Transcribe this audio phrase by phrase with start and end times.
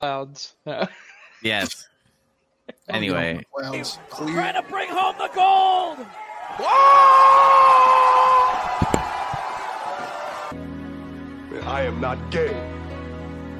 [0.00, 0.54] clouds.
[1.42, 1.88] Yes.
[2.88, 4.34] Anyway, Clouds clear.
[4.34, 6.04] Trying to bring home the gold.
[11.64, 12.54] I am not gay.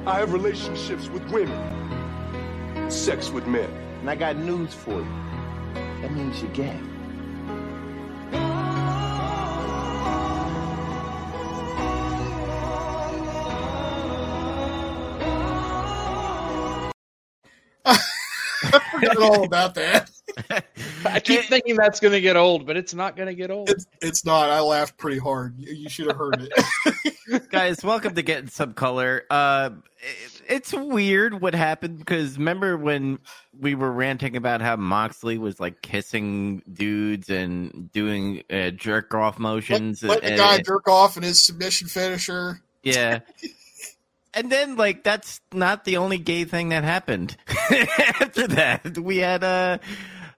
[0.05, 3.69] I have relationships with women, sex with men.
[4.01, 5.07] And I got news for you.
[6.01, 6.79] That means you're gay.
[18.99, 20.09] Forgot all about that.
[21.05, 23.69] I keep thinking that's going to get old, but it's not going to get old.
[23.69, 24.49] It's it's not.
[24.49, 25.55] I laughed pretty hard.
[25.57, 27.49] You, you should have heard it.
[27.51, 29.23] guys, welcome to Getting Some Color.
[29.29, 33.19] Uh, it- it's weird what happened because remember when
[33.59, 39.39] we were ranting about how Moxley was like kissing dudes and doing uh, jerk off
[39.39, 40.03] motions?
[40.03, 42.61] Let the and- guy jerk off in his submission finisher.
[42.83, 43.19] Yeah.
[44.37, 47.35] And then, like, that's not the only gay thing that happened.
[47.71, 49.79] After that, we had uh,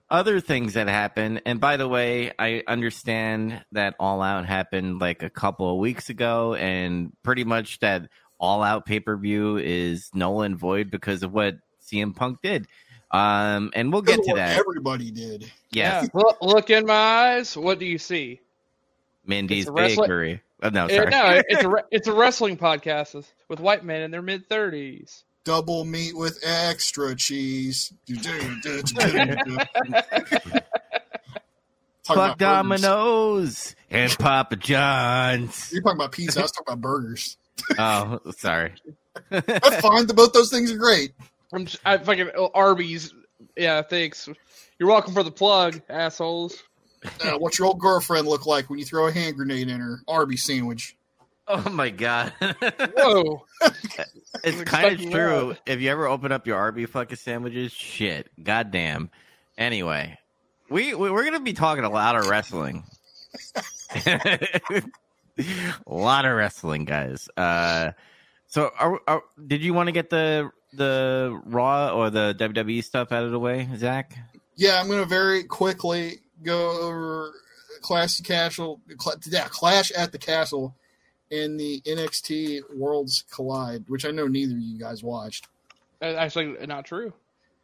[0.08, 1.42] other things that happened.
[1.44, 6.08] And by the way, I understand that All Out happened like a couple of weeks
[6.08, 11.22] ago, and pretty much that All Out pay per view is null and void because
[11.22, 11.56] of what
[11.86, 12.66] CM Punk did.
[13.10, 14.58] Um, and we'll get to that.
[14.58, 15.42] Everybody did.
[15.72, 16.08] Yes, Yeah.
[16.14, 17.54] Look, look in my eyes.
[17.54, 18.40] What do you see?
[19.26, 20.42] Mindy's It's wrestling- Bakery.
[20.62, 21.10] Oh, no, Uh, sorry.
[21.10, 25.24] no, it's a re- it's a wrestling podcast with white men in their mid thirties.
[25.44, 27.92] Double meat with extra cheese.
[32.04, 35.72] Fuck Domino's and Papa John's.
[35.72, 36.40] You're talking about pizza.
[36.40, 37.36] I was talking about burgers.
[37.78, 38.72] Oh, sorry.
[39.28, 40.06] That's fine.
[40.06, 41.12] The, both those things are great.
[41.52, 43.12] I'm just, I fucking oh, Arby's.
[43.54, 44.28] Yeah, thanks.
[44.78, 46.62] You're welcome for the plug, assholes.
[47.02, 50.00] Uh, what's your old girlfriend look like when you throw a hand grenade in her?
[50.06, 50.96] Arby sandwich.
[51.48, 52.32] Oh my god.
[52.96, 53.44] Whoa.
[54.44, 55.56] it's kind of true.
[55.64, 55.72] that.
[55.72, 58.30] If you ever open up your Arby fucking sandwiches, shit.
[58.42, 59.10] Goddamn.
[59.58, 60.18] Anyway,
[60.68, 62.84] we, we we're gonna be talking a lot of wrestling.
[64.06, 64.82] a
[65.86, 67.28] lot of wrestling, guys.
[67.36, 67.92] Uh,
[68.46, 73.12] so, are, are, did you want to get the the Raw or the WWE stuff
[73.12, 74.16] out of the way, Zach?
[74.56, 77.32] Yeah, I'm going to very quickly go over
[77.82, 78.80] Clash Castle.
[79.26, 80.74] Yeah, Clash at the Castle
[81.30, 85.48] in the NXT Worlds Collide, which I know neither of you guys watched.
[86.02, 87.12] Uh, Actually, not true.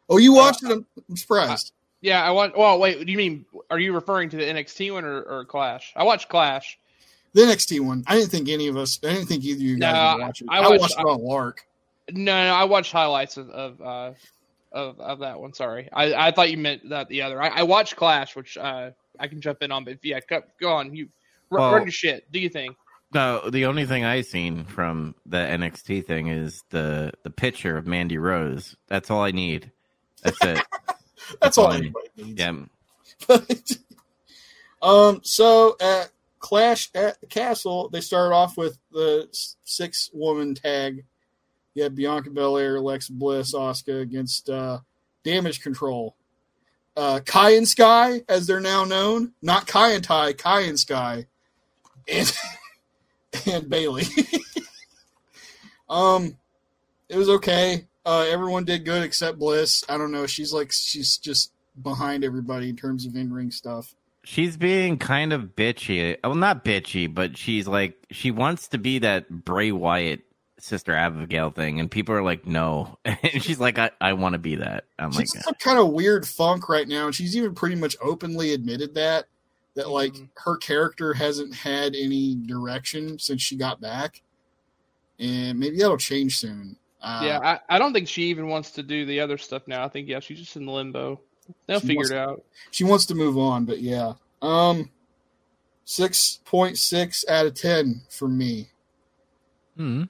[0.09, 0.71] Oh, you watched it?
[0.71, 1.73] I'm, I'm surprised.
[2.01, 2.57] Yeah, I want.
[2.57, 3.05] Well, wait.
[3.05, 3.45] Do you mean?
[3.69, 5.91] Are you referring to the NXT one or, or Clash?
[5.95, 6.77] I watched Clash.
[7.33, 8.03] The NXT one.
[8.07, 8.99] I didn't think any of us.
[9.03, 10.47] I didn't think either of you guys No, would watch it.
[10.49, 11.65] I I watched- watched, it on Lark.
[12.11, 14.11] No, no, I watched highlights of of uh,
[14.71, 15.53] of, of that one.
[15.53, 17.41] Sorry, I, I thought you meant that the other.
[17.41, 19.83] I, I watched Clash, which uh, I can jump in on.
[19.83, 20.95] But yeah, go, go on.
[20.95, 21.09] You
[21.49, 22.31] run, Well- run your shit.
[22.31, 22.75] Do you think?
[23.13, 27.87] No, the only thing I seen from the NXT thing is the the picture of
[27.87, 28.75] Mandy Rose.
[28.87, 29.71] That's all I need.
[30.23, 30.61] That's it.
[31.41, 32.39] That's all I anybody needs.
[32.39, 33.37] Yeah.
[34.81, 35.21] um.
[35.23, 39.29] So at Clash at the Castle, they started off with the
[39.63, 41.05] six woman tag.
[41.77, 44.79] You had Bianca Belair, Lex Bliss, Asuka against uh,
[45.23, 46.15] Damage Control.
[46.95, 51.27] Uh, Kai and Sky, as they're now known, not Kai and Ty, Kai and Sky,
[52.11, 52.35] and
[53.45, 54.05] and Bayley.
[55.89, 56.35] um,
[57.09, 57.85] it was okay.
[58.03, 59.83] Uh, everyone did good except Bliss.
[59.87, 60.25] I don't know.
[60.25, 61.51] She's like she's just
[61.83, 63.93] behind everybody in terms of in ring stuff.
[64.23, 66.17] She's being kind of bitchy.
[66.23, 70.21] Well, not bitchy, but she's like she wants to be that Bray Wyatt
[70.59, 74.39] sister Abigail thing, and people are like, no, and she's like, I, I want to
[74.39, 74.85] be that.
[74.97, 77.75] I'm like, She's in some kind of weird funk right now, and she's even pretty
[77.75, 79.25] much openly admitted that
[79.75, 80.29] that like Mhm.
[80.37, 84.21] her character hasn't had any direction since she got back,
[85.19, 86.75] and maybe that'll change soon.
[87.01, 87.39] Uh, yeah,
[87.69, 89.85] I, I don't think she even wants to do the other stuff now.
[89.85, 91.21] I think yeah, she's just in limbo.
[91.67, 92.43] They'll figure wants- it out.
[92.71, 94.89] she wants to move on, but yeah, um,
[95.85, 98.69] six point six out of ten for me.
[99.77, 100.03] hmm,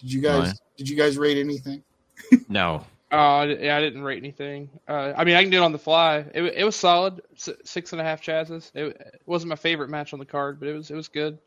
[0.00, 0.60] Did you guys Nice.
[0.76, 1.82] did you guys rate anything?
[2.48, 4.70] no, Uh, I yeah, I didn't rate anything.
[4.88, 6.18] Uh, I mean, I can do it on the fly.
[6.34, 7.20] It, it was solid.
[7.36, 8.70] S- six and a half chases.
[8.74, 11.38] It, it wasn't my favorite match on the card, but it was it was good.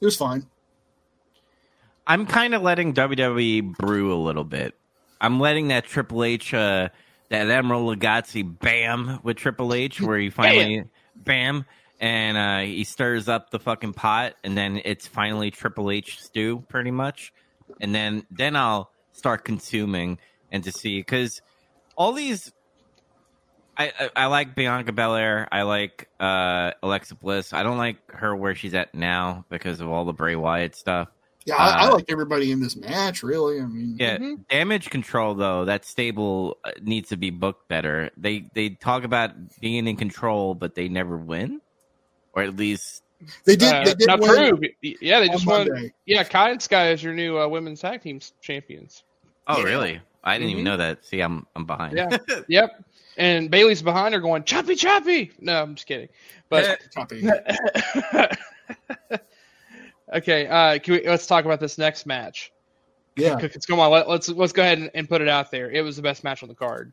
[0.00, 0.46] It was fine.
[2.06, 4.74] I'm kind of letting WWE brew a little bit.
[5.20, 6.88] I'm letting that Triple H, uh,
[7.28, 10.84] that Emeril Lagasse bam with Triple H, where he finally
[11.16, 11.66] bam,
[12.00, 16.64] and uh, he stirs up the fucking pot, and then it's finally Triple H stew,
[16.68, 17.32] pretty much,
[17.80, 20.18] and then then I'll start consuming
[20.52, 21.40] and to see because
[21.96, 22.52] all these.
[23.76, 25.46] I, I, I like Bianca Belair.
[25.52, 27.52] I like uh, Alexa Bliss.
[27.52, 31.08] I don't like her where she's at now because of all the Bray Wyatt stuff.
[31.46, 33.22] Yeah, I, I Uh, like everybody in this match.
[33.22, 34.48] Really, I mean, Yeah, Mhm.
[34.48, 38.10] damage control though that stable uh, needs to be booked better.
[38.16, 41.60] They they talk about being in control, but they never win,
[42.32, 43.02] or at least
[43.44, 43.72] they did.
[43.74, 44.60] Uh, they did not win true.
[44.82, 45.68] Yeah, they on just won.
[45.68, 45.92] Monday.
[46.06, 49.02] Yeah, Kai and Sky is your new uh, women's tag team champions.
[49.46, 49.64] oh Yeah.
[49.64, 50.00] really?
[50.24, 50.66] I didn't even Mhm.
[50.66, 51.04] know that.
[51.04, 51.96] See, I'm I'm behind.
[51.96, 52.16] Yeah.
[52.48, 52.84] yep.
[53.16, 55.32] And Bayley's behind her going choppy choppy.
[55.40, 56.08] No, I'm just kidding.
[56.48, 57.26] But Copy.
[60.14, 62.52] okay, uh, can we, let's talk about this next match.
[63.16, 63.90] Yeah, Let's come on.
[63.90, 65.70] Let, let's let's go ahead and, and put it out there.
[65.72, 66.92] It was the best match on the card.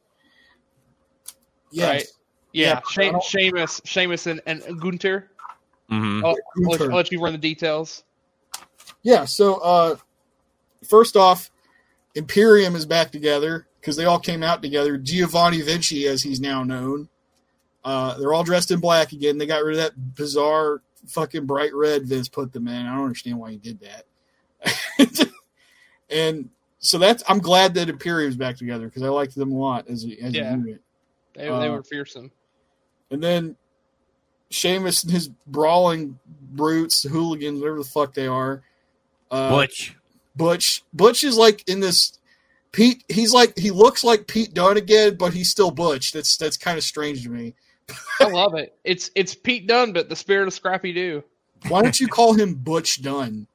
[1.72, 1.88] yes.
[1.88, 2.06] Right.
[2.52, 5.30] Yeah, Yeah, She- Sheamus, Sheamus, and, and Gunther.
[5.90, 6.92] Hmm I'll, I'll let, Gunther.
[6.92, 8.04] I'll let you run the details.
[9.04, 9.96] Yeah, so uh
[10.84, 11.52] first off,
[12.16, 14.98] Imperium is back together because they all came out together.
[14.98, 17.10] Giovanni Vinci, as he's now known.
[17.84, 19.38] Uh, they're all dressed in black again.
[19.38, 22.86] They got rid of that bizarre fucking bright red Vince put them in.
[22.86, 24.06] I don't understand why he did that.
[26.10, 26.50] and
[26.80, 30.04] so that's I'm glad that Imperium's back together because I liked them a lot as
[30.04, 30.54] a, as Yeah.
[30.54, 30.82] a unit.
[31.34, 32.32] They, they Uh, were fearsome.
[33.12, 33.56] And then
[34.56, 36.18] Sheamus and his brawling
[36.52, 38.64] brutes, hooligans, whatever the fuck they are.
[39.30, 39.96] Uh, Butch.
[40.36, 40.84] Butch.
[40.94, 42.18] Butch is like in this.
[42.72, 43.04] Pete.
[43.08, 46.12] He's like he looks like Pete Dunne again, but he's still Butch.
[46.12, 47.54] That's that's kind of strange to me.
[48.20, 48.76] I love it.
[48.84, 51.24] It's it's Pete Dunne, but the spirit of Scrappy Doo.
[51.68, 53.48] Why don't you call him Butch Dunn?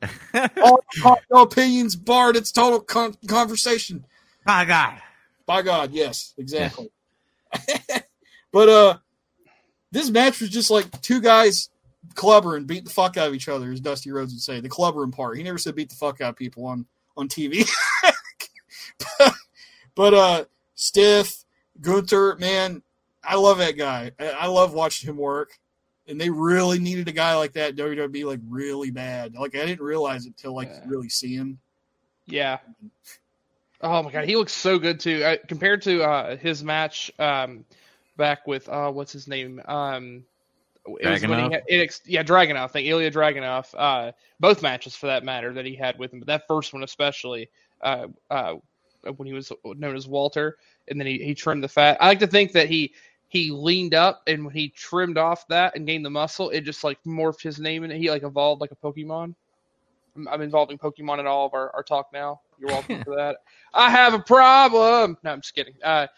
[0.62, 0.82] All
[1.30, 2.36] opinions barred.
[2.36, 4.04] It's total con- conversation.
[4.46, 5.00] My God.
[5.46, 6.90] By God, yes, exactly.
[8.52, 8.98] but uh,
[9.92, 11.70] this match was just like two guys
[12.14, 14.60] clubbering, beat the fuck out of each other, as Dusty Rhodes would say.
[14.60, 15.36] The clubbering part.
[15.36, 17.68] He never said beat the fuck out of people on on TV.
[19.94, 20.44] but uh,
[20.74, 21.44] Stiff,
[21.80, 22.82] Gunther, man,
[23.22, 24.12] I love that guy.
[24.18, 25.58] I, I love watching him work.
[26.08, 29.34] And they really needed a guy like that in WWE like really bad.
[29.34, 30.80] Like I didn't realize it till like Yeah.
[30.86, 31.58] really see him.
[32.26, 32.58] Yeah.
[33.80, 35.22] Oh my god, he looks so good too.
[35.22, 37.64] Uh, compared to uh, his match um,
[38.20, 39.60] back with uh, what's his name?
[39.66, 40.24] Um,
[40.86, 41.52] it was when Dragunov?
[41.52, 42.64] had, it, yeah, Dragunov.
[42.64, 43.74] I think Ilya Dragunov.
[43.76, 46.84] Uh, both matches for that matter that he had with him, but that first one
[46.84, 47.50] especially
[47.82, 48.54] uh, uh,
[49.16, 50.56] when he was known as Walter,
[50.88, 51.96] and then he, he trimmed the fat.
[52.00, 52.92] I like to think that he
[53.28, 56.82] he leaned up and when he trimmed off that and gained the muscle, it just
[56.82, 59.34] like morphed his name and he like evolved like a Pokemon.
[60.16, 62.40] I'm, I'm involving Pokemon in all of our, our talk now.
[62.58, 63.36] You're welcome for that.
[63.72, 65.16] I have a problem.
[65.22, 65.74] No, I'm just kidding.
[65.82, 66.08] Uh,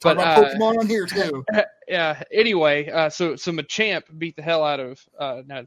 [0.00, 1.44] Talk but uh, Pokemon on here too.
[1.88, 2.22] yeah.
[2.32, 5.64] Anyway, uh, so so Machamp beat the hell out of uh, no,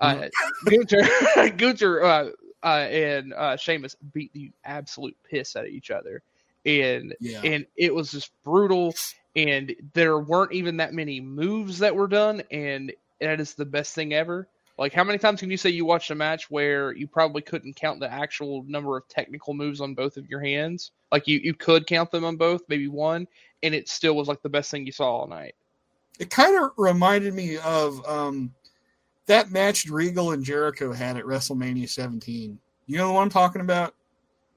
[0.00, 0.28] uh,
[0.64, 2.30] Gunther, Gunther, uh,
[2.64, 6.22] uh, and uh, Sheamus beat the absolute piss out of each other,
[6.66, 7.40] and Yeah.
[7.44, 8.94] and it was just brutal.
[9.34, 13.94] And there weren't even that many moves that were done, and that is the best
[13.94, 14.46] thing ever.
[14.78, 17.76] Like, how many times can you say you watched a match where you probably couldn't
[17.76, 20.92] count the actual number of technical moves on both of your hands?
[21.10, 23.28] Like, you, you could count them on both, maybe one,
[23.62, 25.54] and it still was like the best thing you saw all night.
[26.18, 28.54] It kind of reminded me of um,
[29.26, 32.58] that match Regal and Jericho had at WrestleMania 17.
[32.86, 33.94] You know what I'm talking about?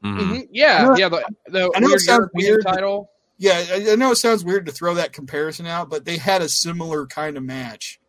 [0.04, 0.28] Mhm.
[0.28, 1.10] hmm Yeah, yeah.
[1.10, 3.10] The, the I know it sounds European weird, title.
[3.38, 6.42] Yeah, I, I know it sounds weird to throw that comparison out, but they had
[6.42, 8.00] a similar kind of match.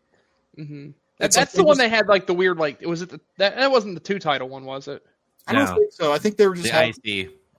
[0.55, 3.01] hmm It's that's like the one just- they had like the weird like it was
[3.01, 5.03] it the, that that wasn't the two title one was it?
[5.47, 5.75] I don't No.
[5.75, 6.11] think so.
[6.13, 7.05] I think they were just The having- IC,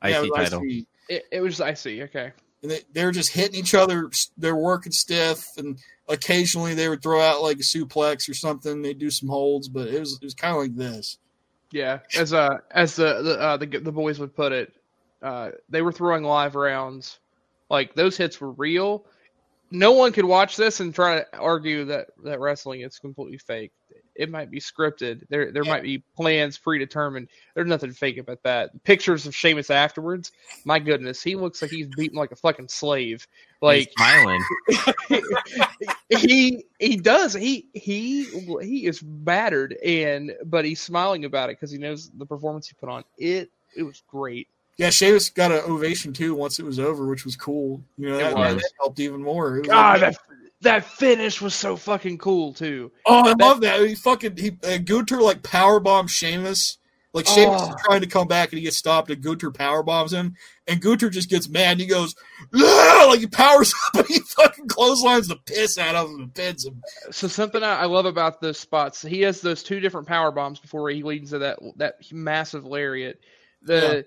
[0.03, 0.63] yeah, IC it was title.
[0.63, 0.87] IC.
[1.09, 2.33] It, it was I see okay.
[2.63, 4.11] And they, they were just hitting each other.
[4.37, 8.83] They're working stiff, and occasionally they would throw out like a suplex or something.
[8.83, 11.19] They would do some holds, but it was it was kind of like this.
[11.71, 14.73] Yeah, as uh as the the uh, the, the boys would put it,
[15.23, 17.19] uh, they were throwing live rounds,
[17.71, 19.05] like those hits were real.
[19.71, 23.73] No one could watch this and try to argue that that wrestling is completely fake.
[24.15, 25.23] It might be scripted.
[25.29, 25.71] There there Yeah.
[25.71, 27.29] might be plans predetermined.
[27.55, 28.71] There's nothing fake about that.
[28.85, 30.33] Pictures of Sheamus afterwards,
[30.65, 33.27] my goodness, he looks like he's beaten like a fucking slave.
[33.61, 34.43] Like He's smiling.
[36.09, 38.25] he he does he he
[38.63, 42.75] he is battered and but he's smiling about it because he knows the performance he
[42.75, 44.49] put on it it was great
[44.79, 47.83] Yeah, Sheamus got an ovation too once it was over, which was cool.
[47.97, 49.57] You know, that, that helped even more.
[49.57, 50.21] It was god like- that
[50.61, 53.81] that finish was so fucking cool too oh, I love that.
[53.87, 56.79] He fucking he uh, Gunther like power bombs Sheamus.
[57.15, 57.71] Like Sheamus Oh.
[57.71, 60.35] is trying to come back and he gets stopped, and Gunther power bombs him,
[60.67, 61.73] and Gunther just gets mad.
[61.73, 62.15] And he goes,
[62.55, 66.35] "Ah!" like he powers up and he fucking clotheslines the piss out of him and
[66.35, 66.83] pins him.
[67.11, 70.61] so something I, I love about those spots he has those two different power bombs
[70.61, 73.19] before he leads to that that massive lariat
[73.63, 74.03] the Yeah.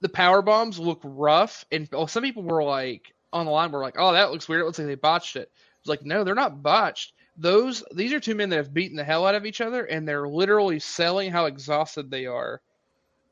[0.00, 3.82] The power bombs look rough and oh, some people were like on the line were
[3.82, 5.50] like oh that looks weird it looks like they botched it
[5.80, 9.04] it's like no they're not botched those these are two men that have beaten the
[9.04, 12.60] hell out of each other, and they're literally selling how exhausted they are.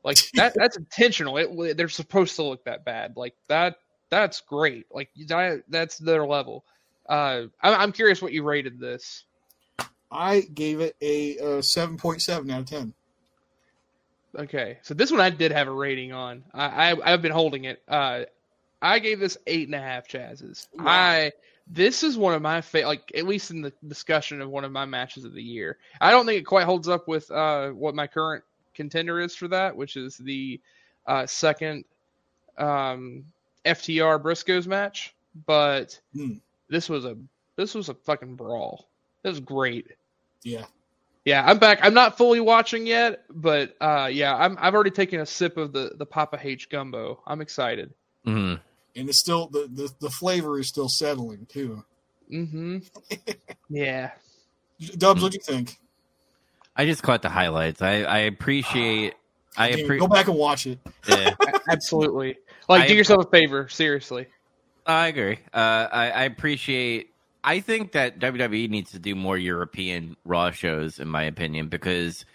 [0.03, 1.37] Like that that's intentional.
[1.37, 3.17] It, they're supposed to look that bad.
[3.17, 3.75] Like that
[4.09, 4.85] that's great.
[4.89, 6.63] Like that, that's their level.
[7.07, 9.25] Uh, I'm, I'm curious what you rated this.
[10.09, 12.93] I gave it a uh, seven point seven out of ten.
[14.37, 16.43] Okay, so this one I did have a rating on.
[16.53, 17.81] I, I I've been holding it.
[17.87, 18.21] Uh,
[18.81, 20.67] I gave this eight and a half chazzes.
[20.75, 20.83] Wow.
[20.85, 21.31] I
[21.69, 24.71] this is one of my fa- like at least in the discussion of one of
[24.71, 25.77] my matches of the year.
[25.99, 28.43] I don't think it quite holds up with uh what my current
[28.75, 30.61] contender is for that, which is the
[31.07, 31.83] uh second
[32.57, 33.25] um
[33.65, 35.15] FTR Briscoes match,
[35.47, 36.33] but Hmm.
[36.69, 37.17] this was a
[37.55, 38.87] this was a fucking brawl.
[39.23, 39.87] It was great.
[40.43, 40.65] Yeah.
[41.27, 41.79] Yeah, I'm back.
[41.81, 44.57] I'm not fully watching yet, but uh, yeah, I'm.
[44.61, 47.21] I've already taken a sip of the the Papa H gumbo.
[47.27, 47.93] I'm excited.
[48.25, 48.61] Mhm.
[48.95, 51.83] And it's still the, the, the flavor is still settling too.
[52.33, 52.77] Mm-hmm.
[53.69, 54.11] yeah.
[54.97, 55.75] Dubs, what do you think?
[56.77, 57.81] I just caught the highlights.
[57.81, 59.15] I, I appreciate.
[59.57, 59.99] I Damn, appreciate.
[59.99, 60.79] Go back and watch it.
[61.09, 61.35] Yeah,
[61.69, 62.37] Absolutely.
[62.69, 63.67] Like, I- do yourself a favor.
[63.67, 64.27] Seriously.
[64.85, 65.39] I agree.
[65.53, 65.57] Uh,
[65.91, 67.13] I, I appreciate.
[67.43, 72.25] I think that WWE needs to do more European Raw shows, in my opinion, because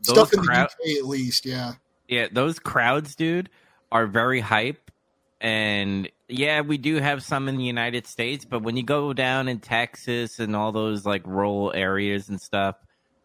[0.00, 1.74] those Stuff in the UK at least, yeah.
[2.08, 3.50] yeah, those crowds, dude,
[3.92, 4.90] are very hype.
[5.40, 9.48] And yeah, we do have some in the United States, but when you go down
[9.48, 12.76] in Texas and all those like rural areas and stuff,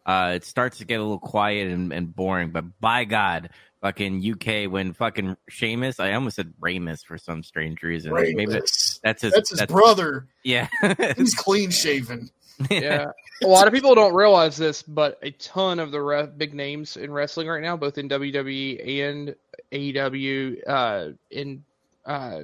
[0.06, 2.50] uh, it starts to get a little quiet and, and boring.
[2.50, 7.82] But by God, fucking UK when fucking Sheamus, I almost said Ramus for some strange
[7.82, 8.12] reason.
[8.14, 9.00] Maybe Ramus.
[9.02, 9.32] that's his.
[9.32, 10.26] That's his brother.
[10.42, 10.68] Yeah.
[11.16, 12.30] He's clean shaven.
[12.70, 13.12] Yeah.
[13.42, 16.98] a lot of people don't realize this, but a ton of the re- big names
[16.98, 19.34] in wrestling right now, both in WWE and
[19.72, 21.64] AEW, uh, in
[22.04, 22.40] uh,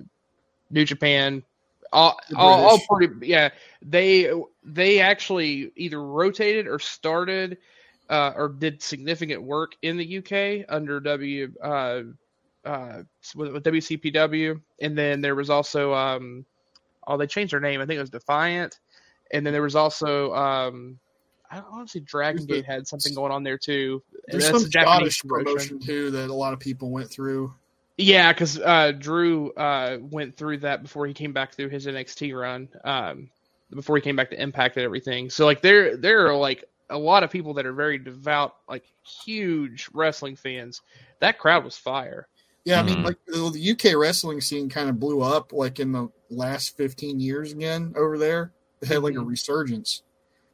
[0.71, 1.43] New Japan,
[1.93, 3.27] all, all, all pretty.
[3.27, 3.51] Yeah,
[3.83, 4.33] they
[4.65, 7.59] they actually either rotated or started
[8.09, 12.03] uh, or did significant work in the UK under W uh,
[12.65, 13.03] uh,
[13.35, 16.45] with, WCPW, and then there was also um,
[17.07, 17.81] oh they changed their name.
[17.81, 18.81] I think it was Defiant,
[19.33, 20.99] and then there was also um,
[21.51, 24.03] I don't want to say Dragon Gate had something going on there too.
[24.29, 27.53] There's that's some a Japanese Scottish promotion too that a lot of people went through.
[27.99, 32.39] Yeah, because uh, Drew uh, went through that before he came back through his NXT
[32.39, 32.69] run.
[32.85, 33.31] Um,
[33.75, 35.31] before he came back to Impact and everything.
[35.31, 38.85] So like there there are like a lot of people that are very devout, like
[39.25, 40.83] huge wrestling fans.
[41.21, 42.29] That crowd was fire.
[42.65, 43.05] Yeah, I mean, Mhm.
[43.05, 47.21] like the, the UK wrestling scene kind of blew up like in the last 15
[47.21, 48.53] years again over there.
[48.81, 49.27] They had like a Mhm.
[49.29, 50.03] resurgence,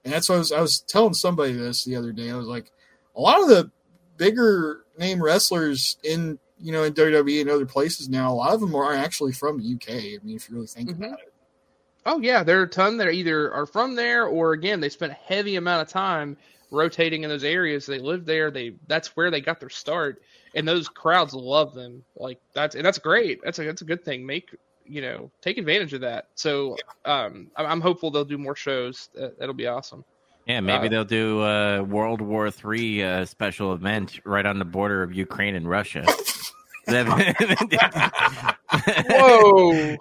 [0.05, 2.31] and that's why I was I was telling somebody this the other day.
[2.31, 2.71] I was like,
[3.17, 3.71] a lot of the
[4.17, 8.61] bigger name wrestlers in you know in WWE and other places now, a lot of
[8.61, 9.89] them are actually from the UK.
[10.15, 11.07] I mean, if you really think Mhm.
[11.07, 11.32] about it.
[12.04, 14.88] Oh yeah, there are a ton that are either are from there or again they
[14.88, 16.37] spent a heavy amount of time
[16.71, 17.87] rotating in those areas.
[17.87, 18.50] They lived there.
[18.50, 20.23] They that's where they got their start,
[20.54, 22.04] and those crowds love them.
[22.16, 23.40] Like that's and that's great.
[23.44, 24.26] That's a that's a good thing.
[24.26, 24.50] Make
[24.85, 26.28] you know take advantage of that.
[26.35, 29.11] So um, I'm, hopeful they'll do more shows.
[29.14, 30.04] That, that'll be awesome.
[30.47, 34.64] Yeah, maybe Uh, they'll do a World War Three uh, special event right on the
[34.64, 36.04] border of Ukraine and Russia.
[39.11, 39.97] Whoa!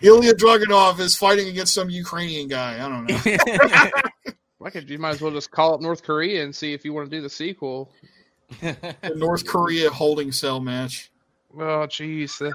[0.00, 2.84] Ilya Dragunov is fighting against some Ukrainian guy.
[2.84, 3.18] I don't know.
[4.64, 6.92] I could you might as well just call up North Korea and see if you
[6.92, 7.90] want to do the sequel.
[8.60, 11.10] the North Korea holding cell match.
[11.54, 12.52] Oh jeez, the,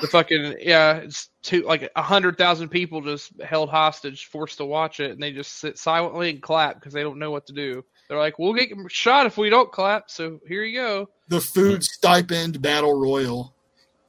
[0.00, 4.64] the fucking yeah, it's two like a hundred thousand people just held hostage, forced to
[4.64, 7.52] watch it, and they just sit silently and clap because they don't know what to
[7.52, 7.84] do.
[8.08, 11.08] They're like, "We'll get shot if we don't clap." So here you go.
[11.28, 13.54] The food stipend battle royal.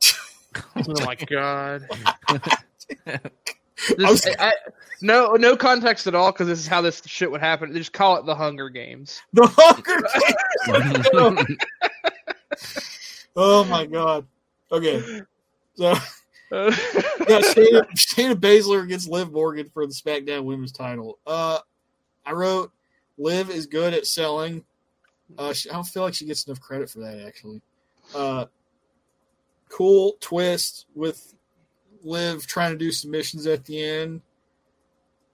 [0.77, 1.81] Oh my god.
[3.97, 4.53] This- was- I-
[5.01, 7.73] no, no context at all because this is how this shit would happen.
[7.73, 9.21] They just call it the Hunger Games.
[9.33, 10.01] The Hunger
[11.13, 11.57] Games.
[13.35, 14.25] oh my god.
[14.71, 15.21] Okay.
[15.75, 15.93] So
[16.51, 16.71] Uh,
[17.27, 21.17] yeah, Shayna, Shayna Baszler against Liv Morgan for the SmackDown Women's Title.
[21.27, 21.57] Uh,
[22.25, 22.71] I wrote
[23.17, 24.63] Liv is good at selling.
[25.37, 27.61] Uh, she, I don't feel like she gets enough credit for that actually.
[28.13, 28.45] Uh,
[29.69, 31.33] cool twist with
[32.03, 34.21] Liv trying to do submissions at the end.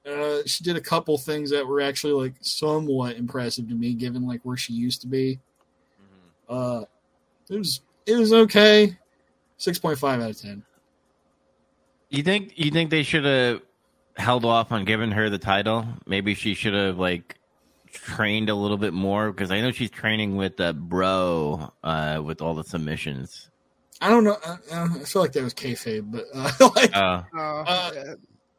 [0.05, 4.25] Uh, she did a couple things that were actually like somewhat impressive to me, given
[4.25, 5.39] like where she used to be.
[6.50, 6.83] Uh,
[7.50, 8.97] it was it was okay.
[9.57, 10.63] Six point five out of ten.
[12.09, 13.61] You think you think they should have
[14.17, 15.85] held off on giving her the title?
[16.07, 17.38] Maybe she should have like
[17.91, 22.41] trained a little bit more because I know she's training with uh, Bro uh, with
[22.41, 23.50] all the submissions.
[24.01, 24.38] I don't know.
[24.45, 27.91] I, I feel like that was kayfabe, but uh, like, Uh, uh, Uh,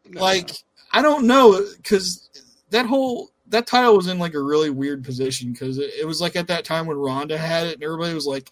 [0.09, 0.21] no.
[0.21, 0.51] like
[0.93, 2.31] I don't know because
[2.71, 6.21] that whole that title was in like a really weird position because it, it was
[6.21, 8.51] like at that time when Ronda had it, and everybody was like,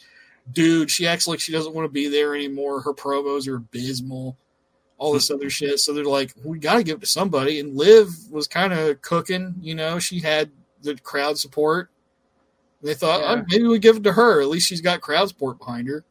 [0.52, 2.80] "Dude, she acts like she doesn't want to be there anymore.
[2.80, 4.36] Her promos are abysmal."
[4.98, 5.78] All this other shit.
[5.80, 7.58] So they're like, we got to give it to somebody.
[7.58, 9.54] And Liv was kind of cooking.
[9.62, 10.50] You know, she had
[10.82, 11.90] the crowd support.
[12.82, 13.42] They thought Yeah.
[13.42, 14.40] oh, maybe we give it to her.
[14.40, 16.04] At least she's got crowd support behind her.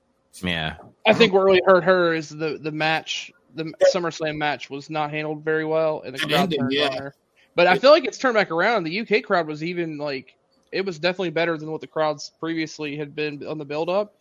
[0.43, 0.75] Yeah.
[1.05, 5.09] I think what really hurt her is the the match, the SummerSlam match was not
[5.09, 6.87] handled very well, and the The crowd ending, turned yeah.
[6.89, 7.15] on her.
[7.55, 8.83] But I feel like it's turned back around.
[8.83, 10.35] The UK crowd was even like
[10.71, 14.13] it was definitely better than what the crowds previously had been on the build up,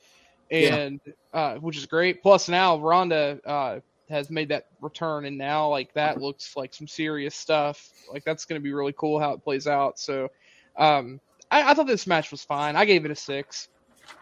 [0.50, 0.74] Yeah.
[0.76, 1.00] and
[1.34, 2.22] uh, which is great.
[2.22, 6.86] Plus now Ronda uh, has made that return, and now like that looks like some
[6.88, 7.90] serious stuff.
[8.12, 9.98] Like that's going to be really cool how it plays out.
[9.98, 10.28] So
[10.76, 12.76] um, I, I thought this match was fine.
[12.76, 13.68] I gave it a six,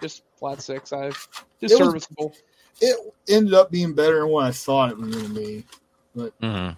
[0.02, 0.93] just flat six.
[0.93, 1.28] I just
[1.62, 2.35] It was- serviceable.
[2.78, 5.64] It ended up being better than what I thought it was going to be.
[6.43, 6.69] hmm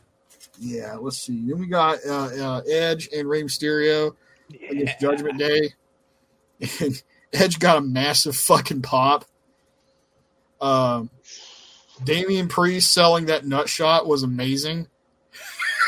[0.61, 1.43] Yeah, let's see.
[1.45, 4.15] Then we got uh, uh, Edge and Rey Mysterio
[4.71, 5.71] against Judgment Day.
[6.81, 9.25] And Edge got a massive fucking pop.
[10.61, 11.11] Um,
[12.05, 14.87] Damian Priest selling that nut shot was amazing.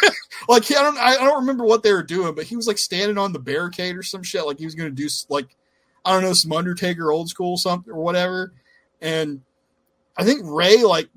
[0.49, 3.19] like I don't, I don't remember what they were doing, but he was like standing
[3.19, 4.47] on the barricade or some shit.
[4.47, 5.57] Like he was going to do like
[6.05, 8.53] I don't know some Undertaker old school something or whatever.
[9.01, 9.43] And
[10.17, 11.09] I think Rey like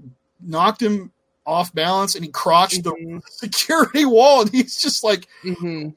[0.41, 1.11] knocked him
[1.45, 3.21] off balance and he crotched the Mhm.
[3.27, 5.93] security wall and he's just like Mhm.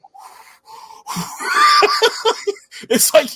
[2.89, 3.29] it's like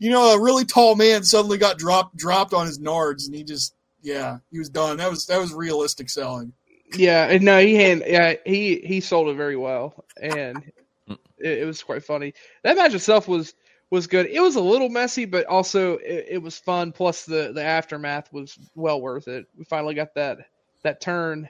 [0.00, 3.44] you know a really tall man suddenly got dropped dropped on his nards and he
[3.44, 6.52] just yeah he was done that was that was realistic selling
[6.96, 10.62] Yeah, and no, he had yeah he he sold it very well, and
[11.08, 11.18] it,
[11.60, 12.34] it was quite funny.
[12.64, 13.54] That match itself was
[13.90, 14.26] was good.
[14.26, 16.92] It was a little messy, but also it, it was fun.
[16.92, 19.46] Plus the the aftermath was well worth it.
[19.56, 20.38] We finally got that
[20.82, 21.48] that turn.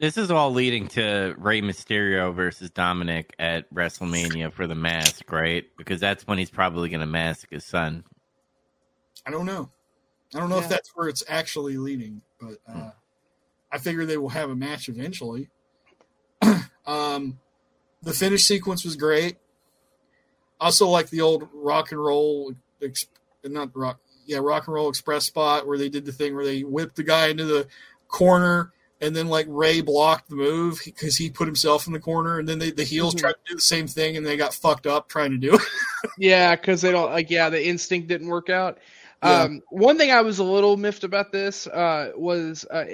[0.00, 5.64] This is all leading to Rey Mysterio versus Dominik at WrestleMania for the mask, right?
[5.78, 8.02] Because that's when he's probably going to mask his son.
[9.26, 9.70] i don't know
[10.34, 12.90] i don't know if that's where it's actually leading but uh
[13.70, 15.48] i figure they will have a match eventually
[16.86, 17.38] um
[18.02, 19.36] the finish sequence was great
[20.60, 22.52] also like the old rock and roll
[22.82, 23.06] ex-
[23.44, 26.60] not rock yeah rock and roll express spot where they did the thing where they
[26.62, 27.66] whipped the guy into the
[28.08, 32.38] corner and then like Rey blocked the move because he put himself in the corner,
[32.38, 33.18] and then they, the heels Mhm.
[33.18, 35.60] tried to do the same thing, and they got fucked up trying to do it.
[36.18, 38.78] Yeah, because they don't like yeah the instinct didn't work out.
[39.22, 39.42] Yeah.
[39.42, 42.84] Um, one thing I was a little miffed about this uh, was uh,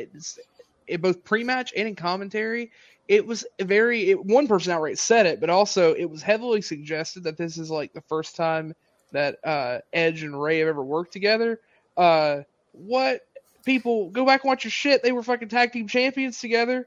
[0.86, 2.70] it both pre-match and in commentary.
[3.06, 7.24] It was very it, one person outright said it, but also it was heavily suggested
[7.24, 8.74] that this is like the first time
[9.12, 11.60] that uh, Edge and Rey have ever worked together.
[11.96, 13.22] Uh, what
[13.64, 15.02] people go back and watch your shit?
[15.02, 16.86] They were fucking tag team champions together.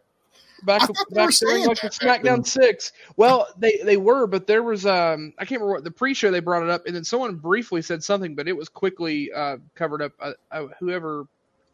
[0.63, 2.41] Back I thought they were back during like the that back then.
[2.41, 2.91] SmackDown six.
[3.17, 6.39] Well, they they were, but there was um I can't remember what the pre-show they
[6.39, 10.01] brought it up, and then someone briefly said something, but it was quickly uh, covered
[10.01, 10.11] up.
[10.19, 11.25] Uh, uh, whoever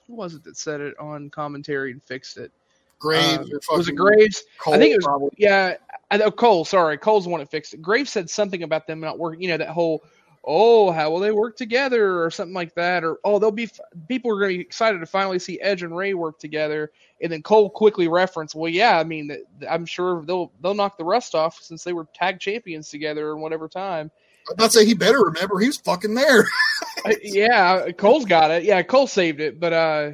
[0.07, 2.51] who was it that said it on commentary and fixed it?
[2.99, 4.43] Graves Um, or was it Graves?
[4.57, 5.29] Cole, I think it was probably.
[5.37, 5.75] yeah.
[6.09, 6.63] I know Cole.
[6.65, 7.81] Sorry, Cole's the one that fixed it.
[7.81, 9.41] Graves said something about them not working.
[9.41, 10.03] You know that whole
[10.45, 13.79] oh how will they work together or something like that or oh they'll be f-
[14.07, 16.91] people are going to be excited to finally see Edge and Rey work together.
[17.21, 19.35] And then Cole quickly referenced, well, yeah, I mean,
[19.67, 23.41] I'm sure they'll they'll knock the rust off since they were tag champions together in
[23.41, 24.11] whatever time.
[24.49, 26.47] I'm about to say he better remember he was fucking there.
[27.05, 28.63] Uh, yeah, Cole's got it.
[28.63, 29.59] Yeah, Cole saved it.
[29.59, 30.11] But uh,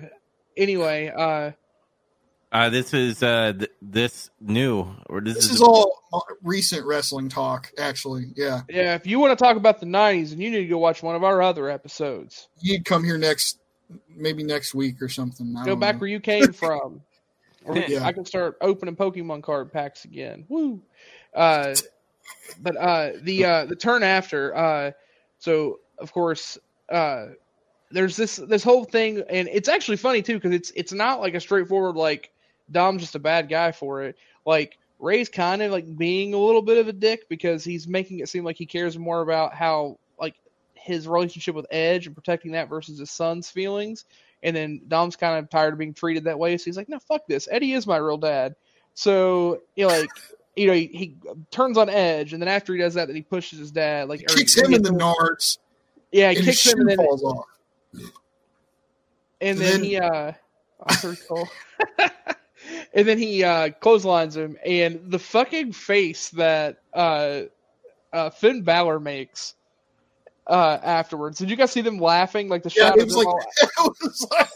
[0.58, 1.52] anyway, uh,
[2.54, 6.04] Uh, this is uh, th- this new or this, this is, is all
[6.44, 8.28] recent wrestling talk, actually.
[8.36, 10.78] Yeah, yeah, if you want to talk about the '90s, and you need to go
[10.78, 12.48] watch one of our other episodes.
[12.62, 13.58] you'd come here next,
[14.16, 15.56] maybe next week or something.
[15.58, 16.02] I Go back know.
[16.02, 17.02] where you came from.
[17.66, 18.06] Or Yeah.
[18.06, 20.46] I can start opening Pokemon card packs again.
[20.48, 20.80] Woo!
[21.34, 21.74] Uh,
[22.62, 24.92] but uh, the uh, the turn after, uh,
[25.40, 27.28] so of course, uh,
[27.90, 31.34] there's this this whole thing, and it's actually funny too because it's it's not like
[31.34, 32.30] a straightforward like
[32.72, 34.18] Dom's just a bad guy for it.
[34.46, 38.20] Like Rey's kind of like being a little bit of a dick because he's making
[38.20, 40.36] it seem like he cares more about how like
[40.74, 44.06] his relationship with Edge and protecting that versus his son's feelings.
[44.44, 47.00] And then Dom's kind of tired of being treated that way, so he's like, "No,
[47.00, 47.48] fuck this.
[47.50, 48.56] Eddie is my real dad."
[48.94, 50.10] So you know, like
[50.58, 51.16] you know, he, he
[51.50, 54.22] turns on Edge, and then after he does that, then he pushes his dad, like
[54.22, 55.58] or kicks he him in the nards,
[56.12, 57.46] Yeah, he and kicks him, and then falls off.
[57.94, 58.02] and
[59.42, 60.32] And then, then- he uh.
[62.94, 67.42] and then he uh clotheslines him and the fucking face that uh
[68.12, 69.56] uh Finn Balor makes
[70.48, 71.40] uh afterwards.
[71.40, 73.96] Did you guys see them laughing like the Yeah, shot it was like all it
[74.02, 74.50] was like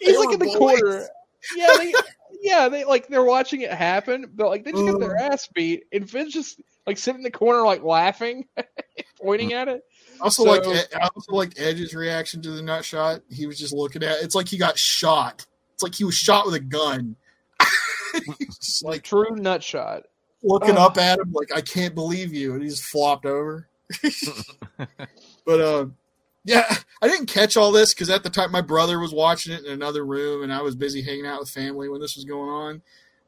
[0.00, 0.80] he's like in the boys.
[0.80, 1.08] corner.
[1.56, 1.92] Yeah, they,
[2.40, 5.84] yeah, they like they're watching it happen, but like they just get their ass beat,
[5.92, 8.46] and Finn's just like sitting in the corner, like laughing,
[9.22, 9.82] pointing at it.
[10.20, 10.64] Also So- like
[10.94, 13.20] I also liked Edge's reaction to the nut shot.
[13.30, 15.44] He was just looking at it's like he got shot.
[15.74, 17.16] It's like he was shot with a gun.
[18.38, 20.04] He's just Like like true nut shot.
[20.42, 20.86] looking Oh.
[20.86, 23.68] up at him like I can't believe you, and he's flopped over.
[25.46, 25.86] but uh,
[26.44, 29.64] yeah, I didn't catch all this because at the time my brother was watching it
[29.64, 32.48] in another room, and I was busy hanging out with family when this was going
[32.50, 32.82] on.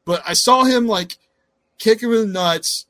[0.05, 1.17] But I saw him like
[1.79, 2.85] kick him in the nuts,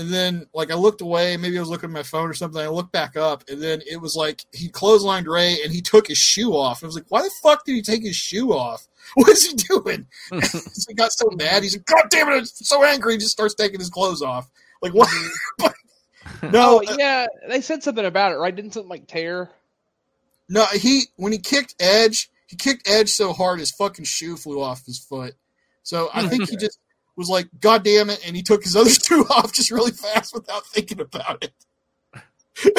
[0.00, 1.36] and then like I looked away.
[1.36, 2.60] Maybe I was looking at my phone or something.
[2.60, 6.08] I looked back up, and then it was like he clotheslined Rey, and he took
[6.08, 6.82] his shoe off.
[6.82, 8.86] I was like, why the fuck did he take his shoe off?
[9.14, 10.06] What is he doing?
[10.44, 11.64] so he got so mad.
[11.64, 12.38] He's like, God damn it!
[12.38, 13.14] I'm so angry.
[13.14, 14.48] He just starts taking his clothes off.
[14.82, 15.08] Like what?
[15.08, 16.50] Mm-hmm.
[16.52, 18.54] no, Oh uh, yeah, they said something about it, right?
[18.54, 19.50] Didn't something like tear?
[20.48, 24.62] No, he when he kicked Edge, he kicked Edge so hard his fucking shoe flew
[24.62, 25.34] off his foot.
[25.82, 26.78] So I think he just
[27.20, 30.34] was like, "God damn it!" and he took his other two off just really fast
[30.34, 31.52] without thinking about it.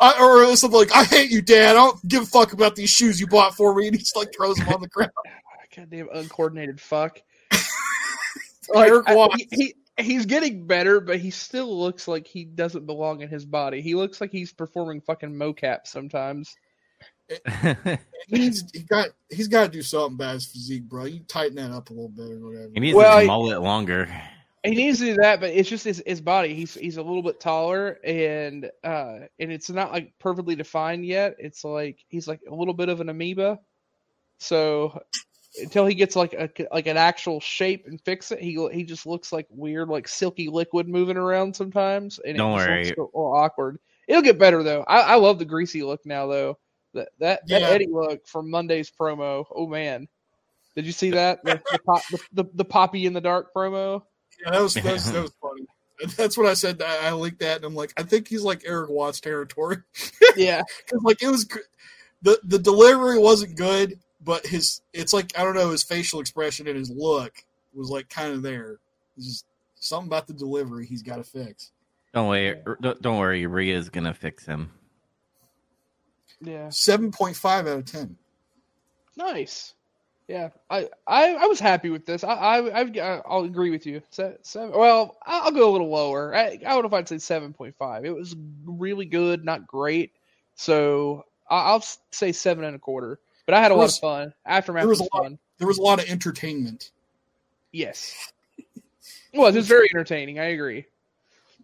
[0.00, 1.70] I, or something like, "I hate you, Dad.
[1.70, 4.16] I don't give a fuck about these shoes you bought for me," and he just
[4.16, 5.10] like throws them on the ground.
[5.76, 7.20] Goddamn uncoordinated fuck.
[8.74, 13.20] Eric I- he, he he's getting better, but he still looks like he doesn't belong
[13.20, 13.80] in his body.
[13.80, 16.56] He looks like he's performing fucking mocap sometimes.
[18.28, 21.04] He's he got he's got to do something about his physique, bro.
[21.06, 22.70] You tighten that up a little bit or whatever.
[22.74, 24.08] he needs Well, his I- mullet longer.
[24.64, 26.52] He needs to do that, but it's just his, his body.
[26.52, 31.36] He's he's a little bit taller, and uh, and it's not like perfectly defined yet.
[31.38, 33.60] It's like he's like a little bit of an amoeba.
[34.40, 35.00] So
[35.62, 39.06] until he gets like a like an actual shape and fix it, he he just
[39.06, 42.84] looks like weird, like silky liquid moving around sometimes, and Don't it worry.
[42.86, 43.78] looks a little awkward.
[44.08, 44.82] It'll get better though.
[44.88, 46.58] I, I love the greasy look now though.
[46.94, 49.44] That that, that Eddie look from Monday's promo.
[49.54, 50.08] Oh man,
[50.74, 54.02] did you see that the the, pop, the, the, the poppy in the dark promo?
[54.42, 55.66] Yeah, that was that was, that was funny.
[56.16, 56.80] That's what I said.
[56.80, 59.78] I, I linked that, and I'm like, I think he's like Erik Watts territory.
[60.36, 60.62] Yeah.
[60.88, 61.48] Cause like it was
[62.22, 66.68] the the delivery wasn't good, but his it's like I don't know his facial expression
[66.68, 67.42] and his look
[67.74, 68.78] was like kind of there.
[69.16, 71.72] It's just something about the delivery he's got to fix.
[72.14, 73.46] Don't worry, don't don't worry.
[73.46, 74.70] Rhea's gonna fix him.
[76.40, 76.68] Yeah.
[76.70, 78.16] Seven point five out of ten.
[79.16, 79.74] Nice.
[80.28, 80.50] Yeah.
[80.70, 82.22] I, I, I was happy with this.
[82.22, 82.96] I, I, I've,
[83.26, 84.02] I'll agree with you.
[84.10, 86.34] Se- Seven, well, I'll go a little lower.
[86.36, 88.04] I, I don't know if I'd say 7.5.
[88.04, 90.12] It was really good, not great.
[90.54, 93.18] So I- I'll say seven and a quarter.
[93.46, 94.34] But I had a There lot was- of fun.
[94.44, 95.38] Aftermath there was was, a lot- fun.
[95.56, 96.90] There was a lot of entertainment.
[97.72, 98.32] Yes.
[99.34, 100.38] Well, it was very entertaining.
[100.38, 100.84] I agree.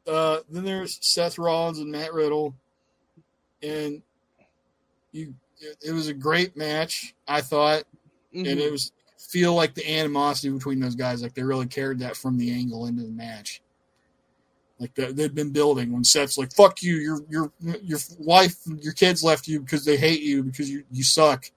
[0.06, 2.54] Uh, then there's Seth Rollins and Matt Riddle,
[3.62, 4.02] and
[5.14, 5.35] you.
[5.61, 7.85] It, it was a great match, I thought.
[8.35, 8.59] and Mhm.
[8.59, 12.37] it was feel like the animosity between those guys, like they really carried that from
[12.37, 13.62] the angle into the match.
[14.81, 18.92] Like that they'd been building when Seth's like, "Fuck you, your your your wife, your
[18.92, 21.48] kids left you because they hate you because you you suck,"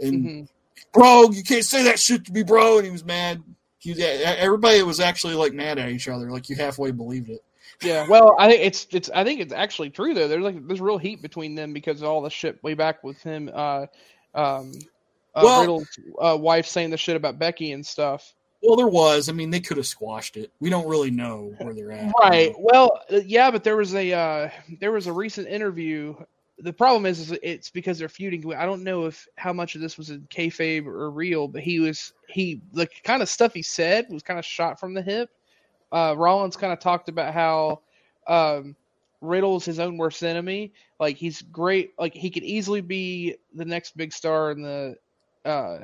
[0.00, 0.48] and Mhm.
[0.92, 2.78] bro, you can't say that shit to me, bro.
[2.78, 3.40] And he was mad.
[3.78, 6.30] He was, everybody was actually like mad at each other.
[6.30, 7.42] Like you halfway believed it.
[7.82, 10.28] Yeah, well, I think it's it's I think it's actually true though.
[10.28, 13.22] There's like there's real heat between them because of all the shit way back with
[13.22, 13.86] him, uh,
[14.34, 14.72] um,
[15.34, 15.88] uh, Well- Riddle's
[16.20, 18.34] uh, wife saying the shit about Becky and stuff.
[18.62, 19.30] Well, there was.
[19.30, 20.52] I mean, they could have squashed it.
[20.60, 22.12] We don't really know where they're at.
[22.20, 22.54] Right.
[22.58, 26.14] Well, uh, yeah, but there was a uh, there was a recent interview.
[26.58, 28.54] The problem is, is it's because they're feuding.
[28.54, 31.80] I don't know if how much of this was in kayfabe or real, but he
[31.80, 35.30] was he the kind of stuff he said was kind of shot from the hip.
[35.92, 37.80] Uh, Rollins kind of talked about how
[38.26, 38.76] um,
[39.20, 40.72] Riddle's his own worst enemy.
[40.98, 41.92] Like he's great.
[41.98, 44.96] Like he could easily be the next big star in the
[45.44, 45.78] uh,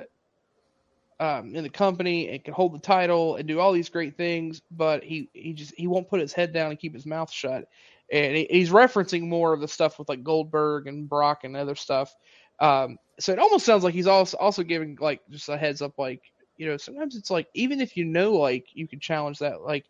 [1.19, 4.61] um, in the company and can hold the title and do all these great things,
[4.71, 7.69] but he he just he won't put his head down and keep his mouth shut.
[8.13, 11.75] And he, he's referencing more of the stuff with like Goldberg and Brock and other
[11.75, 12.15] stuff.
[12.61, 15.99] Um, so it almost sounds like he's also also giving like just a heads up,
[15.99, 16.23] like
[16.57, 19.85] you know, sometimes it's like even if you know like you can challenge that, like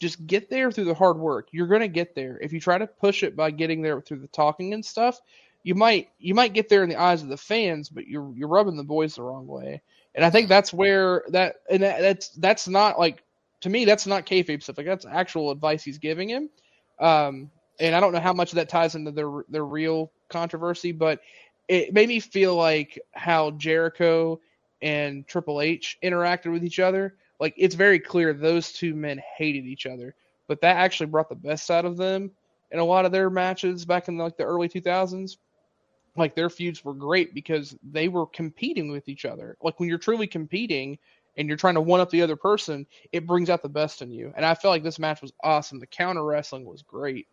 [0.00, 1.48] just get there through the hard work.
[1.52, 2.38] You're gonna get there.
[2.40, 5.20] If you try to push it by getting there through the talking and stuff,
[5.62, 8.48] you might you might get there in the eyes of the fans, but you're you're
[8.48, 9.82] rubbing the boys the wrong way.
[10.14, 13.22] And I think that's where that and that, that's that's not like
[13.60, 14.78] to me that's not kayfabe stuff.
[14.78, 16.48] Like that's actual advice he's giving him.
[16.98, 20.92] Um, and I don't know how much of that ties into their their real controversy,
[20.92, 21.20] but
[21.68, 24.40] it made me feel like how Jericho
[24.82, 27.16] and Triple H interacted with each other.
[27.38, 30.14] Like it's very clear those two men hated each other,
[30.46, 32.30] but that actually brought the best out of them
[32.70, 35.36] in a lot of their matches back in like the early 2000s
[36.16, 39.56] like their feuds were great because they were competing with each other.
[39.62, 40.98] Like when you're truly competing
[41.36, 44.10] and you're trying to one up the other person, it brings out the best in
[44.10, 44.32] you.
[44.36, 45.78] And I feel like this match was awesome.
[45.78, 47.26] The counter wrestling was great.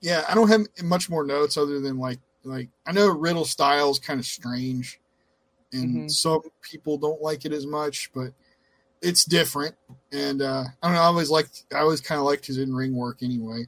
[0.00, 3.90] Yeah, I don't have much more notes other than like like I know Riddle style
[3.90, 5.00] is kind of strange,
[5.72, 6.10] and Mhm.
[6.10, 8.32] some people don't like it as much, but
[9.02, 9.74] it's different.
[10.12, 11.02] And uh, I don't know.
[11.02, 11.64] I always liked.
[11.74, 13.66] I always kind of liked his in ring work anyway.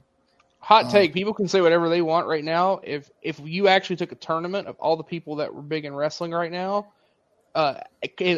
[0.59, 2.79] Hot Uh, take: People can say whatever they want right now.
[2.83, 5.95] If if you actually took a tournament of all the people that were big in
[5.95, 6.87] wrestling right now,
[7.55, 7.75] uh,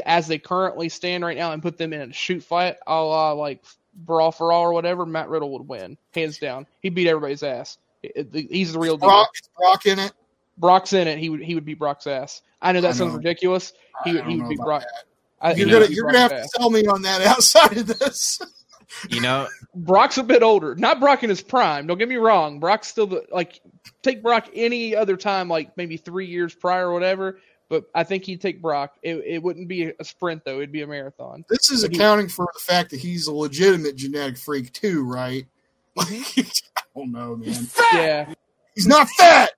[0.06, 3.34] as they currently stand right now, and put them in a shoot fight, a la
[3.34, 3.64] like
[3.96, 6.68] brawl for all or whatever, Matt Riddle would win hands down.
[6.82, 7.78] He beat everybody's ass.
[8.04, 9.10] It- it- He's the real deal.
[9.10, 10.14] Brock, is Brock in it.
[10.58, 11.18] Brock's in it.
[11.20, 12.42] He would he would beat Brock's ass.
[12.62, 13.18] I know that I sounds know.
[13.18, 13.74] ridiculous.
[14.04, 14.84] He would don't he would beat Brock.
[15.42, 16.62] I, You're gonna you're gonna have Brock's to ass.
[16.62, 18.40] sell me on that outside of this.
[19.10, 20.76] You know, Brock's a bit older.
[20.76, 21.88] Not Brock in his prime.
[21.88, 22.60] Don't get me wrong.
[22.60, 23.60] Brock's still the like
[24.04, 27.40] take Brock any other time, like maybe three years prior or whatever.
[27.70, 28.94] But I think he'd take Brock.
[29.02, 30.58] It, it wouldn't be a sprint though.
[30.58, 31.44] It'd be a marathon.
[31.50, 35.04] This is But he- accounting for the fact that he's a legitimate genetic freak too,
[35.04, 35.48] right?
[35.98, 36.42] Mm-hmm.
[36.42, 37.68] Like, I don't know, man.
[37.94, 38.34] Yeah.
[38.76, 39.52] He's not fat.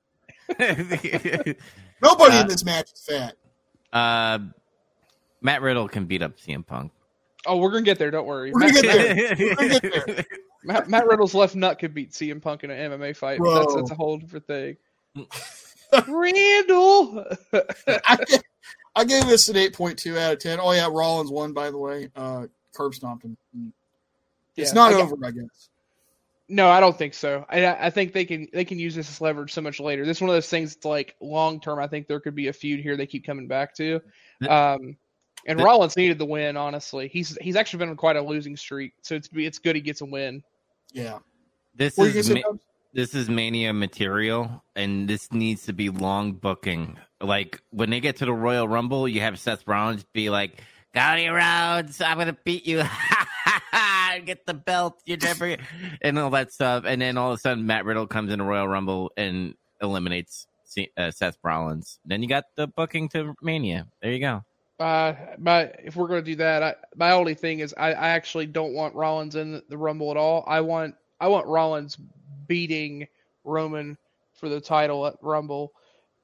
[2.02, 3.36] Nobody Uh, in this match is fat.
[3.94, 4.40] uh,
[5.42, 6.92] Matt Riddle can beat up CM Punk.
[7.46, 8.10] Oh, we're gonna get there.
[8.12, 8.52] Don't worry.
[8.52, 9.38] We're Matt, gonna get there.
[9.50, 10.26] We're gonna get there.
[10.64, 13.40] Matt, Matt Riddle's left nut could beat CM Punk in an MMA fight.
[13.40, 14.78] But that's that's a whole different thing.
[16.08, 17.26] Randall.
[17.54, 18.42] I, gave-
[18.96, 20.60] I gave this an eight point two out of ten.
[20.60, 22.10] Oh yeah, Rollins won by the way.
[22.16, 23.38] Uh, curb stomped him.
[24.58, 25.70] It's Yeah, not I- over, I guess.
[26.48, 27.44] No, I don't think so.
[27.50, 30.06] I I think they can they can use this as leverage so much later.
[30.06, 30.76] This is one of those things.
[30.76, 31.80] That's like long term.
[31.80, 34.00] I think there could be a feud here they keep coming back to.
[34.48, 34.96] Um,
[35.48, 36.56] and The- Rollins needed the win.
[36.56, 39.82] Honestly, he's he's actually been on quite a losing streak, so it's it's good he
[39.82, 40.44] gets a win.
[40.92, 41.20] Yeah.
[41.76, 42.42] This What were you is ma-
[42.94, 46.98] this is mania material, and this needs to be long booking.
[47.22, 50.62] Like when they get to the Royal Rumble, you have Seth Rollins be like,
[50.94, 52.84] "Cody Rhodes, I'm gonna beat you,
[54.20, 55.58] get the belt, you never,"
[56.02, 56.84] and all that stuff.
[56.86, 60.48] And then all of a sudden, Matt Riddle comes in the Royal Rumble and eliminates
[60.98, 62.00] uh, Seth Rollins.
[62.06, 63.88] Then you got the booking to Mania.
[64.02, 64.44] There you go.
[64.80, 68.46] Uh, but if we're gonna do that, I, my only thing is I, I actually
[68.46, 70.44] don't want Rollins in the Rumble at all.
[70.48, 71.98] I want I want Rollins
[72.48, 73.08] beating
[73.44, 73.98] Roman
[74.34, 75.72] for the title at Rumble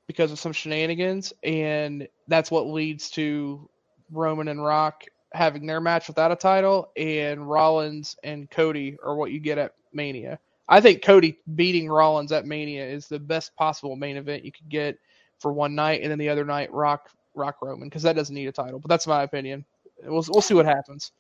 [0.07, 3.69] because of some shenanigans, and that's what leads to
[4.11, 9.31] Roman and Rock having their match without a title, and Rollins and Cody are what
[9.31, 10.39] you get at Mania.
[10.69, 14.69] I think Cody beating Rollins at Mania is the best possible main event you could
[14.69, 14.97] get
[15.39, 18.47] for one night, and then the other night Rock Rock Roman because that doesn't need
[18.47, 18.79] a title.
[18.79, 19.65] But that's my opinion.
[20.03, 21.11] We'll we'll see what happens.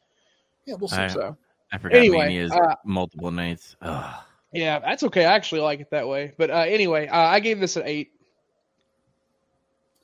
[0.65, 0.97] Yeah, we'll see.
[0.97, 1.35] I- So
[1.73, 3.75] I forgot Anyway, Mania is uh, multiple nights.
[3.81, 4.15] Ugh.
[4.51, 5.25] yeah, that's okay.
[5.25, 6.33] I actually like it that way.
[6.37, 8.11] But uh, anyway, uh, I gave this an eight.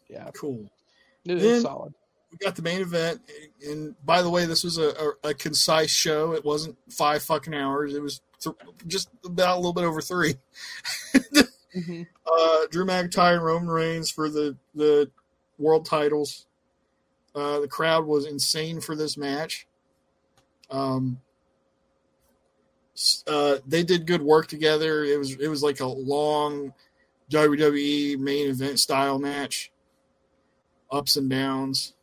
[0.10, 0.70] Yeah, Cool.
[1.26, 1.93] it was Then- solid.
[2.32, 3.22] We got the main event,
[3.66, 4.90] and by the way, this was a,
[5.24, 6.34] a, a concise show.
[6.34, 7.94] It wasn't five fucking hours.
[7.94, 10.36] It was th- just about a little bit over three.
[11.74, 15.10] hmm uh, Drew McIntyre and Roman Reigns for the the
[15.58, 16.48] world titles.
[17.34, 19.68] Uh, the crowd was insane for this match.
[20.70, 21.20] Um,
[23.28, 25.04] uh, they did good work together.
[25.04, 26.74] It was it was like a long
[27.32, 29.72] WWE main event style match.
[30.92, 31.94] Ups and downs.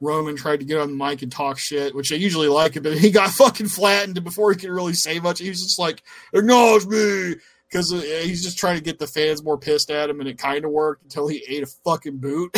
[0.00, 2.82] Roman tried to get on the mic and talk shit, which I usually like it,
[2.82, 5.40] but he got fucking flattened before he could really say much.
[5.40, 7.34] He was just like, "Acknowledge me,"
[7.68, 10.64] because he's just trying to get the fans more pissed at him, and it kind
[10.64, 12.56] of worked until he ate a fucking boot.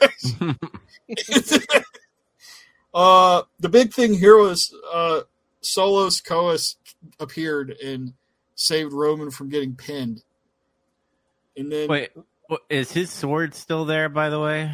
[2.94, 5.22] uh, the big thing here was uh,
[5.60, 6.76] Solo Sikoa
[7.18, 8.12] appeared and
[8.54, 10.22] saved Roman from getting pinned.
[11.56, 12.10] And then, Wait,
[12.70, 14.08] is his sword still there?
[14.08, 14.72] By the way,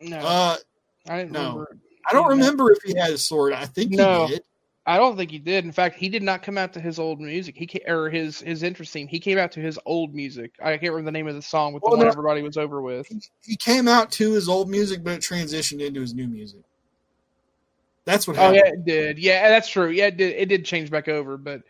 [0.00, 0.56] No, uh,
[1.10, 1.40] I didn't no.
[1.40, 1.76] remember.
[2.10, 3.52] I don't remember if he had a sword.
[3.52, 4.26] I think No.
[4.26, 4.42] he did.
[4.86, 5.64] I don't think he did.
[5.64, 7.54] In fact, he did not come out to his old music.
[7.56, 9.06] He ca- or his his interest theme.
[9.06, 10.52] He came out to his old music.
[10.60, 12.10] I can't remember the name of the song with Well, the one no.
[12.12, 13.06] everybody was over with.
[13.44, 16.62] He came out to his old music, but it transitioned into his new music.
[18.06, 18.56] That's what Oh happened.
[18.64, 19.18] yeah, it did.
[19.18, 19.90] Yeah, that's true.
[19.90, 20.34] Yeah, it did.
[20.36, 21.60] It did change back over, but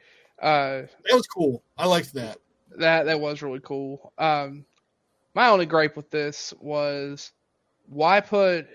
[0.41, 1.63] uh, That was cool.
[1.77, 2.39] I liked that.
[2.79, 4.13] that that was really cool.
[4.19, 4.65] Um,
[5.35, 7.33] my only gripe with this was
[7.87, 8.69] why put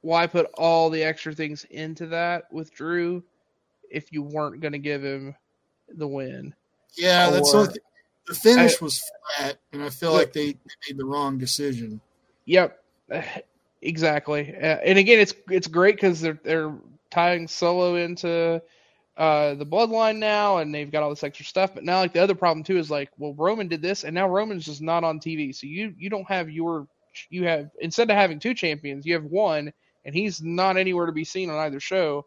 [0.00, 3.22] why put all the extra things into that with Drew
[3.90, 5.34] if you weren't going to give him
[5.88, 6.54] the win.
[6.96, 7.82] Yeah, that's Or- something.
[8.26, 9.02] The finish was
[9.36, 10.54] flat, and I feel like they
[10.86, 11.98] made the wrong decision.
[12.44, 12.78] Yep,
[13.82, 14.54] exactly.
[14.54, 16.74] Uh, and again, it's it's great because they're they're
[17.10, 18.60] tying Solo into
[19.16, 21.74] uh, the bloodline now, and they've got all this extra stuff.
[21.74, 24.28] But now, like the other problem too is like, well, Roman did this, and now
[24.28, 26.86] Roman's just not on TV, so you you don't have your
[27.30, 29.72] you have instead of having two champions, you have one,
[30.08, 32.24] and he's not anywhere to be seen on either show.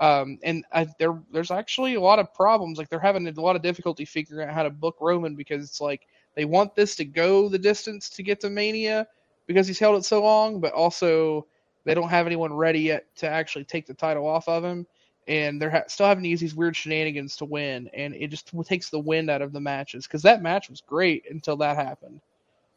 [0.00, 2.76] Um, and I, there, there's actually a lot of problems.
[2.76, 5.80] Like they're having a lot of difficulty figuring out how to book Roman because it's
[5.80, 9.06] like they want this to go the distance to get to Mania
[9.46, 11.46] because he's held it so long, but also
[11.84, 14.84] they don't have anyone ready yet to actually take the title off of him.
[15.28, 18.50] And they're ha- still having to use these weird shenanigans to win, and it just
[18.64, 22.20] takes the wind out of the matches because that match was great until that happened.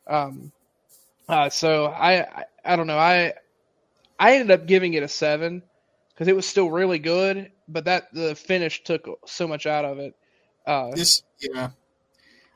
[0.06, 0.52] Um,
[1.28, 3.00] uh, so I, I, I don't know.
[3.00, 3.34] I,
[4.24, 5.62] I ended up giving it a seven
[6.14, 10.00] because it was still really good, but that the finish took so much out of
[10.00, 10.16] it.
[10.66, 11.72] Uh, This, yeah,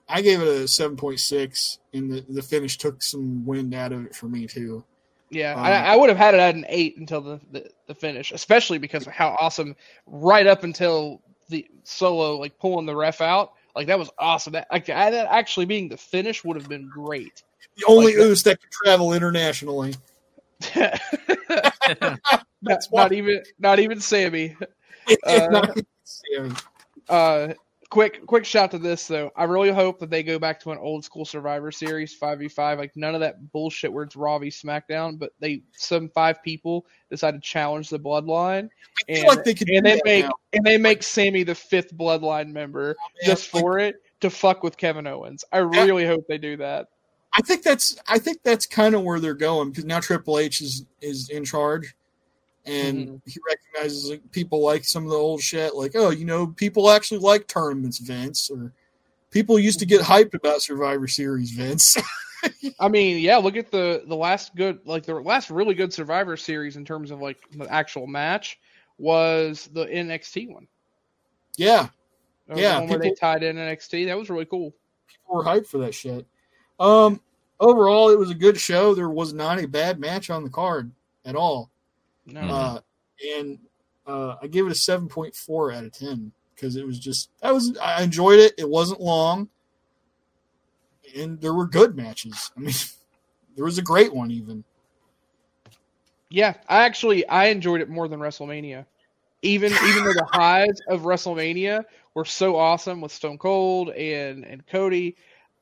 [0.08, 3.92] I gave it a seven point six, and the the finish took some wind out
[3.92, 4.86] of it for me too.
[5.30, 7.94] yeah, um, I, I would have had it at an eight until the, the, the
[7.94, 9.76] finish, especially because of how awesome
[10.06, 14.54] right up until the solo, like pulling the ref out, like that was awesome.
[14.54, 17.44] That, like, that actually being the finish would have been great.
[17.76, 19.96] The only Like Oos that could travel internationally.
[22.62, 24.56] not, not even not even Sami.
[25.26, 26.56] Uh, Not- Sami.
[27.10, 27.54] Uh,
[27.90, 29.32] quick quick shout to this though.
[29.36, 32.48] I really hope that they go back to an old school Survivor Series five v
[32.48, 32.80] five.
[32.80, 35.18] Like none of that bullshit where it's Raw v SmackDown.
[35.18, 38.70] But they some five people decide to challenge the Bloodline,
[39.08, 40.32] and, like they and they make now.
[40.54, 44.78] and they make Sami the fifth Bloodline member Man, just for it to fuck with
[44.78, 45.46] Kevin Owens.
[45.52, 46.88] I really hope they do that.
[47.38, 50.62] I think that's I think that's kind of where they're going because now Triple H
[50.62, 51.96] is is in charge,
[52.66, 53.22] and Mhm.
[53.28, 56.90] he recognizes like, people like some of the old shit, like oh, you know, people
[56.90, 58.74] actually like tournaments, Vince, or
[59.30, 61.96] people used to get hyped about Survivor Series, Vince.
[62.80, 66.38] I mean, yeah, look at the the last good like the last really good Survivor
[66.38, 68.60] Series in terms of like the actual match
[68.98, 70.68] was the NXT one.
[71.56, 71.90] yeah,
[72.48, 74.08] Yeah, the one where they tied in NXT.
[74.08, 74.74] That was really cool.
[75.08, 76.26] people were hyped for that shit.
[76.80, 77.20] Um,
[77.60, 78.94] overall, it was a good show.
[78.94, 80.92] There was not a bad match on the card
[81.26, 81.70] at all.
[82.26, 82.42] No.
[82.42, 82.52] Mhm.
[82.52, 82.82] Uh,
[83.36, 83.60] and
[84.06, 87.30] uh, I gave it a seven point four out of ten because it was just
[87.42, 88.54] I was I enjoyed it.
[88.58, 89.50] It wasn't long,
[91.16, 92.52] and there were good matches.
[92.56, 92.74] I mean,
[93.56, 94.64] there was a great one even.
[96.30, 98.86] Yeah, I actually I enjoyed it more than WrestleMania.
[99.42, 104.66] Even even though the highs of WrestleMania were so awesome with Stone Cold and and
[104.68, 105.16] Cody,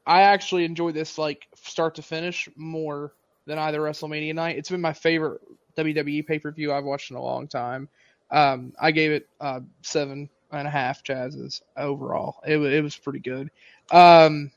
[0.06, 3.14] I actually enjoyed this like start to finish more
[3.46, 4.58] than either WrestleMania night.
[4.58, 5.42] It's been my favorite
[5.78, 7.90] WWE pay per view I've watched in a long time.
[8.32, 12.42] Um, I gave it uh, seven and a half jazzes overall.
[12.46, 13.50] It it was pretty good.
[13.92, 14.52] Um,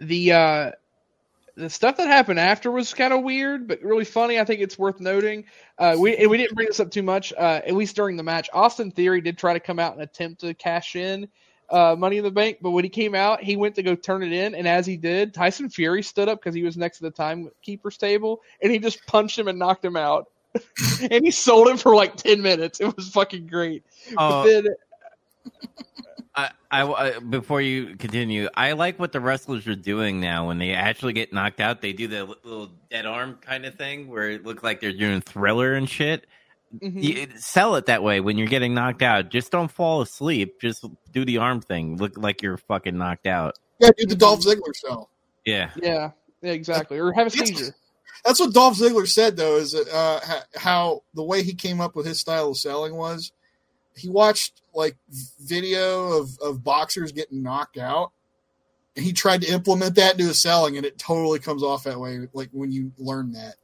[0.00, 0.70] the uh,
[1.56, 4.38] the stuff that happened after was kind of weird, but really funny.
[4.38, 5.44] I think it's worth noting.
[5.78, 8.48] Uh, we we didn't bring this up too much, uh, at least during the match.
[8.52, 11.28] Austin Theory did try to come out and attempt to cash in
[11.70, 14.22] uh, Money in the Bank, but when he came out, he went to go turn
[14.22, 17.04] it in, and as he did, Tyson Fury stood up because he was next to
[17.04, 20.28] the timekeeper's table, and he just punched him and knocked him out.
[21.10, 22.80] and he sold him for like ten minutes.
[22.80, 23.84] It was fucking great.
[24.16, 24.66] But then,
[26.34, 30.48] I, I, I- before you continue, I like what the wrestlers are doing now.
[30.48, 34.08] When they actually get knocked out, they do the little dead arm kind of thing
[34.08, 36.26] where it looks like they're doing thriller and shit.
[36.74, 37.02] Mhm.
[37.02, 39.30] You, sell it that way when you're getting knocked out.
[39.30, 40.60] Just don't fall asleep.
[40.60, 41.96] Just do the arm thing.
[41.96, 43.58] Look like you're fucking knocked out.
[43.78, 45.08] Yeah, dude, the Dolph Ziggler show.
[45.44, 45.70] Yeah.
[45.82, 46.10] yeah,
[46.42, 46.98] yeah, exactly.
[46.98, 47.74] Or have a seizure.
[48.24, 50.20] That's what Dolph Ziggler said though, is that uh,
[50.54, 53.32] how the way he came up with his style of selling was
[53.96, 54.96] he watched like
[55.40, 58.12] video of, of boxers getting knocked out,
[58.96, 61.98] and he tried to implement that into his selling, and it totally comes off that
[61.98, 62.28] way.
[62.32, 63.54] Like when you learn that.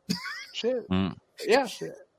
[0.53, 0.89] Shit.
[0.89, 1.17] Mm.
[1.47, 1.67] Yeah,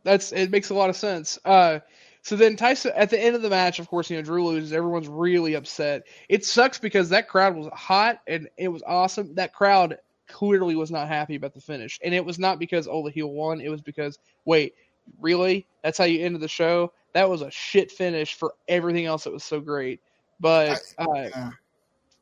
[0.07, 0.49] that's it.
[0.49, 1.37] Makes a lot of sense.
[1.43, 1.79] Uh,
[2.21, 4.71] so then Tyson at the end of the match, of course, you know Drew loses.
[4.71, 6.07] Everyone's really upset.
[6.29, 9.35] It sucks because that crowd was hot and it was awesome.
[9.35, 13.03] That crowd clearly was not happy about the finish, and it was not because oh
[13.03, 13.59] the heel won.
[13.59, 14.75] It was because wait,
[15.19, 15.65] really?
[15.83, 16.93] That's how you ended the show?
[17.13, 19.99] That was a shit finish for everything else that was so great.
[20.39, 21.51] But uh, Yeah.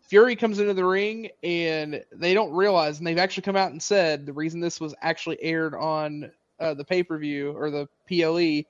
[0.08, 3.82] Fury comes into the ring and they don't realize, and they've actually come out and
[3.82, 7.88] said the reason this was actually aired on uh, the pay per view or the
[8.08, 8.64] PLE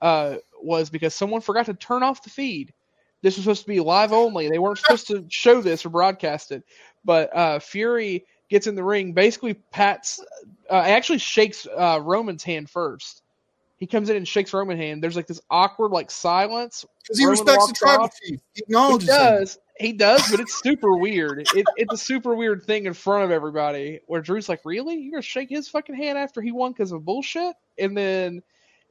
[0.00, 2.72] uh, was because someone forgot to turn off the feed.
[3.22, 4.48] This was supposed to be live only.
[4.48, 6.62] They weren't supposed to show this or broadcast it.
[7.04, 10.20] But uh, Fury gets in the ring, basically pats,
[10.70, 13.22] uh, actually shakes uh, Roman's hand first.
[13.78, 15.02] He comes in and shakes Roman's hand.
[15.02, 18.40] There's like this awkward like silence Because he Roman respects the tribal chief.
[18.54, 19.46] He he acknowledges him.
[19.78, 21.48] He does, but it's super weird.
[21.54, 24.96] It, it's a super weird thing in front of everybody where Drew's like, "Really?
[24.96, 28.42] You're gonna shake his fucking hand after he won because of bullshit?" And then,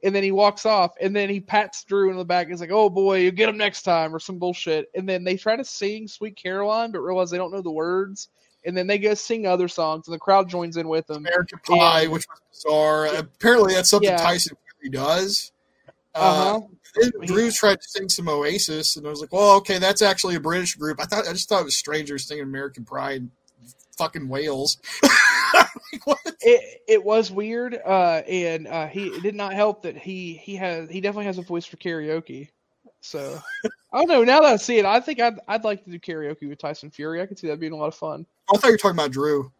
[0.02, 2.46] and then he walks off, and then he pats Drew in the back.
[2.46, 4.88] and is like, "Oh boy, you get him next time," or some bullshit.
[4.94, 8.28] And then they try to sing "Sweet Caroline," but realize they don't know the words.
[8.64, 11.18] And then they go sing other songs, and the crowd joins in with them.
[11.26, 12.08] American Pie, Yeah.
[12.08, 13.06] which was bizarre.
[13.16, 14.16] Apparently, that's something Yeah.
[14.16, 15.52] Tyson he does.
[16.14, 16.60] Uh, Uh-huh.
[17.00, 20.34] then Drew tried to sing some Oasis, and I was like, "Well, okay, that's actually
[20.36, 23.28] a British group." I thought I just thought it was strangers singing American Pride,
[23.96, 24.78] fucking Wales.
[25.54, 26.18] like, what?
[26.40, 30.56] It it was weird, uh, and uh, he it did not help that he he
[30.56, 32.48] has he definitely has a voice for karaoke.
[33.00, 33.40] So
[33.92, 34.24] I don't know.
[34.24, 36.90] Now that I see it, I think I'd I'd like to do karaoke with Tyson
[36.90, 37.20] Fury.
[37.22, 38.26] I could see that being a lot of fun.
[38.52, 39.52] I thought you were talking about Drew.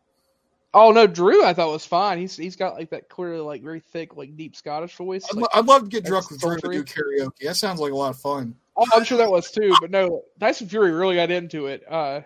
[0.74, 2.18] Oh no, Drew, I thought was fine.
[2.18, 5.24] He's he's got like that clearly like very thick like deep Scottish voice.
[5.32, 7.44] I'd, Like, I'd love to get drunk with Drew and do karaoke.
[7.44, 8.54] That sounds like a lot of fun.
[8.76, 11.82] oh, I'm sure that was too, but no, Tyson Fury really got into it.
[11.90, 12.20] Uh,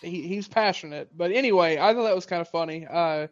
[0.00, 2.86] he he's passionate, but anyway, I thought that was kind of funny.
[2.90, 3.28] Uh,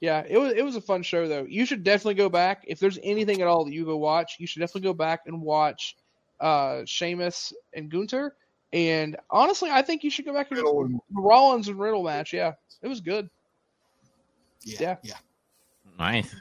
[0.00, 1.46] yeah, it was it was a fun show though.
[1.48, 4.36] You should definitely go back if there's anything at all that you go watch.
[4.38, 5.96] You should definitely go back and watch
[6.40, 8.34] uh Sheamus and Gunther.
[8.72, 12.02] And honestly, I think you should go back to Riddle and- the Rollins and Riddle
[12.02, 12.32] match.
[12.32, 12.52] Yeah,
[12.82, 13.30] it was good.
[14.62, 14.96] Yeah, Yeah.
[15.02, 15.14] yeah.
[15.98, 16.34] Nice.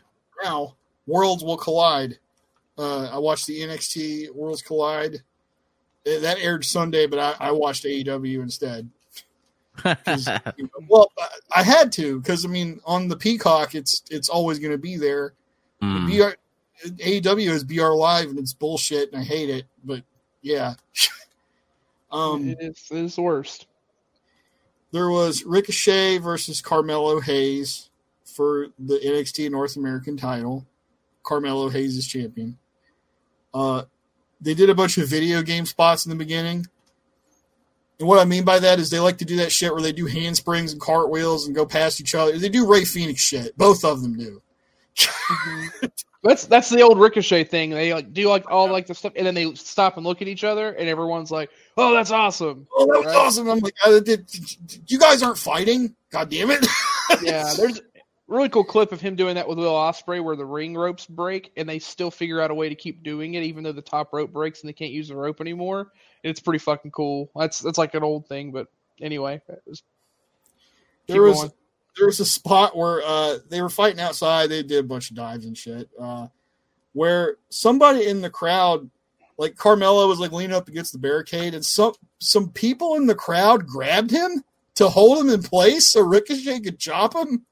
[0.43, 0.75] Now,
[1.07, 2.17] worlds will collide.
[2.77, 5.21] Uh, I watched the NXT Worlds Collide.
[6.03, 8.89] That aired Sunday, but I, I watched AEW instead.
[9.85, 9.93] you
[10.25, 14.59] know, well, I- I had to because I mean, on the Peacock, it's it's always
[14.59, 15.33] going to be there.
[15.81, 16.07] Mm.
[16.07, 19.65] BR, AEW is BR Live, and it's bullshit, and I hate it.
[19.83, 20.03] But
[20.41, 20.73] yeah,
[22.11, 23.67] um, it is it is the worst.
[24.91, 27.89] there was Ricochet versus Carmelo Hayes
[28.23, 30.65] for the NXT North American title.
[31.23, 32.57] Carmelo Hayes is champion.
[33.53, 33.83] Uh,
[34.41, 36.67] they did a bunch of video game spots in the beginning.
[37.99, 39.93] And what I mean by that is they like to do that shit where they
[39.93, 42.37] do handsprings and cartwheels and go past each other.
[42.37, 43.57] They do Rey Fenix shit.
[43.57, 44.41] Both of them do.
[46.23, 47.69] That's that's the old Ricochet thing.
[47.69, 50.27] They like do like all like the stuff, and then they stop and look at
[50.27, 53.15] each other, and everyone's like, "Oh, that's awesome!" Oh, that was Right.
[53.15, 53.49] awesome.
[53.49, 55.95] I'm like, uh, did, did- you guys aren't fighting?
[56.11, 56.65] God damn it.
[57.21, 57.81] Yeah, there's a
[58.27, 61.51] really cool clip of him doing that with Will Ospreay, where the ring ropes break,
[61.55, 64.11] and they still figure out a way to keep doing it, even though the top
[64.11, 65.91] rope breaks and they can't use the rope anymore.
[66.23, 67.29] It's pretty fucking cool.
[67.35, 68.67] That's that's like an old thing, but
[68.99, 69.83] anyway, it was,
[71.07, 71.51] there was going.
[71.97, 74.49] there was a spot where uh, they were fighting outside.
[74.49, 75.87] They did a bunch of dives and shit.
[75.99, 76.27] Uh,
[76.93, 78.89] where somebody in the crowd,
[79.37, 83.15] like Carmelo, was like leaning up against the barricade, and some some people in the
[83.15, 84.43] crowd grabbed him
[84.75, 87.45] to hold him in place so Ricochet could chop him.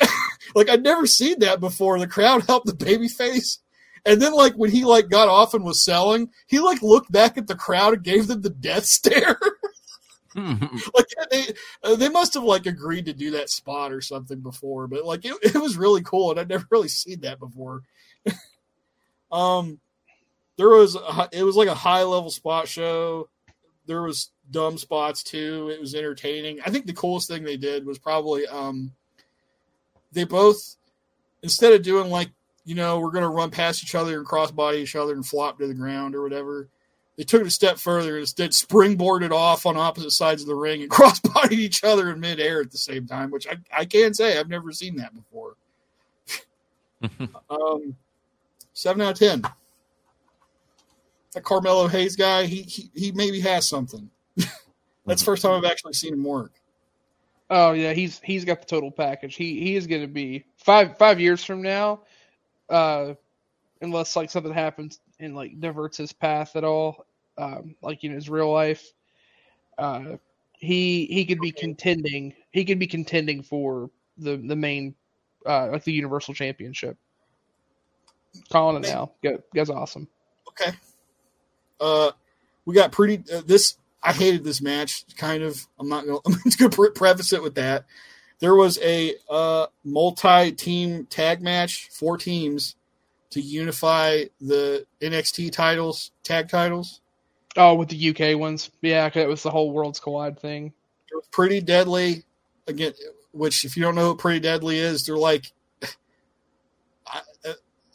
[0.54, 1.98] like I'd never seen that before.
[1.98, 3.58] The crowd helped the babyface.
[4.04, 7.38] And then, like when he like got off and was selling, he like looked back
[7.38, 9.38] at the crowd and gave them the death stare.
[10.34, 11.52] like they
[11.82, 15.24] uh, they must have like agreed to do that spot or something before, but like
[15.24, 17.82] it, it was really cool and I'd never really seen that before.
[19.30, 19.78] um,
[20.56, 23.28] there was a, it was like a high level spot show.
[23.86, 25.70] There was dumb spots too.
[25.72, 26.60] It was entertaining.
[26.64, 28.92] I think the coolest thing they did was probably um,
[30.12, 30.76] they both
[31.42, 32.30] instead of doing like
[32.64, 35.66] you know we're gonna run past each other and crossbody each other and flop to
[35.66, 36.68] the ground or whatever
[37.16, 40.54] they took it a step further and instead springboarded off on opposite sides of the
[40.54, 43.84] ring and cross crossbodied each other in midair at the same time, which I, I
[43.84, 45.56] can say I've never seen that before.
[47.50, 47.96] um,
[48.72, 49.42] seven out of ten.
[51.34, 54.10] That Carmelo Hayes guy, he he, he maybe has something.
[55.06, 56.52] That's the first time I've actually seen him work.
[57.50, 59.34] Oh yeah, he's he's got the total package.
[59.34, 62.00] He he is going to be five five years from now,
[62.68, 63.14] uh,
[63.80, 67.06] unless like something happens and like diverts his path at all,
[67.38, 68.92] um, like in his real life.
[69.78, 70.16] Uh,
[70.54, 72.34] he he could be contending.
[72.52, 74.94] He could be contending for the the main,
[75.44, 76.96] uh, like the Universal Championship.
[78.50, 79.12] Calling it now.
[79.22, 80.08] Go, guy's awesome.
[80.48, 80.76] Okay.
[81.82, 82.12] Uh,
[82.64, 83.22] we got pretty.
[83.32, 85.04] Uh, this I hated this match.
[85.16, 85.66] Kind of.
[85.78, 86.18] I'm not gonna.
[86.26, 87.84] I'm just gonna pre- preface it with that.
[88.38, 92.74] There was a uh, multi-team tag match, four teams,
[93.30, 97.00] to unify the NXT titles, tag titles.
[97.56, 100.72] Oh, with the UK ones, yeah, it was the whole Worlds Collide thing.
[101.10, 102.24] It was pretty deadly.
[102.66, 102.92] Again,
[103.32, 105.52] which if you don't know what pretty deadly is, they're like.
[107.06, 107.52] I- uh,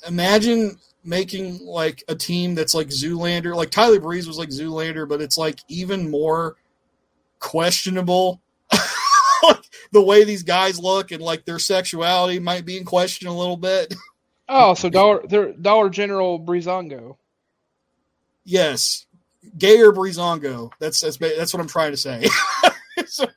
[0.07, 0.77] Imagine
[1.07, 5.37] making like a team that's like Zoolander, like Tyler Breeze was like Zoolander, but it's
[5.37, 6.55] like even more
[7.39, 8.41] questionable.
[9.43, 13.37] like the way these guys look and like their sexuality might be in question a
[13.37, 13.93] little bit.
[14.49, 17.17] Oh, so Dollar they're Dollar General Breezango.
[18.45, 19.05] yes,
[19.57, 20.71] gayer Breezango.
[20.79, 22.27] That's that's that's what I'm trying to say.
[23.07, 23.27] So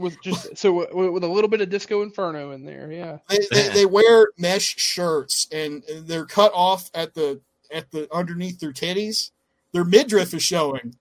[0.00, 3.18] with just so with, with a little bit of Disco Inferno in there, yeah.
[3.28, 7.40] they, they, they wear mesh shirts and they're cut off at the
[7.72, 9.30] at the underneath their titties.
[9.72, 10.96] Their midriff is showing,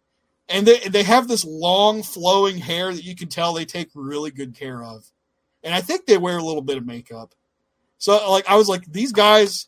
[0.48, 4.32] and they they have this long flowing hair that you can tell they take really
[4.32, 5.06] good care of.
[5.64, 7.34] And I think they wear a little bit of makeup.
[7.98, 9.68] So like I was like these guys.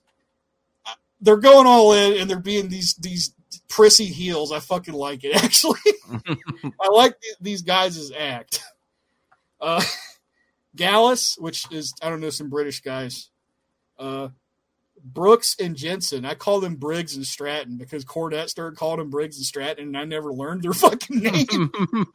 [0.85, 3.33] Uh, they're going all in and they're being these these
[3.67, 4.51] prissy heels.
[4.51, 5.79] I fucking like it actually.
[6.79, 8.61] I like th- these guys' act.
[9.61, 9.83] Uh,
[10.75, 13.29] Gallus, which is I don't know some British guys.
[13.99, 14.29] Uh,
[15.03, 16.25] Brooks and Jensen.
[16.25, 19.97] I call them Briggs and Stratton because Cornette started calling them Briggs and Stratton, and
[19.97, 21.71] I never learned their fucking name.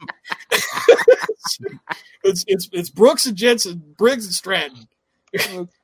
[2.23, 4.87] it's it's it's Brooks and Jensen, Briggs and Stratton.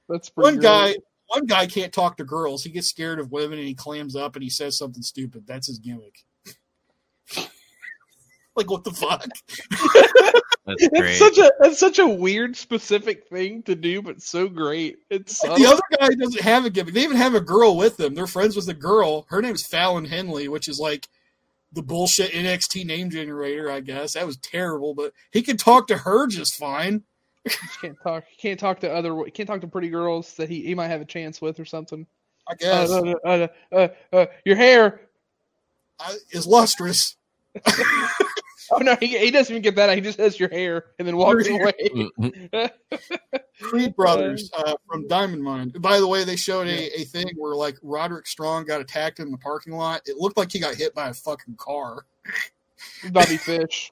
[0.09, 0.95] That's, One guy,
[1.27, 2.63] one guy can't talk to girls.
[2.63, 5.45] He gets scared of women and he clams up and he says something stupid.
[5.47, 6.23] That's his gimmick.
[8.55, 9.25] Like what the fuck?
[10.65, 11.09] That's great.
[11.09, 14.97] It's such a it's such a weird specific thing to do, but so great.
[15.09, 16.93] It's Like, the other guy doesn't have a gimmick.
[16.93, 18.15] They even have a girl with them.
[18.15, 19.25] They're friends with a girl.
[19.29, 21.09] Her name's Fallon Henley, which is like
[21.73, 24.13] the bullshit NXT name generator, I guess.
[24.13, 27.03] That was terrible, but he could talk to her just fine.
[27.81, 30.87] can't talk can't talk to other can't talk to pretty girls that he, he might
[30.87, 32.07] have a chance with or something.
[32.47, 35.01] I guess Uh, uh, uh, uh, uh, your hair.
[35.99, 37.15] I- is lustrous.
[38.71, 39.93] Oh no, he, he doesn't even get that.
[39.95, 42.09] He just has your hair and then walks Your away.
[43.61, 45.69] Creed Brothers uh, from Diamond Mine.
[45.79, 49.31] By the way, they showed a, a thing where like Roderick Strong got attacked in
[49.31, 50.01] the parking lot.
[50.05, 52.05] It looked like he got hit by a fucking car.
[53.11, 53.91] Bobby Fish.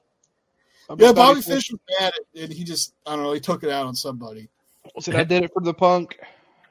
[0.98, 3.32] Yeah, Bobby Fish was bad, and he just I don't know.
[3.32, 4.48] He took it out on somebody.
[5.00, 6.18] said I did it for the punk.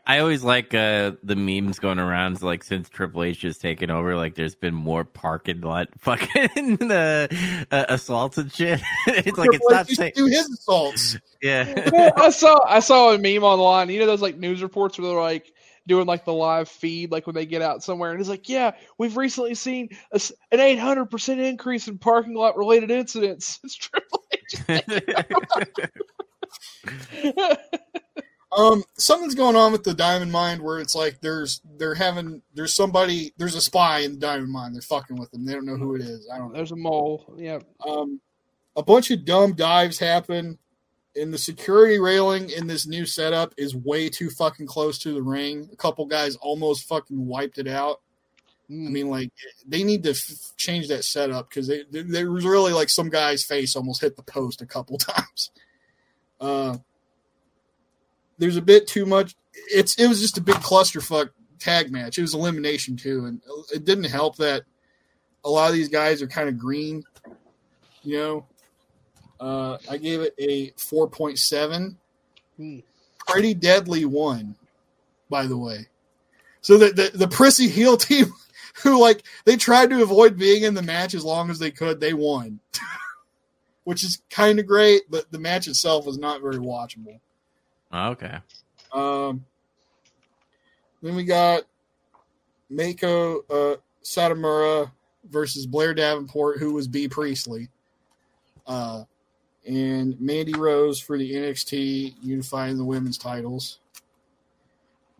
[0.06, 2.42] I always like uh, the memes going around.
[2.42, 7.28] Like since Triple H has taken over, like there's been more parking lot fucking uh,
[7.72, 8.82] uh, assaults and shit.
[9.08, 10.14] it's like it's H not used to safe.
[10.16, 11.18] do his assaults.
[11.44, 13.90] Yeah, I saw I saw a meme online.
[13.90, 15.52] You know those like news reports where they're like
[15.88, 18.74] doing like the live feed, like when they get out somewhere, and it's like, yeah,
[19.00, 23.60] we've recently seen a s an eight hundred percent increase in parking lot related incidents.
[23.64, 24.56] It's Triple H.
[28.56, 32.76] Um, something's going on with the Diamond Mine where it's like there's they're having there's
[32.76, 34.74] somebody there's a spy in the Diamond Mine.
[34.74, 35.46] They're fucking with them.
[35.46, 36.28] They don't know who it is.
[36.34, 36.56] I don't know.
[36.58, 37.34] There's a mole.
[37.38, 38.20] Yeah, Um,
[38.76, 40.58] a bunch of dumb dives happen,
[41.16, 45.22] and the security railing in this new setup is way too fucking close to the
[45.24, 45.70] ring.
[45.72, 48.02] A couple guys almost fucking wiped it out.
[48.70, 48.92] I Mm.
[48.92, 49.32] mean, like
[49.68, 53.10] they need to f- change that setup because they, they, there was really like some
[53.10, 55.52] guy's face almost hit the post a couple times.
[56.40, 56.78] Uh,
[58.42, 59.36] there's a bit too much.
[59.54, 61.30] It's it was just a big clusterfuck
[61.60, 62.18] tag match.
[62.18, 63.40] It was elimination too, and
[63.72, 64.64] it didn't help that
[65.46, 67.04] a lot of these guys are kind of green.
[68.02, 68.46] You know,
[69.40, 71.98] uh, I gave it a four point seven.
[73.28, 74.56] Pretty deadly one,
[75.30, 75.88] by the way.
[76.62, 78.34] So the, the the prissy heel team,
[78.82, 82.00] who like they tried to avoid being in the match as long as they could,
[82.00, 82.60] they won,
[83.84, 85.04] which is kind of great.
[85.12, 87.20] But the match itself was not very watchable.
[87.94, 88.38] Okay.
[88.94, 89.46] Um,
[91.02, 91.64] then we got
[92.70, 94.92] Mako uh, Satomura
[95.30, 97.70] versus Blair Davenport, who was Bea Priestley,
[98.68, 99.04] uh,
[99.68, 103.80] and Mandy Rose for the NXT unifying the women's titles.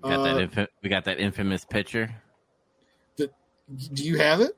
[0.04, 0.52] We got Uh, that.
[0.52, 2.14] Infa- we got that infamous picture.
[3.18, 4.58] Do you have it?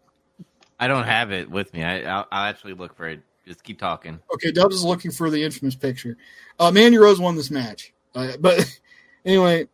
[0.80, 1.84] I don't have it with me.
[1.84, 3.22] I, I'll, I'll actually look for it.
[3.46, 4.20] Just keep talking.
[4.34, 6.18] Okay, Dubs is looking for the infamous picture.
[6.60, 8.80] Uh, Mandy Rose won this match, uh, but
[9.26, 9.68] anyway,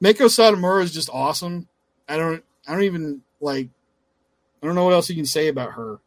[0.00, 1.68] Mako Satomura is just awesome.
[2.08, 3.68] I don't, I don't even like,
[4.62, 5.98] I don't know what else you can say about her.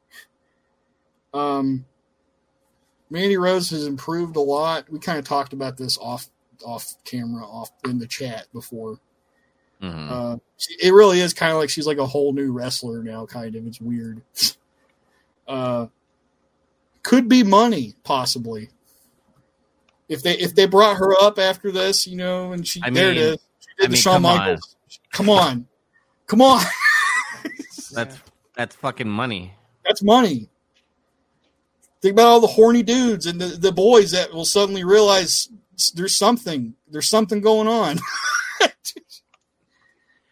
[1.34, 1.86] Um,
[3.10, 4.90] Mandy Rose has improved a lot.
[4.90, 6.28] We kind of talked about this off,
[6.66, 9.00] off camera, off in the chat before.
[9.82, 10.10] Mhm.
[10.10, 10.38] Uh,
[10.82, 13.26] it really is kind of like she's like a whole new wrestler now.
[13.26, 14.22] Kind of, it's weird.
[15.48, 15.88] uh,
[17.04, 18.70] could be money possibly.
[20.08, 23.12] If they if they brought her up after this, you know, and she I there
[23.12, 23.40] it mean- is.
[23.60, 24.38] She did I the mean, Shawn come on.
[24.38, 24.76] Michaels.
[25.12, 25.68] Come on,
[26.28, 26.64] come on.
[27.94, 28.18] That's
[28.56, 29.54] that's fucking money.
[29.86, 30.50] That's money.
[32.02, 35.50] Think about all the horny dudes and the, the boys that will suddenly realize
[35.94, 38.00] there's something there's something going on.
[38.60, 38.72] but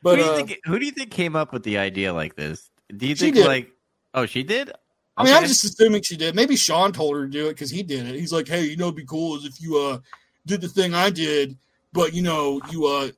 [0.03, 0.59] who do you uh, think?
[0.65, 2.69] Who do you think came up with the idea like this?
[2.95, 3.47] Do you think did.
[3.47, 3.71] like?
[4.13, 4.71] Oh, she did.
[5.16, 6.36] I mean, I'm just assuming she did.
[6.36, 8.16] Maybe Shawn told her to do it because he did it.
[8.16, 9.99] He's like, "Hey, you know, it'd be cool is if you uh
[10.47, 11.55] did the thing I did,
[11.93, 13.09] but you know, you uh,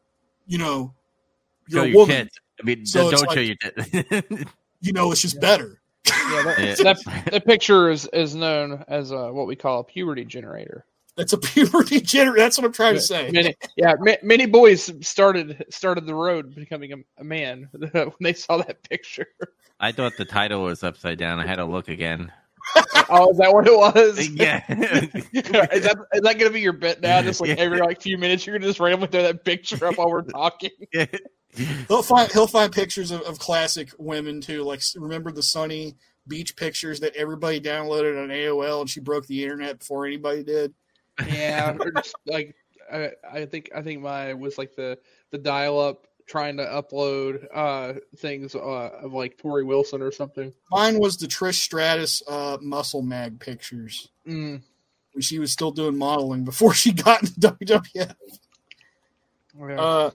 [0.46, 0.94] you know,
[1.68, 2.26] you're a your woman.
[2.26, 2.40] tits.
[2.62, 4.52] I mean, So don't show like- your tits.
[4.82, 6.76] You know, it's just better." Yeah, that, Yeah.
[6.94, 10.86] that, that picture is, is known as uh, what we call a puberty generator.
[11.18, 12.40] That's a puberty generator.
[12.42, 13.30] That's what I'm trying to say.
[13.32, 18.34] Many, yeah, ma- many boys started started the road becoming a, a man when they
[18.34, 19.28] saw that picture.
[19.80, 21.40] I thought the title was upside down.
[21.40, 22.32] I had to look again.
[23.08, 24.28] Oh, is that what it was?
[24.30, 24.64] yeah.
[24.68, 27.22] is that is that gonna be your bit now?
[27.22, 27.56] Just like Yeah.
[27.60, 30.72] every like few minutes, you're gonna just randomly throw that picture up while we're talking.
[31.88, 34.64] He'll find he'll find pictures of, of classic women too.
[34.64, 35.98] Like remember the sunny
[36.28, 40.74] beach pictures that everybody downloaded on AOL, and she broke the internet before anybody did.
[41.28, 42.56] Yeah, or just like
[42.92, 44.98] I, I think I think mine was like the
[45.32, 50.52] the dial up trying to upload uh things uh, of like Torrie Wilson or something.
[50.72, 54.62] Mine was the Trish Stratus uh, muscle mag pictures Mm.
[55.14, 57.88] when she was still doing modeling before she got into WWF.
[57.94, 58.12] Yeah.
[59.82, 60.12] Uh,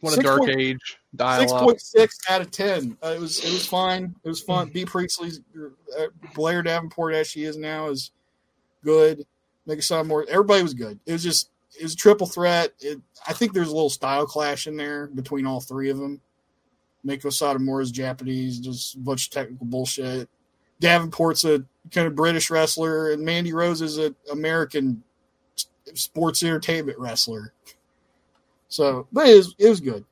[0.00, 1.62] what a dark point- age dial Six up.
[1.62, 2.96] point six out of ten.
[3.02, 4.14] Uh, it was it was fine.
[4.24, 4.68] It was fun.
[4.70, 5.30] Bea Priestley,
[5.98, 8.10] uh, Blair Davenport as she is now is
[8.84, 9.24] good.
[9.66, 10.24] Make sound more.
[10.28, 10.98] Everybody was good.
[11.06, 12.72] It was just it was a triple threat.
[12.80, 16.20] It, I think there's a little style clash in there between all three of them.
[17.04, 17.28] Mako
[17.78, 20.28] is Japanese, just a bunch of technical bullshit.
[20.80, 25.02] Davenport's a kind of British wrestler, and Mandy Rose is an American
[25.94, 27.52] sports entertainment wrestler.
[28.68, 30.04] So, but it was, it was good.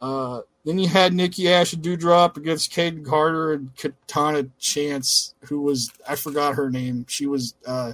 [0.00, 5.60] Uh, then you had Nikki Ash and Doudrop against Kayden Carter and Katana Chance, who
[5.60, 7.06] was I forgot her name.
[7.08, 7.92] She was uh,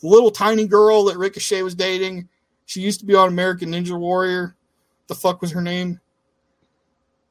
[0.00, 2.28] the little tiny girl that Ricochet was dating.
[2.66, 4.54] She used to be on American Ninja Warrior.
[5.08, 6.00] The fuck was her name?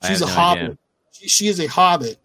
[0.08, 0.64] She's a no hobbit.
[0.64, 0.78] idea.
[1.12, 2.18] She, she is a hobbit.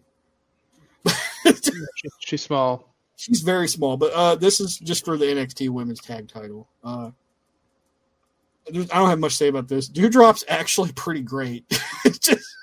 [1.63, 2.93] She- she's small.
[3.15, 6.67] She's very small, but uh, this is just for the NXT Women's Tag Title.
[6.83, 7.11] Uh,
[8.67, 9.87] I don't have much to say about this.
[9.89, 11.65] Doudrop's actually pretty great.
[12.19, 12.55] Just-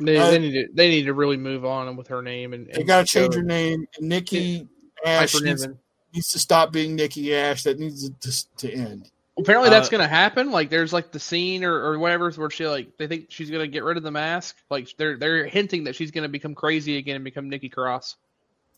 [0.00, 2.66] They, Uh, they need to they need to really move on with her name and,
[2.72, 3.86] They got to change go her name.
[4.00, 4.66] Nikki
[5.06, 5.78] Ash Piper needs, Niven.
[6.14, 7.64] Needs to stop being Nikki Ash.
[7.64, 9.10] That needs to, to end.
[9.36, 10.52] Apparently that's Uh, gonna happen.
[10.52, 13.66] Like there's like the scene or, or whatever where she like they think she's gonna
[13.66, 14.54] get rid of the mask.
[14.70, 18.14] Like they're they're hinting that she's gonna become crazy again and become Nikki Cross.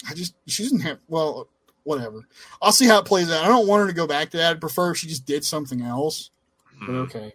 [0.08, 1.48] I just she doesn't have well,
[1.84, 2.22] whatever.
[2.62, 3.44] I'll see how it plays out.
[3.44, 4.52] I don't want her to go back to that.
[4.52, 6.30] I'd prefer if she just did something else.
[6.80, 6.96] But Mhm.
[7.04, 7.34] okay.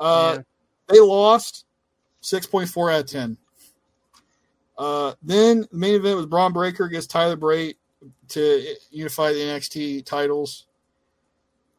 [0.00, 0.42] Uh, Yeah.
[0.94, 1.66] They lost
[2.22, 3.36] six point four out of ten.
[4.78, 7.76] Uh, then the main event was Bron Breakker against Tyler Bate
[8.28, 10.66] to unify the NXT titles.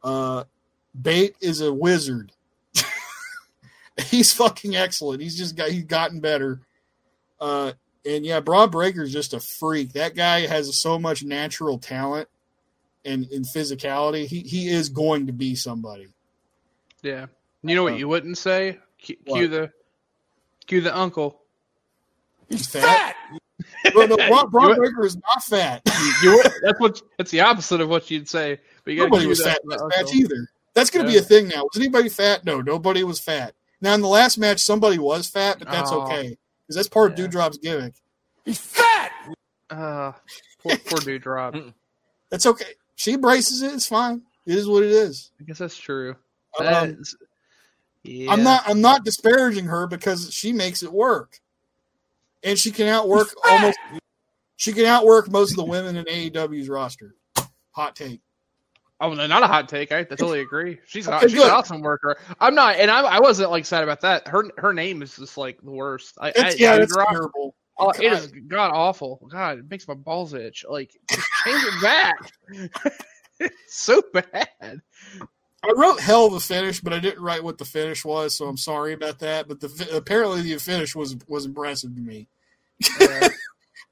[0.02, 0.44] Uh,
[1.00, 2.32] Bate is a wizard.
[4.06, 5.22] he's fucking excellent.
[5.22, 6.60] He's just got he's gotten better.
[7.40, 7.72] Uh,
[8.06, 9.92] and yeah, Bron Breakker is just a freak.
[9.92, 12.28] That guy has so much natural talent
[13.04, 14.26] and, and physicality.
[14.26, 16.08] He he is going to be somebody.
[17.02, 17.26] Yeah.
[17.62, 18.78] You know what Uh, you wouldn't say?
[18.98, 19.38] Cue, what?
[19.38, 19.72] cue the
[20.66, 21.40] cue the uncle.
[22.48, 23.14] He's fat.
[23.30, 23.37] Well,
[23.94, 25.82] no, Bron, Bron Breakker is not fat.
[26.22, 28.58] You would, that's what that's the opposite of what you'd say.
[28.84, 30.48] But you Nobody was fat in the this match either.
[30.74, 31.62] That's going to be a thing now.
[31.64, 32.44] Was anybody fat?
[32.44, 33.54] No, nobody was fat.
[33.80, 36.02] Now in the last match, somebody was fat, but that's Oh.
[36.02, 37.26] okay because that's part of Yeah.
[37.26, 37.94] Doudrop's gimmick.
[38.44, 39.12] He's fat!
[39.70, 40.12] Uh,
[40.62, 41.72] poor, poor Doudrop.
[42.30, 42.72] That's okay.
[42.96, 43.72] She embraces it.
[43.74, 44.22] It's fine.
[44.46, 45.30] It is what it is.
[45.40, 46.16] I guess that's true.
[46.58, 47.14] Um, That's-
[48.02, 48.32] yeah.
[48.32, 48.62] I'm not.
[48.66, 51.40] I'm not disparaging her because she makes it work,
[52.42, 53.78] and she can outwork almost.
[54.56, 57.14] She can outwork most of the women in AEW's roster.
[57.72, 58.20] Hot take.
[59.00, 59.92] Oh, no, not a hot take.
[59.92, 60.78] I totally agree.
[60.84, 61.46] She's an, she's good.
[61.46, 62.16] an awesome worker.
[62.40, 64.26] I'm not, and I, I wasn't like sad about that.
[64.26, 66.16] Her her name is just like the worst.
[66.20, 67.54] I, I, yeah, it's Doudrop- terrible.
[67.78, 69.24] Oh, it is god awful.
[69.30, 70.64] God, it makes my balls itch.
[70.68, 72.32] Like, change it back.
[73.38, 74.80] it's so bad.
[75.64, 78.46] I wrote hell of a finish, but I didn't write what the finish was, so
[78.46, 79.48] I'm sorry about that.
[79.48, 82.28] But the apparently the finish was was impressive to me.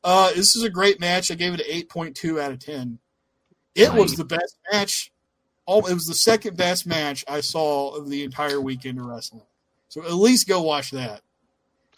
[0.04, 1.32] Uh, this is a great match.
[1.32, 3.00] I gave it an eight point two out of ten.
[3.74, 5.10] It was the best match.
[5.66, 9.42] Oh, it was the second best match I saw of the entire weekend of wrestling.
[9.88, 11.22] So at least go watch that.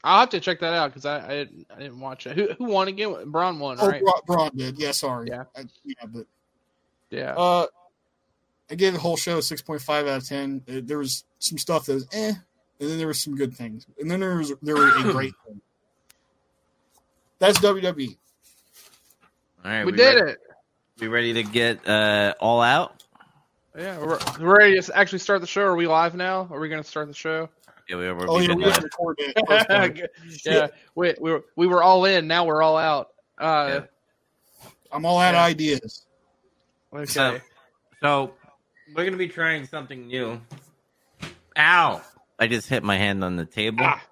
[0.02, 2.34] I'll have to check that out because I, I didn't I didn't watch it.
[2.34, 3.30] Who who won again?
[3.30, 4.00] Bron won, Oh, right?
[4.02, 4.78] Bron, Bron did.
[4.78, 5.28] Yeah, sorry.
[5.28, 5.44] Yeah.
[5.54, 6.26] I, yeah, but
[7.10, 7.34] Yeah.
[7.34, 7.66] uh,
[8.70, 10.62] I gave the whole show six point five out of ten.
[10.68, 12.32] Uh, There was some stuff that was eh,
[12.80, 15.32] and then there was some good things, and then there was there was a great
[15.46, 15.60] thing.
[17.38, 17.58] That's.
[17.60, 18.16] WWE.
[19.64, 20.38] All right, we did ready, it.
[21.00, 23.02] We ready to get uh, all out?
[23.76, 25.62] Yeah, we're, we're ready to actually start the show.
[25.62, 26.48] Are we live now?
[26.50, 27.48] Are we going to start the show?
[27.88, 28.70] Yeah, we, we're, Oh we yeah, did we that.
[28.74, 29.44] didn't record that.
[29.48, 30.00] first part.
[30.44, 32.26] yeah, we, we were we were all in.
[32.26, 33.08] Now we're all out.
[33.38, 33.82] Uh,
[34.92, 35.44] I'm all out of Yeah.
[35.44, 36.06] ideas.
[36.92, 37.04] Okay.
[37.06, 37.40] So,
[38.02, 38.34] so
[38.94, 40.40] we're gonna be trying something new.
[41.56, 42.00] Ow!
[42.38, 43.80] I just hit my hand on the table.
[43.82, 44.02] Ah.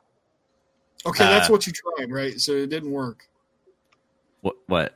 [1.07, 2.41] Okay, that's Uh, what you tried, right?
[2.41, 3.29] So it didn't work.
[4.41, 4.57] What?
[4.67, 4.95] What?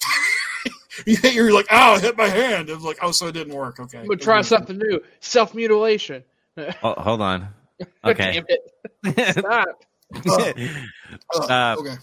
[1.06, 2.68] You You're like, oh, I hit my hand.
[2.68, 3.80] It was like, oh, so it didn't work.
[3.80, 5.00] Okay, I'm gonna try something new.
[5.20, 6.22] Self mutilation.
[6.82, 7.48] Oh, hold on.
[8.04, 8.44] Okay.
[9.04, 9.38] Damn it.
[9.38, 9.84] Stop.
[10.26, 11.94] Oh, uh, okay.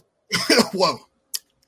[0.73, 0.97] Whoa.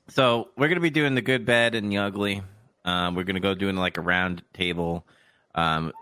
[0.08, 2.42] So we're gonna be doing the good, bad, and the ugly.
[2.84, 5.06] Um, we're gonna go doing like a round table.
[5.54, 5.92] Um,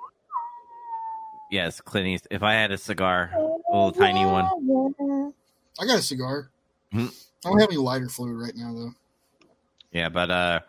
[1.51, 2.29] yes, Clint East.
[2.31, 3.41] If I had a cigar, a
[3.77, 5.33] little tiny one.
[5.81, 6.51] I got a cigar.
[6.93, 7.15] Mhm.
[7.45, 8.93] I don't have any lighter fluid right now, though.
[9.93, 10.61] Yeah, but uh,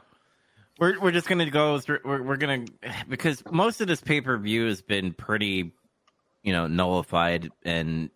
[0.78, 2.00] we're we're just gonna go through.
[2.06, 2.66] We're we're gonna
[3.10, 5.72] because most of this pay per view has been pretty,
[6.44, 8.10] you know, nullified and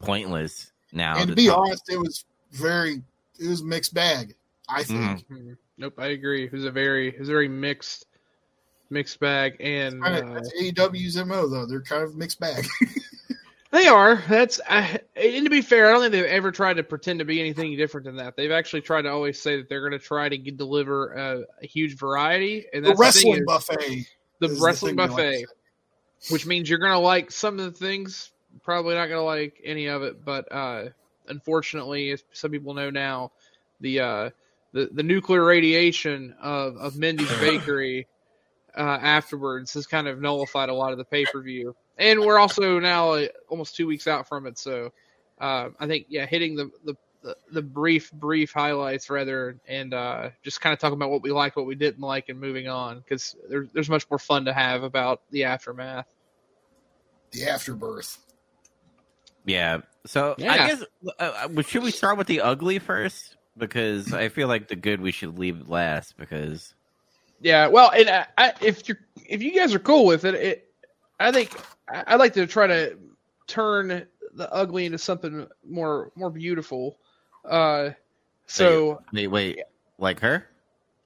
[0.00, 1.12] pointless now.
[1.18, 3.02] and to to be talk- honest, it was very,
[3.38, 4.34] it was mixed bag.
[4.68, 5.26] I think.
[5.28, 5.56] Mhm.
[5.76, 6.44] Nope, I agree.
[6.46, 8.06] It was a very, it was a very mixed,
[8.90, 11.66] mixed bag, and Kinda- uh, That's AEW's mo though.
[11.66, 12.66] They're kind of mixed bag.
[13.70, 14.16] they are.
[14.28, 17.24] That's, I, and to be fair, I don't think they've ever tried to pretend to
[17.24, 18.36] be anything different than that.
[18.36, 21.44] They've actually tried to always say that they're going to try to get, deliver a,
[21.62, 24.06] a huge variety, and the that's the thing wrestling is- buffet.
[24.40, 25.44] the wrestling thing they like buffet,
[26.30, 28.32] which means you're gonna like some of the things,
[28.62, 30.24] probably not gonna like any of it.
[30.24, 30.84] But uh,
[31.28, 33.32] unfortunately, as some people know now,
[33.80, 34.30] the uh,
[34.72, 38.06] the the nuclear radiation of of Mindy's Bakery
[38.78, 42.38] uh, afterwards has kind of nullified a lot of the pay per view, and we're
[42.38, 44.58] also now uh, almost two weeks out from it.
[44.58, 44.92] So
[45.40, 50.30] uh, I think yeah, hitting the the the, the brief brief highlights rather and uh,
[50.42, 53.00] just kind of talking about what we liked what we didn't like and moving on
[53.00, 56.06] because there's there's much more fun to have about the aftermath
[57.32, 58.18] The afterbirth.
[59.44, 59.80] Yeah.
[60.06, 60.52] So Yeah.
[60.52, 60.84] I guess
[61.18, 63.36] uh, uh, should we start with the ugly first?
[63.56, 66.16] Because I feel like the good we should leave last.
[66.16, 66.74] Because
[67.40, 70.72] yeah well and I, I, if you're if you guys are cool with it it
[71.20, 71.52] i think
[71.88, 72.96] I- i'd like to try to
[73.46, 76.98] turn the ugly into something more more beautiful
[77.48, 77.90] uh
[78.46, 79.60] so wait, wait,
[79.98, 80.46] like her?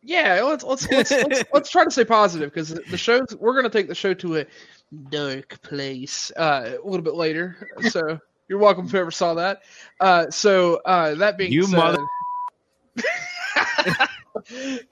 [0.04, 3.68] Yeah, let's let's let's, let's, let's try to stay positive because the show's we're gonna
[3.70, 4.46] take the show to a
[5.10, 7.68] dark place uh, a little bit later.
[7.90, 8.18] So
[8.48, 9.62] you're welcome if you ever saw that.
[10.00, 12.06] Uh, so uh, that being You said, mother-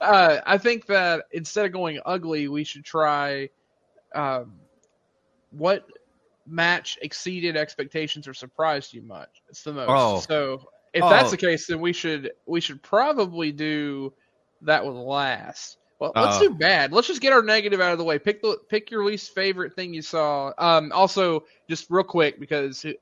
[0.01, 3.49] uh, I think that instead of going ugly, we should try
[4.13, 4.53] um,
[5.51, 5.85] what
[6.47, 9.41] match exceeded expectations or surprised you much.
[9.49, 9.87] It's the most.
[9.89, 10.19] Oh.
[10.19, 11.09] So if Oh.
[11.09, 14.13] that's the case, then we should we should probably do
[14.61, 15.77] that one last.
[15.99, 16.49] Well, let's Oh.
[16.49, 16.91] do bad.
[16.91, 18.17] Let's just get our negative out of the way.
[18.17, 20.51] Pick the pick your least favorite thing you saw.
[20.57, 22.99] Um, also, just real quick because it,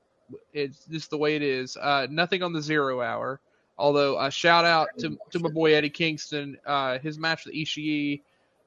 [0.52, 1.76] it's just the way it is.
[1.76, 3.40] Uh, nothing on the zero hour.
[3.80, 6.58] Although a shout out to to my boy Eddie Kingston.
[6.66, 8.20] Uh, his match with Ishii,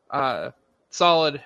[0.10, 0.50] uh,
[0.90, 1.40] solid,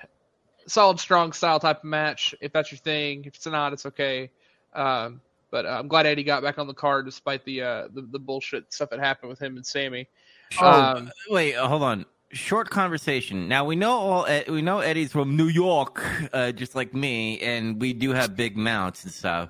[0.68, 2.34] solid, strong style type of match.
[2.40, 4.32] If that's your thing, if it's not, it's okay.
[4.74, 5.20] Um,
[5.52, 8.20] but uh, I'm glad Eddie got back on the card despite the uh the, the
[8.20, 10.08] bullshit stuff that happened with him and Sammy.
[10.62, 12.06] Um, Wait, uh, hold on.
[12.32, 13.50] Short conversation.
[13.50, 14.28] Now we know all.
[14.48, 18.56] We know Eddie's from New York, uh, just like me, and we do have big
[18.56, 19.50] mounts and stuff.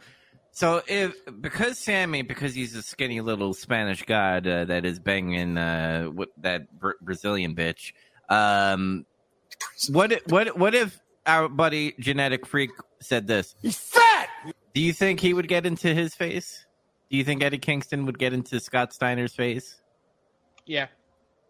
[0.57, 5.55] So if because Sammy, because he's a skinny little Spanish god uh, that is banging
[5.55, 7.93] uh, what, that Br- Brazilian bitch,
[8.27, 9.05] um,
[9.91, 13.53] what if, what what if our buddy genetic freak said this?
[13.61, 14.29] He's fat!
[14.73, 16.65] Do you think he would get into his face?
[17.11, 19.79] Do you think Eddie Kingston would get into Scott Steiner's face?
[20.65, 20.87] yeah.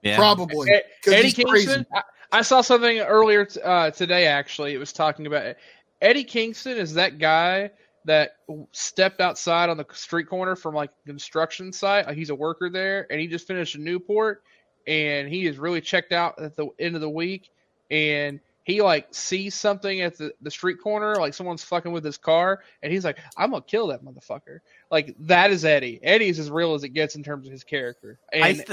[0.03, 0.18] Yeah.
[0.18, 0.70] Probably.
[1.08, 1.86] Eddie Kingston.
[1.93, 2.01] I,
[2.34, 4.28] I saw something earlier t- uh, today.
[4.28, 5.55] Actually, it was talking about
[6.01, 7.72] Eddie Kingston is that guy
[8.05, 8.37] that
[8.71, 12.07] stepped outside on the street corner from like a construction site.
[12.07, 14.43] Like he's a worker there, and he just finished in Newport,
[14.85, 17.49] and he is really checked out at the end of the week,
[17.91, 22.17] and he like sees something at the, the street corner, like someone's fucking with his
[22.17, 24.59] car, and he's like, "I'm gonna kill that motherfucker."
[24.91, 25.99] Like that is Eddie.
[26.03, 28.63] Eddie's as real as it gets in terms of his character, and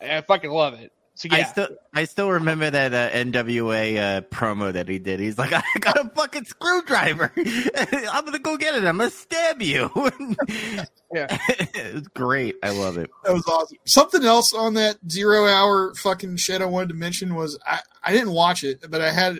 [0.00, 0.92] I I, fucking love it.
[1.16, 5.20] So yeah, I still I still remember that uh, NWA uh, promo that he did.
[5.20, 7.32] He's like, I got a fucking screwdriver.
[7.36, 8.84] I'm gonna go get it.
[8.84, 9.90] I'm gonna stab you.
[11.12, 11.26] Yeah.
[11.48, 12.56] it's great.
[12.60, 13.08] I love it.
[13.22, 13.78] That was awesome.
[13.84, 18.10] Something else on that zero hour fucking shit I wanted to mention was I, I
[18.10, 19.38] didn't watch it, but I had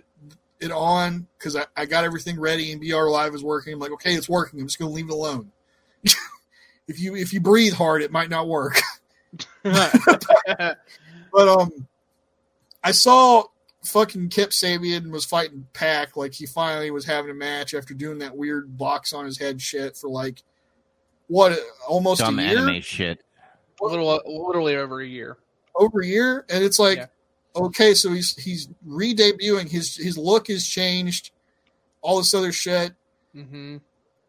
[0.61, 3.73] it on because I, I got everything ready and BR Live was working.
[3.73, 4.61] I'm like, okay, it's working.
[4.61, 5.51] I'm just gonna leave it alone.
[6.87, 8.81] if you if you breathe hard, it might not work.
[11.35, 11.89] But um,
[12.85, 13.45] I saw
[13.85, 18.19] fucking Kip Sabian was fighting Pac like he finally was having a match after doing
[18.21, 20.43] that weird box on his head shit for like
[21.27, 21.59] what
[21.89, 23.23] almost Dumb a year, anime shit.
[23.83, 25.39] a little, literally over a year.
[25.75, 27.07] over a year, and it's like Yeah.
[27.57, 31.33] okay, so he's he's re-debuting his his look has changed,
[32.01, 32.93] all this other shit,
[33.35, 33.79] hmm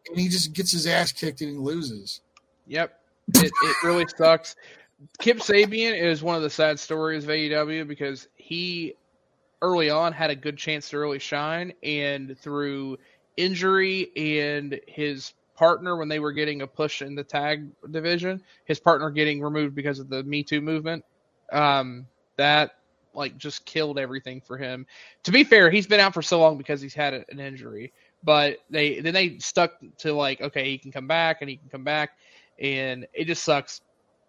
[0.08, 2.20] and he just gets his ass kicked and he loses.
[2.66, 2.98] Yep,
[3.34, 4.56] it, it really sucks.
[5.18, 8.94] Kip Sabian is one of the sad stories of AEW because he
[9.62, 12.98] early on had a good chance to really shine, and through
[13.36, 18.78] injury and his partner when they were getting a push in the tag division, his
[18.78, 21.04] partner getting removed because of the Me Too movement,
[21.52, 22.76] Um, that
[23.14, 24.86] like just killed everything for him.
[25.24, 27.92] To be fair, he's been out for so long because he's had an injury.
[28.22, 31.68] But they then they stuck to like, okay, he can come back and he can
[31.70, 32.10] come back,
[32.60, 33.80] and it just sucks.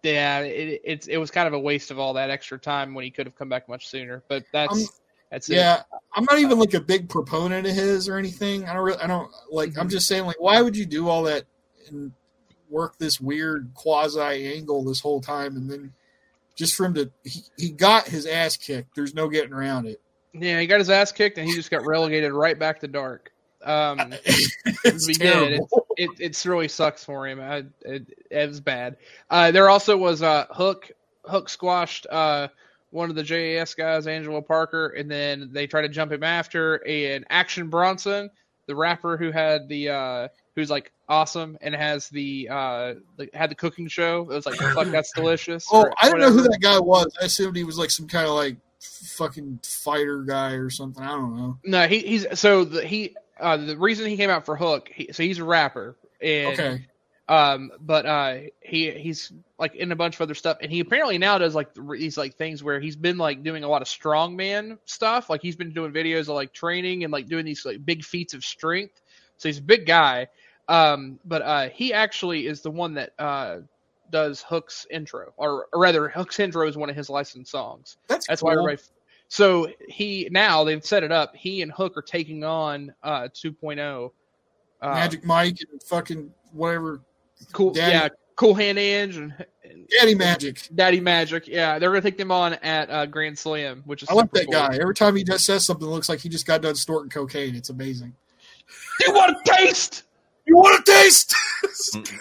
[0.02, 3.04] Yeah, it, it's it was kind of a waste of all that extra time when
[3.04, 4.22] he could have come back much sooner.
[4.28, 4.86] But that's Um,
[5.30, 5.56] that's it.
[5.56, 5.82] Yeah,
[6.14, 8.66] I'm not even like a big proponent of his or anything.
[8.66, 9.76] I don't really, I don't like.
[9.76, 9.90] I'm Mhm.
[9.90, 11.44] just saying, like, why would you do all that
[11.88, 12.12] and
[12.70, 15.92] work this weird quasi angle this whole time, and then
[16.54, 18.94] just for him to he, he got his ass kicked.
[18.94, 20.00] There's no getting around it.
[20.32, 23.32] Yeah, he got his ass kicked and he just got relegated right back to dark.
[23.64, 24.12] Um,
[24.84, 25.60] it's we did.
[25.98, 27.40] It it really sucks for him.
[27.40, 28.96] I, it, it was bad.
[29.28, 30.90] Uh, there also was uh, Hook.
[31.24, 32.48] Hook squashed uh,
[32.90, 36.76] one of the JAS guys, Angelo Parker, and then they tried to jump him after.
[36.86, 38.30] And Action Bronson,
[38.66, 43.50] the rapper who had the uh, who's like awesome and has the uh, the, had
[43.50, 44.22] the cooking show.
[44.22, 45.66] It was like fuck that's delicious.
[45.72, 47.12] Oh, I didn't know who that guy was.
[47.20, 51.02] I assumed he was like some kind of like fucking fighter guy or something.
[51.02, 51.58] I don't know.
[51.64, 54.90] No, he, he's so the, he uh, the reason he came out for Hook.
[54.94, 56.86] He, so he's a rapper and Okay.
[57.28, 61.18] Um, but uh, he he's like in a bunch of other stuff, and he apparently
[61.18, 64.78] now does like these like things where he's been like doing a lot of strongman
[64.86, 65.28] stuff.
[65.28, 68.32] Like he's been doing videos of like training and like doing these like big feats
[68.32, 69.02] of strength.
[69.36, 70.28] So he's a big guy.
[70.68, 73.58] Um, but uh, he actually is the one that uh
[74.10, 77.98] does Hook's intro, or, or rather, Hook's intro is one of his licensed songs.
[78.06, 78.48] That's That's cool.
[78.48, 78.82] why everybody.
[79.28, 81.36] So he now they've set it up.
[81.36, 84.10] He and Hook are taking on uh 2.0.
[84.80, 87.00] Uh, Magic Mike and fucking whatever.
[87.52, 90.68] cool, Daddy- yeah, cool hand Ange and, and Daddy Magic.
[90.74, 91.46] Daddy Magic.
[91.48, 94.44] Yeah, they're gonna take them on at uh, Grand Slam, which is I like that
[94.44, 94.52] cool.
[94.52, 94.78] guy.
[94.80, 97.54] Every time he just says something, it looks like he just got done snorting cocaine.
[97.54, 98.14] It's amazing.
[99.06, 100.04] You want a taste?
[100.46, 101.34] You want a taste?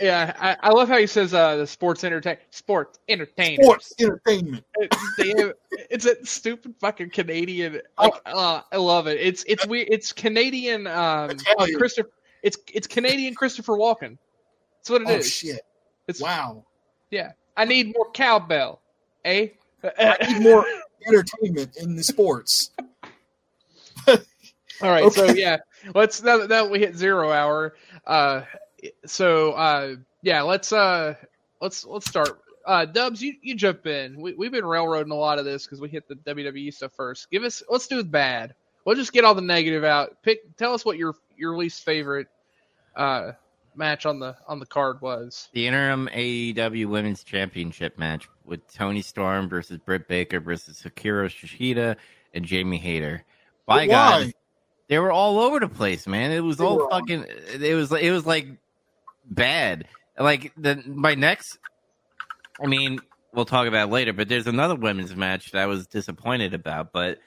[0.00, 3.64] Yeah, I, I love how he says uh, the sports entertain sports entertainers.
[3.64, 4.64] Sports entertainment.
[4.76, 5.52] It- they-
[5.90, 7.80] it's a stupid fucking Canadian.
[7.98, 9.18] Like, uh, I love it.
[9.20, 9.88] It's it's weird.
[9.90, 10.86] It's Canadian.
[10.86, 11.78] Um, Italian.
[11.78, 12.10] Christopher.
[12.42, 14.16] It's it's Canadian Christopher Walken.
[14.78, 15.26] That's what it is.
[15.26, 15.60] Oh shit!
[16.08, 16.64] It's Wow.
[17.10, 17.32] yeah.
[17.56, 18.80] I need more cowbell.
[19.24, 19.48] Eh?
[19.98, 20.64] I need more
[21.06, 22.70] entertainment in the sports.
[24.82, 25.58] All right, so yeah,
[25.94, 27.74] let's now now that we hit zero hour.
[28.06, 28.42] Uh,
[29.06, 31.14] so uh, yeah, let's uh,
[31.60, 32.40] let's let's start.
[32.66, 34.20] Uh, Dubs, you, you jump in.
[34.20, 37.30] We we've been railroading a lot of this because we hit the WWE stuff first.
[37.30, 38.54] Give us let's do with bad.
[38.84, 40.22] We'll just get all the negative out.
[40.22, 42.28] Pick tell us what your your least favorite
[42.96, 43.32] uh
[43.76, 45.48] match on the on the card was.
[45.52, 51.96] The interim AEW Women's Championship match with Toni Storm versus Britt Baker versus Hikaru Shida
[52.34, 53.24] and Jamie Hayter.
[53.66, 54.32] By God,
[54.88, 56.32] they were all over the place, man.
[56.32, 57.24] It was They all- fucking.
[57.60, 58.48] It was it was like
[59.30, 59.86] bad.
[60.18, 61.58] Like the my next.
[62.62, 63.00] I mean,
[63.32, 67.18] we'll talk about later, but there's another women's match that I was disappointed about, but.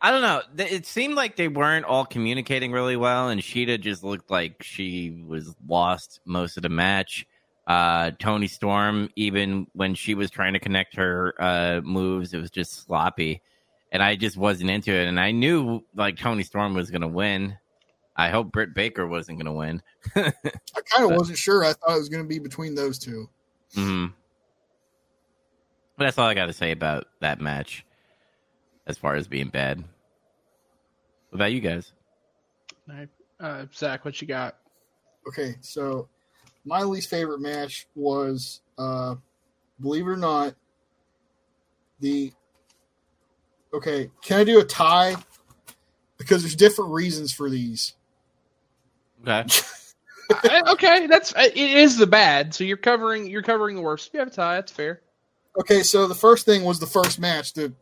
[0.00, 0.42] I don't know.
[0.64, 5.24] It seemed like they weren't all communicating really well, and Shida just looked like she
[5.26, 7.26] was lost most of the match.
[7.66, 12.50] Uh, Toni Storm, even when she was trying to connect her uh, moves, it was
[12.50, 13.42] just sloppy,
[13.90, 15.08] and I just wasn't into it.
[15.08, 17.58] And I knew like Toni Storm was going to win.
[18.18, 19.80] I hope Britt Baker wasn't going to win.
[20.16, 20.32] I
[20.96, 21.64] kind of wasn't sure.
[21.64, 23.30] I thought it was going to be between those two.
[23.74, 24.06] hmm
[25.96, 27.86] But that's all I got to say about that match,
[28.88, 29.78] as far as being bad.
[29.78, 31.92] What about you guys?
[32.90, 33.08] All right,
[33.38, 34.56] uh, Zach, what you got?
[35.28, 36.08] Okay, so
[36.64, 39.14] my least favorite match was, uh,
[39.80, 40.54] believe it or not,
[42.00, 42.32] the.
[43.72, 45.14] Okay, can I do a tie?
[46.16, 47.94] Because there's different reasons for these.
[49.26, 49.44] Okay.
[50.30, 52.52] Uh, okay, that's it is the bad.
[52.52, 54.10] So you're covering you're covering the worst.
[54.12, 54.56] You have a tie.
[54.56, 55.00] That's fair.
[55.58, 57.72] Okay, so the first thing was the first match, the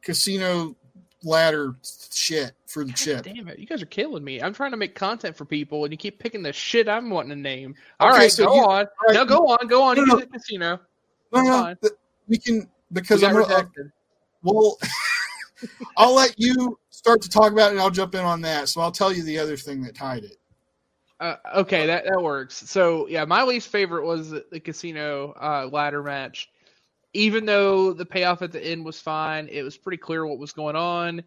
[0.00, 0.74] casino
[1.24, 1.76] ladder
[2.10, 3.24] shit for the chip.
[3.24, 4.40] Damn it, you guys are killing me.
[4.40, 7.28] I'm trying to make content for people, and you keep picking the shit I'm wanting
[7.32, 7.74] to name.
[8.00, 8.86] All Okay, right, so go you- on.
[9.06, 9.12] right.
[9.14, 9.96] No, go on, go on.
[9.96, 10.14] No, You no.
[10.20, 10.80] do the casino.
[11.34, 11.76] No, no, fine.
[12.28, 13.64] we can because got I'm gonna, uh,
[14.42, 14.78] well,
[15.98, 18.70] I'll let you start to talk about it, and I'll jump in on that.
[18.70, 20.36] So I'll tell you the other thing that tied it.
[21.20, 22.56] Uh, okay, that that works.
[22.68, 26.50] So yeah, my least favorite was the, the casino uh, ladder match.
[27.12, 30.52] Even though the payoff at the end was fine, it was pretty clear what was
[30.52, 31.22] going on.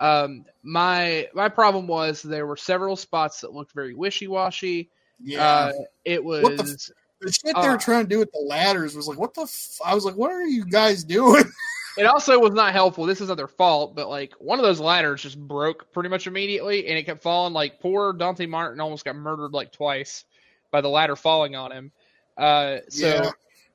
[0.00, 4.90] Um, my my problem was there were several spots that looked very wishy washy.
[5.20, 5.72] Yeah, Uh,
[6.04, 8.94] it What the was the shit they uh, were trying to do with the ladders
[8.94, 9.42] was like, what the?
[9.42, 9.80] F-?
[9.84, 11.44] I was like, what are you guys doing?
[11.98, 13.04] It also was not helpful.
[13.06, 16.26] This is not their fault, but like one of those ladders just broke pretty much
[16.26, 17.52] immediately, and it kept falling.
[17.52, 20.24] Like poor Dante Martin almost got murdered like twice
[20.70, 21.92] by the ladder falling on him.
[22.36, 23.30] Uh, so Yeah.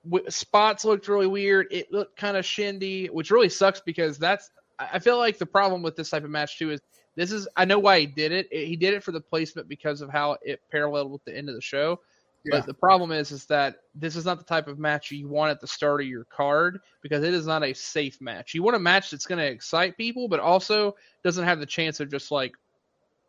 [0.09, 1.67] w- spots looked really weird.
[1.71, 4.51] It looked kind of shindy, which really sucks because that's.
[4.79, 6.81] I feel like the problem with this type of match too is
[7.15, 7.47] this is.
[7.57, 8.47] I know why he did it.
[8.51, 11.49] It- He did it for the placement because of how it paralleled with the end
[11.49, 11.99] of the show.
[12.45, 12.57] Yeah.
[12.57, 15.51] But the problem is, is that this is not the type of match you want
[15.51, 18.53] at the start of your card because it is not a safe match.
[18.53, 21.99] You want a match that's going to excite people, but also doesn't have the chance
[22.01, 22.53] of just like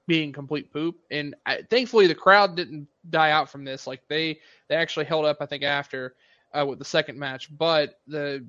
[0.07, 0.97] being complete poop.
[1.11, 3.87] And I, thankfully, the crowd didn't die out from this.
[3.87, 6.15] Like they they actually held up, I think, after
[6.53, 7.57] uh, with the second match.
[7.57, 8.45] But the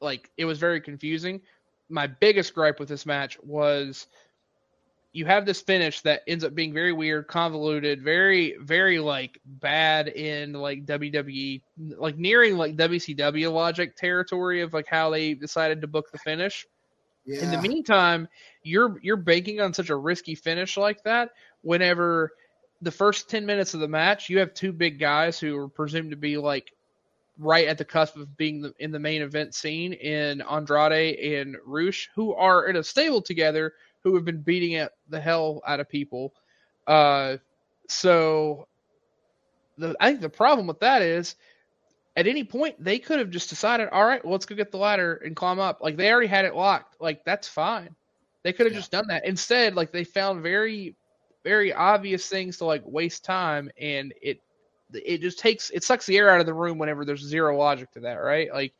[0.00, 1.40] like it was very confusing.
[1.88, 4.08] My biggest gripe with this match was
[5.12, 10.08] you have this finish that ends up being very weird, convoluted, very, very like bad
[10.08, 11.60] in like WWE,
[11.96, 16.66] like nearing like WCW logic territory of like how they decided to book the finish.
[17.26, 17.42] Yeah.
[17.42, 18.26] In the meantime,
[18.62, 21.30] you're you're banking on such a risky finish like that.
[21.60, 22.32] Whenever
[22.80, 26.10] the first ten minutes of the match, you have two big guys who are presumed
[26.10, 26.72] to be like
[27.38, 31.56] right at the cusp of being the, in the main event scene in Andrade and
[31.64, 33.74] Rush, who are in a stable together,
[34.04, 36.32] who have been beating it the hell out of people.
[36.86, 37.36] Uh,
[37.88, 38.66] so
[39.78, 41.36] the I think the problem with that is
[42.16, 44.78] at any point they could have just decided, all right, well, let's go get the
[44.78, 45.78] ladder and climb up.
[45.80, 46.96] Like they already had it locked.
[47.00, 47.94] Like that's fine.
[48.44, 48.80] They could have Yeah.
[48.80, 49.24] just done that.
[49.26, 50.96] Instead, like they found very,
[51.44, 54.40] very obvious things to like waste time, and it
[54.92, 57.90] it just takes it sucks the air out of the room whenever there's zero logic
[57.92, 58.52] to that, right?
[58.52, 58.74] Like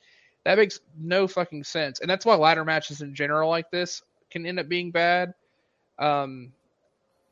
[0.45, 4.03] that makes no fucking sense, and that's why ladder matches in general like this
[4.33, 5.35] can end up being bad.
[5.99, 6.53] Um,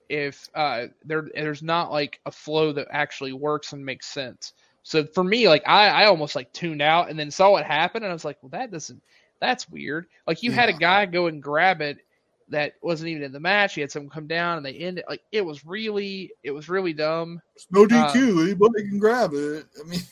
[0.09, 4.53] if uh, there there's not like a flow that actually works and makes sense.
[4.82, 8.05] So for me, like I, I almost like tuned out and then saw what happened
[8.05, 9.01] and I was like, well, that doesn't,
[9.38, 10.07] that's weird.
[10.26, 11.98] Like you had a guy go and grab it
[12.48, 13.74] that wasn't even in the match.
[13.74, 16.92] He had someone come down and they ended like it was really, it was really
[16.92, 17.40] dumb.
[17.70, 18.42] no DQ.
[18.42, 19.66] anybody can grab it.
[19.78, 20.01] I mean,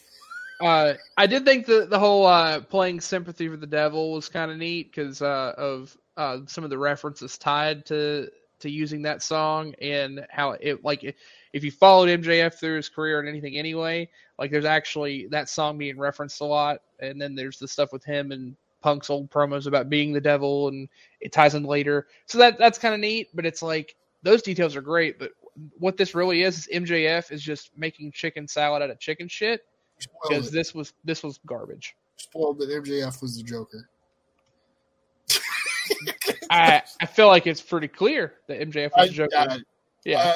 [0.61, 4.51] Uh, I did think the the whole uh, playing sympathy for the devil was kind
[4.51, 8.29] of neat because uh, of uh, some of the references tied to
[8.61, 11.14] to using that song and how it like if-
[11.55, 14.07] if you followed MJF through his career and anything anyway,
[14.39, 18.05] like there's actually that song being referenced a lot, and then there's the stuff with
[18.05, 20.89] him and Punk's old promos about being the devil, and
[21.21, 22.07] it ties in later.
[22.27, 25.33] So that that's kind of neat, but it's like those details are great, but
[25.79, 29.64] what this really is is MJF is just making chicken salad out of chicken shit
[30.23, 30.53] because it.
[30.53, 31.95] this was this was garbage.
[32.16, 33.89] spoiled that MJF was the Joker.
[36.51, 39.36] I I feel like it's pretty clear that MJF was I- Joker.
[39.36, 39.59] I-
[40.05, 40.34] yeah, uh,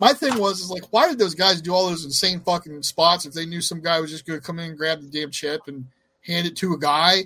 [0.00, 3.26] my thing was is like, why did those guys do all those insane fucking spots
[3.26, 5.30] if they knew some guy was just going to come in and grab the damn
[5.30, 5.86] chip and
[6.22, 7.24] hand it to a guy?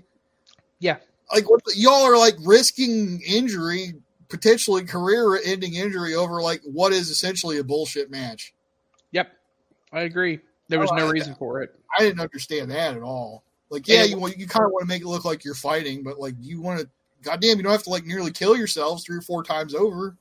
[0.81, 0.97] yeah,
[1.33, 3.95] Like, what y'all are like risking injury,
[4.29, 8.53] potentially career-ending injury over like what is essentially a bullshit match.
[9.13, 9.31] yep.
[9.93, 10.41] I agree.
[10.69, 11.75] There was Oh, no I- reason for it.
[11.99, 13.43] I didn't understand that at all.
[13.71, 16.19] Like, yeah, you you kind of want to make it look like you're fighting, but
[16.19, 16.89] like you want to,
[17.23, 20.17] goddamn, you don't have to like nearly kill yourselves three or four times over.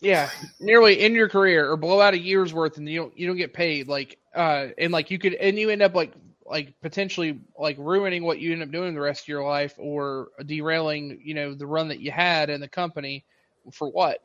[0.00, 0.30] Yeah,
[0.60, 3.36] nearly in your career or blow out a year's worth and you don't you don't
[3.36, 6.12] get paid like uh and like you could and you end up like
[6.46, 10.28] like potentially like ruining what you end up doing the rest of your life or
[10.46, 13.24] derailing you know the run that you had in the company
[13.72, 14.22] for what?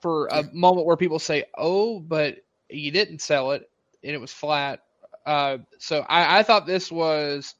[0.00, 2.36] For a moment where people say oh but
[2.70, 3.68] you didn't sell it
[4.04, 4.84] and it was flat.
[5.26, 7.56] Uh so I, I thought this was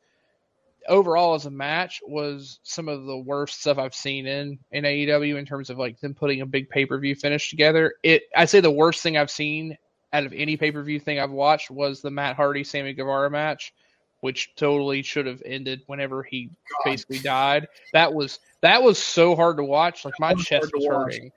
[0.88, 5.36] overall as a match was some of the worst stuff I've seen in in AEW
[5.36, 7.94] in terms of like them putting a big pay per view finish together.
[8.02, 9.76] It I'd say the worst thing I've seen
[10.12, 13.30] out of any pay per view thing I've watched was the Matt Hardy Sammy Guevara
[13.30, 13.72] match,
[14.20, 16.90] which totally should have ended whenever he God.
[16.90, 17.68] basically died.
[17.92, 20.04] That was that was so hard to watch.
[20.04, 21.30] Like my was chest was hurting.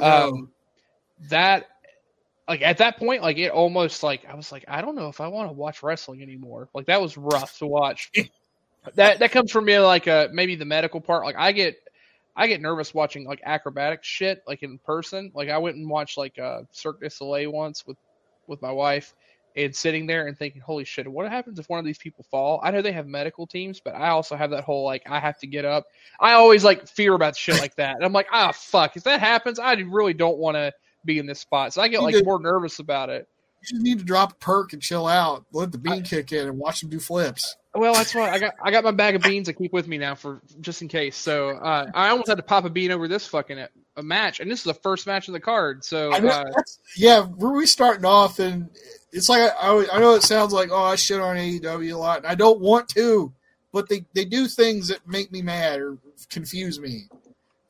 [0.00, 0.50] Um,
[1.28, 1.68] that
[2.48, 5.20] like at that point, like it almost like I was like, I don't know if
[5.20, 6.68] I want to watch wrestling anymore.
[6.74, 8.10] Like that was rough to watch.
[8.94, 11.24] that that comes from me like uh maybe the medical part.
[11.24, 11.76] Like I get
[12.36, 15.30] I get nervous watching like acrobatic shit like in person.
[15.34, 17.96] Like I went and watched like uh Cirque du Soleil once with
[18.46, 19.14] with my wife
[19.56, 22.60] and sitting there and thinking, holy shit, what happens if one of these people fall?
[22.62, 25.38] I know they have medical teams, but I also have that whole like I have
[25.38, 25.86] to get up.
[26.18, 27.96] I always like fear about shit like that.
[27.96, 30.72] And I'm like, ah fuck, if that happens, I really don't want to
[31.04, 31.72] be in this spot.
[31.72, 33.28] So I get like more nervous about it.
[33.62, 35.44] you just need to drop a perk and chill out.
[35.52, 37.56] Let the bean kick in and watch them do flips.
[37.74, 39.98] Well, that's why I got I got my bag of beans I keep with me
[39.98, 41.16] now for just in case.
[41.16, 44.38] So uh, I almost had to pop a bean over this fucking a, a match,
[44.38, 45.84] and this is the first match in the card.
[45.84, 46.44] So know, uh,
[46.96, 48.70] yeah, we're we starting off, and
[49.12, 51.98] it's like I, I, I know it sounds like oh I shit on AEW a
[51.98, 53.32] lot, and I don't want to,
[53.72, 55.98] but they they do things that make me mad or
[56.30, 57.08] confuse me,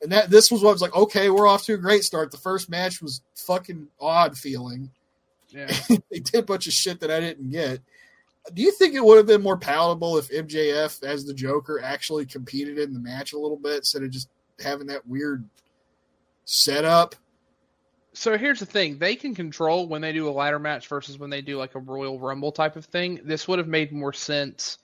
[0.03, 0.95] and that this was what I was like.
[0.95, 2.29] Okay, we're off to a great start.
[2.29, 4.91] The first match was fucking odd feeling.
[5.49, 5.75] yeah,
[6.11, 7.81] they did a bunch of shit that I didn't get.
[8.53, 12.25] Do you think it would have been more palatable if MJF as the Joker actually
[12.25, 14.29] competed in the match a little bit instead of just
[14.59, 15.43] having that weird
[16.45, 17.15] setup?
[18.13, 21.29] So here's the thing: they can control when they do a ladder match versus when
[21.29, 23.19] they do like a Royal Rumble type of thing.
[23.23, 24.77] This would have made more sense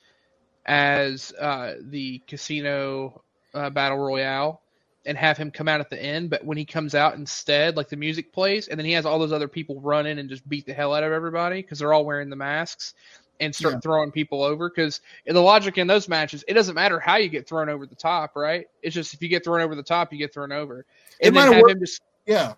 [0.66, 3.22] as uh, the Casino
[3.54, 4.62] uh, Battle Royale
[5.06, 6.30] and have him come out at the end.
[6.30, 9.18] But when he comes out instead, like the music plays, and then he has all
[9.18, 11.94] those other people run in and just beat the hell out of everybody because they're
[11.94, 12.94] all wearing the masks
[13.42, 13.80] and start Yeah.
[13.82, 14.70] throwing people over.
[14.70, 17.86] Because in the logic in those matches, it doesn't matter how you get thrown over
[17.86, 18.68] the top, right?
[18.82, 20.86] It's just if you get thrown over the top, you get thrown over.
[21.20, 22.54] It And might then have worked- him just Yeah,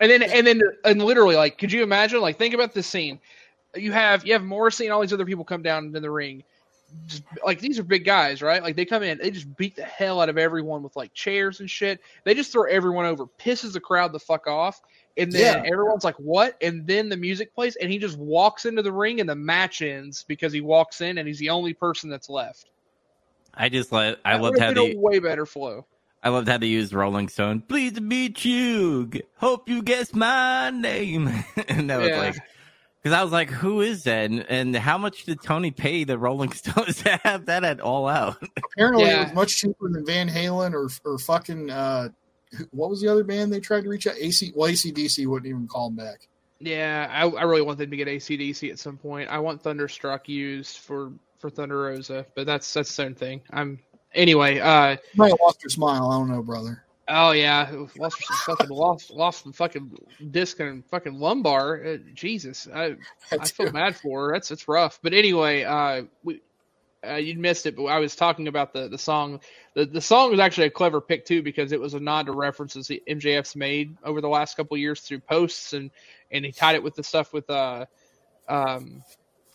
[0.00, 3.20] and then and then and literally like could you imagine like think about this scene
[3.76, 6.42] you have you have Morrissey and all these other people come down in the ring
[7.06, 9.82] just, like these are big guys right like they come in they just beat the
[9.82, 13.72] hell out of everyone with like chairs and shit they just throw everyone over pisses
[13.72, 14.80] the crowd the fuck off
[15.16, 15.70] and then Yeah.
[15.70, 19.20] everyone's like what and then the music plays and he just walks into the ring
[19.20, 22.70] and the match ends because he walks in and he's the only person that's left
[23.56, 24.16] I just love.
[24.24, 24.94] I That loved how been they.
[24.96, 25.86] way better flow
[26.24, 27.64] I loved how they used Rolling Stone.
[27.68, 29.10] Please to meet you.
[29.36, 31.28] Hope you guess my name.
[31.68, 32.34] and that was like,
[33.04, 34.30] because I was like, who is that?
[34.30, 38.08] And, and how much did Tony pay the Rolling Stones to have that at all
[38.08, 38.42] out?
[38.72, 42.08] apparently it was much cheaper than Van Halen or or fucking uh,
[42.70, 44.14] what was the other band they tried to reach out?
[44.18, 46.28] AC well ACDC wouldn't even call them back.
[46.60, 49.28] Yeah, I, I really want them to get ACDC at some point.
[49.28, 53.42] I want Thunderstruck used for for Thunder Rosa, but that's that's its own thing.
[53.50, 53.78] I'm
[54.14, 54.60] anyway.
[54.60, 56.10] Uh, You might have lost your smile.
[56.10, 56.83] I don't know, brother.
[57.08, 59.96] Oh yeah, lost some fucking lost lost some fucking
[60.30, 61.84] disc and fucking lumbar.
[61.84, 62.96] Uh, Jesus, I
[63.32, 64.32] I feel bad for her.
[64.34, 64.98] That's it's rough.
[65.02, 66.40] But anyway, uh, we.
[67.06, 69.38] Uh, you missed it, but I was talking about the, the song.
[69.74, 72.32] The the song was actually a clever pick too because it was a nod to
[72.32, 75.90] references that MJF's made over the last couple of years through posts and
[76.30, 77.84] and he tied it with the stuff with uh
[78.48, 79.02] um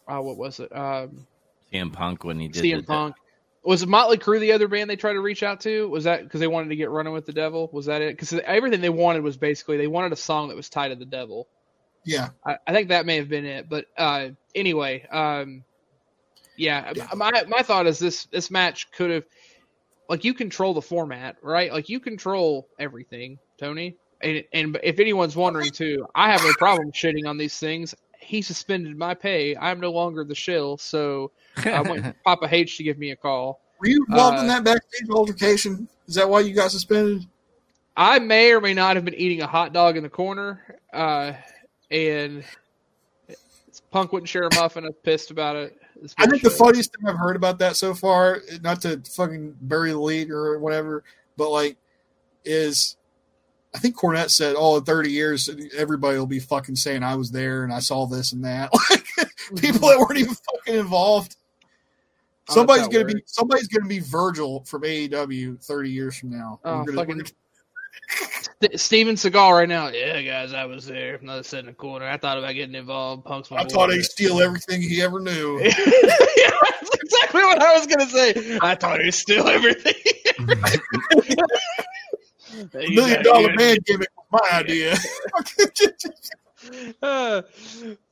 [0.08, 1.26] uh, what was it um
[1.74, 3.16] CM Punk when he did CM the- Punk
[3.64, 6.24] was it Motley Crue the other band they tried to reach out to was that
[6.24, 8.90] because they wanted to get running with the devil was that it because everything they
[8.90, 11.48] wanted was basically they wanted a song that was tied to the devil
[12.06, 13.70] Yeah, I, I think that may have been it.
[13.70, 15.64] But uh, anyway, um,
[16.58, 17.08] yeah, Yeah.
[17.16, 19.24] my my thought is this this match could have
[20.10, 21.72] like you control the format, right?
[21.72, 23.98] Like you control everything, Tony.
[24.22, 27.96] And and if anyone's wondering too, I have no problem shitting on these things.
[28.20, 29.56] He suspended my pay.
[29.56, 33.62] I'm no longer the shill, so I want Papa H to give me a call.
[33.80, 35.88] were you involved in Uh, that backstage altercation?
[36.08, 37.26] Is that why you got suspended?
[37.96, 41.34] I may or may not have been eating a hot dog in the corner, uh,
[41.92, 42.44] and
[43.92, 44.84] Punk wouldn't share a muffin.
[44.84, 45.78] I was pissed about it.
[46.18, 49.92] I think the funniest thing I've heard about that so far, not to fucking bury
[49.92, 51.04] the lead or whatever,
[51.36, 51.76] but like,
[52.46, 52.96] is
[53.74, 57.32] I think Cornette said, "Oh, in 30 years, everybody will be fucking saying I was
[57.32, 58.72] there and I saw this and that."
[59.52, 60.00] Like people mm-hmm.
[60.00, 61.36] that weren't even fucking involved.
[62.50, 66.60] Oh, Somebody's gonna not be somebody's gonna be Virgil from AEW 30 years from now.
[66.64, 67.26] Oh, gonna- fucking-
[68.10, 69.90] St- Steven Seagal right now.
[69.90, 71.16] Yeah, guys, I was there.
[71.16, 72.08] Another set in the corner.
[72.08, 73.26] I thought about getting involved.
[73.26, 73.70] Punk's my I boy.
[73.70, 75.60] thought he'd steal everything he ever knew.
[75.64, 78.60] yeah, that's exactly what I was gonna say.
[78.62, 79.94] I thought he'd steal everything.
[82.74, 84.96] Million dollar man gimmick was my idea.
[87.02, 87.42] Uh,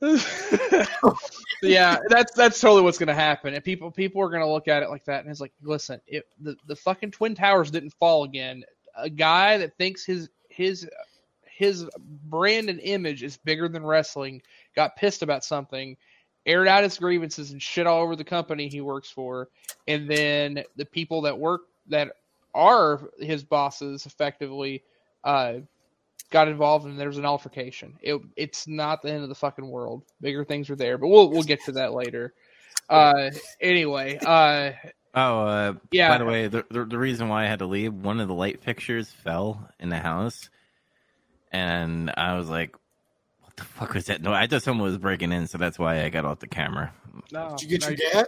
[1.62, 4.90] yeah, that's that's totally what's gonna happen, and people people are gonna look at it
[4.90, 8.64] like that, and it's like, listen, if the the fucking twin towers didn't fall again,
[8.96, 10.88] a guy that thinks his his
[11.44, 11.86] his
[12.24, 14.40] brand and image is bigger than wrestling
[14.74, 15.96] got pissed about something,
[16.46, 19.48] aired out his grievances and shit all over the company he works for,
[19.86, 22.12] and then the people that work that
[22.54, 24.82] are his bosses effectively
[25.24, 25.54] uh,
[26.30, 27.94] got involved and there's an altercation.
[28.02, 30.02] It, it's not the end of the fucking world.
[30.20, 32.34] Bigger things are there, but we'll we'll get to that later.
[32.88, 33.30] Uh,
[33.60, 34.72] anyway, uh,
[35.14, 36.10] Oh, uh, yeah.
[36.10, 38.34] by the way, the, the the reason why I had to leave, one of the
[38.34, 40.48] light fixtures fell in the house,
[41.50, 42.76] and I was like,
[43.42, 46.04] "What the fuck was that?" No, I thought someone was breaking in, so that's why
[46.04, 46.92] I got off the camera.
[47.32, 48.26] no, Did you get no, your dad?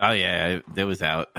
[0.00, 1.28] Oh yeah, it was out.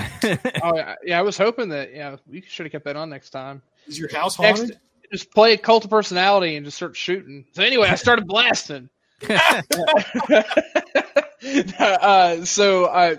[0.64, 1.20] Oh yeah, yeah.
[1.20, 3.62] I was hoping that yeah, we should have kept that on next time.
[3.88, 4.80] Is your house Next, haunted?
[5.12, 7.46] just play a cult of personality and just start shooting.
[7.54, 8.90] So anyway, I started blasting.
[11.80, 13.16] uh, so, uh,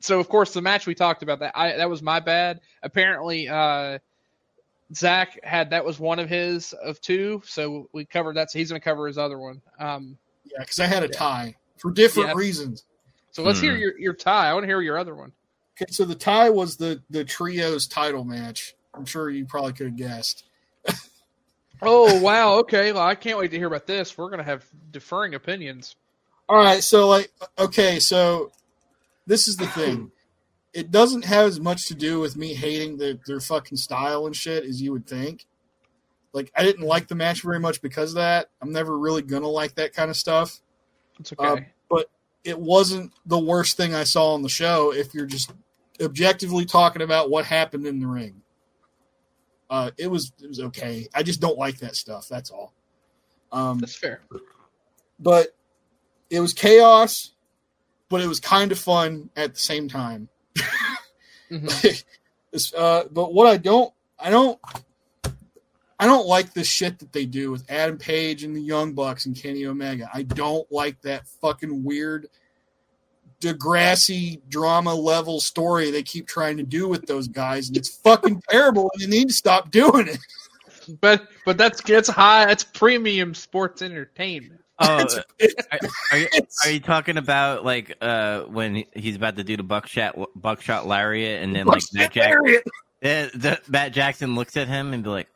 [0.00, 2.60] so of course the match we talked about that I, that was my bad.
[2.82, 3.98] Apparently, uh,
[4.94, 8.50] Zach had that was one of his of two, so we covered that.
[8.50, 9.60] So he's going to cover his other one.
[9.78, 12.34] Um, Yeah, because I had a tie for different Yeah.
[12.34, 12.84] reasons.
[13.30, 13.66] So let's Hmm.
[13.66, 14.48] hear your your tie.
[14.50, 15.32] I want to hear your other one.
[15.80, 18.74] Okay, so the tie was the the trios title match.
[18.94, 20.44] I'm sure you probably could have guessed.
[21.80, 22.90] Oh wow, okay.
[22.92, 24.18] Well, I can't wait to hear about this.
[24.18, 25.94] We're going to have differing opinions.
[26.48, 28.50] All right, so like, okay, so
[29.28, 30.10] this is the thing.
[30.72, 34.34] It doesn't have as much to do with me hating their, their fucking style and
[34.34, 35.46] shit as you would think.
[36.32, 38.48] Like, I didn't like the match very much because of that.
[38.60, 40.60] I'm never really gonna like that kind of stuff.
[41.20, 41.46] It's okay.
[41.46, 41.64] Uh, but
[42.48, 45.52] it wasn't the worst thing I saw on the show if you're just
[46.00, 48.40] objectively talking about what happened in the ring.
[49.70, 51.06] Uh, it was it was okay.
[51.14, 52.26] I just don't like that stuff.
[52.28, 52.72] That's all.
[53.52, 54.22] Um, That's fair.
[55.18, 55.54] but
[56.30, 57.32] it was chaos,
[58.08, 60.28] but it was kind of fun at the same time.
[61.50, 62.04] Mhm.
[62.50, 64.58] It's, uh, but what I don't, I don't,
[66.00, 69.26] I don't like the shit that they do with Adam Page and the Young Bucks
[69.26, 70.08] and Kenny Omega.
[70.14, 72.28] I don't like that fucking weird
[73.40, 78.42] Degrassi drama level story they keep trying to do with those guys, and it's fucking
[78.50, 78.90] terrible.
[78.94, 80.18] And they need to stop doing it.
[81.00, 82.46] But but that's that's high.
[82.46, 84.60] That's premium sports entertainment.
[84.80, 89.16] Oh, It's- it's- are, are you, it's- are you talking about like uh when he's
[89.16, 92.64] about to do the buckshot buckshot lariat and then like Matt Jackson, Lariat.
[93.02, 95.28] yeah, the, Matt Jackson looks at him and be like,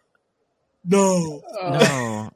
[0.84, 2.30] No, Uh, no,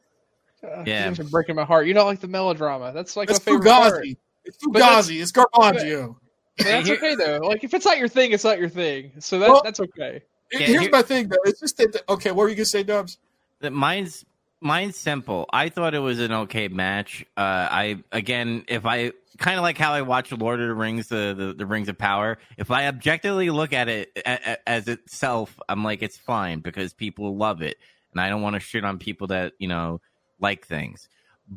[0.69, 1.05] uh, Yeah.
[1.05, 1.87] you guys are breaking my heart.
[1.87, 2.93] You don't like the melodrama.
[2.93, 4.07] That's like that's my favorite part.
[4.47, 4.53] Fugazi.
[4.55, 5.23] It's But that's- Fugazi.
[5.23, 6.17] It's Garbaggio.
[6.59, 7.39] That's okay though.
[7.43, 9.13] Like if it's not your thing, it's not your thing.
[9.19, 10.23] So that Well- that's okay.
[10.53, 11.37] Yeah, Here's here- my thing, though.
[11.45, 12.03] It's just that.
[12.09, 13.19] Okay, what were you gonna say, Dubs?
[13.61, 14.25] That mine's
[14.61, 15.47] mine's simple.
[15.53, 17.27] I thought it was an okay match.
[17.37, 17.41] Uh,
[17.71, 21.35] I again, if I kind of like how I watch Lord of the Rings, the,
[21.37, 22.39] the the Rings of Power.
[22.57, 26.93] If I objectively look at it a, a, as itself, I'm like it's fine because
[26.95, 27.77] people love it,
[28.13, 30.01] and I don't want to shit on people that you know
[30.39, 31.09] like things.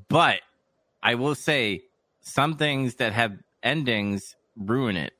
[0.09, 0.41] But
[1.03, 1.83] I will say
[2.21, 3.33] some things that have
[3.63, 5.13] endings ruin it.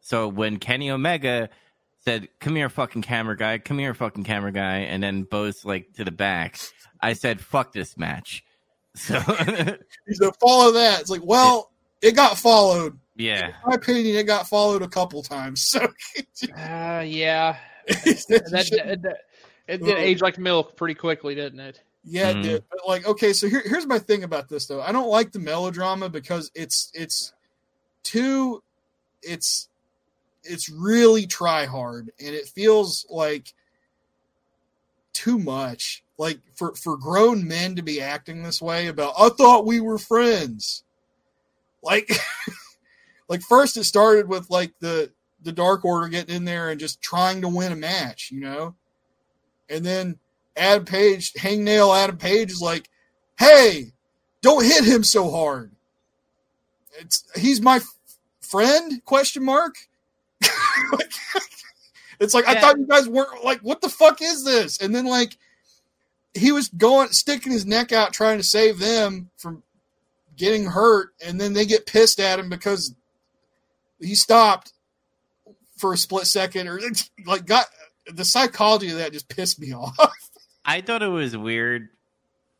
[0.00, 1.48] So when Kenny Omega
[2.04, 3.58] said, "Come here, fucking camera guy.
[3.58, 6.58] Come here, fucking camera guy," and then Bo's like to the back.
[7.00, 8.44] I said, "Fuck this match."
[8.96, 9.18] So
[10.06, 11.00] He's gonna follow that.
[11.00, 12.96] It's like, well, it got followed.
[13.16, 15.62] yeah, In my opinion, it got followed a couple times.
[15.66, 15.80] So
[16.56, 17.56] Uh, yeah,
[17.88, 19.16] that, that, that, that-
[19.66, 21.82] it did age like milk pretty quickly, didn't it?
[22.04, 22.42] Yeah, Mhm.
[22.42, 22.64] did.
[22.70, 24.82] But like, okay, so here, here's my thing about this though.
[24.82, 27.32] I don't like the melodrama because it's it's
[28.02, 28.62] too
[29.22, 29.68] it's
[30.42, 33.54] it's really try hard and it feels like
[35.12, 36.02] too much.
[36.18, 39.98] Like for for grown men to be acting this way about I thought we were
[39.98, 40.84] friends.
[41.82, 42.10] Like
[43.28, 45.10] like first it started with like the
[45.42, 48.74] the Dark Order getting in there and just trying to win a match, you know?
[49.68, 50.18] And then
[50.56, 52.88] Adam Page, hangnail Adam Page is like,
[53.38, 53.92] "Hey,
[54.42, 55.72] don't hit him so hard.
[56.98, 57.96] It's he's my f-
[58.40, 59.76] friend?" Question mark.
[62.20, 64.80] It's like I thought you guys weren't like, what the fuck is this?
[64.80, 65.36] And then like
[66.32, 69.62] he was going sticking his neck out trying to save them from
[70.36, 72.94] getting hurt, and then they get pissed at him because
[74.00, 74.72] he stopped
[75.76, 76.80] for a split second, or
[77.26, 77.66] like got
[78.06, 80.30] the psychology of that just pissed me off.
[80.64, 81.88] I thought it was weird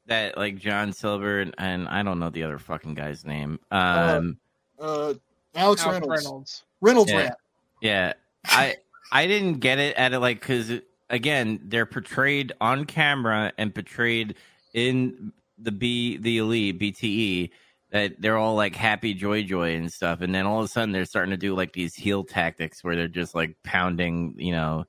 [0.07, 3.59] that like John Silver and, and I don't know the other fucking guy's name.
[3.71, 4.39] Um,
[4.79, 5.15] uh,
[5.55, 6.25] Alex Alf Reynolds.
[6.25, 6.65] Reynolds.
[6.81, 7.19] Reynolds Yeah.
[7.19, 7.39] rat.
[7.81, 8.13] Yeah,
[8.47, 8.77] I
[9.13, 10.73] I didn't get it at it like because
[11.11, 14.37] again they're portrayed on camera and portrayed
[14.73, 17.51] in the B the elite BTE
[17.91, 20.93] that they're all like happy joy joy and stuff, and then all of a sudden
[20.93, 24.85] they're starting to do like these heel tactics where they're just like pounding you know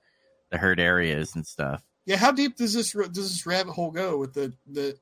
[0.49, 1.83] the hurt areas and stuff.
[2.05, 4.97] Yeah, how deep does this does this rabbit hole go with the the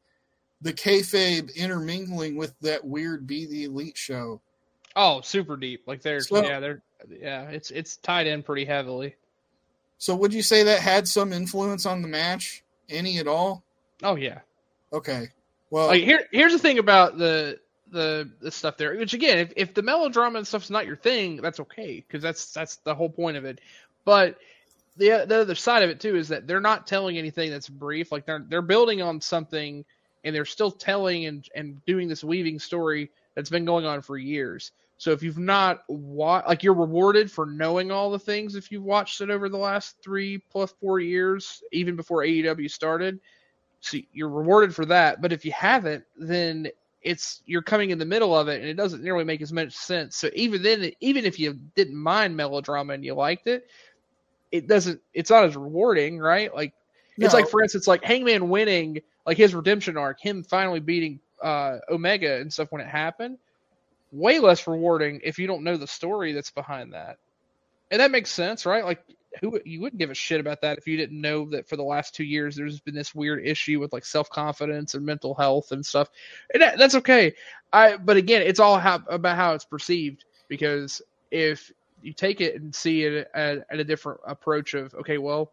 [0.62, 4.40] the kayfabe intermingling with that weird Be the Elite show?
[4.96, 5.84] Oh, super deep.
[5.88, 9.16] Like they're So- yeah, they're yeah, it's it's tied in pretty heavily.
[9.98, 13.64] So would you say that had some influence on the match, any at all?
[14.02, 14.40] Oh yeah.
[14.92, 15.30] Okay,
[15.70, 17.60] well, Like here here's the thing about the
[17.92, 18.96] the the stuff there.
[18.96, 22.54] Which again, if, if the melodrama and stuff's not your thing, that's okay because that's
[22.54, 23.60] that's the whole point of it.
[24.06, 24.38] But
[24.98, 28.12] the the other side of it too is that they're not telling anything that's brief.
[28.12, 29.84] Like they're they're building on something
[30.24, 34.18] and they're still telling and and doing this weaving story that's been going on for
[34.18, 34.72] years.
[34.98, 38.84] So if you've not watched, like you're rewarded for knowing all the things if you've
[38.84, 43.20] watched it over the last three plus four years, even before AEW started.
[43.82, 45.22] So you're rewarded for that.
[45.22, 46.70] But if you haven't, then
[47.02, 49.74] it's you're coming in the middle of it, and it doesn't nearly make as much
[49.74, 50.16] sense.
[50.16, 53.68] So even then, even if you didn't mind melodrama and you liked it,
[54.54, 55.02] it doesn't.
[55.16, 56.54] It's not as rewarding, right?
[56.54, 56.74] Like
[57.18, 61.80] it's like, for instance, like Hangman winning, like his redemption arc, him finally beating uh,
[61.90, 63.40] Omega and stuff when it happened.
[64.12, 67.18] Way less rewarding if you don't know the story that's behind that.
[67.90, 68.86] And that makes sense, right?
[68.86, 69.04] Like
[69.42, 71.84] who you wouldn't give a shit about that if you didn't know that for the
[71.84, 75.72] last two years there's been this weird issue with like self confidence and mental health
[75.72, 76.10] and stuff,
[76.54, 77.34] and that, that's okay.
[77.72, 81.02] I but again, it's all how, about how it's perceived because
[81.32, 81.72] if
[82.04, 85.52] you take it and see it at, at a different approach of okay, well,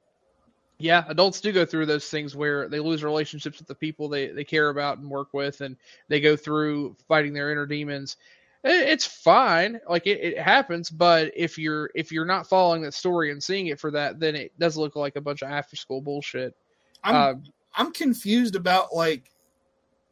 [0.79, 4.29] yeah, adults do go through those things where they lose relationships with the people they,
[4.29, 5.77] they care about and work with, and
[6.09, 8.17] they go through fighting their inner demons.
[8.63, 10.91] It's fine, like it, it happens.
[10.91, 14.35] But if you're if you're not following that story and seeing it for that, then
[14.35, 16.55] it does look like a bunch of after school bullshit.
[17.03, 17.45] I'm Um,
[17.75, 19.31] I'm confused about like.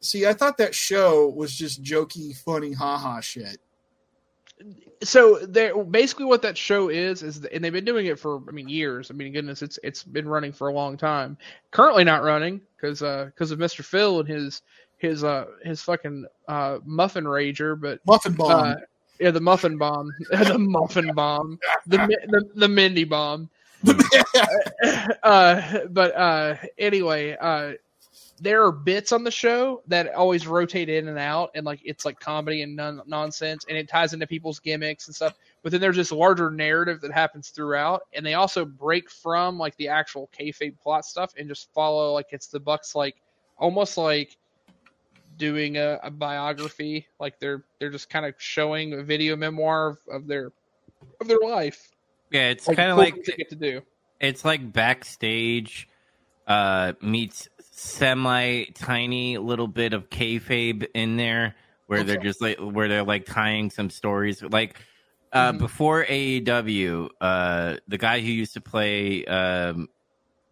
[0.01, 3.57] See, I thought that show was just jokey, funny, haha shit.
[5.03, 8.51] So there basically what that show is is and they've been doing it for i
[8.51, 9.09] mean years.
[9.09, 11.37] I mean goodness it's it's been running for a long time.
[11.71, 14.61] Currently not running because uh because of mr phil and his
[14.97, 18.51] his uh his fucking uh muffin rager but Muffin bomb.
[18.51, 18.75] uh
[19.19, 20.11] yeah the muffin bomb.
[20.31, 21.59] The muffin bomb.
[21.87, 23.49] The, the the mindy bomb.
[25.23, 27.73] Uh but uh anyway uh
[28.39, 32.05] there are bits on the show that always rotate in and out, and like it's
[32.05, 35.33] like comedy and non- nonsense, and it ties into people's gimmicks and stuff.
[35.61, 39.75] But then there's this larger narrative that happens throughout, and they also break from like
[39.77, 43.15] the actual kayfabe plot stuff and just follow like it's the Bucks like
[43.57, 44.35] almost like
[45.37, 49.97] doing a, a biography, like they're they're just kind of showing a video memoir of,
[50.11, 50.51] of their
[51.21, 51.89] of their life.
[52.31, 53.81] Yeah, it's Like, kind of cool like they get to do.
[54.19, 55.87] it's like backstage
[56.49, 61.55] uh meets semi tiny little bit of kayfabe in there
[61.87, 64.77] where they're just like where they're like tying some stories like
[65.31, 65.59] uh Mhm.
[65.59, 69.87] before AEW uh the guy who used to play um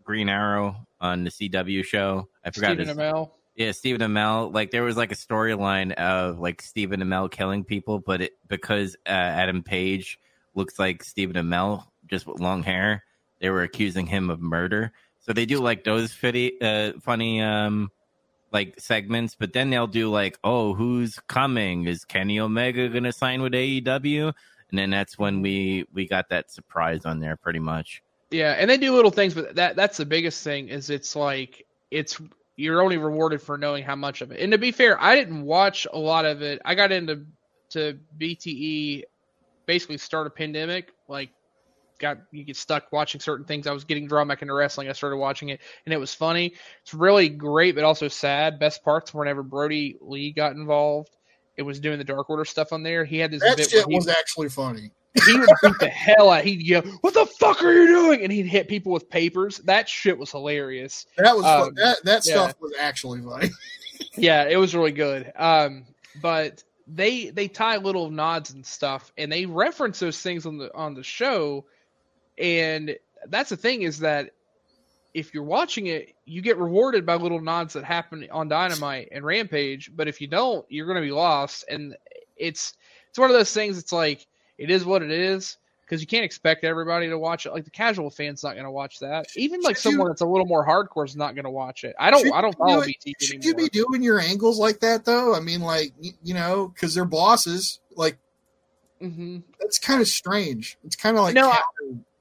[0.03, 3.31] Green Arrow on the CW show I forgot Stephen his, Amell.
[3.55, 4.53] yeah, Stephen Amell.
[4.53, 8.95] Like there was like a storyline of like Stephen Amell killing people, but it because
[9.05, 10.17] uh, Adam Page
[10.55, 13.03] looks like Stephen Amell just with long hair,
[13.41, 14.93] they were accusing him of murder.
[15.27, 17.91] So they do like those fitty, uh, funny um
[18.53, 21.85] like segments, but then they'll do like, oh, who's coming?
[21.85, 24.33] Is Kenny Omega gonna sign with AEW?
[24.69, 28.01] And then that's when we we got that surprise on there, pretty much.
[28.31, 31.65] Yeah, and they do little things, but that that's the biggest thing is it's like
[31.91, 32.19] it's
[32.55, 34.39] you're only rewarded for knowing how much of it.
[34.39, 36.61] And to be fair, I didn't watch a lot of it.
[36.65, 37.25] I got into
[37.69, 39.03] to BTE
[39.65, 41.29] basically start a pandemic, like
[41.99, 43.67] got you get stuck watching certain things.
[43.67, 44.89] I was getting drawn back into wrestling.
[44.89, 46.53] I started watching it and it was funny.
[46.83, 48.59] It's really great but also sad.
[48.59, 51.15] Best parts were whenever Brodie Lee got involved.
[51.57, 53.03] It was doing the Dark Order stuff on there.
[53.03, 54.91] He had this that bit shit was actually funny.
[55.25, 56.43] he would beat the hell out.
[56.43, 59.57] He'd yell, "What the fuck are you doing?" And he'd hit people with papers.
[59.59, 61.07] That shit was hilarious.
[61.17, 62.33] That was Um, that that yeah.
[62.33, 63.49] stuff was actually funny.
[64.15, 65.31] Yeah, it was really good.
[65.35, 65.85] Um,
[66.21, 70.73] but they they tie little nods and stuff, and they reference those things on the
[70.75, 71.65] on the show.
[72.37, 72.95] And
[73.27, 74.31] that's the thing is that
[75.13, 79.25] if you're watching it, you get rewarded by little nods that happen on Dynamite and
[79.25, 79.91] Rampage.
[79.95, 81.65] But if you don't, you're going to be lost.
[81.69, 81.95] And
[82.35, 82.75] it's
[83.09, 83.77] it's one of those things.
[83.79, 84.27] It's like
[84.59, 87.53] it is what it is because you can't expect everybody to watch it.
[87.53, 89.25] Like the casual fan's not going to watch that.
[89.35, 91.83] Even like Should you- someone that's a little more hardcore is not going to watch
[91.83, 91.95] it.
[91.99, 92.31] I don't.
[92.31, 93.61] I don't you follow do BT Should anymore.
[93.61, 95.33] you be doing your angles like that though?
[95.33, 95.93] I mean, like
[96.23, 97.79] you know, because they're bosses.
[97.95, 98.19] Like
[98.99, 100.77] hmm that's kind of strange.
[100.83, 101.61] It's kind of like No, I-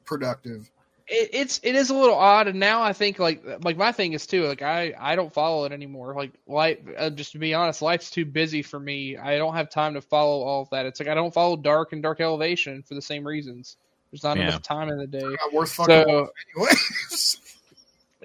[0.06, 0.68] counterproductive.
[1.08, 4.12] it, it's it is a little odd, and now I think like like my thing
[4.12, 6.14] is too like I I don't follow it anymore.
[6.14, 9.16] Like life, uh, just to be honest, life's too busy for me.
[9.16, 10.86] I don't have time to follow all of that.
[10.86, 13.76] It's like I don't follow Dark and Dark Elevation for the same reasons.
[14.10, 14.48] There's not Yeah.
[14.48, 15.20] enough time in the day.
[15.22, 16.72] Not worth fucking So anyway.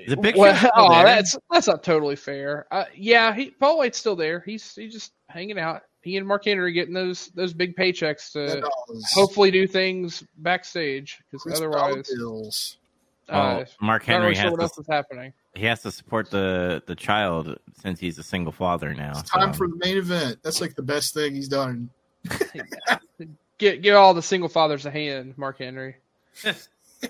[0.08, 1.04] The picture well, oh, there?
[1.04, 2.66] that's that's not totally fair.
[2.72, 4.40] Uh, yeah, he Paul White's still there.
[4.40, 5.84] He's he's just hanging out.
[6.04, 8.68] He and Mark Henry getting those those big paychecks to
[9.14, 12.78] hopefully do things backstage because otherwise, bills.
[13.30, 15.34] uh, Well, Mark Henry really sure has what to, else is happening.
[15.56, 19.12] he has to support the the child since he's a single father now.
[19.12, 20.40] It's time so- for the main event.
[20.44, 21.90] That's like the best thing he's done.
[23.58, 25.98] Get give all the single fathers a hand, Mark Henry.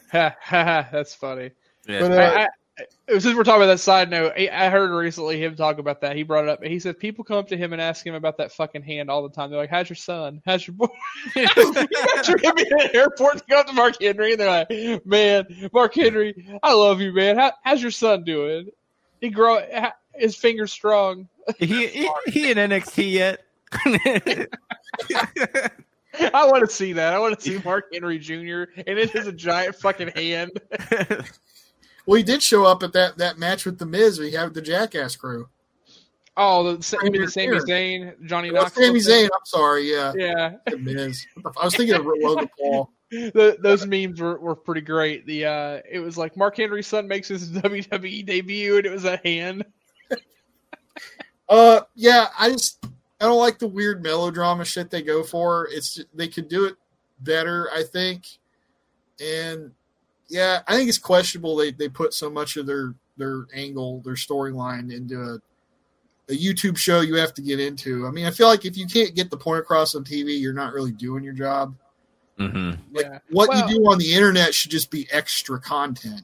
[0.09, 1.51] Ha, ha, ha, That's funny.
[1.85, 1.99] Yeah.
[1.99, 2.47] But, uh, I, I,
[2.79, 6.15] Uh, since we're talking about that side note, I heard recently him talk about that.
[6.15, 6.63] He brought it up.
[6.63, 9.23] He said people come up to him and ask him about that fucking hand all
[9.23, 9.49] the time.
[9.49, 10.41] They're like, "How's your son?
[10.45, 10.87] How's your boy?"
[11.35, 14.65] you got imagine him in the airport to go up to Mark Henry and they're
[14.69, 17.37] like, "Man, Mark Henry, I love you, man.
[17.37, 18.69] How, how's your son doing?
[19.19, 19.59] He grow
[20.15, 21.27] his fingers strong."
[21.57, 23.41] he, he he in NXT yet?
[26.33, 27.13] I want to see that.
[27.13, 28.63] I want to see Mark Henry Jr.
[28.85, 30.51] and it is a giant fucking hand.
[32.05, 34.19] Well, he did show up at that, that match with the Miz.
[34.19, 35.49] We he had the Jackass crew.
[36.37, 38.85] Oh, the, mean the Sami Zayn, Johnny Well, Knoxville.
[38.85, 38.99] Sami?
[38.99, 39.25] Zayn.
[39.25, 39.91] I'm sorry.
[39.91, 40.55] Yeah, Yeah.
[40.65, 41.25] the Miz.
[41.45, 42.91] I was thinking of Logan Paul.
[43.11, 45.25] the, those memes were, were pretty great.
[45.25, 49.05] The uh, it was like Mark Henry's son makes his WWE debut, and it was
[49.05, 49.65] a hand.
[51.49, 52.85] Uh, yeah, I just
[53.19, 55.67] I don't like the weird melodrama shit they go for.
[55.69, 56.75] It's they could do it
[57.19, 58.25] better, I think.
[59.21, 59.71] And
[60.31, 64.15] yeah, I think it's questionable they they put so much of their their angle, their
[64.15, 65.39] storyline into a
[66.31, 68.07] a YouTube show you have to get into.
[68.07, 70.53] I mean, I feel like if you can't get the point across on TV, you're
[70.53, 71.75] not really doing your job.
[72.37, 73.19] hmm Like Yeah.
[73.29, 76.21] what Well- you do on the internet should just be extra content.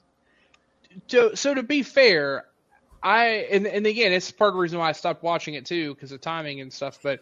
[1.08, 2.46] So, so to be fair,
[3.04, 5.94] I and and again, it's part of the reason why I stopped watching it too
[5.94, 7.00] because of timing and stuff.
[7.04, 7.22] But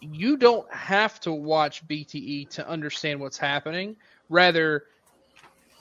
[0.00, 3.96] you don't have to watch BTE to understand what's happening.
[4.28, 4.84] Rather,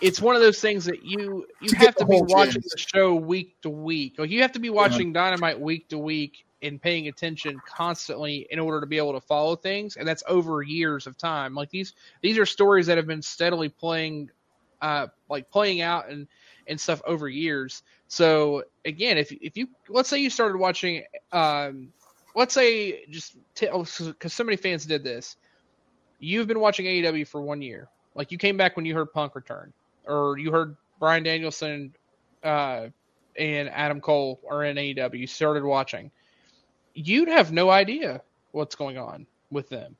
[0.01, 2.69] it's one of those things that you you To have to be watching gist.
[2.69, 4.15] the show week to week.
[4.17, 8.59] Like you have to be watching Dynamite week to week and paying attention constantly in
[8.59, 11.53] order to be able to follow things, and that's over years of time.
[11.55, 14.29] Like these these are stories that have been steadily playing,
[14.81, 16.27] uh, like playing out and
[16.67, 17.83] and stuff over years.
[18.07, 21.93] So again, if if you let's say you started watching, um,
[22.35, 25.37] let's say just because so many fans did this,
[26.19, 27.89] you've been watching AEW for one year.
[28.15, 29.73] Like you came back when you heard Punk return,
[30.07, 31.93] or you heard Bryan Danielson
[32.43, 32.87] uh,
[33.37, 35.19] and Adam Cole are in AEW.
[35.19, 36.11] You started watching.
[36.93, 38.21] You'd have no idea
[38.51, 39.95] what's going on with them.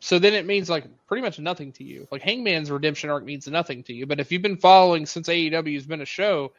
[0.00, 2.08] So then it means like pretty much nothing to you.
[2.10, 4.06] Like Hangman's redemption arc means nothing to you.
[4.06, 6.52] But if you've been following since AEW has been a show,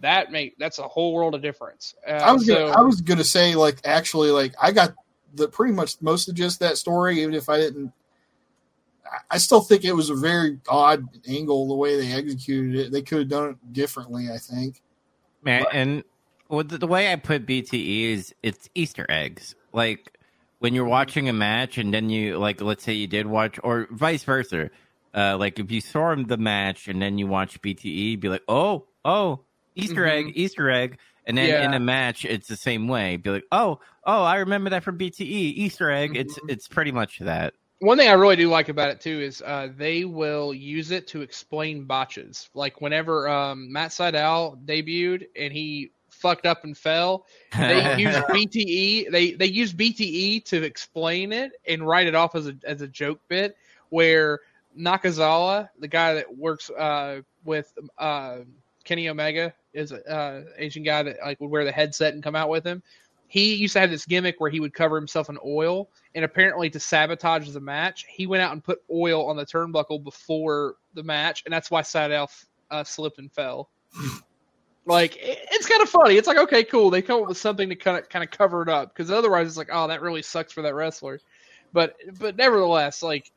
[0.00, 1.94] that make that's a whole world of difference.
[2.06, 4.94] Uh, I was so, gonna, I was gonna say like actually like I got
[5.34, 7.92] the pretty much most of just that story even if I didn't
[9.30, 12.92] I- still think it was a very odd angle the way they executed it.
[12.92, 14.82] They could have done it differently, I think.
[15.42, 16.04] Man, and
[16.48, 19.54] well, the, the way I put BTE is it's Easter eggs.
[19.72, 20.18] Like
[20.58, 23.86] when you're watching a match, and then you like, let's say you did watch, or
[23.90, 24.70] vice versa.
[25.14, 28.86] Uh, like if you saw the match and then you watch BTE, be like, oh,
[29.04, 29.40] oh,
[29.76, 30.98] Easter egg, Easter egg.
[31.26, 33.16] And then in a match, it's the same way.
[33.16, 36.16] Be like, oh, oh, I remember that from BTE, Easter egg.
[36.16, 37.54] It's it's pretty much that.
[37.84, 41.06] One thing I really do like about it too is uh, they will use it
[41.08, 42.48] to explain botches.
[42.54, 49.10] Like whenever um, Matt Sydal debuted and he fucked up and fell, they use BTE.
[49.10, 52.88] They they use BTE to explain it and write it off as a as a
[52.88, 53.54] joke bit.
[53.90, 54.40] Where
[54.74, 58.38] Nakazawa, the guy that works uh, with uh,
[58.84, 62.34] Kenny Omega, is a uh, Asian guy that like would wear the headset and come
[62.34, 62.82] out with him.
[63.34, 66.70] He used to have this gimmick where he would cover himself in oil, and apparently
[66.70, 71.02] to sabotage the match, he went out and put oil on the turnbuckle before the
[71.02, 72.28] match, and that's why Sydal
[72.70, 73.70] uh, slipped and fell.
[74.86, 76.16] like it- it's kind of funny.
[76.16, 76.90] It's like okay, cool.
[76.90, 79.48] They come up with something to kind of kind of cover it up because otherwise
[79.48, 81.18] it's like oh that really sucks for that wrestler.
[81.72, 83.32] But but nevertheless, like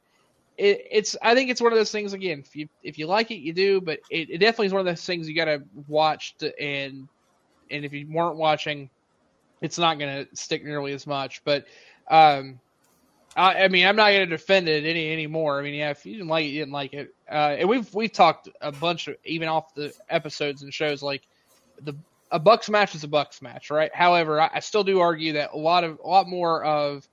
[0.59, 2.43] it, it's I think it's one of those things again.
[2.45, 3.81] If you if you like it, you do.
[3.81, 7.07] But it, it definitely is one of those things you got to watch to, and
[7.71, 8.91] and if you weren't watching,
[9.61, 11.43] it's not going to stick nearly as much.
[11.43, 11.65] But
[12.09, 12.59] um,
[13.35, 15.59] I, I mean, I'm not going to defend it any anymore.
[15.59, 17.13] I mean, yeah, if you didn't like it, you didn't like it.
[17.29, 21.23] Uh, and we've we've talked a bunch of even off the episodes and shows like
[21.81, 21.95] the
[22.31, 23.93] a Bucks match is a Bucks match, right?
[23.93, 27.07] However, I, I still do argue that a lot of a lot more of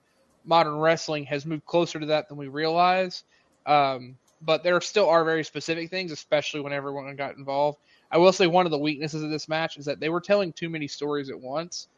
[0.45, 3.25] modern wrestling has moved closer to that than we realize.
[3.66, 7.79] Um, but there still are very specific things, especially when everyone got involved.
[8.11, 10.53] I will say one of the weaknesses of this match is that they were telling
[10.53, 11.89] too many stories at once.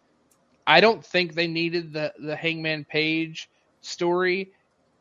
[0.67, 3.49] I don't think they needed the the Hangman Page
[3.81, 4.53] story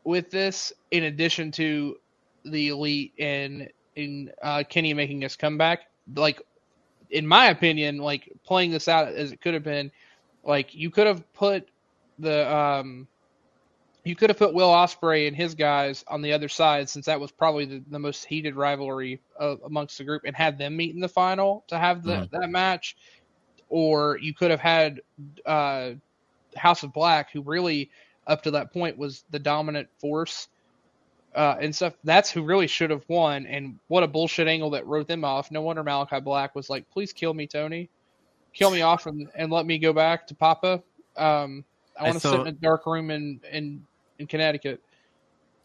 [0.04, 1.96] with this, in addition to
[2.44, 5.80] the Elite and in uh, Kenny making his comeback.
[6.14, 6.40] Like,
[7.10, 9.90] in my opinion, like playing this out as it could have been,
[10.44, 11.68] like you could have put
[12.18, 13.08] the um,
[14.04, 17.20] you could have put Will Ospreay and his guys on the other side, since that
[17.20, 20.94] was probably the, the most heated rivalry uh, amongst the group, and had them meet
[20.94, 22.30] in the final to have the, Mhm.
[22.30, 22.96] that match.
[23.68, 25.00] Or you could have had
[25.44, 25.92] uh,
[26.56, 27.90] House of Black, who really
[28.26, 30.48] up to that point was the dominant force
[31.34, 31.94] uh, and stuff.
[32.02, 33.46] That's who really should have won.
[33.46, 35.50] And what a bullshit angle that wrote them off.
[35.50, 37.88] No wonder Malachi Black was like, "Please kill me, Tony,
[38.52, 40.82] kill me off, and, and let me go back to Papa.
[41.16, 41.64] Um,
[41.98, 43.86] I want to sit in a dark room in in,
[44.18, 44.80] in Connecticut."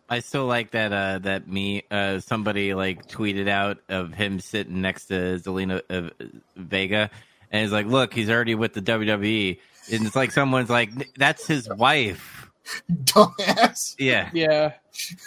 [0.09, 4.81] I still like that uh that me uh somebody like tweeted out of him sitting
[4.81, 6.09] next to Zelina uh,
[6.57, 7.09] Vega
[7.51, 9.59] and he's like, "Look, he's already with the WWE."
[9.91, 12.49] And it's like someone's like, "That's his wife."
[12.91, 13.95] Dumbass.
[13.99, 14.29] Yeah.
[14.33, 14.73] Yeah,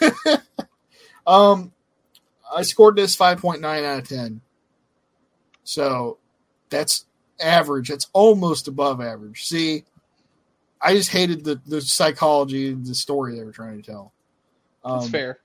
[1.27, 1.73] Um,
[2.55, 4.41] I scored this 5.9 out of 10.
[5.65, 6.19] So
[6.69, 7.07] that's
[7.41, 7.89] average.
[7.89, 9.45] That's almost above average.
[9.45, 9.85] See,
[10.81, 14.13] I just hated the, the psychology, the story they were trying to tell.
[14.85, 15.39] Um, that's fair.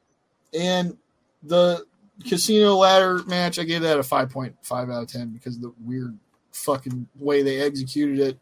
[0.53, 0.97] and
[1.43, 1.85] the
[2.27, 5.61] casino ladder match, I gave that a five point five out of ten because of
[5.61, 6.17] the weird
[6.51, 8.39] fucking way they executed it.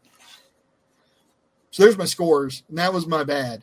[1.70, 3.62] So there's my scores, and that was my bad.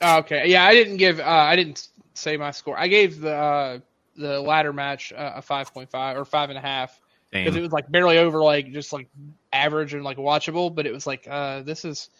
[0.00, 1.20] Oh, Okay, yeah, I didn't give.
[1.20, 2.78] Uh, I didn't say my score.
[2.78, 3.78] I gave the uh,
[4.16, 7.00] the ladder match uh, a five point five or five and a half
[7.30, 9.08] because it was like barely over like just like
[9.52, 12.10] average and like watchable, but it was like uh, this is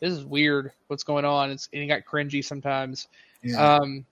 [0.00, 0.72] this is weird.
[0.88, 1.50] What's going on?
[1.50, 3.08] It's and it got cringy sometimes.
[3.42, 3.76] Yeah.
[3.76, 4.04] Um,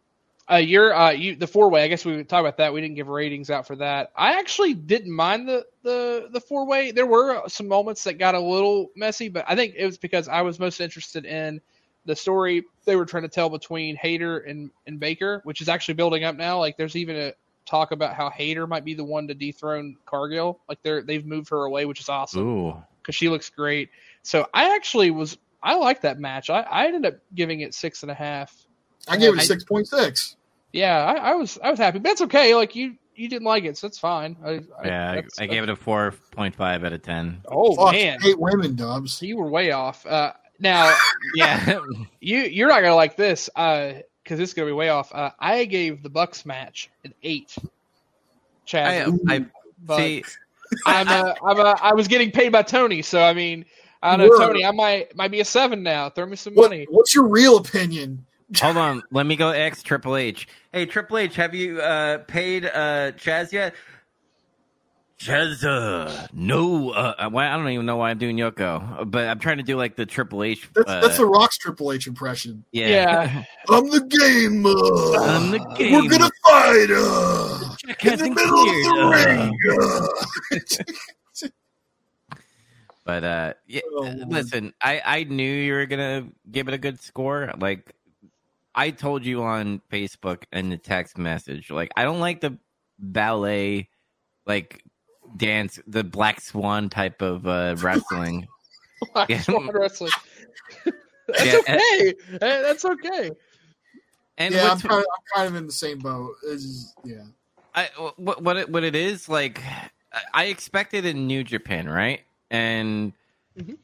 [0.51, 1.85] uh, you're uh, you the four way.
[1.85, 2.73] I guess we would talk about that.
[2.73, 4.13] We didn't give ratings out for that.
[4.17, 6.91] I actually didn't mind the the the four way.
[6.91, 10.29] There were some moments that got a little messy, but I think it was because
[10.29, 11.61] I was most interested in
[12.05, 15.95] the story they were trying to tell between Hayter and and Baker, which is actually
[15.95, 16.59] building up now.
[16.59, 17.33] Like there's even a
[17.65, 20.61] talk about how Hayter might be the one to dethrone Cargill.
[20.69, 22.45] Like they're they've moved her away, which is awesome
[23.01, 23.91] because she looks great.
[24.23, 26.51] So I actually was I like that match.
[26.51, 28.53] I, I ended up giving it six and a half.
[29.09, 30.37] I gave it I- a six point six.
[30.73, 31.99] Yeah, I, I was I was happy.
[31.99, 32.55] But that's okay.
[32.55, 34.37] Like you you didn't like it, so that's fine.
[34.45, 37.43] I, I, Yeah, I, that's- I gave it a four point five out of ten.
[37.47, 39.21] Oh Fuck, man, eight women, Dubs.
[39.21, 40.07] you were way off.
[40.07, 40.95] Uh, now
[41.35, 41.79] Yeah,
[42.21, 44.03] you you're not gonna like this because
[44.39, 45.15] this is gonna be way off.
[45.15, 47.55] Uh, I gave the Bucks match an eight.
[48.65, 49.45] Chad, I, I
[49.85, 50.25] but see.
[50.87, 53.65] I'm a, I'm a, I was getting paid by Tony, so I mean,
[54.03, 54.47] I don't know, Word.
[54.47, 54.65] Tony.
[54.65, 56.09] I might might be a seven now.
[56.09, 56.87] Throw me some What, money.
[56.89, 58.25] what's your real opinion?
[58.61, 60.47] Hold on, let me go X Triple H.
[60.73, 63.75] Hey, Triple H, have you uh, paid uh, Chaz yet?
[65.19, 66.91] Chaz, uh, no.
[66.91, 69.77] Uh, why, I don't even know why I'm doing Yoko, but I'm trying to do
[69.77, 70.69] like the Triple H.
[70.75, 72.65] That's, uh, that's the Rock's Triple H impression.
[72.73, 72.89] yeah.
[72.89, 73.45] Yeah.
[73.69, 74.67] I'm the game.
[74.67, 76.89] Uh, I'm the We're gonna fight.
[76.91, 79.37] Uh, Check in the hasn't middle cleared, of the uh.
[79.37, 79.59] ring.
[79.81, 81.49] Uh.
[83.05, 87.01] But uh, yeah, Oh, listen, I I knew you were gonna give it a good
[87.01, 87.53] score.
[87.59, 87.93] Like
[88.75, 92.57] I told you on Facebook in the text message, like I don't like the
[92.99, 93.89] ballet,
[94.47, 94.83] like
[95.37, 98.49] dance, the Black Swan type of uh, wrestling.
[99.13, 99.41] Black Yeah.
[99.43, 100.11] Swan wrestling.
[101.29, 101.79] that's Yeah, okay.
[101.79, 103.31] Hey, that's okay.
[104.39, 106.35] And yeah, I'm kind, of, I'm kind of in the same boat.
[106.45, 107.25] It's just- yeah.
[107.75, 109.63] I, what what it, what it is like?
[110.35, 112.21] I expected in New Japan, right?
[112.51, 113.13] And
[113.59, 113.79] Mhm.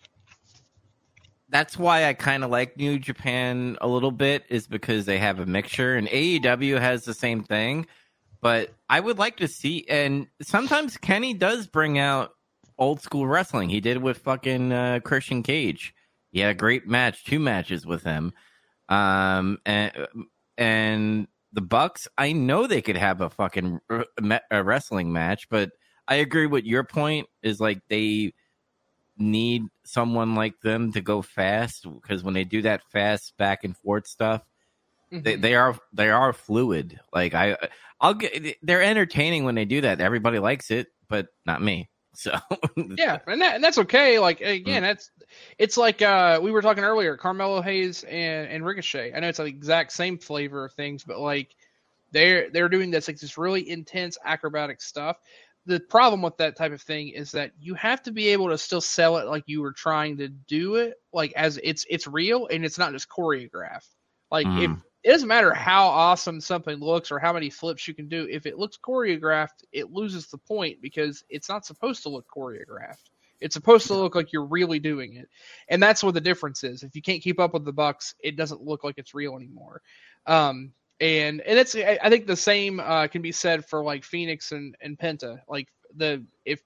[1.51, 5.39] That's why I kind of like New Japan a little bit, is because they have
[5.39, 7.87] a mixture, and AEW has the same thing.
[8.41, 12.33] But I would like to see, and sometimes Kenny does bring out
[12.79, 13.69] old school wrestling.
[13.69, 15.95] He did with fucking uh, Christian Cage.
[16.31, 18.33] He had a great match, two matches with him.
[18.89, 19.93] Um, and
[20.57, 24.07] and the Bucks, I know they could have a fucking r-
[24.51, 25.71] a wrestling match, but
[26.07, 27.27] I agree with your point.
[27.43, 28.35] Is like they
[29.19, 33.77] need someone like them to go fast because when they do that fast back and
[33.77, 34.43] forth stuff,
[35.23, 35.43] they, Mhm.
[35.43, 37.01] they are they are fluid.
[37.13, 37.57] Like I,
[38.01, 40.01] I'll get they're entertaining when they do that.
[40.01, 41.89] Everybody likes it, but not me.
[42.15, 42.33] So
[42.97, 44.19] yeah, and that and that's okay.
[44.19, 44.81] Like Mm.
[44.81, 45.11] again, that's
[45.59, 49.13] it's like uh we were talking earlier, Carmelo Hayes and, and Ricochet.
[49.15, 51.55] I know it's the exact same flavor of things, but like
[52.11, 55.19] they're they're doing this like this really intense acrobatic stuff.
[55.69, 58.59] The problem with that type of thing is that you have to be able to
[58.59, 62.49] still sell it like you were trying to do it, like as it's it's real
[62.49, 63.91] and it's not just choreographed.
[64.33, 64.83] Like if Mhm.
[65.05, 68.27] it doesn't matter how awesome something looks or how many flips you can do.
[68.31, 73.11] If it looks choreographed, it loses the point because it's not supposed to look choreographed.
[73.41, 75.29] It's supposed to look like you're really doing it,
[75.69, 76.83] and that's what the difference is.
[76.83, 79.83] If you can't keep up with the Bucks, it doesn't look like it's real anymore.
[80.27, 84.05] Um, and and it's I I think the same uh, can be said for like
[84.05, 85.41] Fenix and and Penta.
[85.49, 86.61] Like the if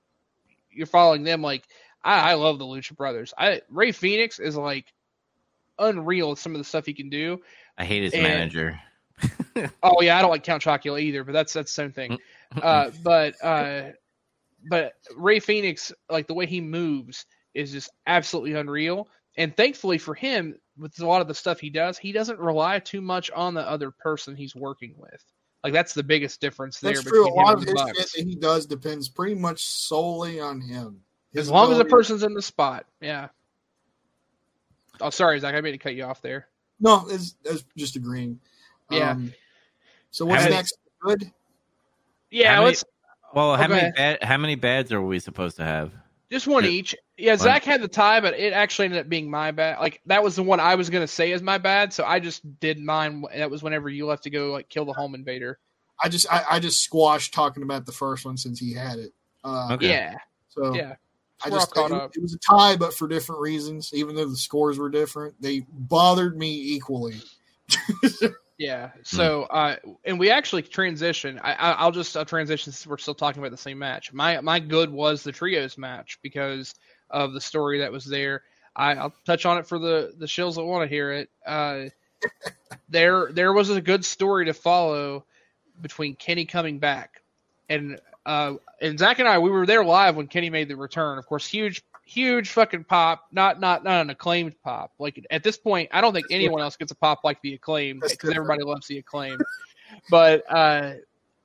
[0.70, 1.64] you're following them, like
[2.02, 3.32] I, I love the Lucha Brothers.
[3.38, 4.92] I Rey Fenix is like
[5.78, 7.40] unreal some of the stuff he can do.
[7.78, 8.80] I hate his And- manager.
[9.82, 12.18] Oh yeah, I don't like Count Chocula either, but that's that's the same thing.
[12.62, 13.90] Uh, but uh,
[14.68, 19.08] but Rey Fenix, like the way he moves, is just absolutely unreal.
[19.38, 22.78] And thankfully for him, with a lot of the stuff he does, he doesn't rely
[22.80, 25.24] too much on the other person he's working with.
[25.64, 26.92] Like that's the biggest difference there.
[26.94, 27.22] That's true.
[27.22, 27.98] A between him lot and of his Bucks.
[28.12, 31.00] shit that he does depends pretty much solely on him.
[31.32, 33.28] His As long as the person's in the spot, yeah.
[35.00, 35.54] Oh, sorry, Zach.
[35.54, 36.48] I made to cut you off there.
[36.80, 38.38] No, it's, it's just agreeing.
[38.90, 39.12] Yeah.
[39.12, 39.32] Um,
[40.10, 40.76] so what's How many- next?
[41.00, 41.30] Good.
[42.30, 42.76] Yeah, How many-
[43.34, 43.72] Well, how Okay.
[43.74, 45.92] many bad, how many bads are we supposed to have?
[46.32, 46.70] Just one Yeah.
[46.70, 46.96] each.
[47.18, 49.78] Yeah, Zach had the tie, but it actually ended up being my bad.
[49.78, 52.58] Like that was the one I was gonna say is my bad, so I just
[52.58, 53.22] did mine.
[53.36, 55.58] That was whenever you left to go like kill the home invader.
[56.02, 59.12] I just I, I just squashed talking about the first one since he had it.
[59.44, 59.90] Uh, Okay.
[59.90, 60.14] Yeah,
[60.48, 60.94] So yeah.
[61.44, 62.12] I We're just caught it, up.
[62.16, 63.90] it was a tie, but for different reasons.
[63.92, 67.16] Even though the scores were different, they bothered me equally.
[68.62, 68.90] Yeah.
[69.02, 71.40] So, uh, and we actually transition.
[71.42, 74.12] I, I, I'll just I'll transition since we're still talking about the same match.
[74.12, 76.72] My my good was the trios match because
[77.10, 78.42] of the story that was there.
[78.76, 81.30] I, I'll touch on it for the the shills that want to hear it.
[81.44, 81.86] Uh,
[82.88, 85.24] there there was a good story to follow
[85.80, 87.20] between Kenny coming back
[87.68, 91.18] and uh, and Zach and I we were there live when Kenny made the return.
[91.18, 93.26] Of course, huge huge fucking pop.
[93.32, 94.92] Not not not an acclaimed pop.
[94.98, 98.00] Like at this point, I don't think anyone else gets a pop like the acclaim
[98.00, 99.38] because everybody loves the acclaim.
[100.10, 100.94] but uh,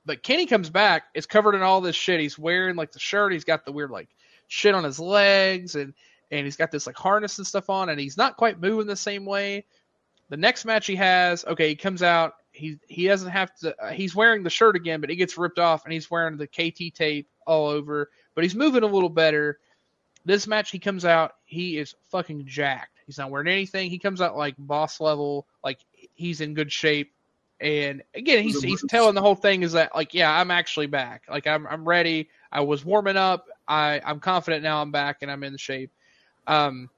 [0.04, 1.04] but Kenny comes back.
[1.14, 2.20] It's covered in all this shit.
[2.20, 3.32] He's wearing like the shirt.
[3.32, 4.08] He's got the weird like
[4.48, 5.92] shit on his legs and
[6.30, 8.96] and he's got this like harness and stuff on, and he's not quite moving the
[8.96, 9.64] same way.
[10.28, 12.34] The next match he has, okay, he comes out.
[12.52, 13.74] He he doesn't have to.
[13.82, 16.46] Uh, he's wearing the shirt again, but it gets ripped off, and he's wearing the
[16.46, 18.10] KT tape all over.
[18.34, 19.58] But he's moving a little better.
[20.24, 21.32] This match, he comes out.
[21.44, 22.98] He is fucking jacked.
[23.06, 23.90] He's not wearing anything.
[23.90, 25.78] He comes out like boss level, like
[26.14, 27.12] he's in good shape.
[27.60, 31.22] And again, he's he's telling the whole thing is that like, yeah, I'm actually back.
[31.28, 32.28] Like I'm I'm ready.
[32.52, 33.46] I was warming up.
[33.66, 34.82] I I'm confident now.
[34.82, 35.90] I'm back and I'm in shape.
[36.46, 36.90] Um,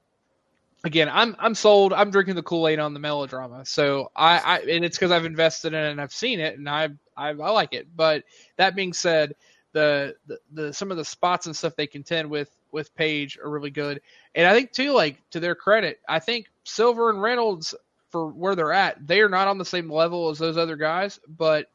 [0.83, 1.93] again, I'm I'm sold.
[1.93, 3.65] I'm drinking the Kool Aid on the melodrama.
[3.65, 6.69] So I, I and it's because I've invested in it and I've seen it and
[6.69, 7.87] I, I I like it.
[7.95, 8.23] But
[8.57, 9.35] that being said,
[9.73, 13.49] the, the the some of the spots and stuff they contend with with Page are
[13.49, 14.01] really good.
[14.35, 17.75] And I think too, like to their credit, I think Silver and Reynolds
[18.09, 21.19] for where they're at, they are not on the same level as those other guys,
[21.37, 21.69] but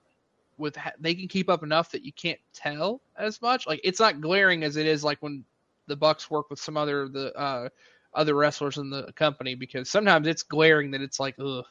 [0.59, 3.66] with they can keep up enough that you can't tell as much.
[3.66, 5.44] Like it's not glaring as it is like when
[5.86, 7.68] the Bucks work with some other the uh,
[8.14, 11.64] other wrestlers in the company because sometimes it's glaring that it's like, ugh,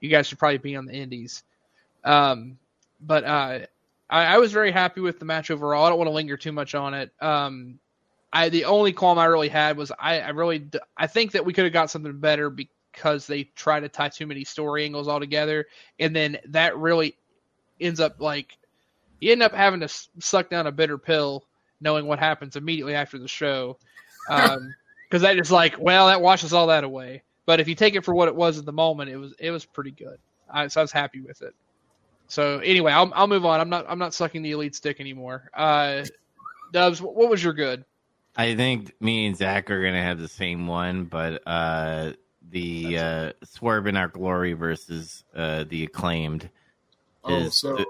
[0.00, 1.42] you guys should probably be on the Indies.
[2.04, 2.58] Um,
[3.00, 3.58] but uh,
[4.10, 5.84] I, I, was very happy with the match overall.
[5.84, 7.12] I don't want to linger too much on it.
[7.20, 7.78] Um,
[8.32, 11.52] I the only qualm I really had was I, I really I think that we
[11.52, 15.20] could have got something better because they try to tie too many story angles all
[15.20, 15.66] together,
[15.98, 17.16] and then that really
[17.80, 18.56] ends up like
[19.20, 19.88] you end up having to
[20.18, 21.44] suck down a bitter pill
[21.80, 23.78] knowing what happens immediately after the show.
[24.28, 24.74] Um,
[25.08, 27.22] because that is like, well, that washes all that away.
[27.46, 29.50] But if you take it for what it was at the moment, it was it
[29.50, 30.18] was pretty good.
[30.48, 31.54] I, so I was happy with it.
[32.30, 33.60] So anyway, I'll I'll move on.
[33.60, 35.50] I'm not I'm not sucking the elite stick anymore.
[35.52, 36.04] Uh,
[36.72, 37.84] Dubs, what was your good?
[38.36, 42.12] I think me and Zach are gonna have the same one, but uh,
[42.50, 46.48] the uh, Swerve in Our Glory versus uh, the acclaimed.
[47.24, 47.84] Oh, so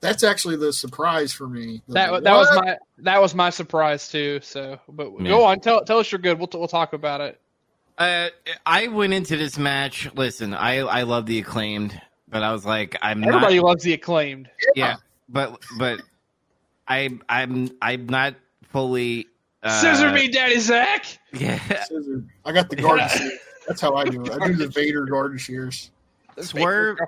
[0.00, 1.82] that's actually the surprise for me.
[1.88, 4.40] That that was my that was my surprise too.
[4.42, 5.28] So, but yeah.
[5.28, 6.38] go on, tell tell us you're good.
[6.38, 7.40] We'll we'll talk about it.
[7.96, 8.30] Uh,
[8.64, 10.12] I went into this match.
[10.14, 12.00] Listen, I I love the acclaimed,
[12.30, 14.48] but I was like, I'm everybody not, loves the acclaimed.
[14.74, 14.96] Yeah,
[15.28, 16.00] but but
[16.88, 19.26] I I'm I'm not fully.
[19.62, 21.06] Uh, Scissor me, Daddy Zach.
[21.32, 22.24] Yeah, Scissor.
[22.44, 23.08] I got the garden.
[23.08, 23.32] shears.
[23.66, 24.30] That's how I do it.
[24.32, 25.90] I do the Vader garden shears.
[26.40, 26.98] Swerve.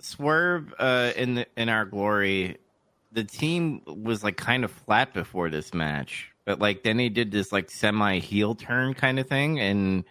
[0.00, 2.58] Swerve uh, in the, in our glory,
[3.12, 7.30] the team was like kind of flat before this match, but like then they did
[7.30, 10.04] this like semi heel turn kind of thing, and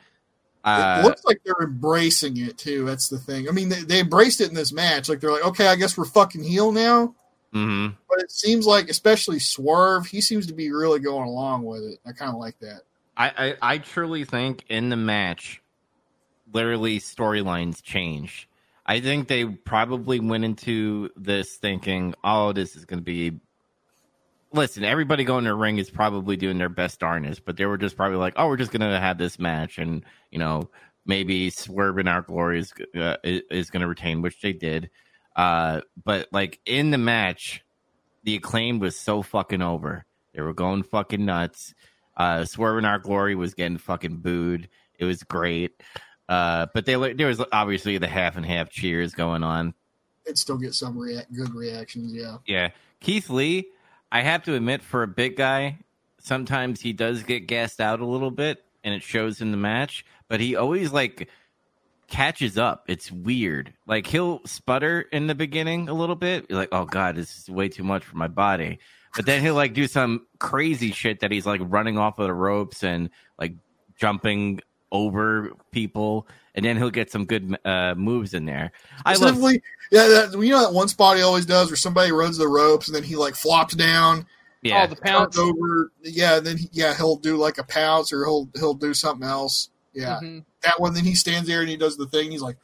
[0.63, 2.85] uh, it looks like they're embracing it too.
[2.85, 3.49] That's the thing.
[3.49, 5.09] I mean, they, they embraced it in this match.
[5.09, 7.15] Like they're like, okay, I guess we're fucking heel now.
[7.53, 7.95] Mm-hmm.
[8.09, 11.99] But it seems like, especially Swerve, he seems to be really going along with it.
[12.05, 12.81] I kind of like that.
[13.15, 15.61] I, I, I truly think in the match,
[16.51, 18.49] literally storylines change.
[18.85, 23.39] I think they probably went into this thinking, "Oh, this is going to be."
[24.53, 27.77] Listen, everybody going to the ring is probably doing their best darnest, but they were
[27.77, 30.69] just probably like, "Oh, we're just going to have this match," and you know,
[31.05, 34.89] maybe Swerve in Our Glory is uh, is going to retain, which they did.
[35.35, 37.63] Uh, but like in the match,
[38.23, 40.05] the acclaim was so fucking over.
[40.33, 41.73] They were going fucking nuts.
[42.15, 44.69] Uh, Swerve in Our Glory was getting fucking booed.
[44.97, 45.71] It was great.
[46.29, 49.73] Uh, but they there was obviously the half and half cheers going on.
[50.25, 52.37] It still get some react good reactions, yeah.
[52.45, 52.69] Yeah,
[53.01, 53.67] Keith Lee.
[54.13, 55.79] I have to admit, for a big guy,
[56.19, 60.05] sometimes he does get gassed out a little bit, and it shows in the match.
[60.27, 61.29] But he always like
[62.07, 62.85] catches up.
[62.87, 63.73] It's weird.
[63.87, 66.45] Like he'll sputter in the beginning a little bit.
[66.47, 68.77] You're like, oh god, this is way too much for my body.
[69.15, 72.33] But then he'll like do some crazy shit that he's like running off of the
[72.33, 73.09] ropes and
[73.39, 73.53] like
[73.97, 74.61] jumping
[74.93, 78.71] over people, and then he'll get some good uh, moves in there.
[79.05, 79.41] I love,
[79.91, 82.87] yeah, that, you know that one spot he always does where somebody runs the ropes
[82.87, 84.25] and then he like flops down.
[84.61, 85.91] Yeah, oh, the pounce over.
[86.03, 89.69] Yeah, then he, yeah he'll do like a pounce or he'll he'll do something else.
[89.93, 90.39] Yeah, mm-hmm.
[90.61, 90.93] that one.
[90.93, 92.31] Then he stands there and he does the thing.
[92.31, 92.57] he's like,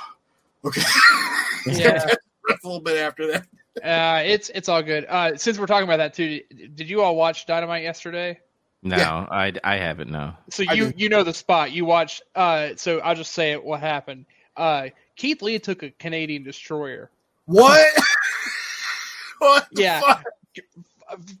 [0.64, 0.82] okay,
[1.66, 2.04] yeah,
[2.48, 3.46] a little bit after that.
[3.82, 5.04] uh, it's it's all good.
[5.06, 6.40] Uh, since we're talking about that too,
[6.74, 8.38] did you all watch Dynamite yesterday?
[8.82, 9.26] No, yeah.
[9.30, 10.10] I, I haven't.
[10.10, 10.32] No.
[10.50, 11.72] So you you know the spot.
[11.72, 12.20] You watch.
[12.34, 13.62] Uh, so I'll just say it.
[13.62, 14.26] What happened?
[14.56, 17.10] Uh, Keith Lee took a Canadian destroyer.
[17.46, 17.88] What?
[19.38, 19.68] what?
[19.72, 20.00] the Yeah.
[20.00, 20.24] fuck?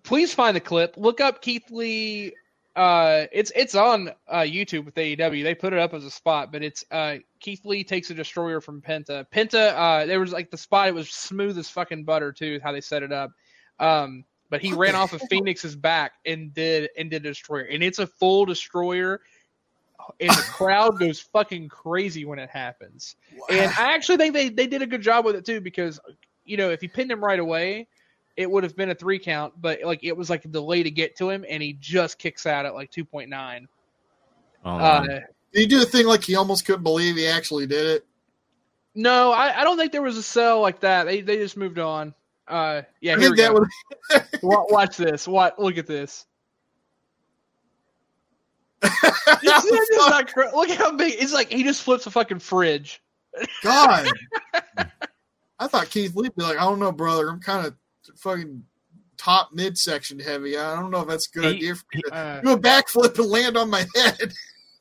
[0.02, 0.94] Please find the clip.
[0.96, 2.34] Look up Keith Lee.
[2.76, 5.42] Uh, it's it's on uh, YouTube with AEW.
[5.42, 8.60] They put it up as a spot, but it's uh, Keith Lee takes a destroyer
[8.60, 9.26] from Penta.
[9.34, 10.88] Penta, uh, there was like the spot.
[10.88, 12.60] It was smooth as fucking butter too.
[12.62, 13.32] How they set it up.
[13.78, 15.22] Um, but he ran off of?
[15.30, 19.22] Fenix's back and did and did a destroyer, and it's a full destroyer.
[20.20, 23.16] And the crowd goes fucking crazy when it happens.
[23.48, 25.98] And I actually think they, they did a good job with it too because
[26.44, 27.88] you know if he pinned him right away,
[28.36, 29.54] it would have been a three count.
[29.58, 32.44] But like it was like a delay to get to him, and he just kicks
[32.44, 33.66] out at like two point nine.
[34.66, 35.22] Oh, Uh, man.
[35.54, 38.06] Did he do a thing like he almost couldn't believe he actually did it?
[38.94, 41.04] no, I, I don't think there was a sell like that.
[41.04, 42.12] They they just moved on.
[42.52, 43.54] Uh, yeah, here we go.
[43.54, 44.22] would.
[44.42, 45.26] Watch this.
[45.26, 45.58] What?
[45.58, 46.26] Look at this.
[48.82, 49.64] Not
[50.54, 51.14] look how big.
[51.18, 53.00] It's like he just flips a fucking fridge.
[53.62, 54.06] God.
[55.58, 57.28] I thought Keith Lee'd be like, I don't know, brother.
[57.30, 57.74] I'm kind of
[58.18, 58.64] fucking
[59.16, 60.58] top midsection heavy.
[60.58, 62.58] I don't know if that's a good He- idea for me to Uh, do a
[62.58, 64.34] backflip and land on my head.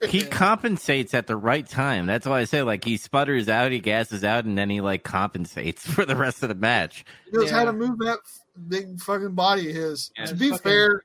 [0.09, 2.05] He compensates at the right time.
[2.05, 5.03] That's why I say like he sputters out, he gasses out, and then he like
[5.03, 7.05] compensates for the rest of the match.
[7.25, 8.19] He knows how to move that
[8.67, 10.11] big fucking body of his.
[10.17, 11.03] Yeah, to be fucking- fair,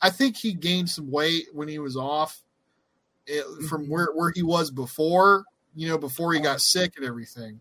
[0.00, 2.40] I think he gained some weight when he was off
[3.26, 5.44] it, from where, where he was before,
[5.74, 7.60] you know, before he got sick and everything.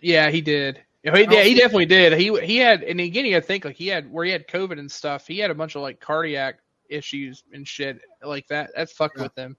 [0.00, 0.80] Yeah, he did.
[1.02, 1.58] Yeah, he, yeah, he oh.
[1.58, 2.12] definitely did.
[2.18, 4.46] He he had, and again, you got to think like he had where he had
[4.48, 5.26] COVID and stuff.
[5.26, 8.70] He had a bunch of like cardiac issues and shit like that.
[8.76, 9.22] That fucked Yeah.
[9.24, 9.56] with him.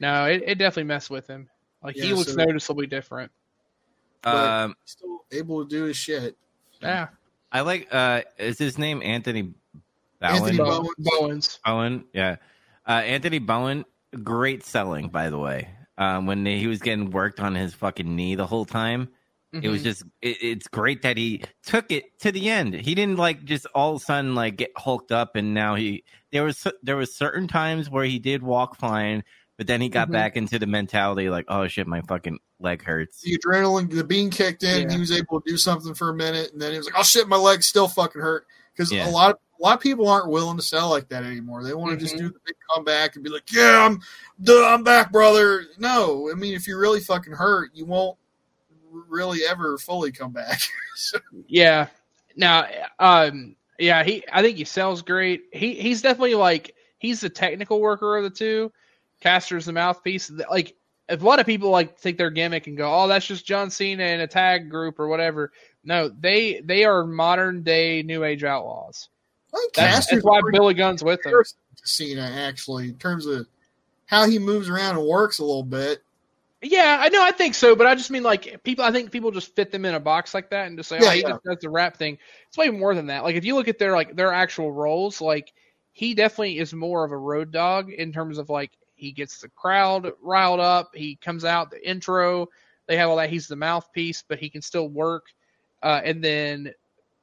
[0.00, 1.48] No, it, it definitely messed with him.
[1.82, 3.30] Like he looks so- noticeably different.
[4.24, 6.36] Um, He's still able to do his shit.
[6.82, 7.08] Yeah,
[7.52, 7.88] I like.
[7.92, 9.54] uh Is his name Anthony Bowen?
[10.20, 10.94] Anthony Bow- Bowens.
[10.98, 11.60] Bowens.
[11.64, 12.36] Bowen, yeah.
[12.88, 13.84] Uh, Anthony Bowen,
[14.22, 15.68] great selling, by the way.
[15.98, 19.08] Um, when he was getting worked on his fucking knee the whole time,
[19.52, 19.84] it was Mhm.
[19.84, 22.74] just it, it's great that he took it to the end.
[22.74, 26.04] He didn't like just all of a sudden like get hulked up, and now he
[26.32, 29.22] there was there was certain times where he did walk fine,
[29.56, 30.12] but then he got Mhm.
[30.12, 33.20] back into the mentality like, oh shit, my fucking leg hurts.
[33.22, 34.88] The adrenaline, the bean kicked in.
[34.88, 34.94] Yeah.
[34.94, 37.02] He was able to do something for a minute, and then he was like, "Oh
[37.02, 39.08] shit, my leg still fucking hurt." Because Yeah.
[39.08, 41.64] a lot of a lot of people aren't willing to sell like that anymore.
[41.64, 42.18] They want to just Mhm.
[42.18, 44.02] do the big comeback and be like, "Yeah, I'm,
[44.42, 48.18] duh, I'm back, brother." No, I mean, if you're really fucking hurt, you won't
[49.08, 50.60] really ever fully come back.
[50.96, 51.18] so,
[51.48, 51.86] Yeah.
[52.36, 52.66] Now,
[52.98, 54.22] um, yeah, he.
[54.30, 55.44] I think he sells great.
[55.52, 58.70] He he's definitely like he's the technical worker of the two.
[59.22, 60.30] Caster's the mouthpiece.
[60.50, 60.74] Like
[61.08, 63.70] if a lot of people like take their gimmick and go, "Oh, that's just John
[63.70, 65.52] Cena in a tag group or whatever."
[65.84, 69.08] No, they they are modern day New Age outlaws.
[69.54, 71.32] I think That's, that's why Billy Gunn's with them.
[71.32, 71.44] to
[71.84, 73.46] Cena actually in terms of
[74.06, 76.02] how he moves around and works a little bit.
[76.62, 77.22] Yeah, I know.
[77.22, 78.84] I think so, but I just mean like people.
[78.84, 81.04] I think people just fit them in a box like that and just say, oh,
[81.04, 81.28] Yeah, "Oh, he yeah.
[81.30, 82.18] just does the rap thing."
[82.48, 83.22] It's way more than that.
[83.24, 85.52] Like if you look at their like their actual roles, like
[85.92, 89.48] he definitely is more of a Road Dogg in terms of like he gets the
[89.50, 90.90] crowd riled up.
[90.94, 92.48] He comes out the intro.
[92.88, 93.30] They have all that.
[93.30, 95.26] He's the mouthpiece, but he can still work.
[95.82, 96.72] Uh, and then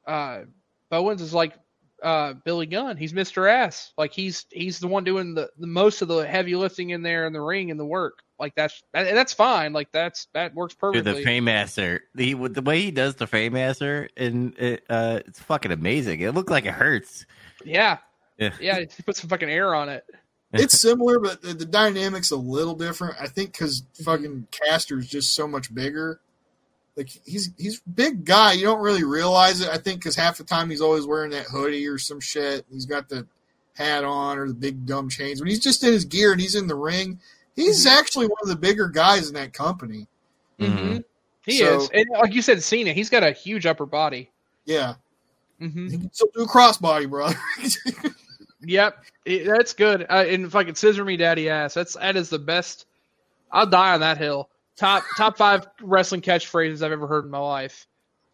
[0.06, 0.42] uh,
[0.90, 1.54] Bowens is like
[2.02, 2.96] uh, Billy Gunn.
[2.96, 3.50] He's Mr.
[3.50, 3.92] Ass.
[3.98, 7.26] Like he's he's the one doing the, the most of the heavy lifting in there
[7.26, 8.20] in the ring and the work.
[8.38, 9.72] Like that's that, that's fine.
[9.72, 11.24] Like that's that works Dude, perfectly.
[11.24, 15.72] the Faymaster, the with the way he does the Faymaster, and it, uh, it's fucking
[15.72, 16.20] amazing.
[16.20, 17.26] It looked like it hurts.
[17.64, 17.98] yeah,
[18.38, 18.50] Yeah.
[18.60, 18.80] yeah.
[18.80, 20.04] He put some fucking air on it.
[20.54, 23.16] It's similar, but the, the dynamics a little different.
[23.20, 26.20] I think because fucking Caster's just so much bigger.
[26.96, 28.52] Like he's he's a big guy.
[28.52, 29.68] You don't really realize it.
[29.68, 32.64] I think because half the time he's always wearing that hoodie or some shit.
[32.72, 33.26] He's got the
[33.74, 35.40] hat on or the big dumb chains.
[35.40, 37.18] When he's just in his gear and he's in the ring,
[37.56, 40.06] he's actually one of the bigger guys in that company.
[40.60, 40.98] Mm-hmm.
[41.44, 42.92] He So- is, and like you said, Cena.
[42.92, 44.30] He's got a huge upper body.
[44.64, 44.94] Yeah,
[45.58, 47.36] hmm he can still do a crossbody, brother.
[48.64, 50.02] Yep, it- that's good.
[50.08, 51.74] Uh, and fucking scissor me, daddy ass.
[51.74, 52.86] That's that is the best.
[53.52, 54.50] I'll die on that hill.
[54.76, 57.86] Top top five wrestling catchphrases I've ever heard in my life.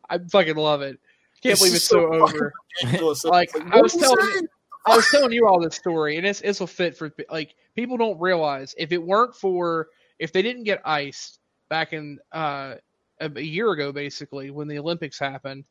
[0.08, 0.98] I fucking love it.
[1.42, 2.52] Can't It's believe it's so, over.
[3.24, 4.48] Like, I was telling saying?
[4.86, 7.96] I was telling you all this story, and it's it's a fit for like people
[7.96, 9.88] don't realize if it weren't for
[10.18, 12.74] if they didn't get iced back in uh,
[13.20, 15.64] a, a year ago, basically when the Olympics happened,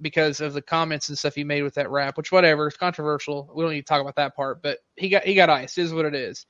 [0.00, 3.50] because of the comments and stuff he made with that rap, which whatever, it's controversial.
[3.54, 5.78] We don't need to talk about that part, but he got he got iced.
[5.78, 6.46] Is what it is.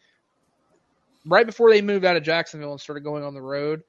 [1.27, 3.83] Right before they moved out of Jacksonville and started going on the road,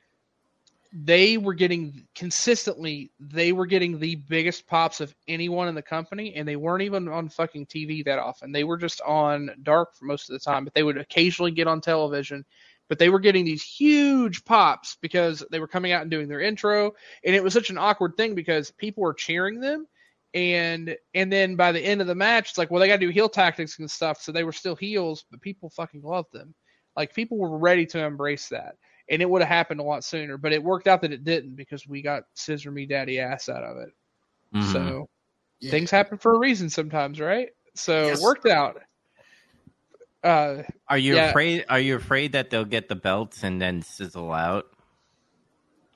[1.03, 6.33] they were getting consistently they were getting the biggest pops of anyone in the company
[6.35, 8.51] and they weren't even on fucking TV that often.
[8.51, 11.67] They were just on dark for most of the time, but they would occasionally get
[11.67, 12.45] on television
[12.89, 16.41] but they were getting these huge pops because they were coming out and doing their
[16.41, 16.91] intro,
[17.23, 19.87] and it was such an awkward thing because people were cheering them,
[20.33, 23.05] and and then by the end of the match, it's like, well, they got to
[23.05, 26.53] do heel tactics and stuff, so they were still heels, but people fucking loved them.
[26.95, 28.75] Like people were ready to embrace that,
[29.09, 31.55] and it would have happened a lot sooner, but it worked out that it didn't
[31.55, 33.89] because we got scissor me daddy ass out of it.
[34.51, 34.95] Mhm.
[34.95, 35.07] So
[35.59, 35.71] Yeah.
[35.71, 37.49] things happen for a reason sometimes, right?
[37.75, 38.15] So Yes.
[38.15, 38.81] it worked out.
[40.25, 41.29] Uh, Are you Yeah.
[41.29, 41.65] afraid?
[41.69, 44.65] Are you afraid that they'll get the belts and then sizzle out?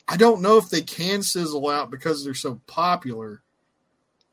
[0.08, 3.44] I don't know if they can sizzle out because they're so popular.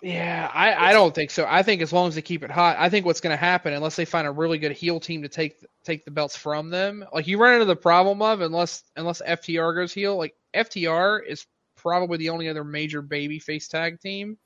[0.03, 1.47] yeah, I, I don't think so.
[1.49, 3.73] I think as long as they keep it hot, I think what's going to happen,
[3.73, 7.05] unless they find a really good heel team to take take the belts from them,
[7.13, 11.47] like you run into the problem of unless unless FTR goes heel, like FTR is
[11.77, 14.39] probably the only other major baby face tag team.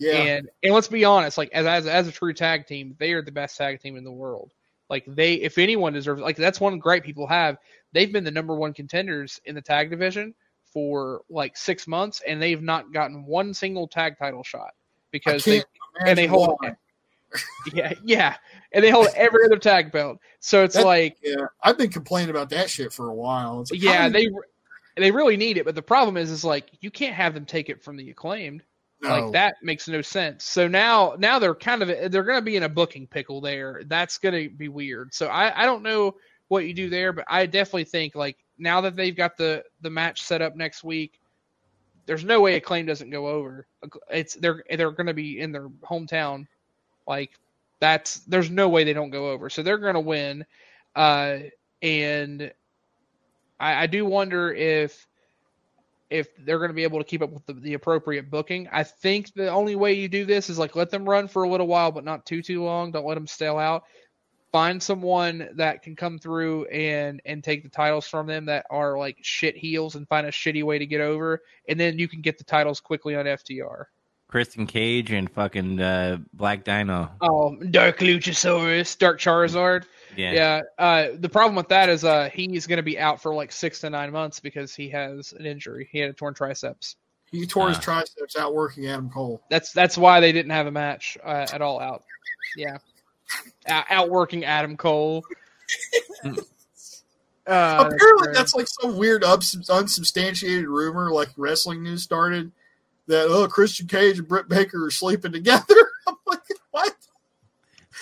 [0.00, 3.12] Yeah, And and let's be honest, like as, as as a true tag team, they
[3.12, 4.52] are the best tag team in the world.
[4.90, 7.58] Like they, if anyone deserves, like that's one gripe people have.
[7.92, 10.34] They've been the number one contenders in the tag division
[10.64, 14.70] for like six months, and they've not gotten one single tag title shot
[15.10, 15.62] because they
[16.00, 16.76] and they hold why.
[17.74, 18.36] yeah yeah,
[18.72, 20.18] and they hold every other tag belt.
[20.40, 23.64] So it's That- like Yeah, I've been complaining about that shit for a while.
[23.70, 24.28] Like, yeah, they
[24.96, 27.68] they really need it, but the problem is is like you can't have them take
[27.68, 28.62] it from the acclaimed.
[29.00, 29.08] No.
[29.10, 30.44] Like that makes no sense.
[30.44, 33.82] So now now they're kind of they're going to be in a booking pickle there.
[33.86, 35.14] That's going to be weird.
[35.14, 36.16] So I I don't know
[36.48, 39.90] what you do there, but I definitely think like now that they've got the the
[39.90, 41.20] match set up next week,
[42.06, 43.66] there's no way a claim doesn't go over.
[44.10, 46.46] It's they're they're going to be in their hometown.
[47.06, 47.30] Like
[47.80, 49.48] that's there's no way they don't go over.
[49.50, 50.44] So they're going to win.
[50.96, 51.38] Uh
[51.82, 52.52] and
[53.60, 55.07] I I do wonder if
[56.10, 58.68] if they're going to be able to keep up with the, the appropriate booking.
[58.72, 61.48] I think the only way you do this is like let them run for a
[61.48, 62.92] little while, but not too too long.
[62.92, 63.84] Don't let them stale out.
[64.50, 68.96] Find someone that can come through and and take the titles from them that are
[68.98, 72.22] like shit heels and find a shitty way to get over, and then you can
[72.22, 73.84] get the titles quickly on FTR.
[74.28, 77.10] Christian Cage and fucking uh, Black Dino.
[77.22, 79.84] Oh, Dark Luchasaurus, Dark Charizard.
[80.18, 80.32] Yeah.
[80.32, 80.62] Yeah.
[80.78, 83.80] Uh, the problem with that is uh, he's going to be out for like six
[83.82, 85.88] to nine months because he has an injury.
[85.92, 86.96] He had a torn triceps.
[87.30, 87.80] he tore his Ah.
[87.80, 89.40] triceps out working Adam Cole.
[89.48, 92.02] That's that's why they didn't have a match uh, at all out.
[92.56, 92.78] Yeah,
[93.68, 95.22] out, outworking Adam Cole.
[96.24, 96.32] uh,
[97.46, 97.96] Apparently,
[98.26, 98.34] great.
[98.34, 102.50] that's like some weird ups- unsubstantiated rumor, like wrestling news started
[103.06, 105.87] that oh Christian Cage and Britt Baker are sleeping together.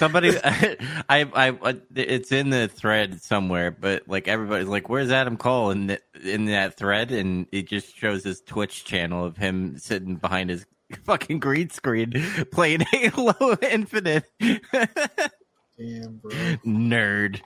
[0.01, 0.33] I'm like, what?
[0.33, 0.77] Somebody, I,
[1.09, 5.87] I, I, it's in the thread somewhere, but like everybody's like, "Where's Adam Cole?" in
[5.87, 10.51] the, in that thread, and it just shows his Twitch channel of him sitting behind
[10.51, 10.67] his
[11.05, 12.13] fucking green screen
[12.53, 14.25] playing Halo Infinite.
[14.41, 16.31] Damn, bro.
[16.65, 17.41] Nerd.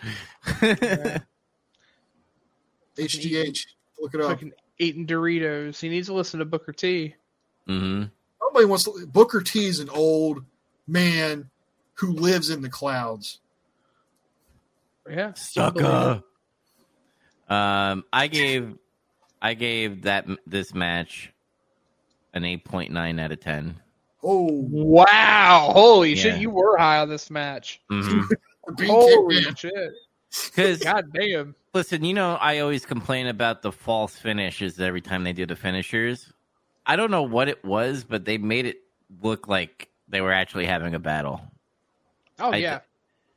[2.97, 3.66] HGH,
[4.01, 4.31] look it up.
[4.31, 5.81] fucking eating Doritos.
[5.81, 7.14] He needs to listen to Booker T.
[7.68, 8.05] Mm-hmm.
[8.40, 9.06] Nobody wants to.
[9.06, 10.44] Booker T is an old
[10.86, 11.49] man
[12.01, 13.40] who lives in the clouds.
[15.09, 16.22] Yeah, Sucker.
[17.48, 18.77] Um, I gave,
[19.43, 21.32] I gave that this match
[22.32, 23.77] an eight point nine out of ten.
[24.22, 25.70] Oh, Wow!
[25.72, 26.22] Holy Yeah.
[26.22, 27.81] shit, you were high on this match.
[27.90, 28.20] Mm-hmm.
[28.86, 29.93] Holy shit!
[30.47, 31.55] Because God damn.
[31.74, 35.56] Listen, you know, I always complain about the false finishes every time they do the
[35.56, 36.32] finishers.
[36.86, 38.77] I don't know what it was, but they made it
[39.22, 41.40] look like they were actually having a battle.
[42.40, 42.80] Oh I- yeah,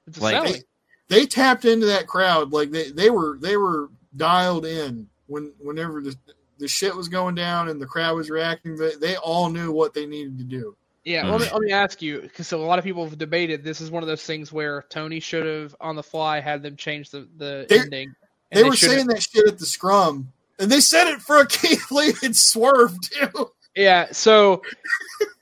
[0.07, 0.61] it's a like- selling.
[1.09, 6.01] They tapped into that crowd like they, they were they were dialed in when whenever
[6.01, 6.15] the
[6.59, 8.77] the shit was going down and the crowd was reacting.
[8.77, 10.75] They, they all knew what they needed to do.
[11.03, 11.31] Yeah, mm.
[11.31, 13.63] let me let me ask you because a lot of people have debated.
[13.63, 16.77] This is one of those things where Tony should have on the fly had them
[16.77, 18.15] change the the They- ending.
[18.51, 21.38] and They, were should've- saying that shit at the scrum, and they said it for
[21.39, 23.51] a Keith Lee and Swerve too.
[23.75, 24.07] Yeah.
[24.13, 24.61] So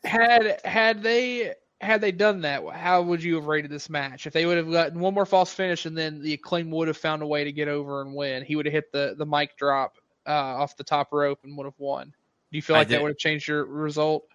[0.03, 4.28] had had they had they done that, how would you have rated this match?
[4.28, 6.98] If they would have gotten one more false finish and then the acclaim would have
[6.98, 9.58] found a way to get over and win, he would have hit the the mic
[9.58, 9.98] drop
[10.28, 12.06] uh, off the top rope and would have won.
[12.06, 14.26] Do you feel I like that would have changed your result?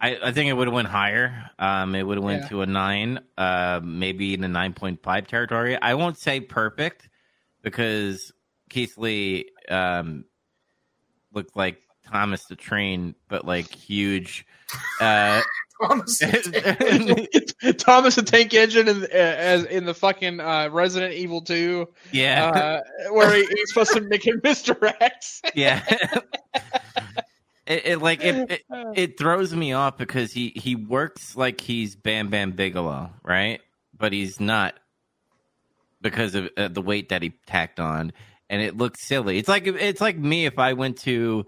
[0.00, 1.48] I, I think it would have went higher.
[1.58, 2.48] Um, it would have went Yeah.
[2.48, 5.80] to a nine, uh, maybe in the nine point five territory.
[5.80, 7.08] I won't say perfect
[7.62, 8.32] because
[8.68, 10.24] Keith Lee um,
[11.32, 14.44] looked like Thomas the Train, but like huge.
[15.00, 15.40] Uh,
[15.86, 16.18] Thomas
[17.78, 22.46] Thomas the Tank Engine in, uh, as in the fucking uh, Resident Evil 2, yeah,
[22.46, 24.76] uh, where he, he's supposed to make him Mr.
[25.00, 25.42] X.
[25.54, 25.82] yeah.
[27.66, 28.62] it, it like it, it
[28.94, 33.60] it throws me off because he he works like he's Bam Bam Bigelow, right?
[33.96, 34.74] But he's not.
[36.02, 38.12] because of uh, the weight that he tacked on,
[38.48, 39.38] and it looks silly.
[39.38, 41.46] It's like it's like me if I went to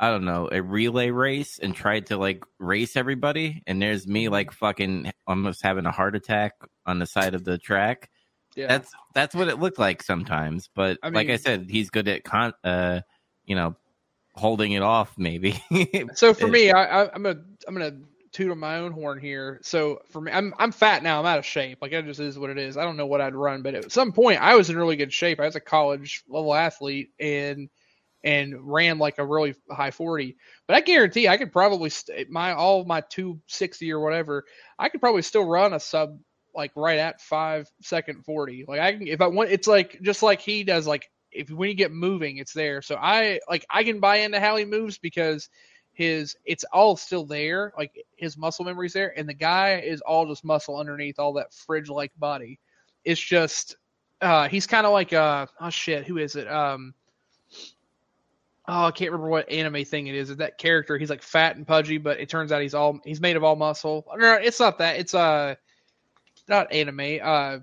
[0.00, 4.24] I don't know a relay race and tried to like race everybody, and there's me
[4.24, 4.32] Mm-hmm.
[4.32, 6.54] like fucking almost having a heart attack
[6.86, 8.10] on the side of the track.
[8.56, 8.66] Yeah.
[8.68, 10.68] That's that's what it looked like sometimes.
[10.74, 13.00] But I like I said, he's good at con, uh,
[13.46, 13.76] you know,
[14.34, 15.14] holding it off.
[15.16, 15.62] Maybe.
[16.14, 17.96] So for me, I, I, I'm gonna I'm gonna
[18.32, 19.60] toot on my own horn here.
[19.62, 21.20] So for me, I'm I'm fat now.
[21.20, 21.78] I'm out of shape.
[21.80, 22.76] Like it just is what it is.
[22.76, 25.12] I don't know what I'd run, but at some point, I was in really good
[25.12, 25.38] shape.
[25.40, 27.68] I was a college level athlete and
[28.24, 30.36] and ran like a really high 40.
[30.66, 34.44] But I guarantee I could probably st- my all my 260 or whatever.
[34.78, 36.18] I could probably still run a sub
[36.54, 38.66] like right at five second 40.
[38.68, 39.50] Like I can if I want.
[39.50, 40.86] It's like just like he does.
[40.86, 42.82] Like if when you get moving, it's there.
[42.82, 45.48] So I like I can buy into how he moves because
[45.94, 50.26] his it's all still there like his muscle memory's there and the guy is all
[50.26, 52.58] just muscle underneath all that fridge like body
[53.04, 53.76] it's just
[54.22, 56.94] uh he's kind of like uh oh shit who is it um
[58.68, 61.56] oh i can't remember what anime thing it is it's that character he's like fat
[61.56, 64.60] and pudgy but it turns out he's all he's made of all muscle no it's
[64.60, 65.54] not that it's uh
[66.48, 67.58] not anime uh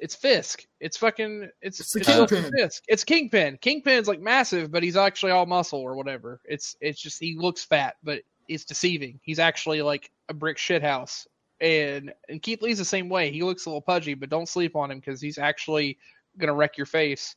[0.00, 0.66] it's Fisk.
[0.80, 1.50] It's fucking.
[1.60, 2.50] It's It's still Kingpin.
[2.56, 2.82] Fisk.
[2.88, 3.58] It's Kingpin.
[3.60, 6.40] Kingpin's like massive, but he's actually all muscle or whatever.
[6.44, 9.20] It's it's just he looks fat, but it's deceiving.
[9.22, 11.26] He's actually like a brick shithouse.
[11.60, 13.30] And and Keith Lee's the same way.
[13.30, 15.98] He looks a little pudgy, but don't sleep on him because he's actually
[16.38, 17.36] gonna wreck your face,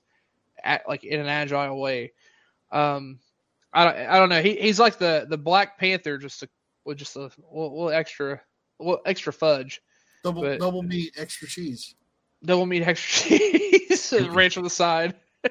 [0.63, 2.13] at like in an agile way.
[2.73, 3.19] Um,
[3.71, 4.41] I don't I don't know.
[4.41, 6.49] He he's like the the Black Panther, just a
[6.85, 8.41] with just a little, little extra,
[8.79, 9.81] little extra fudge
[10.23, 11.95] Double But- double meat, extra cheese.
[12.43, 15.15] double meat extra cheese, ranch on the side.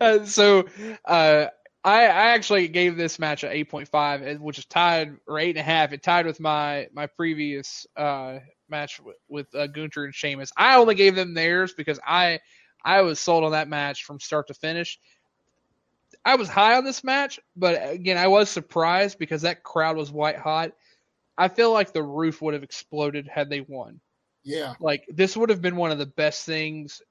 [0.00, 0.64] uh, so
[1.04, 1.46] uh,
[1.84, 5.50] I, I actually gave this match an eight point five, which is tied or eight
[5.50, 5.92] and a half.
[5.92, 8.38] It tied with my my previous uh,
[8.68, 10.52] match with, with uh, Gunther and Sheamus.
[10.56, 12.40] I only gave them theirs because I
[12.84, 14.98] I was sold on that match from start to finish.
[16.24, 20.10] I was high on this match, but again, I was surprised because that crowd was
[20.10, 20.72] white hot.
[21.38, 24.00] I feel like the roof would have exploded had they won.
[24.42, 24.74] Yeah.
[24.80, 27.02] Like this would have been one of the best things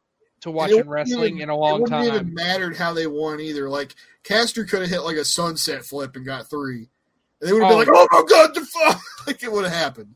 [0.41, 2.01] to watch in wrestling even- in a long time.
[2.03, 2.33] it wouldn't even time.
[2.47, 3.69] mattered how they won either.
[3.69, 3.93] Like
[4.23, 6.87] Caster could have hit like a sunset flip and got three.
[7.41, 7.79] And they would have Oh.
[7.79, 10.15] been like, "Oh my god, the fuck!" like it would have happened.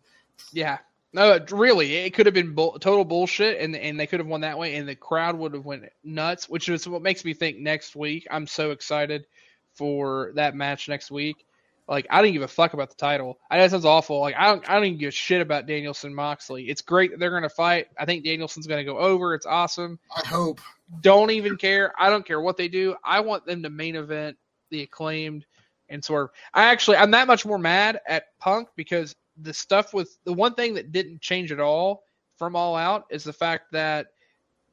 [0.51, 0.79] Yeah.
[1.11, 4.27] No, it- really, it could have been bull, total bullshit, and and they could have
[4.27, 7.33] won that way, and the crowd would have went nuts, which is what makes me
[7.33, 8.27] think next week.
[8.29, 9.25] I'm so excited
[9.73, 11.45] for that match next week.
[11.87, 13.39] Like I didn't give a fuck about the title.
[13.49, 14.19] I know it sounds awful.
[14.19, 16.69] Like I don't, I don't even give a shit about Danielson Moxley.
[16.69, 17.87] It's great that they're gonna fight.
[17.97, 19.33] I think Danielson's gonna go over.
[19.33, 19.97] It's awesome.
[20.15, 20.61] I hope.
[21.01, 21.91] don't even care.
[21.97, 22.95] I don't care what they do.
[23.03, 24.37] I want them to main event
[24.69, 25.45] the acclaimed
[25.89, 26.29] and sort of.
[26.53, 30.53] I actually I'm that much more mad at Punk because the stuff with the one
[30.53, 32.03] thing that didn't change at all
[32.37, 34.07] from All Out is the fact that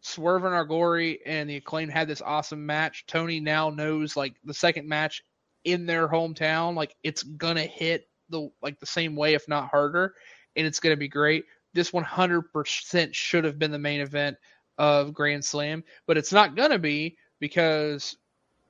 [0.01, 3.05] Swerve and our glory and the acclaimed had this awesome match.
[3.07, 5.25] Tony now knows like the second match
[5.65, 10.15] in their hometown, like it's gonna hit the like the same way, if not harder,
[10.55, 11.45] and it's gonna be great.
[11.73, 14.37] This 100% should have been the main event
[14.79, 18.17] of Grand Slam, but it's not gonna be because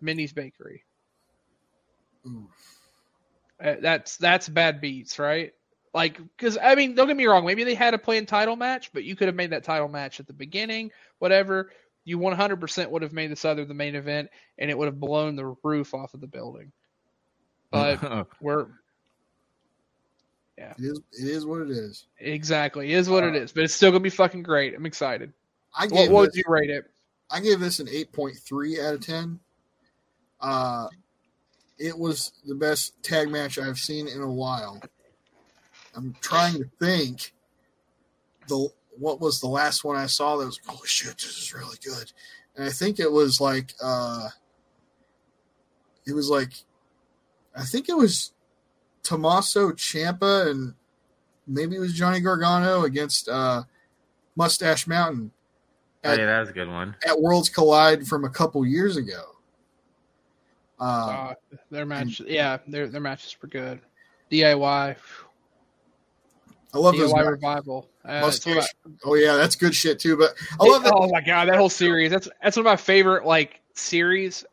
[0.00, 0.84] Minnie's Bakery.
[2.26, 2.48] Ooh.
[3.62, 5.52] Uh, that's that's bad beats, right?
[5.96, 7.46] Like, because I mean, don't get me wrong.
[7.46, 10.20] Maybe they had a planned title match, but you could have made that title match
[10.20, 10.90] at the beginning,
[11.20, 11.70] whatever.
[12.04, 14.28] You 100% would have made this other the main event,
[14.58, 16.70] and it would have blown the roof off of the building.
[17.70, 18.66] But we're
[20.58, 21.00] It is.
[21.12, 22.04] It is what it is.
[22.20, 24.74] exactly it is what it is, but it's still gonna be fucking great.
[24.74, 25.32] I'm excited.
[25.74, 26.84] I What, gave what would this, you rate it?
[27.30, 29.40] I gave this an eight point three out of ten.
[30.42, 30.88] Uh,
[31.78, 34.78] it was the best tag match I've seen in a while.
[35.96, 37.32] I'm trying to think.
[38.48, 38.68] The
[38.98, 42.12] what was the last one I saw that was holy shit, this is really good,
[42.54, 44.28] and I think it was like uh,
[46.06, 46.52] it was like,
[47.56, 48.32] I think it was
[49.02, 50.74] Tommaso Ciampa and
[51.46, 53.64] maybe it was Johnny Gargano against uh,
[54.36, 55.32] Mustache Mountain
[56.04, 56.94] Oh, yeah, that was a good one.
[57.04, 59.22] at Worlds Collide from a couple years ago.
[60.78, 61.34] Uh, Uh,
[61.70, 63.80] their match, yeah, their their matches were good.
[64.30, 64.96] DIY,
[66.76, 67.10] I love those.
[67.10, 67.30] DIY matches.
[67.30, 67.88] revival.
[68.04, 68.66] Uh, Mustache.
[69.04, 70.14] Oh yeah, that's good shit too.
[70.16, 70.92] But I love that.
[70.94, 72.10] Oh my god, that whole series.
[72.10, 74.44] That's that's one of my favorite like series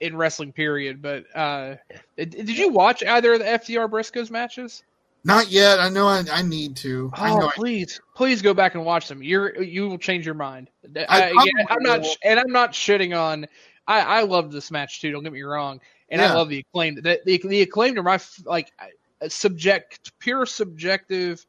[0.00, 0.52] in wrestling.
[0.52, 1.00] Period.
[1.00, 1.76] But uh,
[2.18, 4.82] did, you watch either of the FTR Briscoes matches?
[5.24, 5.80] Not yet.
[5.80, 6.06] I know.
[6.06, 7.10] I, I need to.
[7.14, 7.48] I Oh, know.
[7.48, 9.22] I, please, please go back and watch them.
[9.22, 10.68] You're you will change your mind.
[11.08, 11.34] I, again,
[11.66, 13.46] probably I'm not, and I'm not shitting on.
[13.86, 15.12] I I loved this match too.
[15.12, 15.80] Don't get me wrong,
[16.10, 16.98] and I love the acclaimed.
[16.98, 18.84] The, the the acclaimed are my like uh,
[19.28, 21.44] subject pure subjective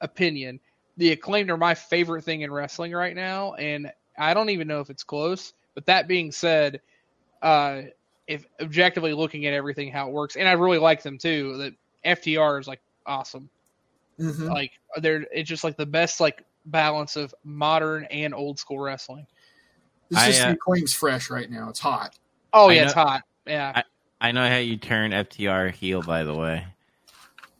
[0.00, 0.60] opinion.
[0.96, 4.80] the acclaimed are my favorite thing in wrestling right now, and I don't even know
[4.80, 5.52] if it's close.
[5.74, 6.80] But that being said,
[7.40, 7.82] uh,
[8.26, 11.56] if objectively looking at everything how it works, and I really like them too.
[11.58, 11.74] That
[12.20, 13.48] FTR is like awesome.
[14.18, 14.50] Mhm.
[14.50, 19.26] Like they're it's just like the best like balance of modern and old school wrestling.
[20.10, 21.68] This I, just uh, McLean's fresh right now.
[21.68, 22.18] It's hot.
[22.52, 23.22] Oh yeah, know- it's hot.
[23.46, 23.82] Yeah.
[24.20, 26.66] I know how you turn FTR heel, by the way.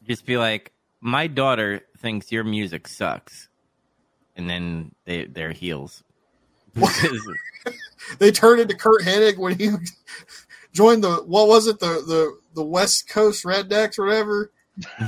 [0.09, 3.49] Just be like, my daughter thinks your music sucks,
[4.37, 6.03] and then they they're heels.
[8.19, 9.71] They turned into Curt Hennig when he
[10.73, 14.53] joined the what was it the the the West Coast Rednecks or whatever.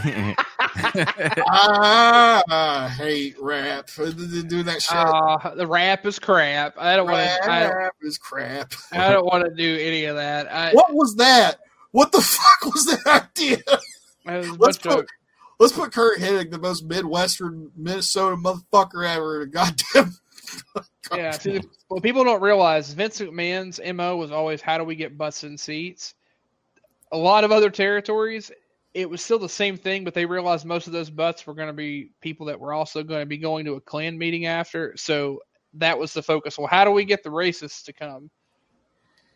[1.48, 3.88] ah, I hate rap.
[3.96, 4.96] Doing that shit.
[4.96, 6.74] Uh, the rap is crap.
[6.76, 7.48] I don't want to.
[7.48, 8.74] Rap is crap.
[8.92, 10.52] I don't want to do any of that.
[10.52, 11.60] I, What was that?
[11.92, 13.62] What the fuck was that idea?
[14.26, 15.06] It was a Let's bunch of- put
[15.58, 20.14] let's put Curt Hennig, the most Midwestern Minnesota motherfucker ever, in a goddamn.
[21.12, 24.94] Yeah, see, the- what people don't realize, Vince McMahon's mo was always how do we
[24.94, 26.14] get butts in seats.
[27.12, 28.52] A lot of other territories,
[28.94, 31.66] it was still the same thing, but they realized most of those butts were going
[31.68, 34.94] to be people that were also going to be going to a Klan meeting after.
[34.96, 35.40] So
[35.74, 36.56] that was the focus.
[36.58, 38.30] Well, how do we get the racists to come?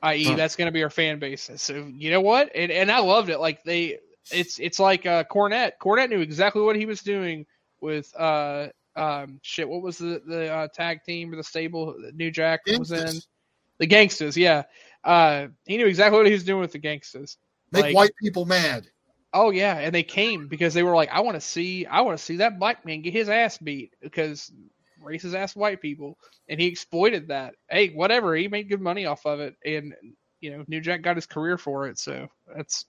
[0.02, 0.36] I.e., Huh.
[0.36, 1.51] that's going to be our fan base.
[1.56, 2.51] So you know what?
[2.55, 3.40] And and I loved it.
[3.40, 3.98] Like they,
[4.30, 5.72] it's it's like uh, Cornette.
[5.80, 7.46] Cornette knew exactly what he was doing
[7.80, 9.68] with uh um shit.
[9.68, 13.20] What was the the uh, tag team or the stable that New Jack was in?
[13.78, 14.36] The Gangstas.
[14.36, 14.62] Yeah.
[15.02, 17.36] Uh, he knew exactly what he was doing with the Gangstas.
[17.72, 18.88] Make Like- white people mad.
[19.36, 22.16] Oh yeah, and they came because they were like, I want to see, I want
[22.16, 24.52] to see that black man get his ass beat because
[25.05, 26.16] racist ass white people,
[26.48, 27.56] and he exploited that.
[27.68, 29.92] Hey, whatever, he made good money off of it, and
[30.40, 32.86] you know, New Jack got his career for it, so that's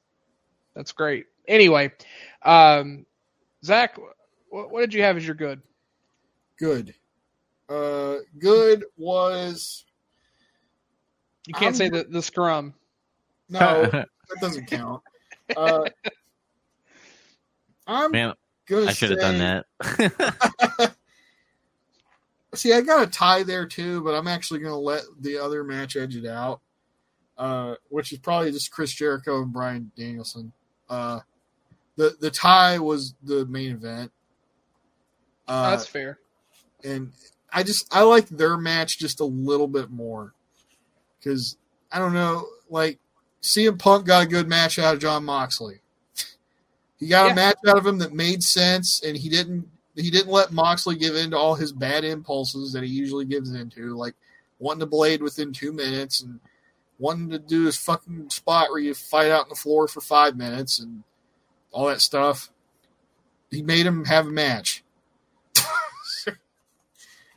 [0.76, 1.26] that's great.
[1.48, 1.92] Anyway,
[2.44, 3.06] um,
[3.64, 3.98] Zach,
[4.50, 5.62] what, what did you have as your good?
[6.58, 6.94] Good.
[7.70, 9.86] Uh, good was
[11.48, 12.74] You can't I'm- say the the scrum.
[13.50, 14.08] no, that
[14.42, 15.02] doesn't count.
[15.56, 15.86] Uh,
[17.88, 18.34] I'm Man,
[18.68, 19.38] gonna I should have done
[19.80, 20.96] that.
[22.56, 25.64] See, I got a tie there too, but I'm actually going to let the other
[25.64, 26.62] match edge it out,
[27.38, 30.54] uh, which is probably just Chris Jericho and Bryan Danielson.
[30.90, 31.20] Uh,
[31.96, 34.12] the the tie was the main event,
[35.48, 36.20] uh, that's fair.
[36.84, 37.12] and
[37.52, 40.34] I just I like their match just a little bit more
[41.20, 41.58] because
[41.92, 43.00] I don't know, like
[43.42, 45.80] CM Punk got a good match out of Jon Moxley.
[46.98, 47.32] He got Yeah.
[47.34, 50.96] a match out of him that made sense, and he didn't he didn't let Moxley
[50.96, 54.16] give in to all his bad impulses that he usually gives into, like
[54.60, 56.40] wanting to blade within two minutes and
[56.98, 60.38] wanting to do his fucking spot where you fight out on the floor for five
[60.38, 61.04] minutes and
[61.72, 62.50] all that stuff.
[63.52, 64.84] He made him have a match.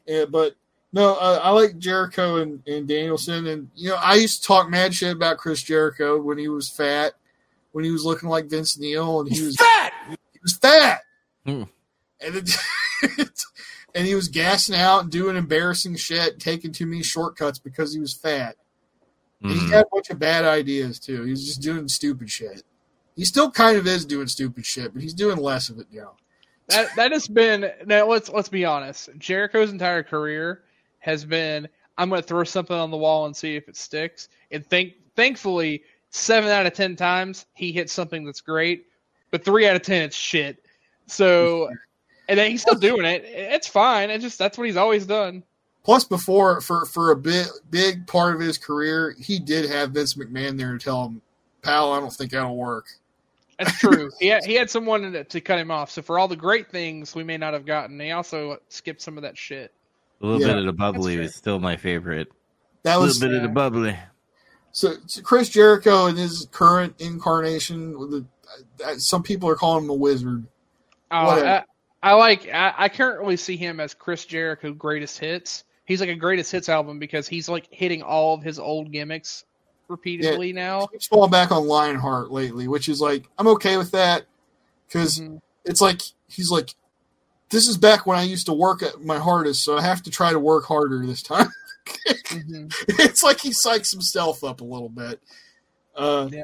[0.07, 0.55] yeah, but
[0.93, 4.71] no, uh, I like Jericho and, and Danielson, and you know I used to talk
[4.71, 7.13] mad shit about Chris Jericho when he was fat,
[7.73, 9.93] when he was looking like Vince Neil, and he was Fat!
[10.09, 11.03] he was fat,
[11.45, 11.65] Hmm.
[12.21, 12.51] and it,
[13.95, 18.01] and he was gassing out and doing embarrassing shit, taking too many shortcuts because he
[18.01, 18.57] was fat.
[19.43, 19.71] And he Mhm.
[19.71, 21.23] had a bunch of bad ideas too.
[21.23, 22.63] He was just doing stupid shit.
[23.17, 26.17] He still kind of is doing stupid shit, but he's doing less of it now.
[26.69, 30.65] that that has been now let's let's be honest jericho's entire career
[30.99, 31.67] has been
[31.97, 34.93] i'm going to throw something on the wall and see if it sticks and thank
[35.17, 38.85] thankfully seven out of ten times he hits something that's great
[39.31, 40.63] but three out of ten it's shit
[41.07, 41.71] so
[42.29, 45.43] and then he's still doing it it's fine it's just that's what he's always done
[45.85, 50.15] Plus, before for for a bit big part of his career, he did have Vince
[50.15, 51.23] McMahon there to tell him,
[51.63, 52.87] "Pal, I don't think that'll work."
[53.59, 56.29] that's true he had, he had someone to, to cut him off so for all
[56.29, 59.73] the great things we may not have gotten he also skipped some of that shit
[60.21, 62.29] A little Yeah, bit of the bubbly is still my favorite.
[62.85, 63.97] That was A little bit of the bubbly.
[64.71, 67.93] so, so Chris Jericho in his current incarnation.
[67.95, 68.25] The,
[68.85, 70.47] uh, some people are calling him a wizard.
[71.11, 71.65] Oh, I,
[72.01, 72.49] I like.
[72.49, 75.65] I, I can't see him as Chris Jericho greatest hits.
[75.89, 79.45] He's like a greatest hits album because he's like hitting all of his old gimmicks
[79.89, 80.87] repeatedly now.
[80.93, 84.27] He's fallen back on Lionheart lately, which is like I'm okay with that
[84.87, 85.41] because Mhm.
[85.65, 86.75] it's like he's like,
[87.49, 90.11] this is back when I used to work at my hardest, so I have to
[90.11, 91.49] try to work harder this time.
[92.27, 92.71] Mhm.
[93.01, 95.21] it's like he psychs himself up a little bit.
[95.97, 96.43] Uh, Yeah.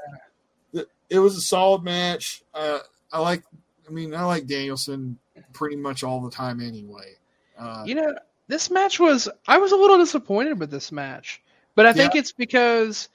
[0.72, 2.42] th- It was a solid match.
[2.54, 2.78] Uh,
[3.12, 3.42] I like.
[3.86, 5.18] I mean, I like Danielson
[5.52, 7.16] pretty much all the time anyway.
[7.58, 8.14] Uh, You know,
[8.48, 9.28] this match was.
[9.46, 11.42] I was a little disappointed with this match,
[11.74, 13.08] but I think it's because,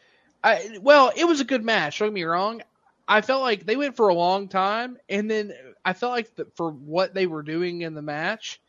[0.44, 2.00] I well, it was a good match.
[2.00, 2.62] Don't get me wrong.
[3.08, 5.54] I felt like they went for a long time, and then
[5.84, 8.62] I felt like the, for what they were doing in the match,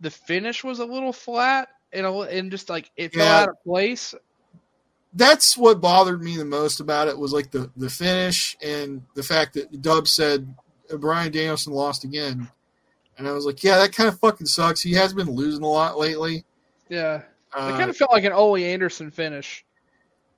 [0.00, 3.40] the finish was a little flat and a, and just like it fell Yeah.
[3.40, 4.14] out of place.
[5.14, 9.22] That's what bothered me the most about it was like the the finish and the
[9.22, 10.54] fact that Dub said
[10.98, 12.48] Bryan Danielson lost again,
[13.22, 14.80] and I was like, yeah, that kind of fucking sucks.
[14.80, 16.44] He has been losing a lot lately.
[16.88, 19.64] Yeah, it Uh, kind of felt like an Ole Anderson finish.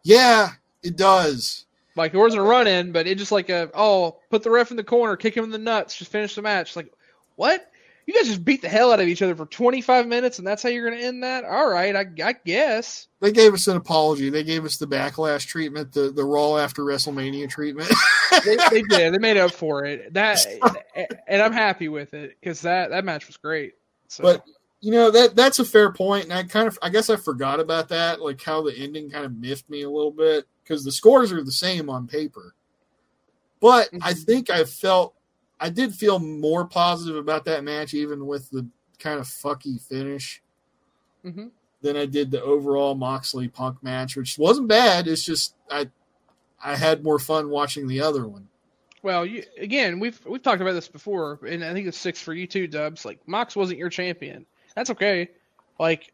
[0.02, 0.50] yeah,
[0.82, 1.64] it does.
[1.96, 4.70] Like there wasn't a run in, but it just like a oh, put the ref
[4.70, 6.76] in the corner, kick him in the nuts, just finish the match.
[6.76, 6.92] Like
[7.36, 7.70] what?
[8.06, 10.62] You guys just beat the hell out of each other for 25 minutes, and that's
[10.62, 11.44] how you're going to end that?
[11.44, 13.08] All right, I, I guess.
[13.20, 14.28] They gave us an apology.
[14.28, 17.90] They gave us the backlash treatment, the the Raw after WrestleMania treatment.
[18.44, 19.14] They, they did.
[19.14, 20.12] They made up for it.
[20.12, 20.46] That,
[21.26, 23.72] and I'm happy with it because that that match was great.
[24.08, 24.44] So, But
[24.80, 27.58] you know that that's a fair point, and I kind of I guess I forgot
[27.58, 30.92] about that, like how the ending kind of miffed me a little bit because the
[30.92, 32.54] scores are the same on paper.
[33.60, 34.26] But I Mhm.
[34.26, 35.13] think I felt
[35.60, 38.66] I did feel more positive about that match, even with the
[38.98, 40.42] kind of fucky finish,
[41.24, 41.50] Mhm.
[41.82, 45.06] than I did the overall Moxley Punk match, which wasn't bad.
[45.08, 45.90] It's just I
[46.62, 48.48] I had more fun watching the other one.
[49.02, 52.32] Well, you, again, we've we've talked about this before, and I think it's six for
[52.32, 53.04] you too, Dubs.
[53.04, 54.46] Like Mox wasn't your champion.
[54.74, 55.28] That's okay.
[55.78, 56.13] Like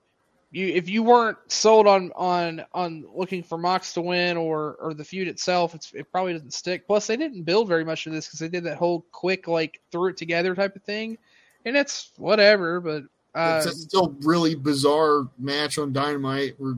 [0.53, 4.95] you, if you weren't sold on on on looking for Mox to win or or
[4.95, 6.87] the feud itself, it's it probably doesn't stick.
[6.87, 9.81] Plus, they didn't build very much of this because they did that whole quick like
[9.93, 11.19] threw it together type of thing,
[11.65, 12.81] and it's whatever.
[12.81, 13.05] But
[13.35, 16.55] uh, it's still really bizarre match on Dynamite.
[16.59, 16.77] Where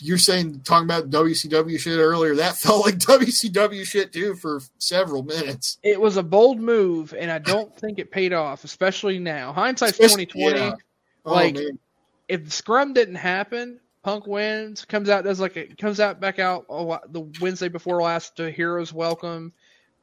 [0.00, 5.22] you're saying talking about WCW shit earlier, that felt like WCW shit too for several
[5.22, 5.78] minutes.
[5.82, 9.54] it was a bold move, and I don't think it paid off, especially now.
[9.54, 10.58] Hindsight's twenty twenty.
[10.60, 10.74] yeah.
[11.24, 11.78] Oh, Like- man.
[12.28, 16.68] If Scrum didn't happen, Punk wins, comes out does like a comes out back out
[16.70, 19.52] lot, the Wednesday before last to Heroes Welcome,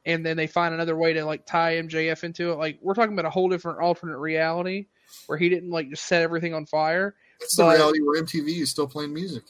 [0.04, 2.56] and then they find another way to like tie MJF into it.
[2.56, 4.86] Like we're talking about a whole different alternate reality
[5.26, 7.14] where he didn't like just set everything on fire.
[7.40, 9.44] It's the but- reality where MTV is still playing music.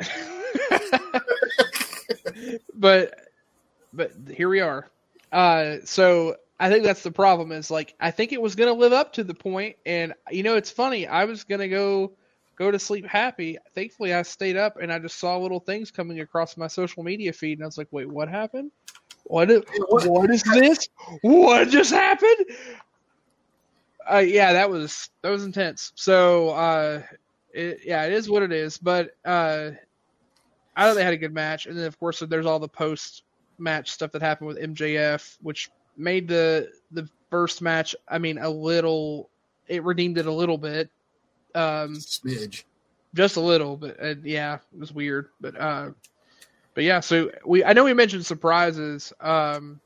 [2.74, 3.28] but
[3.92, 4.88] but here we are.
[5.32, 7.52] Uh, so I think that's the problem.
[7.52, 10.56] Is like I think it was gonna live up to the point, and you know
[10.56, 11.06] it's funny.
[11.06, 12.12] I was gonna go
[12.56, 13.58] go to sleep happy.
[13.74, 17.32] Thankfully, I stayed up and I just saw little things coming across my social media
[17.32, 18.72] feed, and I was like, wait, what happened?
[19.24, 20.88] What is, what- is this?
[21.20, 22.46] What just happened?
[24.10, 25.92] Uh, yeah, that was that was intense.
[25.94, 27.02] So uh,
[27.52, 28.78] it, yeah, it is what it is.
[28.78, 29.72] But uh,
[30.74, 33.22] I thought they had a good match, and then of course there's all the post
[33.58, 37.94] match stuff that happened with MJF, which made the the first match.
[38.08, 39.28] I mean, a little.
[39.66, 40.88] It redeemed it a little bit,
[41.54, 42.64] um, Smidge.
[43.14, 45.28] just a little, but uh, yeah, it was weird.
[45.40, 45.90] But uh,
[46.74, 49.12] but yeah, so we I know we mentioned surprises.
[49.20, 49.80] Um,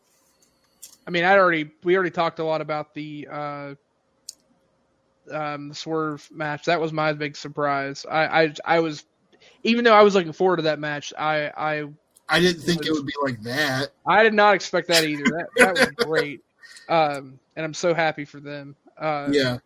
[1.06, 3.74] I mean, I already we already talked a lot about the uh,
[5.32, 6.66] um, the swerve match.
[6.66, 8.06] That was my big surprise.
[8.08, 9.04] I I I was
[9.64, 11.84] even though I was looking forward to that match, I I
[12.28, 13.90] I didn't think it would be like that.
[14.06, 15.24] I did not expect that either.
[15.24, 16.40] That that was great,
[16.88, 18.74] um, and I'm so happy for them.
[18.98, 19.58] Uh, Yeah.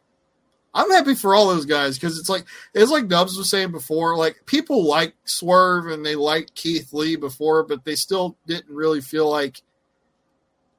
[0.74, 4.14] I'm happy for all those guys because it's like it's like Dubs was saying before.
[4.14, 9.00] Like people like Swerve and they like Keith Lee before, but they still didn't really
[9.00, 9.62] feel like,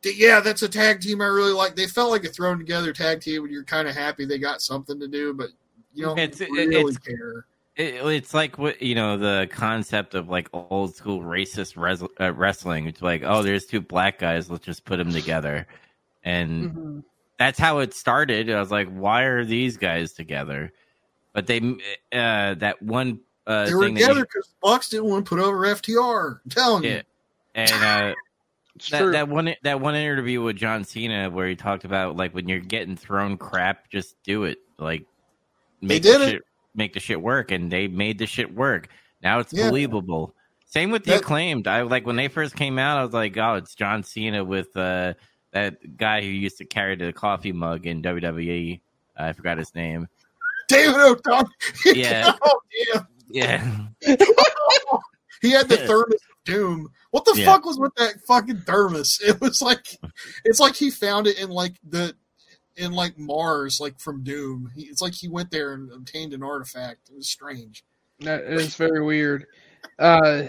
[0.03, 1.75] yeah, that's a tag team I really like.
[1.75, 4.61] They felt like a thrown together tag team, and you're kind of happy they got
[4.61, 5.49] something to do, but
[5.95, 7.45] you don't It's- really it's- care.
[7.77, 12.33] It, it's like what you know the concept of like old school racist res- uh,
[12.33, 12.87] wrestling.
[12.87, 14.49] It's like, oh, there's two black guys.
[14.49, 15.67] Let's just put them together,
[16.23, 17.03] and mhm.
[17.37, 18.49] that's how it started.
[18.49, 20.73] I was like, why are these guys together?
[21.33, 21.59] But they
[22.11, 25.39] uh, that one uh, They were thing that together because Bucks didn't want to put
[25.39, 26.39] over FTR.
[26.43, 27.01] I'm telling you.
[27.53, 28.15] and uh,
[28.89, 32.49] that, that one that one interview with John Cena where he talked about like when
[32.49, 34.57] you're getting thrown crap, just do it.
[34.79, 35.05] Like
[35.81, 36.41] make did the it.
[36.77, 38.87] Make the shit work, and they made the shit work.
[39.21, 39.69] Now it's Yeah.
[39.69, 40.33] believable.
[40.65, 41.67] Same with the That- acclaimed.
[41.67, 42.97] I like when they first came out.
[42.97, 45.13] I was like, oh, it's John Cena with uh,
[45.53, 48.81] that guy who used to carry the coffee mug in WWE.
[49.17, 50.07] I forgot his name.
[50.67, 51.49] David O'Donnell.
[51.85, 52.33] Yeah.
[52.45, 52.59] oh,
[52.93, 53.03] yeah.
[53.29, 53.87] Yeah,
[55.41, 56.89] He had the thermos doom.
[57.11, 57.45] What the Yeah.
[57.45, 59.19] fuck was with that fucking thermos?
[59.25, 59.85] It was like,
[60.45, 62.15] it's like he found it in like the,
[62.77, 64.71] in like Mars, like from Doom.
[64.75, 67.09] He, it's like he went there and obtained an artifact.
[67.09, 67.83] It was strange.
[68.21, 69.45] That is very weird.
[69.99, 70.43] Uh,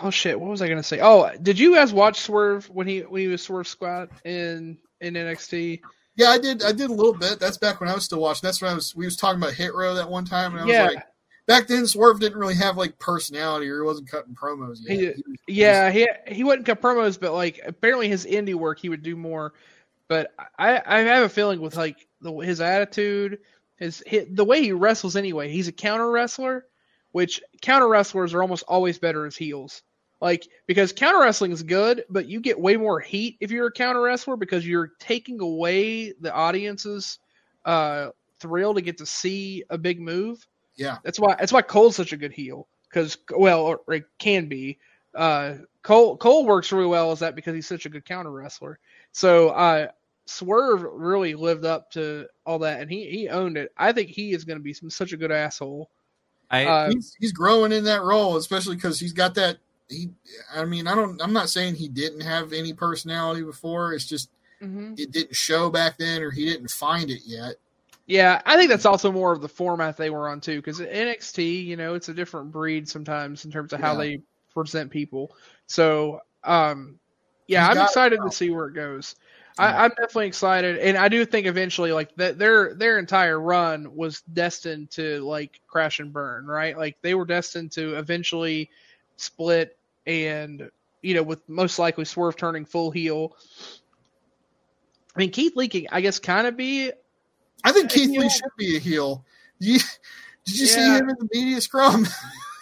[0.00, 0.38] oh shit!
[0.38, 1.00] What was I gonna say?
[1.00, 5.14] Oh, did you guys watch Swerve when he when he was Swerve Squad in in
[5.14, 5.80] NXT?
[6.16, 6.62] Yeah, I did.
[6.62, 7.40] I did a little bit.
[7.40, 8.46] That's back when I was still watching.
[8.46, 8.94] That's when I was.
[8.94, 11.02] We was talking about Hit Row that one time, and I was Yeah, like,
[11.46, 14.96] back then Swerve didn't really have like personality, or he wasn't cutting promos yet.
[14.96, 15.90] He- He was- yeah.
[15.90, 19.54] He he wouldn't cut promos, but like apparently his indie work he would do more.
[20.08, 23.38] But I I have a feeling with like the, his attitude,
[23.76, 25.50] his, his the way he wrestles anyway.
[25.50, 26.66] He's a counter wrestler,
[27.12, 29.82] which counter wrestlers are almost always better as heels.
[30.20, 33.72] Like because counter wrestling is good, but you get way more heat if you're a
[33.72, 37.18] counter wrestler because you're taking away the audience's
[37.64, 38.08] uh,
[38.38, 40.46] thrill to get to see a big move.
[40.76, 40.98] Yeah.
[41.04, 44.78] That's why that's why Cole's such a good heel because well, or it can be.
[45.14, 48.78] Uh, Cole Cole works really well as that because he's such a good counter wrestler.
[49.14, 49.88] So uh,
[50.26, 53.72] Swerve really lived up to all that, and he he owned it.
[53.78, 55.88] I think he is going to be some, such a good asshole.
[56.50, 59.58] I Uh, he's, he's growing in that role, especially because he's got that.
[59.88, 60.10] He,
[60.54, 61.20] I mean, I don't.
[61.22, 63.94] I'm not saying he didn't have any personality before.
[63.94, 64.30] It's just
[64.62, 64.94] Mm-hmm.
[64.96, 67.56] it didn't show back then, or he didn't find it yet.
[68.06, 71.64] Yeah, I think that's also more of the format they were on too, because NXT,
[71.64, 73.98] you know, it's a different breed sometimes in terms of how Yeah.
[73.98, 74.20] they
[74.52, 75.36] present people.
[75.66, 76.98] So, um,
[77.46, 79.16] yeah, I'm excited to see where it goes.
[79.58, 79.66] Yeah.
[79.66, 83.94] I, I'm definitely excited, and I do think eventually, like that, their their entire run
[83.94, 86.76] was destined to like crash and burn, right?
[86.76, 88.70] Like they were destined to eventually
[89.16, 90.70] split, and
[91.02, 93.36] you know, with most likely Swerve turning full heel.
[95.14, 96.90] I mean, Keith Lee can, I guess, kind of be
[97.64, 98.10] I think Keith?
[98.10, 99.24] Lee should be a heel.
[99.58, 99.78] You,
[100.44, 102.06] did you see him in the media scrum?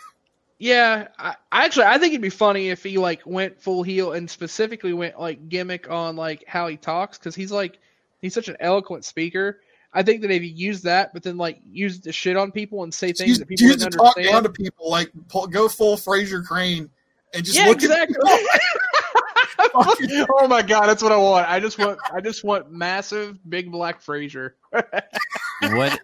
[0.62, 4.12] Yeah, I, I actually I think it'd be funny if he like went full heel
[4.12, 7.80] and specifically went like gimmick on like how he talks because he's like
[8.20, 9.58] he's such an eloquent speaker.
[9.92, 12.84] I think that if he used that, but then like used the shit on people
[12.84, 15.48] and say things Use, that people use to didn't talk down to people, like pull,
[15.48, 16.88] go full Frasier Crane,
[17.34, 18.16] and just yeah, look exactly.
[18.22, 21.48] at Fucking- oh my god, that's what I want.
[21.48, 24.52] I just want I just want massive big black Frasier.
[24.70, 25.98] what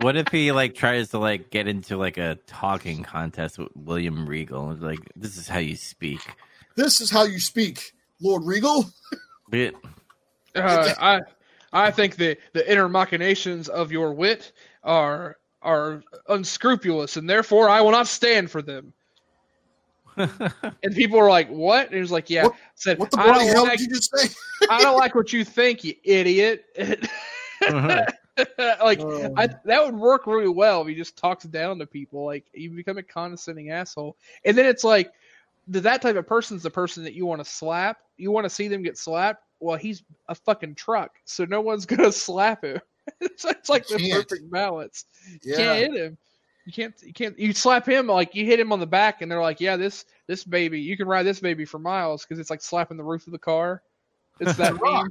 [0.00, 4.26] what if he like tries to like get into like a talking contest with William
[4.26, 4.74] Regal?
[4.74, 6.20] Like this is how you speak.
[6.76, 8.86] This is how you speak, Lord Regal.
[9.52, 9.74] It-
[10.54, 11.20] Uh, I
[11.72, 14.52] I think the the inner machinations of your wit
[14.84, 18.92] are are unscrupulous, and therefore I will not stand for them.
[20.16, 23.20] And people were like, "What?" And he was like, "Yeah." What- I said, What the
[23.20, 24.28] I don't hell like, did you just say?
[24.70, 26.64] I don't like what you think, you idiot.
[28.82, 29.32] like Oh.
[29.36, 32.24] I, that would work really well if he just talks down to people.
[32.24, 35.12] Like you become a condescending asshole, and then it's like
[35.72, 37.98] th- that type of person's the person that you want to slap.
[38.16, 39.44] You want to see them get slapped.
[39.60, 42.80] Well, he's a fucking truck, so no one's gonna slap him.
[43.20, 45.04] it's, it's like the perfect balance.
[45.42, 45.56] You Yeah.
[45.56, 46.18] can't hit him.
[46.66, 46.94] You can't.
[47.02, 47.38] You can't.
[47.38, 50.04] You slap him like you hit him on the back, and they're like, "Yeah, this
[50.26, 53.26] this baby, you can ride this baby for miles because it's like slapping the roof
[53.26, 53.82] of the car."
[54.38, 54.78] It's that.
[54.80, 55.10] Rock.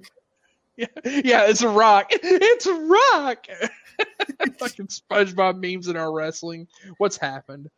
[0.80, 0.86] Yeah,
[1.24, 2.12] yeah, it's a rock.
[2.24, 3.46] It's a rock.
[4.60, 6.68] Fucking SpongeBob memes in our wrestling.
[6.98, 7.70] What's happened?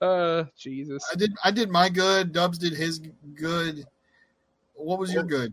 [0.00, 1.02] Uh, Jesus.
[1.12, 1.32] I did.
[1.44, 2.32] I did my good.
[2.32, 3.00] Dubs did his
[3.34, 3.84] good.
[4.74, 5.52] What was your good?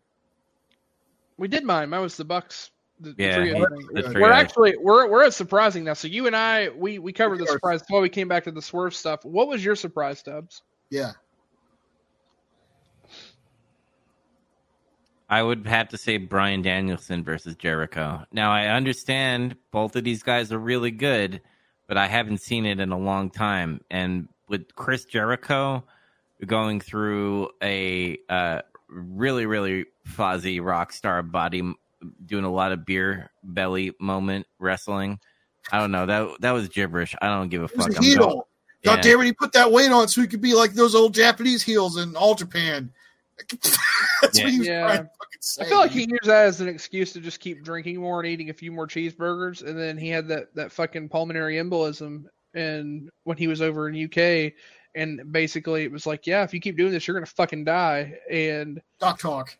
[1.38, 1.90] We did mine.
[1.90, 2.72] Mine was the Bucks.
[3.00, 3.72] The, the Yeah, three of he- them.
[3.74, 5.94] the We're three We're of- actually we're we're at surprising now.
[5.94, 7.54] So you and I we we covered the We are.
[7.54, 9.24] surprise while we came back to the swerve stuff.
[9.26, 10.64] What was your surprise, Dubs?
[10.90, 11.12] Yeah.
[15.30, 18.24] I would have to say Bryan Danielson versus Jericho.
[18.32, 21.42] Now I understand both of these guys are really good,
[21.88, 23.82] but I haven't seen it in a long time.
[23.90, 25.84] And with Chris Jericho
[26.46, 31.74] going through a uh, really, really fuzzy rock star body,
[32.26, 35.20] doing a lot of beer belly moment wrestling.
[35.72, 37.16] I don't know that that was gibberish.
[37.22, 37.98] I don't give a fuck.
[37.98, 38.48] a heel.
[38.84, 39.02] God Yeah.
[39.02, 41.64] damn it, he put that weight on so he could be like those old Japanese
[41.64, 42.92] heels in All Japan.
[44.22, 44.82] That's what he was Yeah.
[44.82, 45.66] trying to fucking say.
[45.66, 48.28] I feel like he used that as an excuse to just keep drinking more and
[48.28, 53.10] eating a few more cheeseburgers, and then he had that that fucking pulmonary embolism, and
[53.24, 54.54] when he was over in UK,
[54.96, 58.14] and basically it was like, yeah, if you keep doing this, you're gonna fucking die.
[58.32, 59.58] And Doc talk.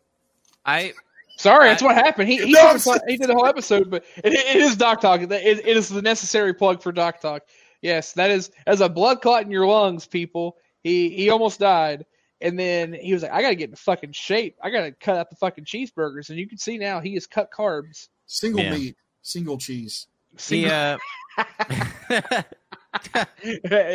[0.66, 0.94] I
[1.38, 2.30] sorry, that's what happened.
[2.30, 5.02] He he, No, did, the, he did the whole episode, but it, it is Doc
[5.02, 5.22] Talk.
[5.22, 7.44] It, it is the necessary plug for Doc Talk.
[7.82, 10.58] Yes, that is as a blood clot in your lungs, people.
[10.82, 12.06] He he almost died.
[12.42, 14.58] And then he was like, I gotta get in fucking shape.
[14.62, 16.30] I gotta cut out the fucking cheeseburgers.
[16.30, 18.10] And you can see now he has cut carbs.
[18.28, 18.72] Single Yeah.
[18.72, 20.08] meat, single cheese.
[20.50, 20.98] he uh,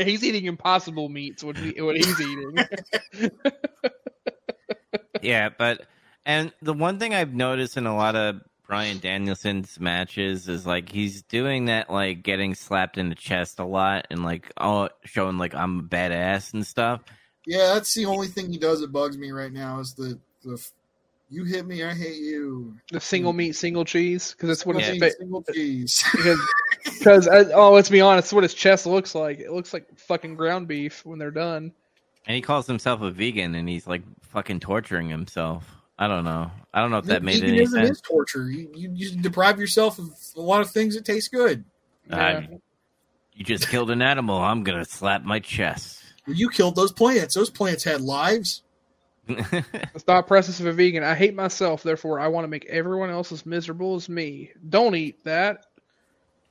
[0.05, 2.59] he's eating impossible meats when he when he's eating.
[5.23, 5.83] yeah, but
[6.25, 10.91] and the one thing I've noticed in a lot of Bryan Danielson's matches is like
[10.91, 15.39] he's doing that like getting slapped in the chest a lot and like oh showing
[15.39, 17.01] like I'm a badass and stuff.
[17.47, 20.63] Yeah, that's the only thing he does that bugs me right now is the the
[21.31, 22.77] you hit me, I hate you.
[22.91, 26.05] the single meat, single cheese, because that's what Single his cheese, single cheese.
[26.13, 26.39] because
[26.99, 29.39] because uh, oh, let's be honest, what his chest looks like.
[29.39, 31.73] It looks like fucking ground beef when they're done.
[32.27, 35.67] And he calls himself a vegan and he's like fucking torturing himself.
[35.99, 36.51] I don't know.
[36.75, 37.91] I don't know if that made any sense.
[37.91, 38.51] is torture.
[38.51, 40.07] You, you, you deprive yourself of
[40.37, 41.65] a lot of things that taste good.
[42.11, 42.43] Uh,
[43.35, 44.39] you just killed an animal.
[44.39, 46.00] I'm gonna slap my chest.
[46.27, 47.35] Well, you killed those plants.
[47.35, 48.63] Those plants had lives.
[49.29, 49.65] The
[49.99, 51.05] thought process of a vegan.
[51.05, 54.51] I hate myself, therefore I want to make everyone else as miserable as me.
[54.69, 55.67] Don't eat that.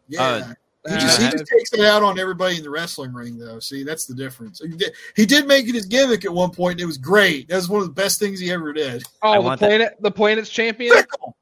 [0.07, 0.21] Yeah.
[0.23, 0.53] Uh,
[0.87, 3.59] he just he Uh, just takes it out on everybody in the wrestling ring, though.
[3.59, 4.61] See, that's the difference.
[4.61, 6.73] He did, he did make it his gimmick at one point.
[6.73, 7.49] And it was great.
[7.49, 9.03] That was one of the best things he ever did.
[9.21, 10.95] Oh, I the want that- planet, the planet's champion.
[10.95, 11.35] Fickle,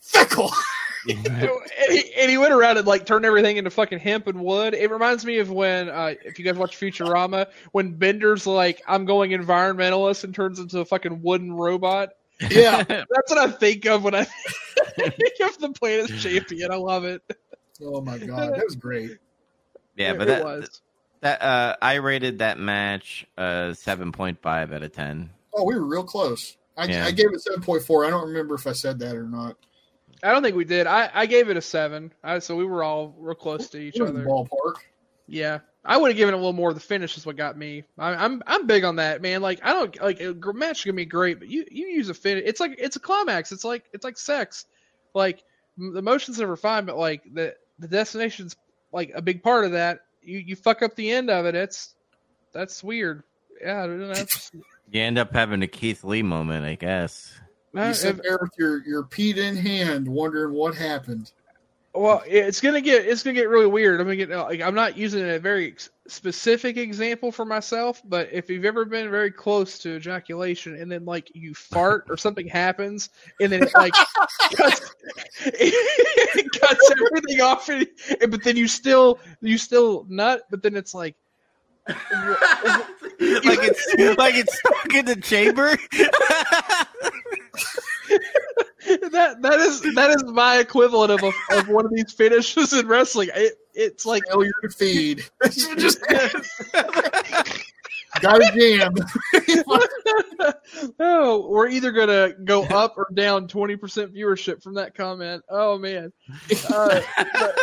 [0.00, 0.50] fickle.
[1.30, 1.58] and,
[1.90, 4.74] he, and he went around and like turned everything into fucking hemp and wood.
[4.74, 9.04] It reminds me of when, uh, if you guys watch Futurama, when Bender's like, "I'm
[9.04, 12.10] going environmentalist" and turns into a fucking wooden robot.
[12.50, 12.82] Yeah.
[12.88, 16.70] That's what I think of when I think of the planet's champion.
[16.72, 17.22] I love it.
[17.82, 19.18] Oh my god, that was great.
[19.96, 20.80] yeah, It- but that, was.
[21.20, 25.30] that uh, I rated that match uh seven point five out of ten.
[25.54, 26.56] Oh, we were real close.
[26.76, 27.06] I, Yeah.
[27.06, 28.04] I gave it seven point four.
[28.04, 29.56] I don't remember if I said that or not.
[30.22, 30.86] I don't think we did.
[30.86, 32.12] I, I gave it a seven.
[32.24, 34.26] I, so we were all real close to each It was the other.
[34.28, 34.74] ballpark.
[35.26, 36.72] Yeah, I would have given it a little more.
[36.72, 37.84] The finish is what got me.
[37.98, 39.42] I, I'm I'm big on that, man.
[39.42, 42.14] Like I don't like a gr- match can be great, but you you use a
[42.14, 42.44] finish.
[42.46, 43.52] It's like it's a climax.
[43.52, 44.64] It's like it's like sex.
[45.14, 45.44] Like
[45.78, 48.56] m- the motions are fine, but like the the destination's
[48.90, 50.00] like a big part of that.
[50.22, 51.54] You you fuck up the end of it.
[51.54, 51.94] It's
[52.52, 53.22] that's weird.
[53.60, 54.50] Yeah, I don't know, that's,
[54.90, 57.38] You end up having a Keith Lee moment, I guess.
[57.74, 61.32] You sit there with your your peat in hand, wondering what happened.
[61.94, 64.00] Well, it's gonna get it's gonna get really weird.
[64.00, 65.74] I'm gonna get like I'm not using a very
[66.06, 71.04] specific example for myself, but if you've ever been very close to ejaculation and then
[71.04, 73.92] like you fart or something happens and then it like
[74.54, 74.94] cuts,
[75.46, 77.86] it cuts everything off, and-
[78.30, 81.16] but then you still you still nut, but then it's like
[81.88, 85.70] like it's like it's stuck in the chamber.
[89.10, 92.86] that that is that is my equivalent of a, of one of these finishes in
[92.86, 93.30] wrestling.
[93.34, 95.24] It, it's like Failure to feed.
[95.50, 96.02] just
[98.20, 98.94] got a jam.
[101.00, 105.42] oh, we're either gonna go up or down twenty percent viewership from that comment.
[105.48, 106.12] Oh man.
[106.68, 107.00] Uh,
[107.32, 107.54] but,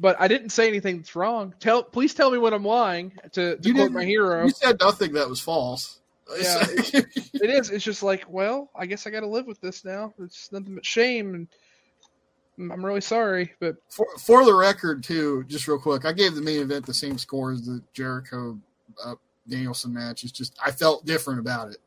[0.00, 1.54] but I didn't say anything that's wrong.
[1.60, 3.12] Tell, please tell me when I'm lying.
[3.32, 6.00] To, to quote my hero, You said nothing that was false.
[6.40, 6.64] Yeah.
[6.64, 7.70] it is.
[7.70, 10.14] It's just like, well, I guess I got to live with this now.
[10.18, 13.52] It's nothing but shame, and I'm really sorry.
[13.60, 16.94] But for, for the record, too, just real quick, I gave the main event the
[16.94, 18.58] same score as the Jericho
[19.04, 19.16] uh,
[19.48, 20.24] Danielson match.
[20.24, 21.78] It's just I felt different about it.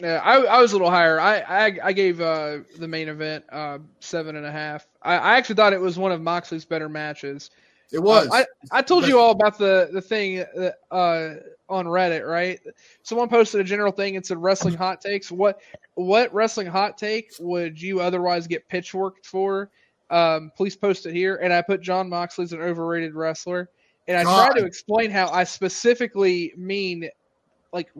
[0.00, 1.20] Yeah, I, I was a little higher.
[1.20, 4.86] I I, I gave uh, the main event uh, seven and a half.
[5.02, 7.50] I, I actually thought it was one of Moxley's better matches.
[7.92, 8.28] It was.
[8.28, 11.34] Uh, I, I told you all about the the thing that, uh,
[11.68, 12.60] on Reddit, right?
[13.02, 15.30] Someone posted a general thing and said wrestling hot takes.
[15.30, 15.60] What
[15.94, 19.70] what wrestling hot take would you otherwise get pitchforked for?
[20.10, 21.36] Um, please post it here.
[21.36, 23.70] And I put Jon Moxley's an overrated wrestler,
[24.06, 24.52] and I God.
[24.52, 27.08] try to explain how I specifically mean
[27.72, 27.90] like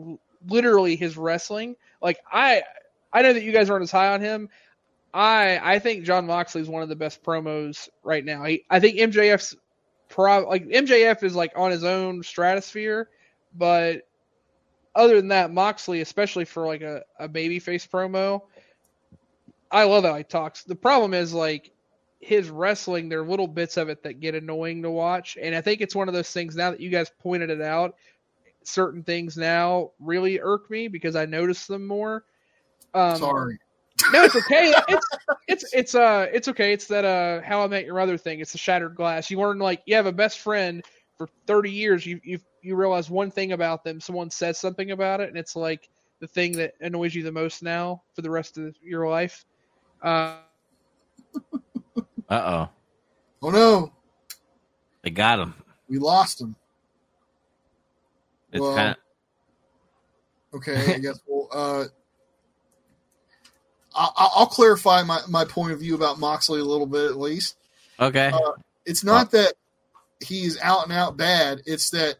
[0.47, 1.75] literally his wrestling.
[2.01, 2.63] Like I
[3.11, 4.49] I know that you guys aren't as high on him.
[5.13, 8.43] I I think Jon Moxley is one of the best promos right now.
[8.43, 9.55] He, I think MJF's
[10.09, 13.09] pro like MJF is like on his own stratosphere,
[13.55, 14.07] but
[14.95, 18.41] other than that, Moxley, especially for like a, a babyface promo,
[19.71, 20.63] I love how he talks.
[20.63, 21.71] The problem is like
[22.19, 25.37] his wrestling, there are little bits of it that get annoying to watch.
[25.41, 27.95] And I think it's one of those things now that you guys pointed it out,
[28.63, 32.25] certain things now really irk me because I notice them more.
[32.93, 33.59] Um, Sorry.
[34.13, 34.73] No, it's okay.
[34.87, 35.07] It's
[35.47, 36.73] it's it's uh it's okay.
[36.73, 38.39] It's that uh how I met your mother thing.
[38.39, 39.29] It's the shattered glass.
[39.29, 40.83] You learn like you have a best friend
[41.17, 42.05] for thirty years.
[42.05, 43.99] You you you realize one thing about them.
[43.99, 47.63] Someone says something about it, and it's like the thing that annoys you the most
[47.63, 49.45] now for the rest of your life.
[50.03, 50.37] Uh,
[52.29, 52.69] Uh oh,
[53.41, 53.91] Oh no,
[55.03, 55.53] they got him.
[55.89, 56.55] we lost him.
[58.51, 58.95] It's Well, kind
[60.53, 61.47] Okay, I guess we'll.
[61.51, 61.85] Uh,
[63.95, 67.57] I- I'll clarify my, my point of view about Moxley a little bit at least.
[67.99, 68.31] okay.
[68.33, 68.51] uh,
[68.85, 69.53] It's not that
[70.19, 71.61] he's out and out bad.
[71.65, 72.15] It's that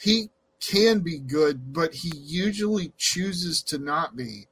[0.00, 0.30] he
[0.60, 4.46] can be good, but he usually chooses to not be.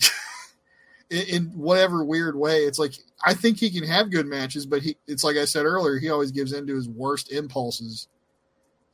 [1.10, 2.94] in, in whatever weird way, it's like
[3.24, 6.10] I think he can have good matches, but he it's like I said earlier, he
[6.10, 8.08] always gives in to his worst impulses.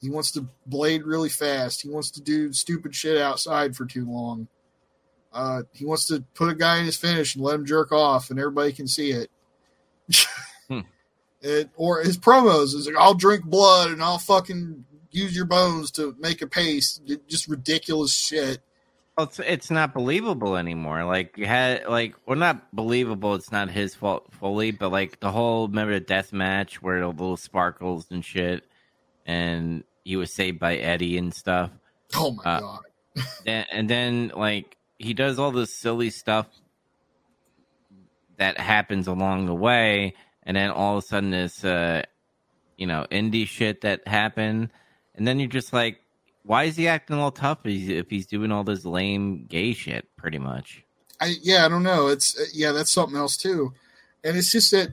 [0.00, 1.82] He wants to blade really fast.
[1.82, 4.46] He wants to do stupid shit outside for too long.
[5.38, 8.30] Uh, he wants to put a guy in his finish and let him jerk off,
[8.30, 9.30] and everybody can see it.
[10.68, 10.80] Hmm.
[11.40, 15.92] It, or his promos is like, I'll drink blood and I'll fucking use your bones
[15.92, 17.00] to make a pace.
[17.28, 18.58] Just ridiculous shit.
[19.16, 21.04] Well, it's it's not believable anymore.
[21.04, 23.36] Like you had like well not believable.
[23.36, 27.06] It's not his fault fully, but like the whole remember the death match where the
[27.06, 28.64] little sparkles and shit,
[29.24, 31.70] and he was saved by Eddie and stuff.
[32.16, 32.80] Oh my Uh, god.
[33.46, 36.46] And then like he does all this silly stuff
[38.36, 42.02] that happens along the way, and then all of a sudden this uh
[42.76, 44.70] you know indie shit that happened,
[45.14, 46.00] and then you're just like,
[46.42, 50.08] why is he acting all tough if he's, doing all this lame gay shit?
[50.16, 50.82] Pretty much.
[51.20, 52.08] I yeah, I don't know.
[52.08, 53.74] It's uh, yeah, that's something else too.
[54.24, 54.88] And it's just that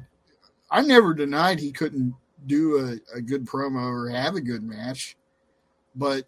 [0.69, 2.15] I never denied he couldn't
[2.45, 2.77] do
[3.13, 5.15] a, a good promo or have a good match,
[5.95, 6.27] but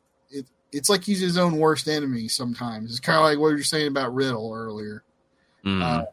[0.72, 2.91] it's like he's his own worst enemy sometimes.
[2.91, 5.03] It's kind of like what you were saying about Riddle earlier.
[5.65, 5.81] Mm.
[5.81, 6.06] Uh,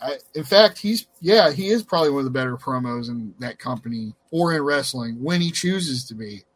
[0.00, 3.58] I, in fact, he's yeah, he is probably one of the better promos in that
[3.58, 6.44] company or in wrestling when he chooses to be.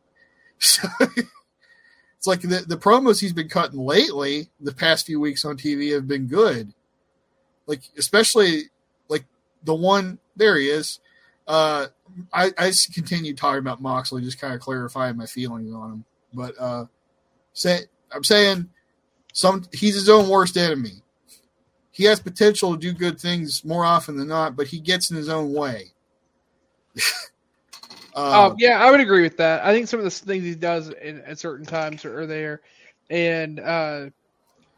[0.64, 5.56] So, it's like the the promos he's been cutting lately, the past few weeks on
[5.56, 6.72] TV have been good.
[7.66, 8.70] Like especially
[9.08, 9.24] like
[9.64, 11.00] the one there he is.
[11.48, 11.88] Uh,
[12.32, 16.04] I I just continue talking about Moxley, just kind of clarifying my feelings on him.
[16.34, 16.86] But uh,
[17.52, 17.80] say
[18.12, 18.68] I'm saying
[19.32, 21.02] some he's his own worst enemy
[21.92, 25.16] he has potential to do good things more often than not, but he gets in
[25.16, 25.92] his own way.
[26.96, 27.00] uh,
[28.14, 29.64] Oh yeah, I would agree with that.
[29.64, 32.62] I think some of the things he does in, at certain times are, are there,
[33.10, 34.06] and uh,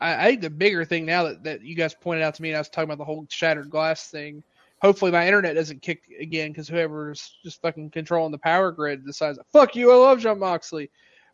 [0.00, 2.50] I, I think the bigger thing now that, that you guys pointed out to me,
[2.50, 4.42] and I was talking about the whole shattered glass thing.
[4.82, 9.38] Hopefully, my internet doesn't kick again because whoever's just fucking controlling the power grid decides,
[9.52, 10.90] "Fuck you, I love Jon Moxley."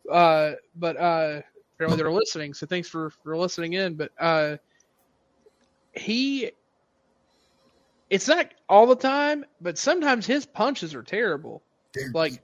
[0.09, 1.41] Uh, but uh,
[1.75, 3.95] apparently they're listening, so thanks for for listening in.
[3.95, 4.57] But uh,
[5.93, 6.51] he,
[8.09, 11.61] it's not all the time, but sometimes his punches are terrible.
[11.93, 12.41] dude, like-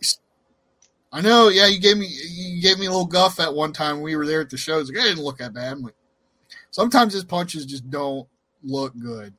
[1.13, 3.95] I know, yeah, you gave me you gave me a little guff at one time
[3.95, 4.79] when we were there at the show.
[4.79, 5.71] It's like, I didn't look that bad.
[5.71, 5.95] I'm like,
[6.69, 8.27] sometimes his punches just don't
[8.61, 9.33] look good.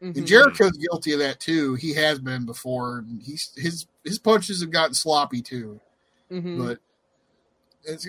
[0.00, 0.16] Mhm.
[0.16, 1.74] And Jericho's guilty of that too.
[1.74, 3.04] He has been before.
[3.20, 5.80] He's his his punches have gotten sloppy too.
[6.30, 6.58] Mhm.
[6.64, 6.78] but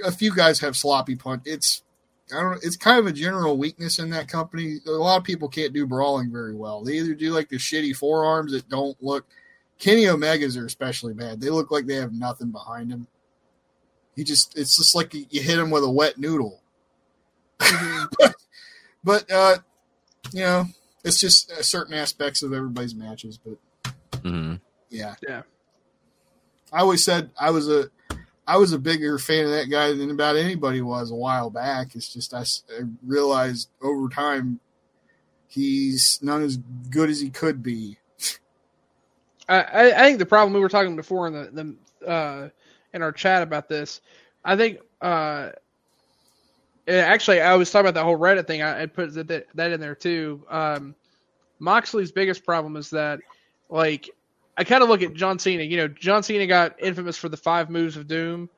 [0.03, 1.43] a few guys have sloppy punch.
[1.45, 1.83] It's
[2.31, 2.63] I don't.
[2.63, 4.77] It's kind of a general weakness in that company.
[4.85, 6.83] A lot of people can't do brawling very well.
[6.83, 9.25] They either do like the shitty forearms that don't look.
[9.79, 11.41] Kenny Omega's are especially bad.
[11.41, 13.07] They look like they have nothing behind him.
[14.15, 14.57] He just.
[14.57, 16.61] It's just like you you hit him with a wet noodle.
[17.57, 18.35] but
[19.03, 19.57] but uh,
[20.31, 20.65] you know,
[21.03, 23.39] it's just uh, certain aspects of everybody's matches.
[23.39, 24.55] But hmm
[24.89, 25.15] yeah.
[25.27, 25.43] Yeah.
[26.71, 27.89] I always said I was a
[28.49, 31.93] I was a bigger fan of that guy than about anybody was a while back.
[31.93, 32.43] It's just I
[33.05, 34.59] realized over time
[35.47, 36.57] he's not as
[36.89, 37.99] good as he could be.
[39.47, 42.49] I, I I think the problem we were talking before in the, the uh,
[42.91, 44.01] in our chat about this,
[44.43, 45.51] I think uh,
[46.87, 48.63] actually I was talking about the whole Reddit thing.
[48.63, 50.43] I, I put that that in there too.
[50.49, 50.95] Um,
[51.59, 53.19] Moxley's biggest problem is that
[53.69, 54.09] like
[54.59, 55.63] I kind of look at John Cena.
[55.63, 58.49] You know, John Cena got infamous for the five moves of doom.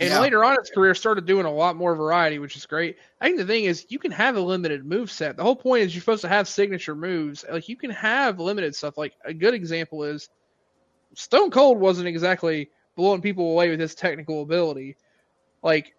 [0.00, 0.20] And Yeah.
[0.20, 2.96] later on in his career, started doing a lot more variety, which is great.
[3.20, 5.36] I think the thing is, you can have a limited move set.
[5.36, 7.44] The whole point is you're supposed to have signature moves.
[7.48, 8.96] Like you can have limited stuff.
[8.96, 10.30] Like a good example is
[11.14, 14.96] Stone Cold wasn't exactly blowing people away with his technical ability.
[15.62, 15.94] Like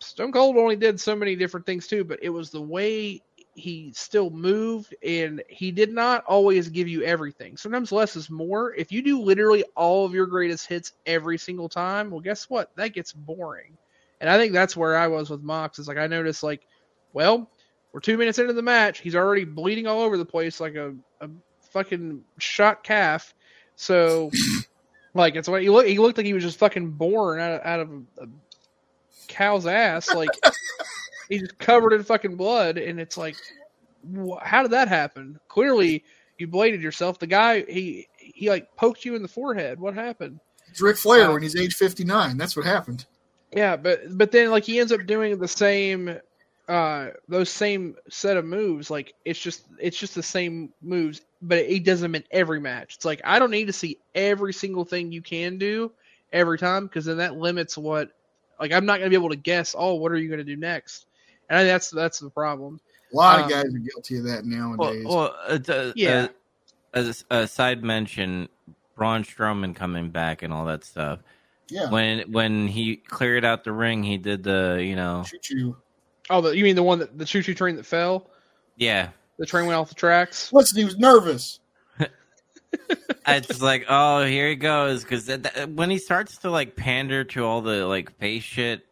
[0.00, 3.22] Stone Cold only did so many different things too, but it was the way
[3.58, 7.56] he still moved and he did not always give you everything.
[7.56, 8.74] Sometimes less is more.
[8.74, 12.74] If you do literally all of your greatest hits every single time, well guess what?
[12.76, 13.76] That gets boring.
[14.20, 15.78] And I think that's where I was with Mox.
[15.78, 16.66] Is like I noticed like,
[17.12, 17.50] well,
[17.92, 20.94] we're two minutes into the match, he's already bleeding all over the place like a,
[21.20, 21.28] a
[21.70, 23.34] fucking shot calf.
[23.76, 24.30] So
[25.14, 27.66] like it's what he looked he looked like he was just fucking born out of,
[27.66, 28.26] out of a, a
[29.26, 30.14] cow's ass.
[30.14, 30.30] Like
[31.28, 33.36] he's just covered in fucking blood, and it's like,
[34.16, 35.38] wh- how did that happen?
[35.48, 36.04] Clearly,
[36.38, 37.18] you bladed yourself.
[37.18, 39.80] The guy he he like poked you in the forehead.
[39.80, 40.40] What happened?
[40.70, 42.36] It's Ric Flair Uh, when he's age fifty nine.
[42.36, 43.06] That's what happened.
[43.52, 46.18] Yeah, but but then like he ends up doing the same
[46.68, 51.66] uh those same set of moves like it's just it's just the same moves but
[51.66, 54.84] he does them in every match it's like i don't need to see every single
[54.84, 55.90] thing you can do
[56.30, 58.10] every time because then that limits what
[58.60, 60.44] like i'm not going to be able to guess oh what are you going to
[60.44, 61.06] do next
[61.48, 62.80] and I that's that's the problem
[63.12, 65.04] A lot um, of guys are guilty of that nowadays.
[65.06, 66.10] well uh, uh, Yeah.
[66.24, 66.28] uh,
[66.94, 68.48] as a, a side mention,
[68.96, 71.20] Braun Strowman coming back and all that stuff.
[71.68, 75.76] yeah, When when he cleared out the ring, he did the you know shoot you.
[76.30, 78.30] oh the, you mean the one that the choo choo train that fell
[78.76, 79.08] yeah
[79.38, 81.60] the train went off the tracks Listen, he was nervous.
[83.26, 85.02] it's like, oh, here he goes.
[85.02, 85.28] Because
[85.74, 88.87] when he starts to like pander to all the like face shit, he,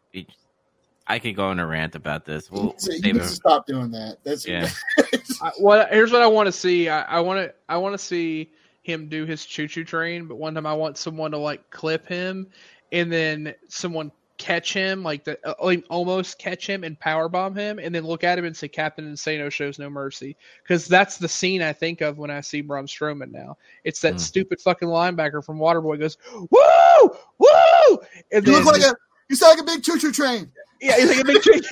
[1.08, 2.50] I could go on a rant about this.
[2.50, 4.18] We'll So you need to stop doing that.
[4.24, 4.68] That's Yeah.
[5.42, 6.88] I, what here's what I want to see.
[6.88, 8.52] I, I want to I want to see
[8.82, 12.06] him do his choo choo train, but one time I want someone to like clip
[12.06, 12.48] him,
[12.92, 17.54] and then someone catch him, like the uh, like, almost catch him and power bomb
[17.54, 21.18] him, and then look at him and say Captain Insano shows no mercy, because that's
[21.18, 23.56] the scene I think of when I see Braun Strowman now.
[23.84, 24.18] It's that Hmm.
[24.18, 27.98] stupid fucking linebacker from Waterboy goes woo woo,
[28.32, 28.94] and you then look like a
[29.28, 30.50] you sound like a big choo choo train.
[30.80, 31.62] Yeah, he's like a big train.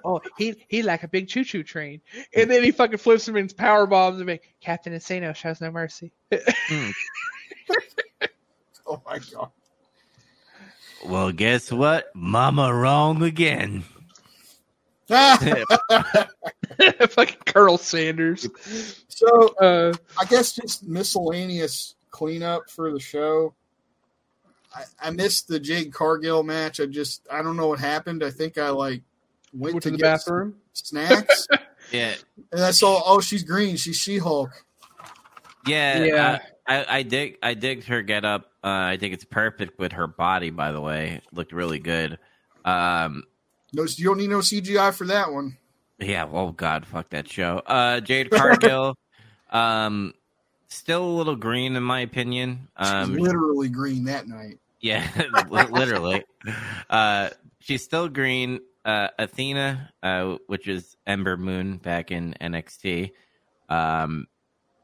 [0.04, 2.00] oh, he he like a big choo choo train,
[2.34, 4.28] and then he fucking flips him and power bombs him.
[4.28, 6.12] and Captain Insano shows no mercy.
[8.86, 9.50] Oh my god.
[11.06, 12.06] Well, guess what?
[12.14, 13.84] Mama wrong again.
[15.10, 15.38] Ah,
[17.08, 18.48] fucking Colonel Sanders.
[19.08, 23.54] so Uh, I guess just miscellaneous cleanup for the show.
[24.74, 26.80] I, I missed the Jade Cargill match.
[26.80, 28.22] I just I don't know what happened.
[28.24, 29.02] I think I like
[29.52, 30.56] went, went to, to the get bathroom.
[30.72, 31.46] snacks
[31.92, 32.14] Yeah,
[32.50, 33.76] and I saw oh she's green.
[33.76, 34.50] She's She Hulk.
[35.66, 36.04] yeah.
[36.04, 36.38] Yeah.
[36.66, 37.36] I, I dig.
[37.42, 38.46] I dig her get up.
[38.64, 40.48] Uh, I think it's perfect with her body.
[40.50, 42.18] By the way, looked really good.
[42.64, 43.24] Um,
[43.74, 45.58] No, you don't need no CGI for that one.
[45.98, 47.58] Yeah, oh god, fuck that show.
[47.66, 48.96] Uh Jade Cargill,
[49.50, 50.14] um
[50.68, 52.68] still a little green in my opinion.
[52.78, 54.58] She's Um literally green that night.
[54.84, 55.08] Yeah,
[55.70, 56.24] literally.
[56.90, 58.60] Uh she's still green.
[58.84, 63.12] Uh Athena, uh which is Ember Moon back in NXT.
[63.68, 64.26] Um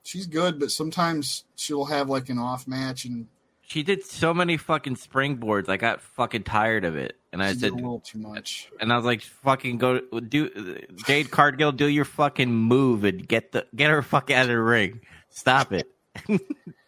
[0.03, 3.27] She's good, but sometimes she'll have like an off match and
[3.63, 5.69] she did so many fucking springboards.
[5.69, 7.17] I got fucking tired of it.
[7.33, 8.69] And I said a little too much.
[8.81, 13.53] and I was like, "Fucking go do Jade Cargill, do your fucking move and get
[13.53, 15.03] the get her fuck out of the ring.
[15.29, 15.87] Stop it."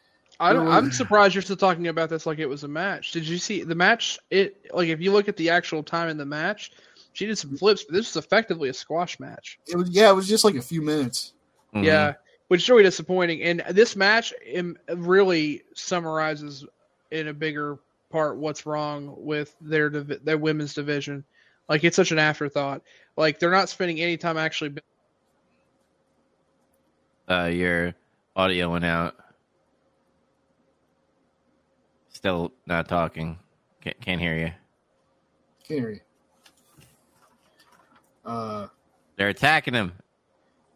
[0.43, 3.13] I don't, I'm surprised you're still talking about this like it was a match.
[3.13, 4.19] Did you see the match?
[4.31, 6.73] It like if you look at the actual time in the match,
[7.13, 9.61] she did some flips, but this was effectively a squash match.
[9.69, 11.35] It was yeah, it was just like a few minutes.
[11.73, 11.85] Mhm.
[11.85, 12.15] Yeah,
[12.49, 13.43] which is really disappointing.
[13.43, 16.67] And this match um, really summarizes
[17.13, 17.79] in a bigger
[18.11, 21.25] part what's wrong with their their women's division.
[21.69, 22.83] Like it's such an afterthought.
[23.17, 24.75] Like they're not spending any time actually.
[27.31, 27.95] Uh, your
[28.35, 29.22] audio went out.
[32.23, 33.37] Still not talking.
[33.81, 34.53] Can't, can't hear you.
[35.67, 36.01] Can't hear you.
[38.25, 38.69] Uh,
[39.17, 39.91] They're attacking him.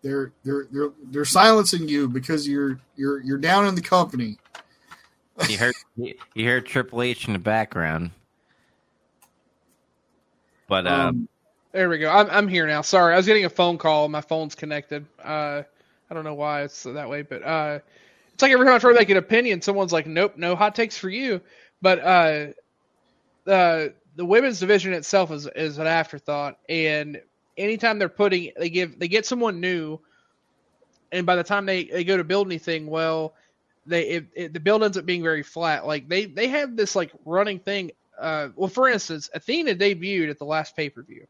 [0.02, 4.38] they're they're they're they're silencing you because you're you're you're down in the company.
[5.48, 8.10] You heard you you heard Triple H in the background.
[10.68, 11.28] But um, Um,
[11.70, 12.10] There we go.
[12.10, 12.80] I'm I'm here now.
[12.82, 14.08] Sorry, I was getting a phone call.
[14.08, 15.06] My phone's connected.
[15.22, 15.62] Uh,
[16.10, 17.78] I don't know why it's that way, but uh,
[18.36, 20.74] it's like every time I try to make an opinion, someone's like, "Nope, no hot
[20.74, 21.40] takes for you."
[21.80, 22.46] But uh,
[23.44, 27.18] the the women's division itself is is an afterthought, and
[27.56, 29.98] anytime they're putting, they give they get someone new,
[31.12, 33.32] and by the time they they go to build anything, well,
[33.86, 35.86] they it, it, the build ends up being very flat.
[35.86, 37.90] Like they they have this like running thing.
[38.20, 41.24] Uh, well, for instance, Athena debuted at the last pay per view.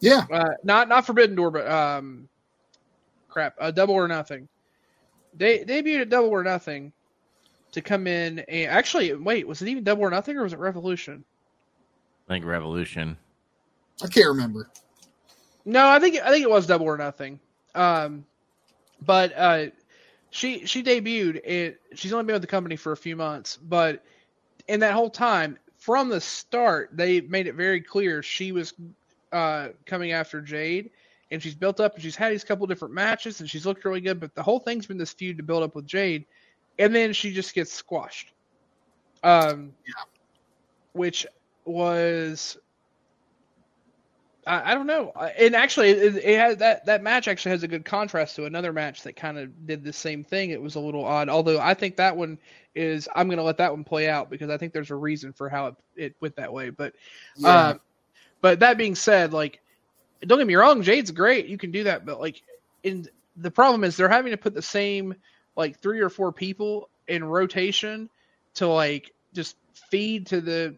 [0.00, 2.28] yeah, Uh, not not Forbidden Door, but um,
[3.28, 4.48] crap, uh, Double or Nothing.
[5.36, 6.92] They debuted at Double or Nothing
[7.72, 10.58] to come in and actually wait, was it even Double or Nothing or was it
[10.58, 11.24] Revolution?
[12.28, 13.16] I think Revolution.
[14.02, 14.70] I can't remember.
[15.64, 17.40] No, I think I think it was Double or Nothing.
[17.74, 18.24] Um,
[19.02, 19.66] but uh,
[20.30, 21.40] she she debuted.
[21.44, 24.02] It she's only been with the company for a few months, but
[24.68, 28.74] in that whole time, from the start, they made it very clear she was
[29.32, 30.90] uh, coming after Jade,
[31.34, 34.00] and she's built up and she's had these couple different matches and she's looked really
[34.00, 34.18] good.
[34.18, 36.24] But the whole thing's been this feud to build up with Jade,
[36.78, 38.32] and then she just gets squashed.
[39.22, 39.72] Um,
[40.92, 41.26] which
[41.64, 42.58] was
[44.46, 45.12] I, I don't know.
[45.38, 48.72] And actually, it, it has that that match actually has a good contrast to another
[48.72, 50.50] match that kind of did the same thing.
[50.50, 52.38] It was a little odd, although I think that one
[52.74, 53.08] is.
[53.14, 55.48] I'm going to let that one play out because I think there's a reason for
[55.48, 56.70] how it, it went that way.
[56.70, 56.94] But,
[57.36, 57.48] Yeah.
[57.48, 57.74] uh,
[58.40, 59.60] but that being said, like,
[60.24, 61.46] don't get me wrong, Jade's great.
[61.46, 62.42] You can do that, but like,
[62.82, 65.14] in the problem is they're having to put the same
[65.56, 68.08] like three or four people in rotation
[68.54, 69.56] to like just
[69.90, 70.76] feed to the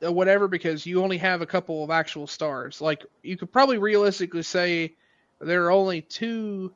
[0.00, 2.80] whatever because you only have a couple of actual stars.
[2.80, 4.94] Like you could probably realistically say
[5.40, 6.72] there are only two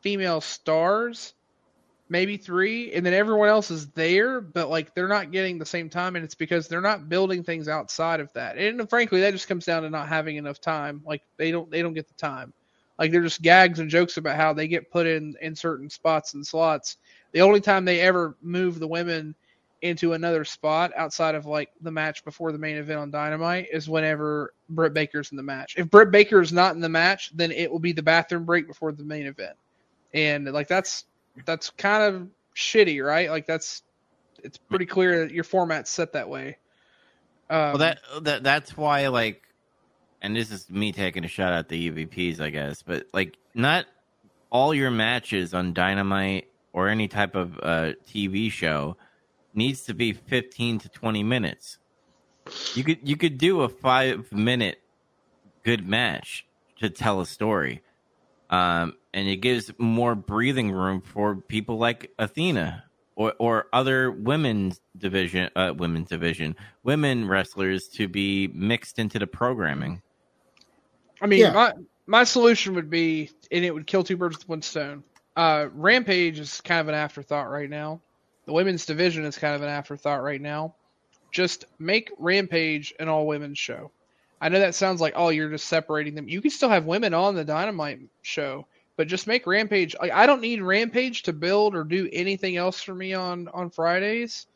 [0.00, 1.34] female stars,
[2.10, 5.88] maybe three, and then everyone else is there, but like they're not getting the same
[5.88, 8.58] time, and it's because they're not building things outside of that.
[8.58, 11.00] And frankly, that just comes down to not having enough time.
[11.06, 12.52] Like they don't they don't get the time.
[12.98, 16.34] Like they're just gags and jokes about how they get put in in certain spots
[16.34, 16.98] and slots.
[17.32, 19.34] The only time they ever move the women
[19.82, 23.88] into another spot outside of like the match before the main event on Dynamite is
[23.88, 25.76] whenever Britt Baker's in the match.
[25.78, 28.66] If Britt Baker is not in the match, then it will be the bathroom break
[28.66, 29.56] before the main event.
[30.12, 31.04] And like that's
[31.44, 33.30] that's kind of shitty, right?
[33.30, 33.82] Like that's
[34.42, 36.56] it's pretty clear that your format's set that way.
[37.48, 39.42] Um, Well, that that that's why like,
[40.22, 43.86] and this is me taking a shot at the EVPs, I guess, but like not
[44.50, 48.96] all your matches on Dynamite or any type of uh, TV show
[49.54, 51.78] needs to be fifteen to twenty minutes.
[52.74, 54.80] You could you could do a five minute
[55.64, 56.46] good match
[56.80, 57.82] to tell a story,
[58.48, 62.84] um, and it gives more breathing room for people like Athena
[63.16, 69.26] or or other women's division, uh, women's division, women wrestlers to be mixed into the
[69.26, 70.00] programming.
[71.20, 71.52] I mean, Yeah.
[71.52, 71.72] my
[72.06, 75.04] my solution would be, and it would kill two birds with one stone.
[75.36, 78.00] Uh, Rampage is kind of an afterthought right now.
[78.46, 80.74] The women's division is kind of an afterthought right now.
[81.30, 83.92] Just make Rampage an all women's show.
[84.40, 86.28] I know that sounds like oh you're just separating them.
[86.28, 88.66] You can still have women on the Dynamite show,
[89.00, 89.96] but just make Rampage.
[89.98, 93.70] Like I don't need Rampage to build or do anything else for me on on
[93.70, 94.46] Fridays.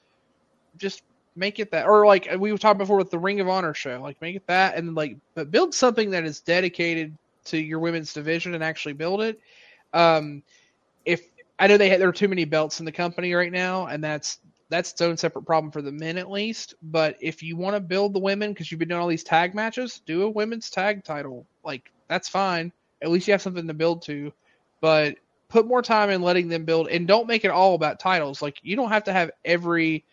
[0.77, 1.01] Just
[1.35, 3.99] make it that, or like we were talking before with the Ring of Honor show.
[4.03, 7.17] Like make it that, and like but build something that is dedicated
[7.47, 9.41] to your women's division and actually build it.
[9.95, 10.43] Um,
[11.07, 11.23] if
[11.59, 14.05] I know they had, there are too many belts in the company right now, and
[14.05, 16.75] that's that's its own separate problem for the men at least.
[16.83, 19.55] But if you want to build the women because you've been doing all these tag
[19.55, 21.47] matches, do a women's tag title.
[21.65, 22.73] Like that's fine.
[23.05, 24.33] At least you have something to build to.
[24.81, 25.17] But
[25.49, 28.43] put more time in letting them build, and don't make it all about titles.
[28.43, 30.05] Like you don't have to have every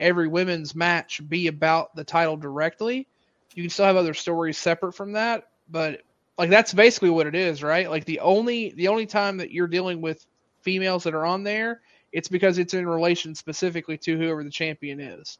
[0.00, 3.06] every women's match be about the title directly.
[3.54, 6.00] You can still have other stories separate from that, but
[6.36, 7.88] like that's basically what it is, right?
[7.88, 10.24] Like the only the only time that you're dealing with
[10.62, 11.80] females that are on there,
[12.12, 15.38] it's because it's in relation specifically to whoever the champion is.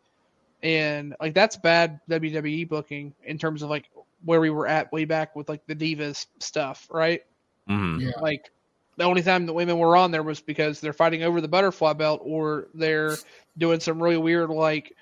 [0.63, 3.89] And like that's bad WWE booking in terms of like
[4.25, 7.23] where we were at way back with like the divas stuff, right?
[7.69, 8.01] Mhm.
[8.01, 8.21] Yeah.
[8.21, 8.51] Like
[8.97, 11.93] the only time the women were on there was because they're fighting over the butterfly
[11.93, 13.17] belt or they're
[13.57, 14.95] doing some really weird like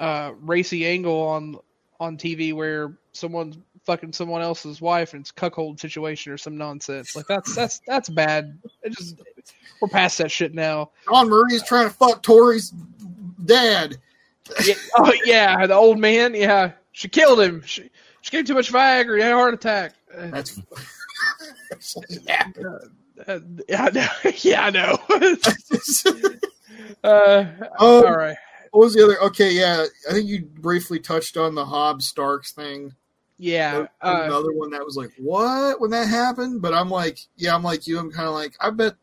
[0.00, 1.56] uh racy angle on
[2.00, 7.14] on TV where someone's fucking someone else's wife and it's cuckold situation or some nonsense.
[7.14, 8.58] Like that's that's that's bad.
[8.82, 9.20] It just
[9.80, 10.90] we're past that shit now.
[11.06, 12.72] Dawn Marie's trying to fuck Torrie's
[13.44, 13.98] dad.
[14.64, 16.34] Yeah, oh yeah, the old man.
[16.34, 17.62] Yeah, she killed him.
[17.64, 17.90] She
[18.22, 19.16] she gave too much Viagra.
[19.18, 19.92] He had a heart attack.
[20.16, 20.58] Uh, That's
[23.28, 24.08] uh, yeah, I know.
[24.38, 24.98] yeah, I know.
[27.04, 28.36] uh, Um, all right.
[28.70, 29.20] what was the other?
[29.22, 32.94] Okay, yeah, I think you briefly touched on the Hobbs Starks thing.
[33.38, 33.86] Yeah.
[34.00, 36.62] Uh, another one that was like, what when that happened?
[36.62, 37.98] But I'm like, yeah, I'm like you.
[37.98, 38.94] I'm kind of like, I bet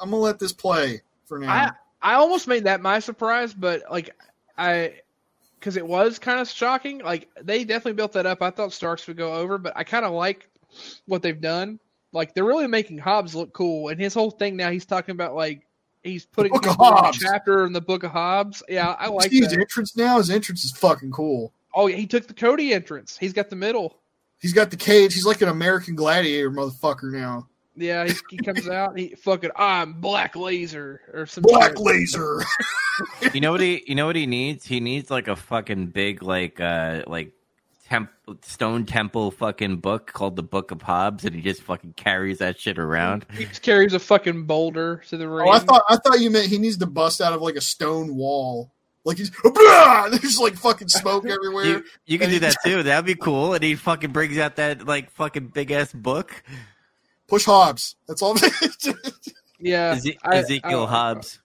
[0.00, 1.50] I'm gonna let this play for now.
[1.50, 1.70] I
[2.02, 4.14] I almost made that my surprise, but like
[4.58, 5.00] I
[5.60, 6.98] because it was kind of shocking.
[6.98, 8.42] Like they definitely built that up.
[8.42, 10.48] I thought Starks would go over, but I kind of like
[11.06, 11.78] what they've done.
[12.12, 15.36] Like they're really making Hobbs look cool, and his whole thing now he's talking about
[15.36, 15.66] like
[16.02, 18.62] he's putting a chapter in the Book of Hobbs.
[18.68, 20.18] Yeah, I like See his entrance now.
[20.18, 21.52] His entrance is fucking cool.
[21.74, 23.16] Oh, yeah, he took the Cody entrance.
[23.16, 23.96] He's got the middle.
[24.40, 25.14] He's got the cage.
[25.14, 27.46] He's like an American gladiator motherfucker now.
[27.80, 28.98] Yeah, he, he comes out.
[28.98, 31.80] He fucking I'm Black Laser or some Black shit.
[31.80, 32.42] laser.
[33.32, 33.82] You know what he?
[33.86, 34.66] You know what he needs?
[34.66, 37.32] He needs like a fucking big like uh like
[37.88, 38.10] temp
[38.42, 42.60] stone temple fucking book called the Book of Hobbs, and he just fucking carries that
[42.60, 43.24] shit around.
[43.32, 45.48] He just carries a fucking boulder to the ring.
[45.48, 47.62] Oh, I thought I thought you meant he needs to bust out of like a
[47.62, 48.70] stone wall.
[49.04, 51.64] Like he's "Blah!" there's like fucking smoke everywhere.
[51.64, 52.82] You, you can do that too.
[52.82, 53.54] That'd be cool.
[53.54, 56.42] And he fucking brings out that like fucking big ass book.
[57.30, 57.96] Push Hobbs.
[58.06, 58.36] That's all.
[59.58, 61.38] yeah, Eze- I- Ezekiel I- Hobbs.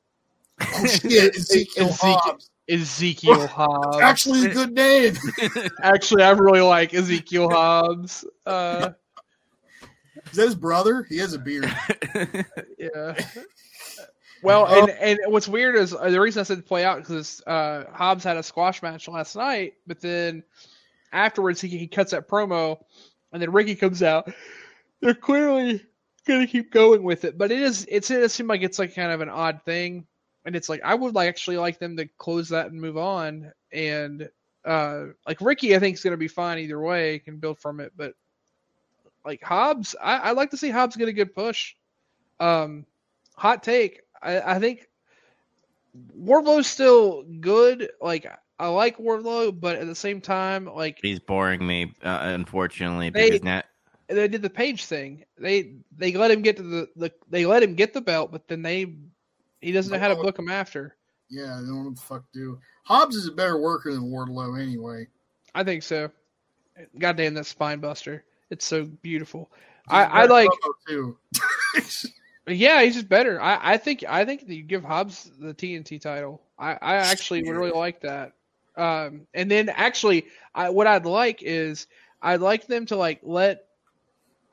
[0.61, 2.49] oh shit, Ezekiel Ezekiel- Hobbs.
[2.67, 3.99] Ezekiel Hobbs.
[3.99, 5.13] Actually, a good name.
[5.83, 8.25] Actually, I really like Ezekiel Hobbs.
[8.45, 8.89] Uh,
[10.31, 11.05] Is that his brother?
[11.07, 11.71] He has a beard.
[12.79, 13.23] yeah.
[14.41, 17.83] Well, and, and what's weird is uh, the reason I said play out because uh,
[17.93, 20.41] Hobbs had a squash match last night, but then
[21.11, 22.79] afterwards he, he cuts that promo,
[23.31, 24.31] and then Ricky comes out.
[25.05, 25.85] They're clearly
[26.27, 29.11] gonna keep going with it, but it is it's it seems like it's like kind
[29.11, 30.07] of an odd thing,
[30.45, 33.51] and it's like I would like actually like them to close that and move on,
[33.71, 34.27] and
[34.65, 37.93] uh, like Ricky I think is gonna be fine either way, can build from it,
[37.95, 38.15] but
[39.23, 41.75] like Hobbs, I, I'd like to see Hobbs get a good push.
[42.39, 42.87] Um,
[43.35, 44.01] hot take.
[44.23, 44.87] I, I think
[46.19, 47.91] Wardlow's still good.
[48.01, 48.25] Like
[48.57, 53.29] I like Wardlow, but at the same time, like He's boring me, uh, unfortunately, They-
[53.29, 53.61] because now
[54.07, 55.25] they did the Page thing.
[55.37, 58.47] They they let him get to the, the they let him get the belt, but
[58.47, 58.93] then they
[59.61, 60.95] he doesn't know how to book him after.
[61.29, 62.59] Yeah, they don't know what the fuck do.
[62.83, 65.07] Hobbs is a better worker than Wardlow anyway.
[65.55, 66.11] I think so.
[66.99, 68.23] Goddamn that spine buster.
[68.51, 69.49] It's so beautiful.
[69.87, 70.49] I, I like
[70.87, 71.17] too.
[72.47, 73.41] yeah, he's just better.
[73.41, 76.41] I, I think I think that you give Hobbs the TNT title.
[76.59, 78.33] I, I actually would really like that.
[78.77, 81.87] Um, and then actually, I, what I'd like is
[82.21, 83.64] I'd like them to like let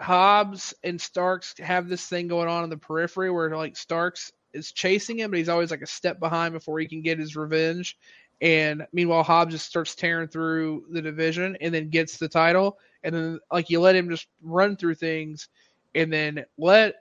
[0.03, 4.73] Hobbs and Starks have this thing going on in the periphery where like Starks is
[4.73, 7.97] chasing him, but he's always like a step behind before he can get his revenge.
[8.41, 12.79] And meanwhile, Hobbs just starts tearing through the division and then gets the title.
[13.05, 15.49] And then like you let him just run through things,
[15.95, 16.97] and then let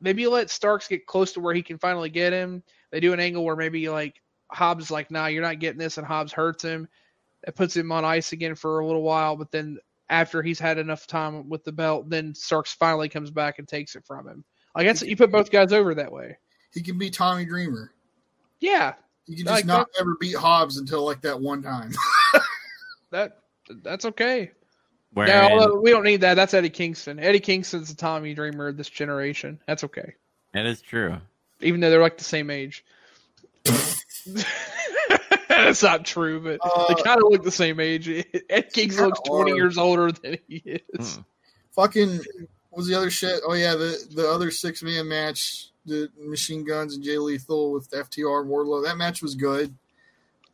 [0.00, 2.62] maybe you let Starks get close to where he can finally get him.
[2.90, 5.98] They do an angle where maybe like Hobbs is like, nah, you're not getting this,
[5.98, 6.88] and Hobbs hurts him.
[7.46, 9.78] It puts him on ice again for a little while, but then
[10.10, 13.94] after he's had enough time with the belt, then Starks finally comes back and takes
[13.94, 14.44] it from him.
[14.74, 16.36] Like that's you put both guys over that way.
[16.72, 17.92] he can be Tommy Dreamer.
[18.60, 18.94] Yeah,
[19.26, 21.92] He can just Like not ever beat Hobbs until like that one time.
[23.10, 23.38] that
[23.82, 24.52] that's okay.
[25.12, 26.34] Where Now, although we don't need that.
[26.34, 27.18] That's Eddie Kingston.
[27.18, 29.58] Eddie Kingston's the Tommy Dreamer of this generation.
[29.66, 30.14] That's okay.
[30.52, 31.16] that is true.
[31.60, 32.84] Even though they're like the same age.
[35.68, 38.08] That's not true, but Uh, they kind of look the same age.
[38.50, 39.54] Ed Kingston looks 20 are.
[39.56, 40.62] years older than he
[40.98, 41.16] is.
[41.16, 41.20] Hmm.
[41.76, 42.16] Fucking
[42.70, 43.40] what was the other shit?
[43.46, 47.90] Oh yeah, the the other six man match, the Machine Guns and Jay Lethal with
[47.90, 48.84] FTR and Wardlow.
[48.84, 49.74] That match was good.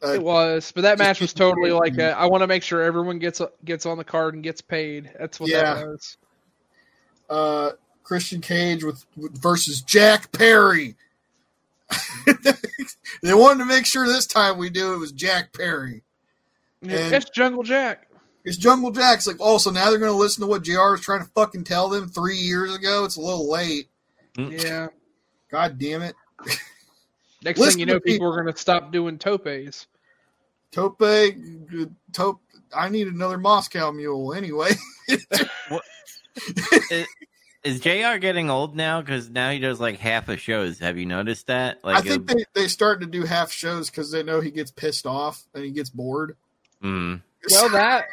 [0.03, 2.07] Uh, It was, but that match was keep it totally like moving.
[2.07, 5.11] a, I want to make sure everyone gets gets on the card and gets paid.
[5.19, 5.75] That's what Yeah.
[5.75, 6.17] that was.
[7.31, 7.71] uh,
[8.03, 10.95] Christian Cage with, with versus Jack Perry.
[13.23, 16.03] they wanted to make sure this time we do it was Jack Perry.
[16.83, 18.09] Yeah, And- That's Jungle Jack.
[18.45, 21.01] It's Jungle Jack's like, oh, so now they're going to listen to what JR is
[21.01, 23.05] trying to fucking tell them three years ago.
[23.07, 23.89] It's a little late.
[24.37, 24.63] Mm.
[24.63, 24.89] Yeah.
[25.51, 26.15] God damn it.
[27.43, 28.27] Next Listen thing you know, people people.
[28.35, 29.87] are going to stop doing topes.
[30.73, 32.41] Tope, good- Tope,
[32.77, 34.73] I need another Moscow mule anyway.
[35.09, 35.27] is,
[37.65, 38.19] is Jr.
[38.19, 39.01] getting old now?
[39.01, 40.79] Because now he does like half of shows.
[40.79, 41.83] Have you noticed that?
[41.83, 44.71] Like, I think they, they start to do half shows because they know he gets
[44.71, 46.37] pissed off and he gets bored.
[46.83, 47.21] mm,
[47.51, 48.07] Well, that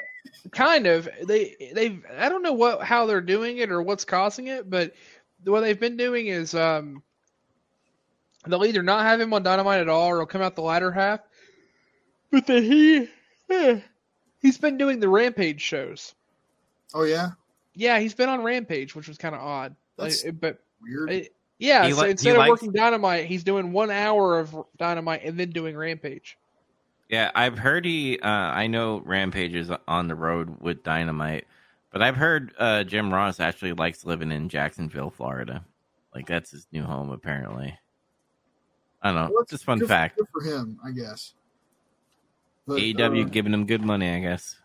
[0.51, 4.47] kind of they they I don't know what how they're doing it or what's causing
[4.47, 4.93] it, but
[5.43, 7.03] what they've been doing is um
[8.47, 10.91] they'll either not have him on Dynamite at all or he'll come out the latter
[10.91, 11.19] half.
[12.31, 13.09] But then he
[13.49, 13.81] eh,
[14.41, 16.15] he's been doing the Rampage shows.
[16.93, 17.31] Oh, yeah?
[17.73, 19.75] Yeah, he's been on Rampage, which was kind of odd.
[19.97, 21.11] That's Like, but Weird.
[21.11, 24.55] it, yeah, He so li- instead of likes- working Dynamite, he's doing one hour of
[24.77, 26.37] Dynamite and then doing Rampage.
[27.09, 28.19] yeah, I've heard he.
[28.19, 31.45] Uh, I know Rampage is on the road with Dynamite,
[31.91, 35.63] but I've heard uh, Jim Ross actually likes living in Jacksonville, Florida.
[36.15, 37.77] Like that's his new home, apparently.
[39.01, 39.21] I don't know.
[39.31, 40.17] Well, that's just fun good, fact.
[40.17, 41.33] Good for him, I guess.
[42.67, 44.57] But, AEW uh, giving him good money, I guess.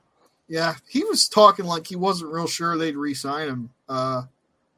[0.49, 4.23] Yeah, he was talking like he wasn't real sure they'd re-sign him uh,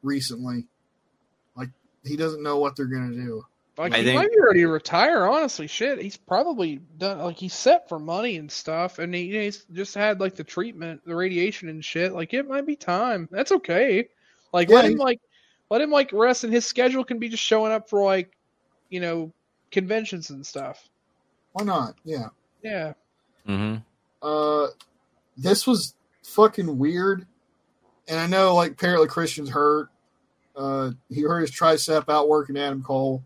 [0.02, 0.66] recently.
[1.56, 1.68] Like
[2.04, 3.44] he doesn't know what they're gonna do.
[3.76, 5.26] Like I he think- might be ready to retire.
[5.28, 7.18] Honestly, shit, he's probably done.
[7.18, 10.34] Like he's set for money and stuff, and he, you know, he's just had like
[10.36, 12.12] the treatment, the radiation and shit.
[12.12, 13.28] Like it might be time.
[13.30, 14.08] That's okay.
[14.52, 15.20] Like let him he- like
[15.70, 18.32] let him like rest, and his schedule can be just showing up for like
[18.88, 19.32] you know
[19.70, 20.88] conventions and stuff.
[21.52, 21.94] Why not?
[22.04, 22.28] Yeah.
[22.62, 22.94] Yeah,
[23.46, 23.76] hmm
[24.20, 24.66] Uh,
[25.38, 25.94] this was
[26.24, 27.26] fucking weird,
[28.06, 29.88] and I know like apparently Christian's hurt.
[30.56, 33.22] Uh, he hurt his tricep out working Adam Cole,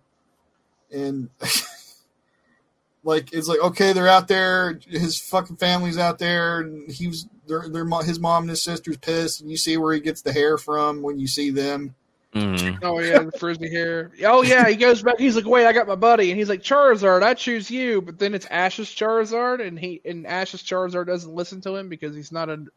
[0.93, 1.31] and
[3.03, 4.79] like it's like okay, they're out there.
[4.89, 8.99] His fucking family's out there, and he was their their his mom and his sister's
[8.99, 11.95] pissed, and you see where he gets the hair from when you see them.
[12.33, 14.13] Hmm Oh yeah, the frizzy hair.
[14.25, 15.19] Oh yeah, he goes back.
[15.19, 18.19] He's like, "Wait, I got my buddy," and he's like, "Charizard, I choose you." But
[18.19, 22.33] then it's Ash's Charizard, and he and Ash's Charizard doesn't listen to him because he's
[22.33, 22.69] not an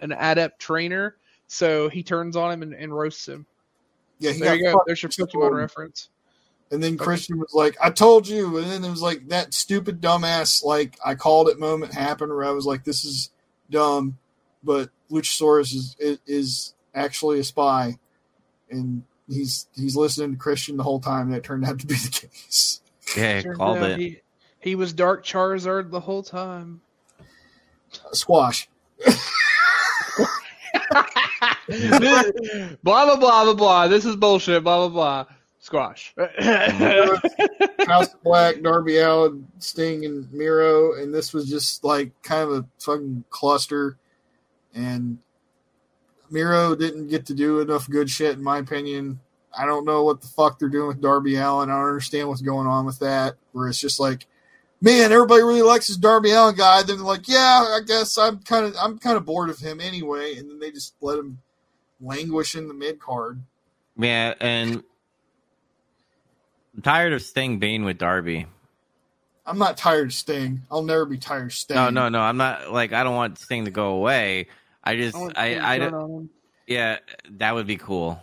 [0.00, 1.16] an adept trainer.
[1.46, 3.46] So he turns on him and, and roasts him.
[4.18, 4.82] Yeah, he There got you go.
[4.86, 5.54] There's your Pokemon destroyed.
[5.54, 6.08] reference.
[6.70, 10.00] And then Christian was like, "I told you," and then it was like that stupid
[10.00, 13.30] dumbass like I called it moment happened where I was like, "This is
[13.70, 14.18] dumb,"
[14.64, 17.98] but Luchasaurus is is, is actually a spy,
[18.70, 21.30] and he's he's listening to Christian the whole time.
[21.30, 22.80] That turned out to be the case.
[23.16, 23.98] Yeah, Turns called it.
[23.98, 24.20] He,
[24.60, 26.80] he was Dark Charizard the whole time.
[27.20, 28.68] Uh, squash.
[31.68, 32.22] blah
[32.82, 33.88] blah blah blah blah.
[33.88, 34.64] This is bullshit.
[34.64, 35.34] Blah blah blah.
[35.64, 36.14] Squash.
[37.86, 42.52] House of Black, Darby Allin, Sting, and Miro, and this was just like kind of
[42.52, 43.96] a fucking cluster.
[44.74, 45.18] And
[46.34, 49.20] Miro didn't get to do enough good shit, in my opinion.
[49.56, 51.70] I don't know what the fuck they're doing with Darby Allin.
[51.70, 53.36] I don't understand what's going on with that.
[53.52, 54.26] Where it's just like,
[54.80, 56.82] man, everybody really likes this Darby Allin guy.
[56.82, 59.80] Then they're like, yeah, I guess I'm kind of I'm kind of bored of him
[59.80, 60.34] anyway.
[60.36, 61.40] And then they just let him
[62.00, 63.40] languish in the mid card.
[63.96, 64.82] Yeah, and
[66.74, 68.46] I'm tired of Sting being with Darby.
[69.46, 70.62] I'm not tired of Sting.
[70.68, 71.76] I'll never be tired of Sting.
[71.76, 72.20] No, no, no.
[72.20, 74.48] I'm not like I don't want Sting to go away.
[74.84, 76.30] I just I I I, don't-
[76.66, 76.98] yeah,
[77.32, 78.20] that would be cool.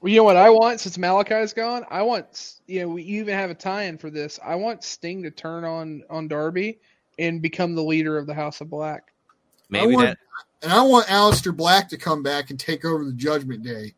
[0.00, 1.84] Well, you know what I want since Malakai's gone?
[1.88, 4.38] I want you know we even have a tie-in for this.
[4.44, 6.80] I want Sting to turn on on Darby
[7.18, 9.12] and become the leader of the House of Black.
[9.70, 10.18] Maybe want- that
[10.62, 13.94] And I want Aleister Black to come back and take over the Judgment Day.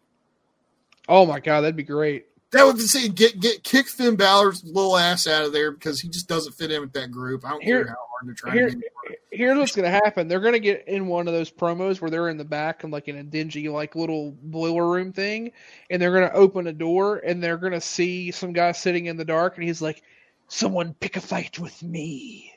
[1.08, 2.26] Oh my god, that'd be great.
[2.54, 6.08] That would say get get kick Finn Balor's little ass out of there because he
[6.08, 7.44] just doesn't fit in with that group.
[7.44, 10.28] I don't Here- care how hard they're trying Here, to here's what's gonna happen.
[10.28, 13.08] They're gonna get in one of those promos where they're in the back and like
[13.08, 15.52] in a dingy like little boiler room thing,
[15.90, 19.24] and they're gonna open a door and they're gonna see some guy sitting in the
[19.24, 20.02] dark, and he's like,
[20.48, 22.52] "Someone pick a fight with me."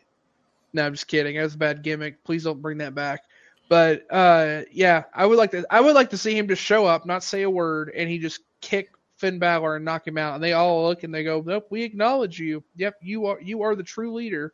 [0.74, 1.35] No, I'm just kidding.
[1.38, 2.24] That was a bad gimmick.
[2.24, 3.22] Please don't bring that back.
[3.69, 5.66] But uh, yeah, I would like to.
[5.69, 8.19] I would like to see him just show up, not say a word, and he
[8.19, 10.36] just kick Finn Balor and knock him out.
[10.36, 12.64] And they all look and they go, "Nope, we acknowledge you.
[12.76, 14.54] Yep, you are you are the true leader."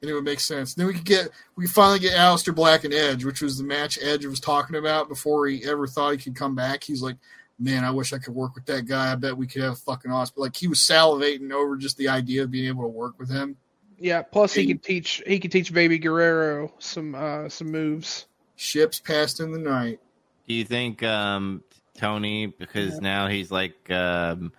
[0.00, 0.74] and it would make sense.
[0.74, 3.64] Then we could get we could finally get Aleister Black and Edge, which was the
[3.64, 6.84] match Edge was talking about before he ever thought he could come back.
[6.84, 7.16] He's like,
[7.60, 9.10] Man, I wish I could work with that guy.
[9.10, 10.34] I bet we could have fucking awesome.
[10.36, 13.56] Like he was salivating over just the idea of being able to work with him.
[13.98, 14.22] Yeah.
[14.22, 15.22] Plus, he could teach.
[15.26, 18.26] He could teach Baby Guerrero some uh, some moves.
[18.54, 19.98] Ships passed in the night.
[20.46, 21.62] Do you think um,
[21.98, 24.52] Tony, because now he's like um,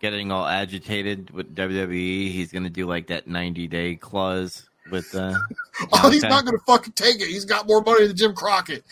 [0.00, 5.14] getting all agitated with WWE, he's going to do like that 90 day clause with.
[5.14, 5.34] Uh,
[5.92, 7.28] Oh, he's not going to fucking take it.
[7.28, 8.84] He's got more money than Jim Crockett.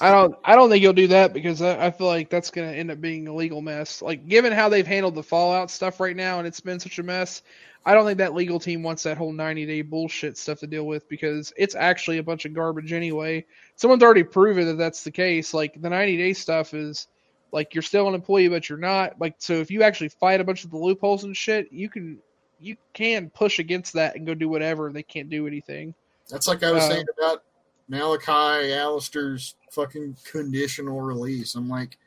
[0.00, 0.34] I don't.
[0.44, 2.90] I don't think he'll do that because I, I feel like that's going to end
[2.90, 4.00] up being a legal mess.
[4.00, 7.02] Like given how they've handled the Fallout stuff right now, and it's been such a
[7.02, 7.42] mess.
[7.84, 10.86] I don't think that legal team wants that whole 90 day bullshit stuff to deal
[10.86, 13.44] with because it's actually a bunch of garbage anyway.
[13.76, 15.54] Someone's already proven that that's the case.
[15.54, 17.06] Like the 90 day stuff is
[17.52, 19.20] like you're still an employee, but you're not.
[19.20, 22.18] Like so, if you actually fight a bunch of the loopholes and shit, you can
[22.60, 24.92] you can push against that and go do whatever.
[24.92, 25.94] They can't do anything.
[26.28, 27.44] That's like I was Uh, saying about
[27.90, 31.54] Malakai Aleister's fucking conditional release.
[31.54, 31.98] I'm like,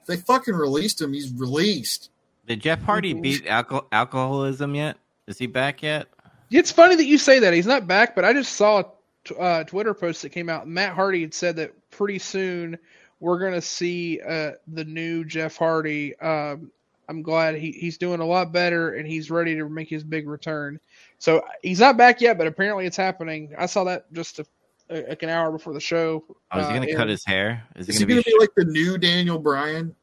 [0.00, 2.10] if they fucking released him, he's released.
[2.46, 4.96] Did Jeff Hardy beat alco- alcoholism yet?
[5.26, 6.08] Is he back yet?
[6.50, 7.52] It's funny that you say that.
[7.52, 8.86] He's not back, but I just saw a
[9.24, 10.66] t- uh, Twitter post that came out.
[10.66, 12.78] Matt Hardy had said that pretty soon
[13.20, 16.18] we're going to see uh, the new Jeff Hardy.
[16.18, 16.72] Um,
[17.08, 20.28] I'm glad he, he's doing a lot better and he's ready to make his big
[20.28, 20.80] return.
[21.18, 23.52] So he's not back yet, but apparently it's happening.
[23.58, 24.46] I saw that just a, a,
[24.90, 26.24] like an hour before the show.
[26.52, 27.64] Oh, is he uh, going to cut his hair?
[27.76, 28.36] Is he Is he going going to to be?
[28.36, 29.94] be like the new Daniel Bryan?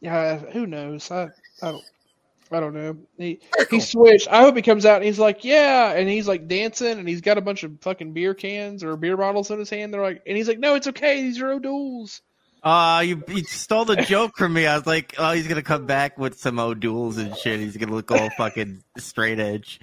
[0.00, 1.10] Yeah, who knows?
[1.10, 1.28] I,
[1.62, 1.84] I don't.
[2.52, 2.96] I don't know.
[3.18, 4.28] He he switched.
[4.28, 7.20] I hope he comes out and he's like, yeah, and he's like dancing and he's
[7.20, 9.92] got a bunch of fucking beer cans or beer bottles in his hand.
[9.92, 11.22] They're like, and he's like, no, it's okay.
[11.22, 12.20] These are O'Douls.
[12.62, 14.64] Oh, you, you stole the joke from me.
[14.66, 17.58] I was like, oh, he's going to come back with some O'Douls and shit.
[17.58, 19.80] He's going to look all fucking straight edge.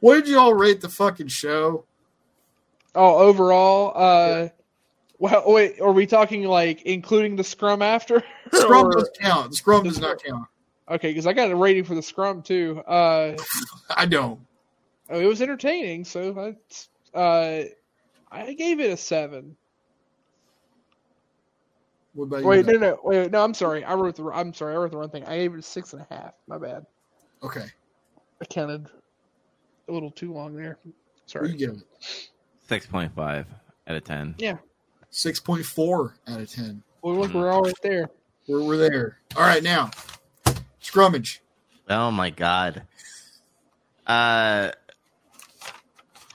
[0.00, 1.84] What did you all rate the fucking show?
[2.96, 4.48] Oh, overall, uh,
[5.18, 8.24] well, wait, are we talking like including the scrum after?
[8.52, 9.50] Scrum does count.
[9.50, 10.46] The scrum The does not count.
[10.90, 12.82] okay, because I got a rating for the scrum too.
[12.86, 13.36] Uh,
[13.90, 14.40] I don't.
[15.10, 17.64] oh, it was entertaining, so that's uh,
[18.30, 19.56] I gave it a seven.
[22.14, 22.72] Wait, you?
[22.72, 23.44] no, no, wait, no.
[23.44, 23.84] I'm sorry.
[23.84, 24.24] I wrote the.
[24.32, 24.74] I'm sorry.
[24.74, 25.24] I wrote the wrong thing.
[25.24, 26.32] I gave it a six and a half.
[26.46, 26.86] My bad.
[27.42, 27.66] Okay.
[28.40, 28.88] I counted
[29.88, 30.78] a little too long there.
[31.26, 31.48] Sorry.
[31.48, 32.28] do you give it?
[32.68, 33.46] 6.5
[33.88, 34.34] out of 10.
[34.38, 34.56] Yeah.
[35.12, 36.82] 6.4 out of 10.
[37.02, 38.10] Well, look, we're all right there.
[38.48, 39.18] We're, we're there.
[39.36, 39.90] All right, now.
[40.82, 41.38] Scrummage.
[41.88, 42.82] Oh, my God.
[44.06, 44.70] Uh,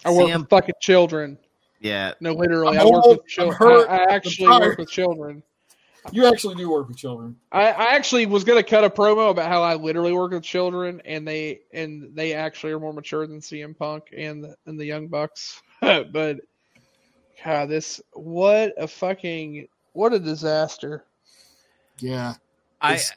[0.03, 1.37] I work CM with fucking children.
[1.79, 2.13] yeah.
[2.19, 3.57] No, literally, I'm I work old, with children.
[3.61, 5.43] I'm I, I actually work with children.
[6.11, 7.35] You actually do work with children.
[7.51, 10.99] I, I actually was gonna cut a promo about how I literally work with children,
[11.05, 14.85] and they and they actually are more mature than CM Punk and the, and the
[14.85, 15.61] Young Bucks.
[16.11, 16.37] but
[17.43, 21.03] God, this what a fucking what a disaster.
[21.99, 22.35] Yeah.
[22.81, 23.13] I, It's-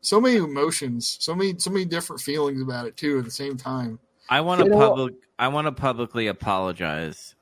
[0.00, 3.56] So many emotions, so many so many different feelings about it too at the same
[3.56, 3.98] time.
[4.28, 5.14] I want to You know- public.
[5.40, 7.36] I want to publicly apologize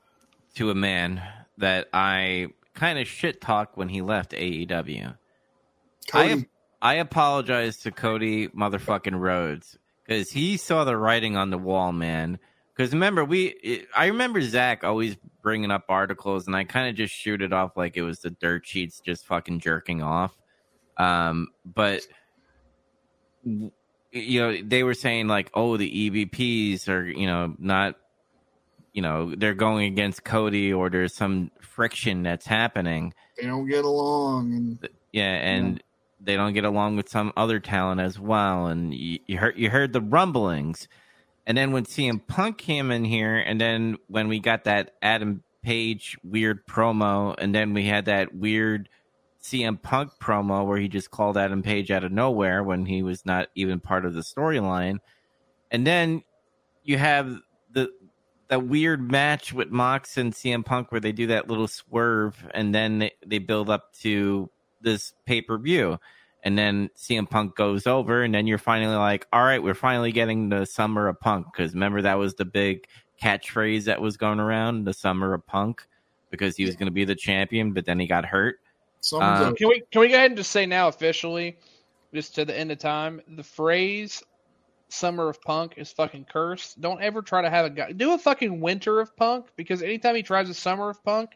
[0.55, 1.21] to a man
[1.57, 5.15] that I kind of shit talked when he left AEW.
[6.13, 6.45] I
[6.81, 12.37] I apologize to Cody motherfucking Rhodes because he saw the writing on the wall, man.
[12.77, 17.11] Because remember, we I remember Zach always bringing up articles, and I kind of just
[17.11, 20.37] shoot it off like it was the dirt sheets just fucking jerking off.
[20.97, 22.05] Um, but
[23.43, 27.95] you know, they were saying like, oh, the EVPs are you know not,
[28.93, 33.11] you know, they're going against Cody or there's some friction that's happening.
[33.39, 35.81] They don't get along, and Yeah, and
[36.21, 38.67] they don't get along with some other talent as well.
[38.67, 40.87] And you, you heard you heard the rumblings,
[41.47, 45.43] and then when CM Punk came in here, and then when we got that Adam
[45.63, 48.89] Page weird promo, and then we had that weird
[49.41, 53.25] CM Punk promo where he just called Adam Page out of nowhere when he was
[53.25, 54.97] not even part of the storyline,
[55.71, 56.21] and then
[56.83, 57.33] you have
[57.71, 57.89] the
[58.49, 62.75] that weird match with Mox and CM Punk where they do that little swerve and
[62.75, 64.49] then they, they build up to
[64.81, 65.97] this pay per view.
[66.43, 70.11] And then CM Punk goes over, and then you're finally like, all right, we're finally
[70.11, 71.47] getting the summer of Punk.
[71.51, 72.87] Because remember, that was the big
[73.21, 75.85] catchphrase that was going around the summer of Punk
[76.29, 78.59] because he was going to be the champion, but then he got hurt.
[79.01, 81.57] someone's Um, Can we can we go ahead and just say now officially,
[82.13, 84.23] just to the end of time, the phrase
[84.89, 86.79] "Summer of Punk" is fucking cursed.
[86.79, 90.15] Don't ever try to have a guy do a fucking Winter of Punk because anytime
[90.15, 91.31] he tries a Summer of Punk,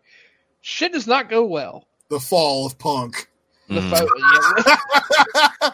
[0.62, 1.88] shit does not go well.
[2.10, 3.30] the fall of Punk.
[3.68, 3.98] The Mm.
[3.98, 5.70] fo-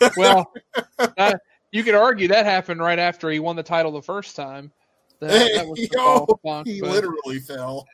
[0.00, 0.10] yeah.
[0.16, 0.52] well,
[1.18, 1.34] uh,
[1.72, 4.72] you could argue that happened right after he won the title the first time.
[5.20, 7.86] That, that was Yo, of Punk, he but- literally fell.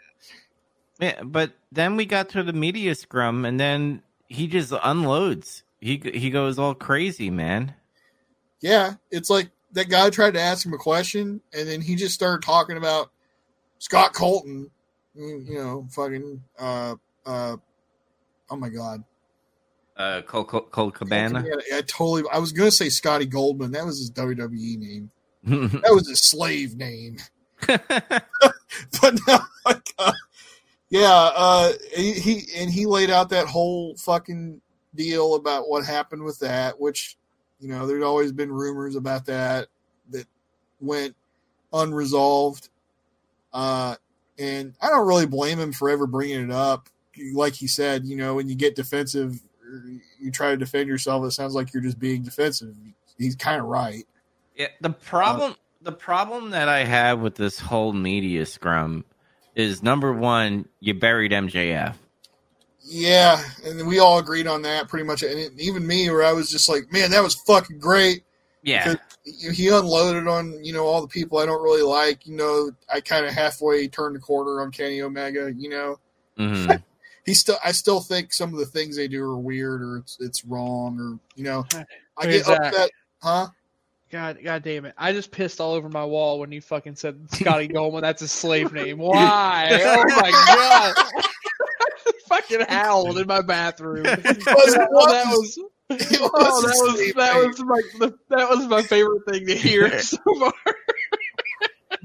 [1.00, 5.62] Yeah, but then we got to the media scrum, and then he just unloads.
[5.80, 7.74] He he goes all crazy, man.
[8.62, 12.14] Yeah, it's like that guy tried to ask him a question, and then he just
[12.14, 13.10] started talking about
[13.78, 14.70] Scott Colton.
[15.14, 16.42] You you know, fucking.
[16.58, 16.94] Uh,
[17.26, 17.56] uh,
[18.48, 19.04] oh my god,
[19.96, 21.44] Uh, Cole, Colt Cabana.
[21.46, 22.24] Yeah, I totally.
[22.30, 23.72] I was gonna say Scotty Goldman.
[23.72, 25.10] That was his WWE name.
[25.82, 27.18] That was his slave name.
[27.66, 30.12] but no, like, uh,
[30.90, 34.60] yeah, uh, he, he and he laid out that whole fucking
[34.94, 37.16] deal about what happened with that, which
[37.60, 39.68] you know there'd always been rumors about that
[40.10, 40.26] that
[40.80, 41.14] went
[41.72, 42.68] unresolved.
[43.52, 43.94] Uh,
[44.38, 46.88] and I don't really blame him for ever bringing it up.
[47.32, 49.40] Like he said, you know, when you get defensive,
[50.20, 51.24] you try to defend yourself.
[51.24, 52.74] It sounds like you're just being defensive.
[53.18, 54.04] He's kind of right.
[54.54, 59.04] Yeah, the problem the problem that I have with this whole media scrum
[59.54, 61.94] is number one, you buried MJF.
[62.88, 65.22] Yeah, and we all agreed on that pretty much.
[65.22, 68.22] And it, even me, where I was just like, man, that was fucking great.
[68.62, 72.26] Yeah, he unloaded on you know all the people I don't really like.
[72.26, 75.52] You know, I kind of halfway turned the corner on Kenny Omega.
[75.56, 75.98] You know,
[76.36, 76.72] hmm
[77.26, 80.16] he still I still think some of the things they do are weird or it's
[80.20, 81.64] it's wrong or you know
[82.16, 82.60] I get Zach.
[82.72, 82.90] upset.
[83.22, 83.48] Huh?
[84.10, 84.94] God, God damn it!
[84.96, 88.02] I just pissed all over my wall when you fucking said Scotty Goldman.
[88.02, 88.98] That's his slave name.
[89.00, 89.68] Why?
[89.84, 90.94] Oh my god!
[92.28, 94.04] fucking howled in my bathroom.
[94.04, 95.58] was- oh, that was.
[95.58, 95.64] It
[96.20, 97.46] Oh, that was oh, that name.
[97.48, 100.52] was my the, that was my favorite thing to hear so far.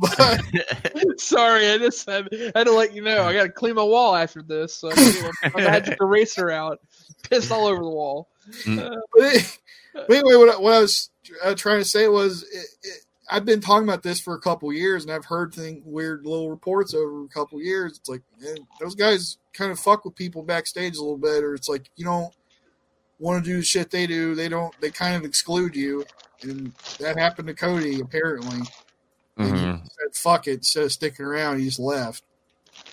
[0.01, 3.23] But Sorry, I just had, had to let you know.
[3.23, 4.73] I got to clean my wall after this.
[4.75, 4.95] So I
[5.43, 6.79] had my magic eraser out.
[7.29, 8.27] Pissed all over the wall.
[8.65, 9.57] but, it-
[9.93, 11.09] but anyway, what I, what I was
[11.43, 12.99] uh, trying to say was, it, it,
[13.29, 16.49] I've been talking about this for a couple years, and I've heard thing, weird little
[16.49, 17.97] reports over a couple years.
[17.97, 21.53] It's like man, those guys kind of fuck with people backstage a little bit, or
[21.53, 22.33] it's like you don't
[23.19, 24.33] want to do the shit they do.
[24.33, 24.73] They don't.
[24.81, 26.05] They kind of exclude you,
[26.41, 28.61] and that happened to Cody apparently.
[29.37, 29.83] And he Mhm.
[29.83, 32.23] said, "Fuck it," instead of sticking around, he just left.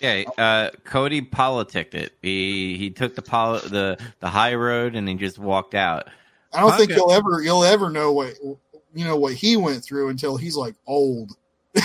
[0.00, 2.12] Yeah, uh, Cody politicked it.
[2.23, 6.08] He he took the poli- the the high road and he just walked out.
[6.52, 6.97] I don't think Okay.
[6.97, 8.34] you'll ever you'll ever know what
[8.94, 11.33] you know what he went through until he's like old.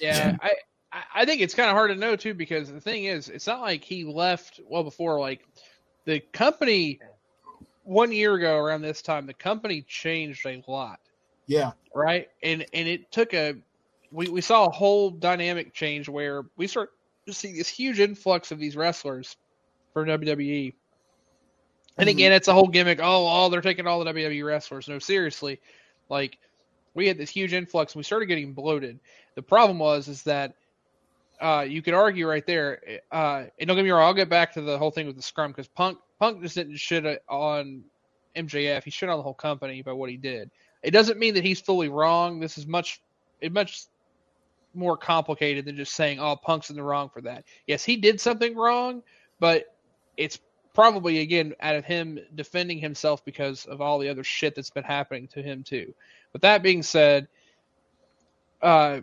[0.00, 0.52] Yeah, I
[0.92, 3.46] I- I think it's kind of hard to know too because the thing is, it's
[3.46, 5.20] not like he left well before.
[5.20, 5.46] Like
[6.04, 6.98] the company,
[7.84, 11.00] one year ago around this time, the company changed a lot,
[11.46, 12.28] Yeah, right?
[12.42, 13.56] And and it took a
[14.12, 16.90] we we saw a whole dynamic change where we start
[17.26, 19.36] to see this huge influx of these wrestlers
[19.92, 20.74] for WWE.
[21.98, 22.12] And Mhm.
[22.12, 22.98] again, it's a whole gimmick.
[23.00, 24.88] Oh, oh, they're taking all the WWE wrestlers.
[24.88, 25.60] No, seriously,
[26.08, 26.38] like
[26.94, 27.92] we had this huge influx.
[27.94, 28.98] and We started getting bloated.
[29.34, 30.54] The problem was is that
[31.40, 33.00] uh, you could argue right there.
[33.10, 35.22] Uh, and don't get me wrong, I'll get back to the whole thing with the
[35.22, 37.82] scrum because Punk Punk just didn't shit on
[38.36, 38.84] MJF.
[38.84, 40.50] He shit on the whole company by what he did.
[40.82, 42.40] It doesn't mean that he's fully wrong.
[42.40, 43.00] This is much
[43.40, 43.84] it much
[44.74, 48.20] more complicated than just saying, "Oh, Punk's in the wrong for that." Yes, he did
[48.20, 49.02] something wrong,
[49.38, 49.74] but
[50.16, 50.38] it's
[50.74, 54.84] probably again out of him defending himself because of all the other shit that's been
[54.84, 55.92] happening to him too.
[56.32, 57.28] But that being said,
[58.62, 59.00] uh,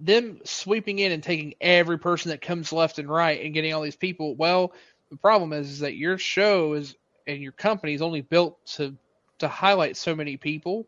[0.00, 3.82] them sweeping in and taking every person that comes left and right and getting all
[3.82, 4.36] these people.
[4.36, 4.72] Well,
[5.10, 6.94] the problem is, is that your show is
[7.26, 8.96] and your company is only built to
[9.38, 10.86] to highlight so many people,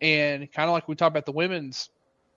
[0.00, 1.90] and kind of like we talked about the women's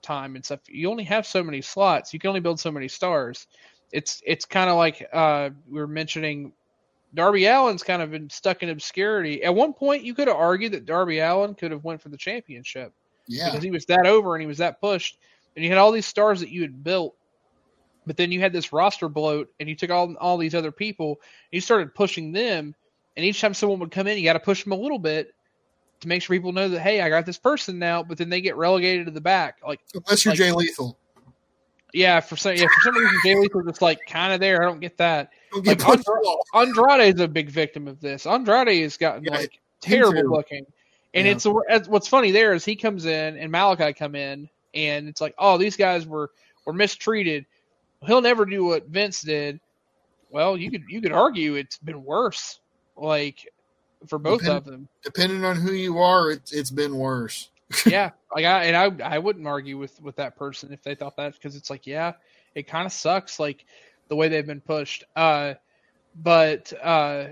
[0.06, 0.60] time and stuff.
[0.68, 2.14] You only have so many slots.
[2.14, 3.48] You can only build so many stars.
[3.92, 6.54] It's it's kind of like uh, we were mentioning.
[7.14, 9.42] Darby Allin's kind of been stuck in obscurity.
[9.44, 12.18] At one point, you could have argued that Darby Allin could have went for the
[12.18, 12.92] championship
[13.28, 13.46] Yeah.
[13.46, 15.18] because he was that over and he was that pushed,
[15.56, 17.16] and you had all these stars that you had built,
[18.06, 21.12] but then you had this roster bloat, and you took all all these other people,
[21.12, 22.76] and you started pushing them,
[23.16, 25.34] and each time someone would come in, you got to push them a little bit
[26.06, 28.42] to make sure people know that hey, I got this person now, but then they
[28.42, 30.98] get relegated to the back, like Unless you're like- Jay Lethal.
[31.94, 34.62] yeah, for some yeah for some reason Jay Lethal just like kind of there.
[34.62, 35.30] I don't get that.
[35.52, 36.02] Don't Like,
[36.54, 38.26] Andrade is a big victim of this.
[38.26, 40.30] Andrade has gotten Yeah, like terrible too.
[40.30, 40.66] looking,
[41.14, 41.34] and Yeah.
[41.34, 45.22] it's it's- what's funny there is he comes in and Malakai come in, and it's
[45.22, 46.32] like, oh, these guys were
[46.66, 47.46] were mistreated.
[48.06, 49.60] He'll never do what Vince did.
[50.30, 52.60] Well, you could you could argue it's been worse,
[52.98, 53.48] like
[54.08, 54.88] for both Depend- of them.
[55.04, 57.50] Depending on who you are, it's it's been worse.
[57.86, 61.16] yeah, like I and I I wouldn't argue with with that person if they thought
[61.18, 62.14] that because it's like yeah,
[62.54, 63.66] it kind of sucks like
[64.08, 65.04] the way they've been pushed.
[65.16, 65.56] Uh,
[66.22, 67.28] but uh,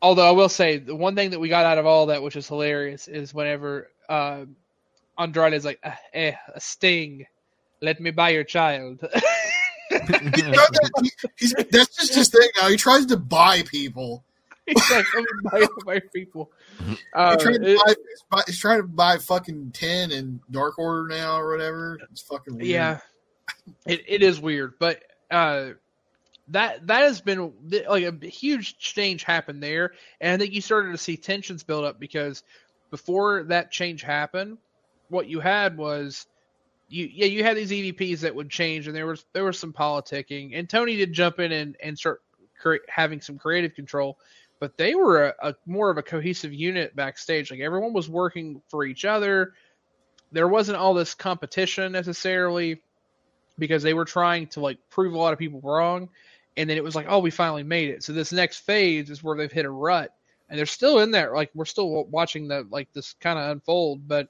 [0.00, 2.36] although I will say the one thing that we got out of all that, which
[2.36, 4.44] is hilarious, is whenever uh,
[5.18, 7.26] Andrade is like, "Ah, eh, a sting,
[7.82, 9.00] let me buy your child.
[9.90, 12.68] He that- he- he's, that's just his thing now.
[12.68, 14.24] He tries to buy people.
[14.66, 16.50] He's like, let me buy, buy people.
[17.12, 17.80] Uh, He's trying, to it-
[18.30, 21.98] buy, he's trying to buy fucking ten and Dark Order now or whatever.
[22.10, 22.66] It's fucking weird.
[22.66, 22.98] Yeah,
[23.86, 25.70] it, it is weird, but uh,
[26.48, 27.52] that that has been
[27.88, 31.84] like a huge change happened there, and I think you started to see tensions build
[31.84, 32.42] up because
[32.90, 34.58] before that change happened,
[35.08, 36.26] what you had was
[36.88, 39.72] you yeah you had these EVPs that would change, and there was there was some
[39.74, 42.22] politicking, and Tony did jump in and and start
[42.60, 44.18] cre- having some creative control.
[44.60, 47.50] But they were a, a more of a cohesive unit backstage.
[47.50, 49.52] Like everyone was working for each other.
[50.32, 52.80] There wasn't all this competition necessarily
[53.58, 56.08] because they were trying to like prove a lot of people wrong.
[56.56, 58.02] And then it was like oh we finally made it.
[58.04, 60.14] So this next phase is where they've hit a rut.
[60.48, 61.34] And they're still in there.
[61.34, 64.06] Like we're still watching the like this kind of unfold.
[64.06, 64.28] But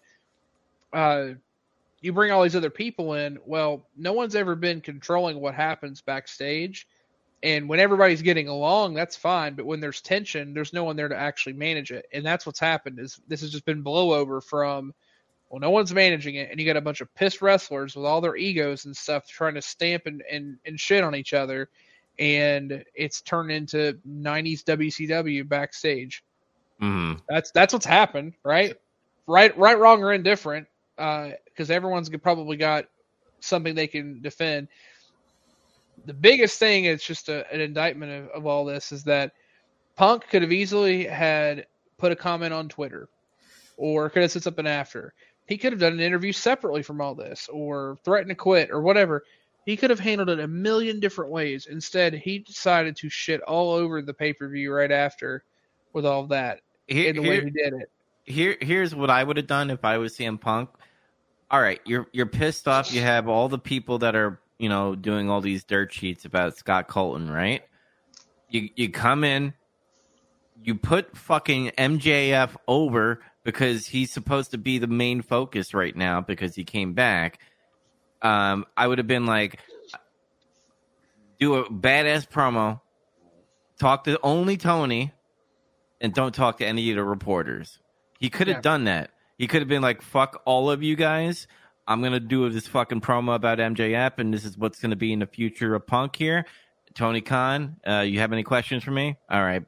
[0.93, 1.29] uh
[2.01, 3.39] you bring all these other people in.
[3.45, 6.87] Well no one's ever been controlling what happens backstage
[7.45, 11.09] and when everybody's getting along that's fine but when there's tension there's no one there
[11.09, 14.93] to actually manage it and that's what's happened is this has just been blowover from
[15.55, 18.21] well, no one's managing it, and you got a bunch of pissed wrestlers with all
[18.21, 21.69] their egos and stuff trying to stamp and, and, and shit on each other,
[22.19, 26.25] and it's turned into '90s WCW backstage.
[26.83, 27.21] Mhm.
[27.29, 28.75] That's that's what's happened, right?
[29.29, 30.67] Right, right, wrong, or indifferent,
[30.97, 32.87] because everyone's probably got
[33.41, 34.69] something they can defend.
[36.07, 39.33] The biggest thing is just a, an indictment of, of all this is that
[39.97, 41.67] Punk could have easily had
[41.99, 43.09] put a comment on Twitter,
[43.77, 45.15] or could have said something after.
[45.47, 48.81] He could have done an interview separately from all this, or threatened to quit, or
[48.81, 49.25] whatever.
[49.65, 51.67] He could have handled it a million different ways.
[51.67, 55.45] Instead, he decided to shit all over the pay per view right after
[55.93, 57.91] with all that Here, in the way he did it.
[58.25, 60.71] here, here's what I would have done if I was CM Punk.
[61.51, 62.93] All right, you're you're pissed off.
[62.93, 66.57] You have all the people that are you know doing all these dirt sheets about
[66.57, 67.63] Scott Colton, right?
[68.49, 69.55] You you come in,
[70.63, 76.21] you put fucking MJF over because he's supposed to be the main focus right now
[76.21, 77.39] because he came back.
[78.23, 79.59] Um, I would have been like,
[81.39, 82.81] do a badass promo,
[83.79, 85.13] talk to only Tony,
[86.01, 87.79] and don't talk to any of the reporters.
[88.19, 88.63] He could have Yeah.
[88.63, 89.11] done that.
[89.37, 91.47] He could have been like, "Fuck all of you guys.
[91.87, 95.19] I'm gonna do this fucking promo about MJF, and this is what's gonna be in
[95.19, 96.47] the future of Punk here."
[96.95, 99.17] Tony Khan, uh, you have any questions for me?
[99.29, 99.65] All right,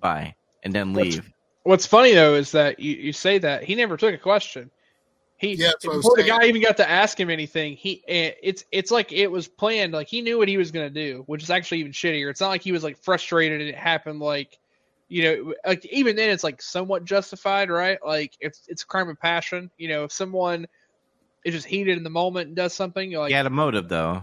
[0.00, 1.30] bye, and then leave.
[1.64, 4.70] What's funny though is that you, you say that he never took a question.
[5.36, 7.74] He Yeah, that's what I was before the guy even got to ask him anything,
[7.76, 9.92] he it's it's like it was planned.
[9.92, 12.30] Like he knew what he was gonna do, which is actually even shittier.
[12.30, 14.58] It's not like he was like frustrated and it happened like
[15.08, 17.98] you know like even then it's like somewhat justified, right?
[18.04, 19.70] Like it's it's a crime of passion.
[19.76, 20.66] You know, if someone
[21.44, 23.88] is just heated in the moment and does something, you're like he had a motive
[23.88, 24.22] though.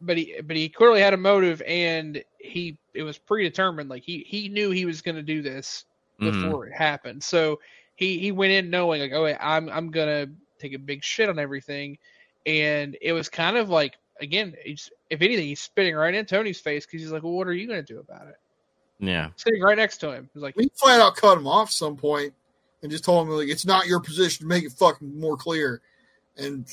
[0.00, 3.88] but he but he clearly had a motive and he it was predetermined.
[3.88, 5.84] Like he he knew he was going to do this
[6.20, 6.42] Mhm.
[6.42, 7.22] before it happened.
[7.22, 7.58] So
[7.96, 11.28] he he went in knowing like oh i'm i'm going to take a big shit
[11.28, 11.98] on everything.
[12.46, 16.60] And it was kind of like again he's, if anything he's spitting right in tony's
[16.60, 18.36] face because he's like well what are you going to do about it?
[19.00, 20.30] Yeah, sitting right next to him.
[20.32, 22.32] He's like We flat out cut him off some point
[22.82, 25.80] and just told him like it's not your position to make it fucking more clear.
[26.36, 26.66] And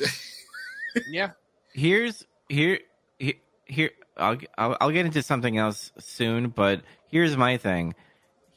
[1.07, 1.31] Yeah.
[1.73, 2.79] here's here
[3.19, 7.93] here, here I'll, I'll I'll get into something else soon, but here's my thing.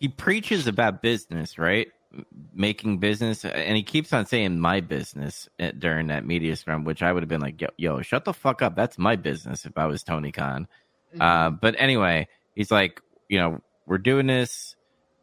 [0.00, 1.88] He preaches about business, right?
[2.54, 7.02] Making business, and he keeps on saying "my business" at- during that media scrum, which
[7.02, 8.74] I would have been like, "Yo, yo shut the fuck up!
[8.76, 10.68] That's my business." If I was Tony Khan,
[11.20, 14.76] uh, but anyway, he's like, you know, we're doing this,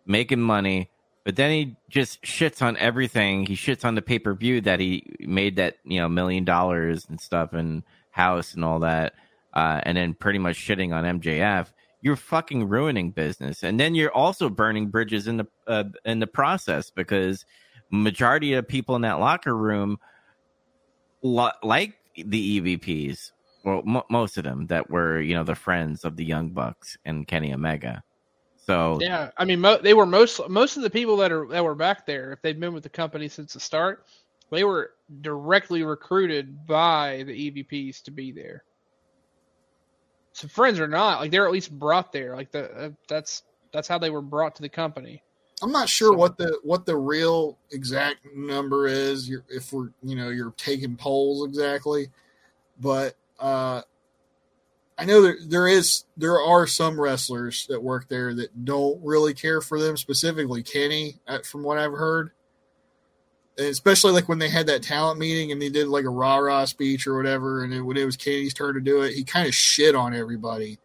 [0.08, 0.90] making money,
[1.30, 3.46] but then he just shits on everything.
[3.46, 7.06] He shits on the pay per view that he made that you know million dollars
[7.08, 9.14] and stuff and house and all that,
[9.54, 11.68] uh, and then pretty much shitting on MJF.
[12.02, 16.26] You're fucking ruining business, and then you're also burning bridges in the uh, in the
[16.26, 17.46] process because
[17.92, 20.00] majority of people in that locker room
[21.22, 23.34] lo- like the EVPs.
[23.64, 26.98] Well, mo most of them that were you know the friends of the Young Bucks
[27.06, 28.02] and Kenny Omega.
[28.70, 31.64] So Yeah, I mean, mo- they were most most of the people that are that
[31.64, 32.32] were back there.
[32.34, 34.06] If they've been with the company since the start,
[34.52, 34.92] they were
[35.22, 38.64] directly recruited by the EVPs to be there.
[40.34, 42.36] So friends or not, like they're at least brought there.
[42.36, 43.42] Like the uh, that's
[43.74, 45.24] that's how they were brought to the company.
[45.64, 49.28] I'm not sure So- what the what the real exact number is.
[49.28, 52.10] You're, if we're you know you're taking polls exactly,
[52.80, 53.82] but uh,
[55.00, 59.34] I know there there is there are some wrestlers that work there that don't really
[59.34, 60.62] care for them specifically.
[60.62, 62.32] Kenny, uh, from what I've heard,
[63.58, 66.38] and especially like when they had that talent meeting and they did like a rah
[66.38, 69.24] rah speech or whatever, and then when it was Kenny's turn to do it, he
[69.24, 70.80] kind of shit on everybody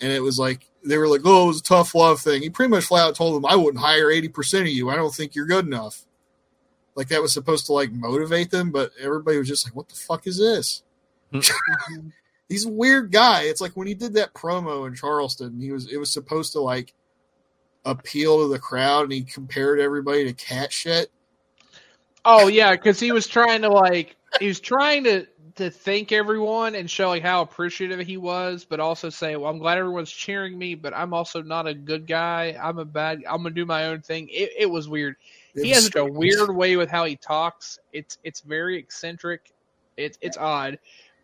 [0.00, 2.50] and it was like they were like, "Oh, it was a tough love thing." He
[2.50, 4.90] pretty much flat out told them, "I wouldn't hire eighty percent of you.
[4.90, 6.04] I don't think you're good enough."
[6.94, 9.96] Like that was supposed to like motivate them, but everybody was just like, "What the
[9.96, 10.82] fuck is this?"
[12.48, 13.42] He's a weird guy.
[13.42, 16.60] It's like when he did that promo in Charleston, he was it was supposed to
[16.60, 16.94] like
[17.84, 21.10] appeal to the crowd, and he compared everybody to cat shit.
[22.24, 25.26] Oh yeah, because he was trying to like he was trying to
[25.58, 29.58] to thank everyone and show like how appreciative he was, but also say, "Well, I'm
[29.58, 32.56] glad everyone's cheering me, but I'm also not a good guy.
[32.62, 33.22] I'm a bad.
[33.28, 35.16] I'm gonna do my own thing." It, it was weird.
[35.54, 37.78] It he was has such a weird way with how he talks.
[37.92, 39.52] It's it's very eccentric.
[39.96, 40.78] It's it's odd,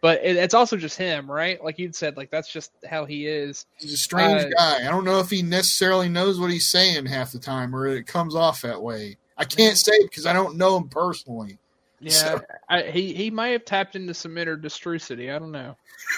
[0.05, 1.65] but it, it's also just him, right?
[1.65, 3.65] Like you said, like that's just how he is.
[3.81, 4.87] He's a strange Uh, guy.
[4.87, 8.07] I don't know if he necessarily knows what he's saying half the time, or it
[8.07, 9.17] comes off that way.
[9.39, 11.57] I can't say because I don't know him personally.
[12.01, 15.31] Yeah, So- I, he he might have tapped into some inner distrucity.
[15.31, 15.75] I don't know,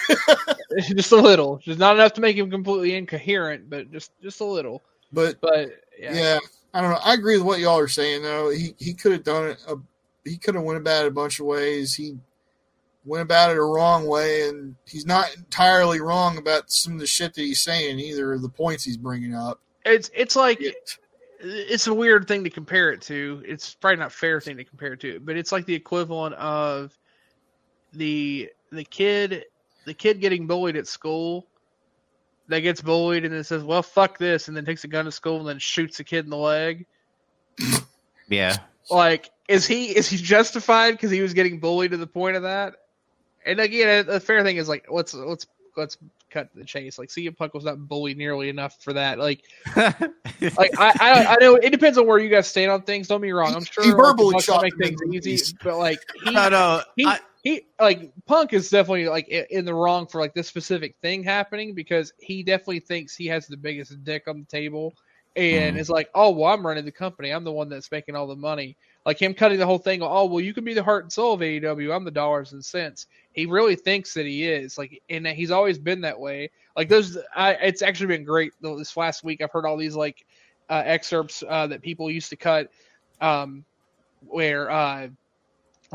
[0.89, 4.45] just a little, just not enough to make him completely incoherent, but just just a
[4.45, 4.81] little.
[5.13, 6.13] But But yeah.
[6.13, 6.39] yeah,
[6.73, 6.99] I don't know.
[7.01, 8.49] I agree with what y'all are saying though.
[8.49, 9.63] He he could have done it.
[9.65, 9.75] A,
[10.25, 11.93] he could have went about it a bunch of ways.
[11.93, 12.17] He
[13.07, 17.07] went about it a wrong way, and he's not entirely wrong about some of the
[17.07, 18.33] shit that he's saying either.
[18.33, 19.59] or The points he's bringing up.
[19.85, 20.97] it's it's like It-
[21.39, 23.43] it's a weird thing to compare it to.
[23.47, 26.33] It's probably not a fair thing to compare it to, but it's like the equivalent
[26.35, 26.97] of
[27.93, 29.45] the the kid
[29.85, 31.47] the kid getting bullied at school
[32.49, 35.11] that gets bullied and then says, "Well, fuck this," and then takes a gun to
[35.11, 36.85] school and then shoots a kid in the leg.
[38.29, 38.57] yeah,
[38.89, 42.43] Like, is he is he justified because he was getting bullied to the point of
[42.43, 42.75] that?
[43.47, 45.97] And again, the fair thing is like, let's let's let's
[46.29, 46.97] cut the chase.
[46.99, 49.17] Like, CM Punk was not bullied nearly enough for that.
[49.19, 49.41] Like,
[49.75, 53.07] like I, I I know it depends on where you guys stand on things.
[53.07, 53.55] Don't be wrong.
[53.55, 55.53] I'm sure he like, verbally Bucks shot make things easy, knees.
[55.63, 59.73] but like he no, no, he I- he like Punk is definitely like in the
[59.73, 64.03] wrong for like this specific thing happening because he definitely thinks he has the biggest
[64.03, 64.93] dick on the table
[65.37, 65.79] and Mhm.
[65.79, 67.29] is like, oh well, I'm running the company.
[67.29, 68.75] I'm the one that's making all the money.
[69.07, 70.01] Like him cutting the whole thing.
[70.03, 71.95] Oh well, you can be the heart and soul of AEW.
[71.95, 73.07] I'm the dollars and cents.
[73.31, 76.51] He really thinks that he is like, and he's always been that way.
[76.75, 79.41] Like those, I, it's actually been great this last week.
[79.41, 80.25] I've heard all these like
[80.69, 82.69] uh, excerpts uh, that people used to cut,
[83.21, 83.63] um,
[84.27, 85.07] where uh,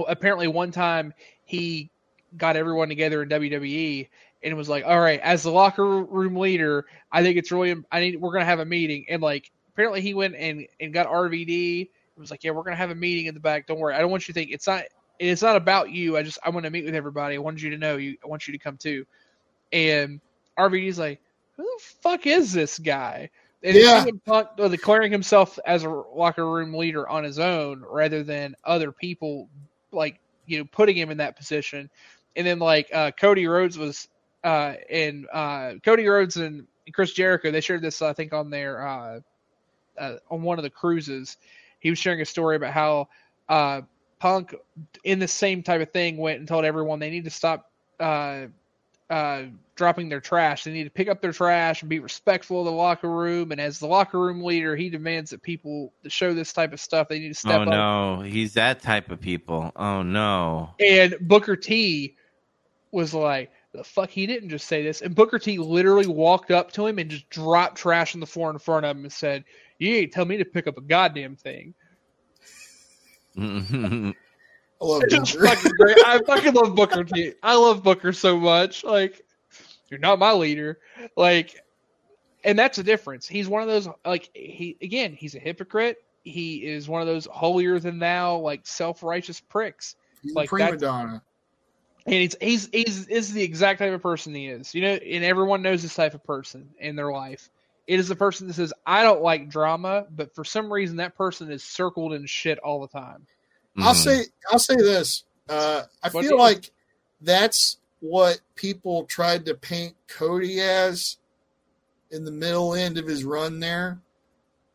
[0.09, 1.13] apparently one time
[1.45, 1.91] he
[2.39, 4.09] got everyone together in WWE
[4.43, 8.01] and was like, "All right, as the locker room leader, I think it's really I
[8.01, 11.91] need we're gonna have a meeting." And like apparently he went and and got RVD.
[12.17, 13.67] It was like, "Yeah, we're gonna have a meeting in the back.
[13.67, 13.95] Don't worry.
[13.95, 14.85] I don't want you to think it's not
[15.19, 16.17] it's not about you.
[16.17, 17.37] I just I want to meet with everybody.
[17.37, 18.17] I wanted you to know you.
[18.25, 19.05] I want you to come too."
[19.73, 20.21] And
[20.59, 21.21] RVD's like,
[21.57, 23.31] "Who the fuck is this guy?"
[23.63, 24.05] And Yeah.
[24.27, 29.49] Punk declaring himself as a locker room leader on his own rather than other people
[29.93, 31.89] like you know putting him in that position
[32.37, 34.09] and then like uh, Cody Rhodes was
[34.43, 38.87] uh, and uh, Cody Rhodes and Chris Jericho they shared this I think on their
[38.87, 39.21] uh,
[39.99, 41.37] uh, on one of the cruises
[41.83, 43.09] he was sharing a story about how
[43.49, 43.83] uh,
[44.21, 44.55] Punk
[45.03, 48.47] in the same type of thing went and told everyone they need to stop uh,
[49.11, 49.43] uh,
[49.75, 50.63] dropping their trash.
[50.63, 53.51] They need to pick up their trash and be respectful of the locker room.
[53.51, 57.09] And as the locker room leader, he demands that people show this type of stuff.
[57.09, 57.69] They need to step Oh up.
[57.69, 59.73] Oh no, he's that type of people.
[59.75, 60.71] Oh no.
[60.79, 62.15] And Booker T
[62.93, 66.71] was like, "The fuck, he didn't just say this." And Booker T literally walked up
[66.73, 69.45] to him and just dropped trash on the floor in front of him and said,
[69.83, 71.75] "You ain't tell me to pick up a goddamn thing."
[73.39, 74.13] I
[74.81, 75.47] love Booker.
[75.47, 75.97] fucking great.
[76.05, 77.35] I fucking love Booker T.
[77.43, 78.85] I love Booker so much.
[78.85, 79.25] Like,
[79.89, 80.79] you're not my leader.
[81.17, 81.63] Like,
[82.45, 83.29] and that's the difference.
[83.29, 85.13] He's one of those like he again.
[85.13, 86.03] He's a hypocrite.
[86.25, 89.97] He is one of those holier than thou, like self righteous pricks.
[90.23, 91.23] He's like prima donna.
[92.07, 94.75] And he's he's he's is the exact type of person he is.
[94.75, 97.49] You know, and everyone knows this type of person in their life.
[97.87, 101.17] It is the person that says, "I don't like drama," but for some reason that
[101.17, 103.27] person is circled in shit all the time.
[103.79, 104.05] I'll Mhm.
[104.05, 105.25] say I'll say this.
[105.49, 106.71] Uh, I What feel do like
[107.21, 111.19] that's what people tried to paint Cody as
[112.11, 114.01] in the middle end of his run there.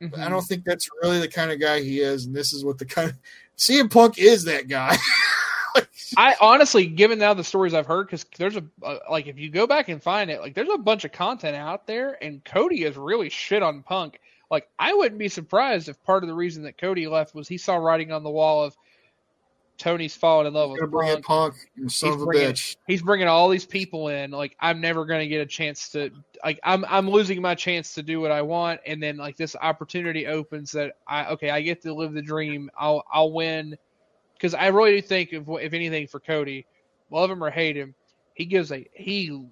[0.01, 0.19] Mm-hmm.
[0.21, 2.77] I don't think that's really the kind of guy he is, and this is what
[2.77, 3.15] the kind of
[3.57, 4.97] CM Punk is that guy.
[6.17, 9.49] I honestly, given now the stories I've heard, because there's a uh, like if you
[9.49, 12.83] go back and find it, like there's a bunch of content out there, and Cody
[12.83, 14.19] is really shit on Punk.
[14.49, 17.57] Like I wouldn't be surprised if part of the reason that Cody left was he
[17.57, 18.75] saw writing on the wall of
[19.77, 21.25] Tony's falling in love with Punk.
[21.25, 22.75] Punk, son He's of a bringing- bitch.
[22.87, 24.31] He's bringing all these people in.
[24.31, 26.09] Like I'm never gonna get a chance to.
[26.43, 29.55] Like I'm I'm losing my chance to do what I want, and then like this
[29.61, 32.71] opportunity opens that I okay I get to live the dream.
[32.77, 33.77] I'll I'll win
[34.37, 36.65] because I really do think if if anything for Cody,
[37.09, 37.93] love him or hate him,
[38.33, 39.45] he gives a he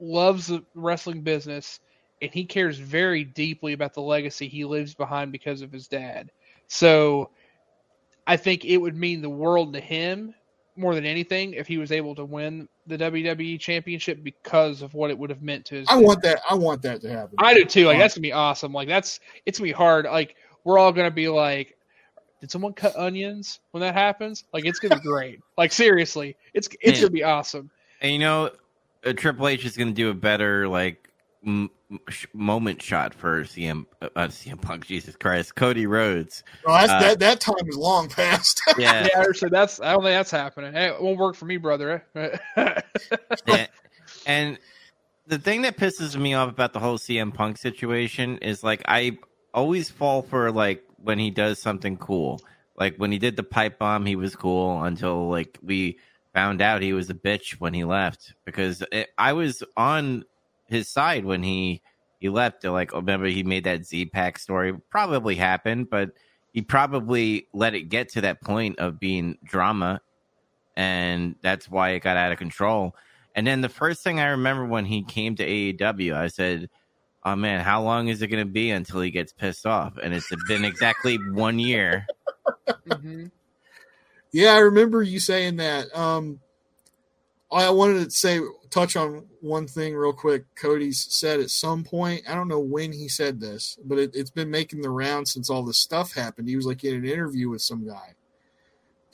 [0.00, 1.80] loves the wrestling business
[2.20, 6.30] and he cares very deeply about the legacy he leaves behind because of his dad.
[6.68, 7.30] So
[8.26, 10.34] I think it would mean the world to him
[10.76, 15.10] more than anything if he was able to win the WWE championship because of what
[15.10, 16.04] it would have meant to his I dad.
[16.06, 16.40] want that.
[16.48, 17.36] I want that to happen.
[17.38, 17.86] I do too.
[17.86, 18.72] Like that's gonna be awesome.
[18.72, 20.06] Like that's it's gonna be hard.
[20.06, 21.76] Like we're all gonna be like,
[22.42, 24.42] did someone cut onions when that happens?
[24.52, 25.40] Like it's gonna be great.
[25.56, 27.02] Like seriously, it's it's Yeah.
[27.04, 27.70] gonna be awesome.
[28.00, 28.50] And you know,
[29.06, 31.08] uh, Triple H is going to do a better like
[31.46, 34.86] m- m- sh- moment shot for CM uh, uh, CM Punk.
[34.86, 36.42] Jesus Christ, Cody Rhodes.
[36.66, 38.60] Well, that's, uh, that that time is long past.
[38.76, 40.72] Yeah, Yeah, so that's I don't think that's happening.
[40.72, 42.04] Hey, it won't work for me, brother.
[43.46, 43.66] Yeah.
[44.26, 44.58] And
[45.26, 49.18] the thing that pisses me off about the whole CM Punk situation is like I
[49.54, 52.40] always fall for like when he does something cool.
[52.76, 55.98] Like when he did the pipe bomb, he was cool until like we
[56.34, 60.24] found out he was a bitch when he left because it, I was on
[60.66, 61.82] his side when he
[62.18, 62.64] he left.
[62.64, 66.12] Like oh, remember he made that Z-Pak story probably happened, but
[66.52, 70.00] he probably let it get to that point of being drama
[70.76, 72.94] and that's why it got out of control.
[73.34, 76.68] And then the first thing I remember when he came to AEW, I said,
[77.24, 80.14] "Oh man, how long is it going to be until he gets pissed off?" And
[80.14, 82.06] it's been exactly one year.
[82.86, 83.30] Mhm.
[84.32, 85.94] Yeah, I remember you saying that.
[85.96, 86.40] Um,
[87.52, 90.44] I wanted to say touch on one thing real quick.
[90.54, 94.30] Cody's said at some point, I don't know when he said this, but it, it's
[94.30, 96.48] been making the round since all this stuff happened.
[96.48, 98.14] He was like in an interview with some guy,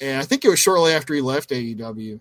[0.01, 2.20] and I think it was shortly after he left AEW,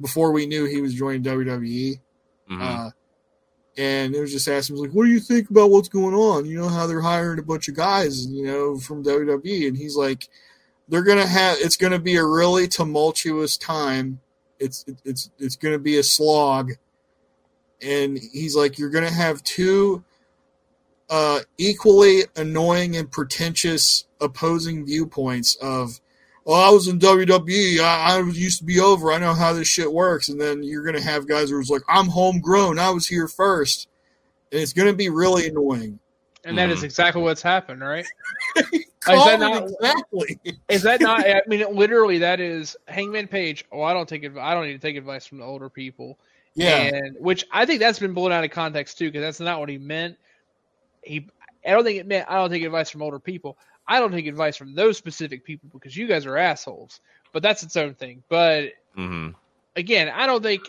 [0.00, 2.00] before we knew he was joining WWE.
[2.48, 2.60] Mhm.
[2.62, 2.90] Uh,
[3.76, 6.44] and it was just asking, like, what do you think about what's going on?
[6.44, 9.96] You know how they're hiring a bunch of guys, you know, from WWE, and he's
[9.96, 10.28] like,
[10.88, 14.20] they're gonna have, it's gonna be a really tumultuous time.
[14.58, 16.72] It's it's it's gonna be a slog,
[17.80, 20.04] and he's like, you're gonna have two
[21.08, 26.00] uh, equally annoying and pretentious opposing viewpoints of.
[26.44, 27.78] Well, I was in WWE.
[27.80, 29.12] I, I used to be over.
[29.12, 30.28] I know how this shit works.
[30.28, 32.78] And then you're going to have guys who's like, I'm homegrown.
[32.78, 33.88] I was here first.
[34.50, 35.98] And it's going to be really annoying.
[36.44, 36.84] And that is Mhm.
[36.84, 38.04] exactly what's happened, right?
[39.00, 40.40] Call that not- exactly.
[40.68, 41.20] Is that not?
[41.26, 43.64] I mean, it, literally, that is Hangman Page.
[43.70, 46.18] Oh, I don't take adv- I don't need to take advice from the older people.
[46.54, 46.78] Yeah.
[46.78, 49.68] and which I think that's been blown out of context too, because that's not what
[49.68, 50.16] he meant.
[51.02, 51.28] He,
[51.64, 53.56] I don't think it meant I don't take advice from older people.
[53.86, 57.00] I don't take advice from those specific people because you guys are assholes.
[57.32, 58.22] But that's its own thing.
[58.28, 59.34] But Mhm.
[59.76, 60.62] again, I don't think,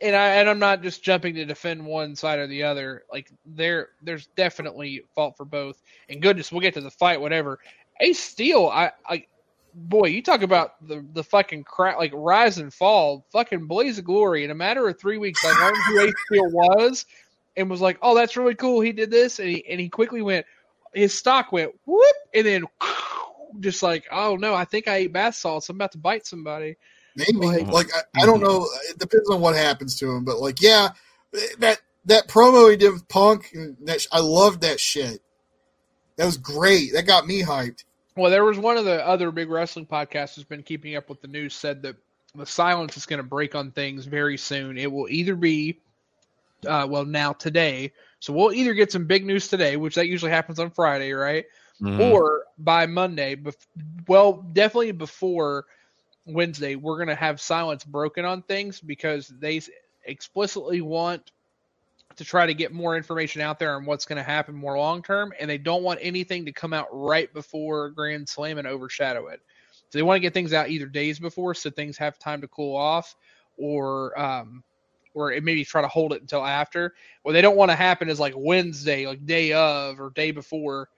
[0.00, 3.04] and I and I'm not just jumping to defend one side or the other.
[3.12, 5.80] Like there, there's definitely fault for both.
[6.08, 7.58] And goodness, we'll get to the fight, whatever.
[8.00, 9.26] Ace Steel, I, I,
[9.74, 14.04] boy, you talk about the the fucking crap, like rise and fall, fucking blaze of
[14.04, 14.42] glory.
[14.42, 17.06] In a matter of three weeks, I learned who Ace Steel was,
[17.56, 18.80] and was like, oh, that's really cool.
[18.80, 20.46] He did this, and he and he quickly went,
[20.92, 22.64] his stock went whoop, and then
[23.60, 25.68] just like, oh no, I think I ate bath salts.
[25.68, 26.76] I'm about to bite somebody.
[27.16, 28.66] Maybe Like- like, I, I don't know.
[28.88, 30.90] It depends on what happens to him, but like yeah,
[31.58, 33.50] that that promo he did with Punk,
[33.82, 35.20] that I loved that shit.
[36.16, 36.92] That was great.
[36.92, 37.84] That got me hyped.
[38.16, 41.22] Well, there was one of the other big wrestling podcasts who's been keeping up with
[41.22, 41.96] the news said that
[42.34, 44.76] the silence is going to break on things very soon.
[44.76, 45.80] It will either be,
[46.66, 47.92] uh, well, now today.
[48.20, 51.46] So we'll either get some big news today, which that usually happens on Friday, right?
[51.80, 51.98] Mhm.
[51.98, 53.34] Or by Monday.
[53.36, 53.66] Bef-
[54.06, 55.64] well, definitely before
[56.26, 59.60] Wednesday, we're going to have silence broken on things because they
[60.04, 61.32] explicitly want
[62.16, 65.02] to try to get more information out there on what's going to happen more long
[65.02, 69.28] term, and they don't want anything to come out right before Grand Slam and overshadow
[69.28, 69.40] it.
[69.88, 72.48] So they want to get things out either days before, so things have time to
[72.48, 73.16] cool off,
[73.56, 74.62] or um,
[75.20, 76.94] or it maybe try to hold it until after.
[77.22, 80.88] What they don't want to happen is like Wednesday, like day of or day before,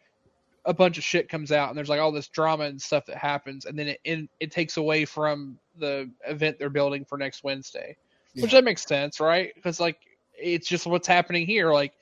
[0.65, 3.17] a bunch of shit comes out and there's like all this drama and stuff that
[3.17, 7.43] happens, and then it it, it takes away from the event they're building for next
[7.43, 7.97] Wednesday,
[8.35, 9.53] which that makes sense, right?
[9.55, 9.99] Because like
[10.35, 11.73] it's just what's happening here.
[11.73, 11.93] Like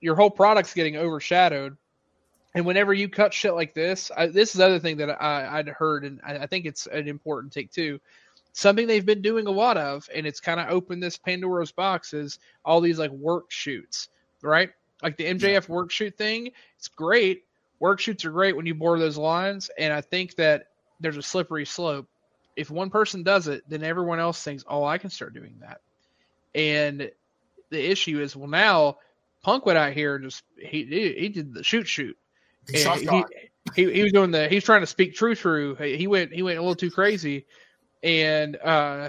[0.00, 1.76] your whole product's getting overshadowed.
[2.54, 5.58] And whenever you cut shit like this, I, this is the other thing that I,
[5.58, 8.00] I'd heard, and I, I think it's an important take too.
[8.56, 12.14] Something they've been doing a lot of, and it's kind of opened this Pandora's box,
[12.14, 14.08] is all these like work shoots,
[14.40, 14.70] right?
[15.02, 17.44] Like the MJF work shoot thing, it's great.
[17.80, 20.68] Work shoots are great when you bore those lines, and I think that
[21.00, 22.08] there's a slippery slope.
[22.56, 25.82] If one person does it, then everyone else thinks, "Oh, I can start doing that."
[26.54, 27.10] And
[27.68, 28.96] the issue is, well, now
[29.42, 32.16] Punk went out here and just he he, he did the shoot shoot.
[33.74, 35.74] He, he, he was doing the he's trying to speak true true.
[35.74, 37.44] He went he went a little too crazy,
[38.06, 39.08] and uh,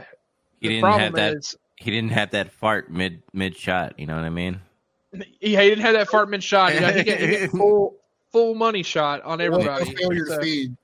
[0.59, 1.33] he the didn't problem have that.
[1.37, 3.97] is He didn't have that fart mid mid shot.
[3.99, 4.59] You know what I mean?
[5.13, 6.73] he, he didn't have that fart mid shot.
[6.73, 7.95] He got, he got, he got full
[8.31, 9.85] full money shot on everybody.
[9.91, 10.75] no failure to So- feed.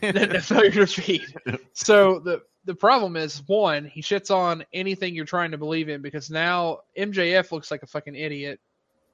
[0.00, 1.34] the failure to feed.
[1.72, 6.00] So the the problem is one, he shits on anything you're trying to believe in
[6.00, 8.58] because now MJF looks like a fucking idiot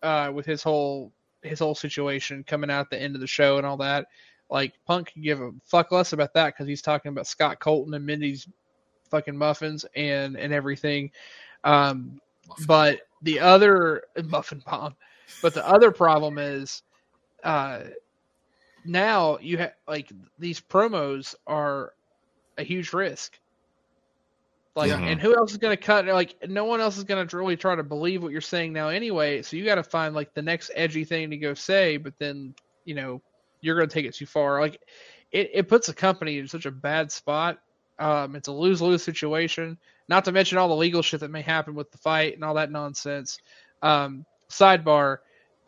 [0.02, 1.10] uh, with his whole
[1.42, 4.06] his whole situation coming out at the end of the show and all that.
[4.50, 7.94] Like Punk can give a fuck less about that because he's talking about Scott Colton
[7.94, 8.48] and Mindy's
[9.10, 11.10] fucking muffins and and everything.
[11.64, 12.20] Um,
[12.66, 14.96] but the other muffin bomb.
[15.42, 16.82] But the other problem is,
[17.44, 17.82] uh,
[18.84, 21.92] now you have like these promos are
[22.58, 23.38] a huge risk.
[24.76, 25.00] Like, Yeah.
[25.00, 26.06] and who else is going to cut?
[26.06, 28.88] Like, no one else is going to really try to believe what you're saying now,
[28.88, 29.42] anyway.
[29.42, 32.54] So you got to find like the next edgy thing to go say, but then
[32.84, 33.20] you know
[33.60, 34.60] you're going to take it too far.
[34.60, 34.80] Like,
[35.32, 37.58] it it puts a company in such a bad spot.
[37.98, 39.78] Um, it's a lose lose situation.
[40.08, 42.54] Not to mention all the legal shit that may happen with the fight and all
[42.54, 43.38] that nonsense.
[43.82, 45.18] Um, sidebar.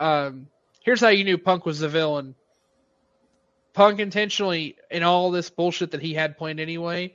[0.01, 0.49] Um,
[0.83, 2.35] here's how you knew Punk was the villain.
[3.73, 7.15] Punk intentionally, in all this bullshit that he had planned anyway,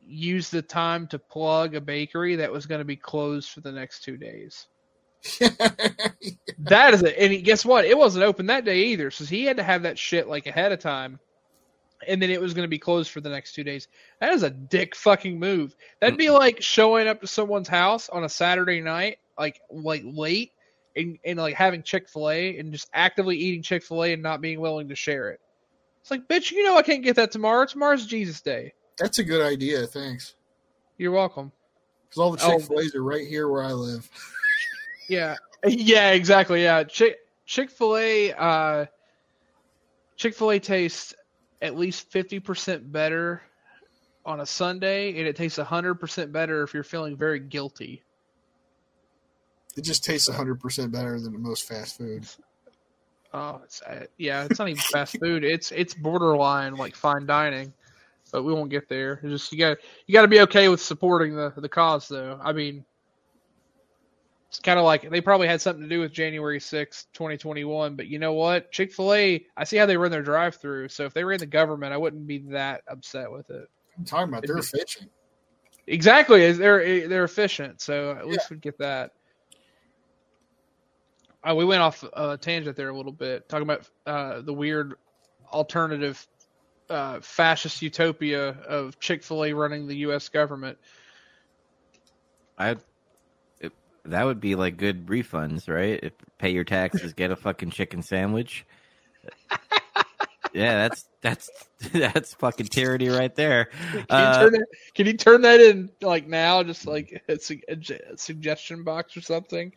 [0.00, 3.72] used the time to plug a bakery that was going to be closed for the
[3.72, 4.66] next two days.
[6.60, 7.14] That is it.
[7.18, 7.84] And he- guess what?
[7.84, 9.10] It wasn't open that day either.
[9.10, 11.18] So he had to have that shit like ahead of time.
[12.06, 13.88] And then it was going to be closed for the next two days.
[14.20, 15.74] That is a dick fucking move.
[16.00, 20.52] That'd be like showing up to someone's house on a Saturday night, like like late,
[20.96, 24.22] and, and like having Chick Fil A and just actively eating Chick Fil A and
[24.22, 25.40] not being willing to share it.
[26.00, 27.66] It's like, bitch, you know I can't get that tomorrow.
[27.66, 28.72] Tomorrow's Jesus Day.
[28.98, 29.86] That's a good idea.
[29.86, 30.34] Thanks.
[30.98, 31.50] You're welcome.
[32.08, 32.58] Because all the Oh.
[32.58, 34.08] Chick Fil A's are right here where I live.
[35.08, 36.62] Yeah, yeah, exactly.
[36.62, 38.86] Yeah, Chick Chick Fil A, uh,
[40.16, 41.14] Chick Fil A tastes
[41.62, 43.42] at least fifty percent better
[44.24, 48.02] on a Sunday, and it tastes hundred percent better if you're feeling very guilty.
[49.76, 52.26] It just tastes hundred percent better than most fast food.
[53.32, 55.44] Oh, it's, uh, yeah, it's not even fast food.
[55.44, 57.72] It's it's borderline like fine dining,
[58.32, 59.20] but we won't get there.
[59.22, 62.40] It's just you got you got to be okay with supporting the the cause, though.
[62.42, 62.84] I mean,
[64.48, 67.96] it's kind of like they probably had something to do with January sixth, 2021.
[67.96, 68.72] But you know what?
[68.72, 70.88] Chick fil A, I see how they run their drive through.
[70.88, 73.68] So if they were in the government, I wouldn't be that upset with it.
[73.98, 75.10] I'm talking about they're efficient.
[75.86, 76.50] Exactly.
[76.52, 79.12] They're they're efficient, so at least we'd get that.
[81.48, 84.94] Uh, we went off a tangent there a little bit, talking about uh, the weird
[85.52, 86.26] alternative
[86.90, 90.28] uh, fascist utopia of Chick Fil A running the U.S.
[90.28, 90.78] government.
[92.58, 92.80] I it,
[94.08, 96.00] that would be like good refunds, right?
[96.02, 98.66] If pay your taxes, get a fucking chicken sandwich.
[100.52, 101.50] yeah, that's that's
[101.92, 103.66] that's fucking tyranny right there.
[103.92, 107.38] Can you, Uh, turn that, can you turn that in like now, just like a,
[107.38, 109.72] su- a j- a suggestion box or something?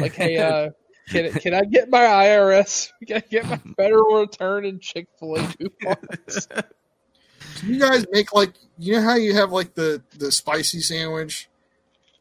[0.00, 0.70] Like, hey, uh,
[1.10, 2.90] can can I get my IRS?
[3.06, 6.48] Can I get my federal return in Chick Fil A coupons?
[7.60, 11.48] Can you guys make like you know how you have like the the spicy sandwich?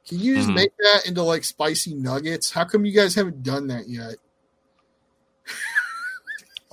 [0.07, 0.55] Can you just Mhm.
[0.55, 2.51] make that into like spicy nuggets?
[2.51, 4.15] How come you guys haven't done that yet?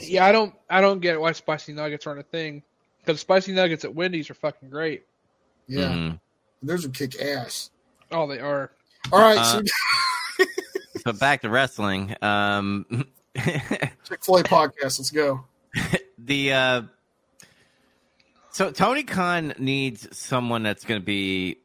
[0.02, 2.62] Yeah, I don't I don't get why spicy nuggets aren't a thing.
[3.00, 5.04] Because spicy nuggets at Wendy's are fucking great.
[5.66, 6.20] Yeah, Mhm.
[6.62, 7.70] those would kick ass.
[8.10, 8.70] Oh, they are.
[9.12, 9.62] All right, Uh,
[10.38, 10.46] so
[11.04, 12.16] But back to wrestling.
[12.22, 12.86] Um,
[13.36, 14.98] Chick Fil A podcast.
[14.98, 15.44] Let's go.
[16.18, 16.82] the uh,
[18.50, 21.58] so Tony Khan needs someone that's going to be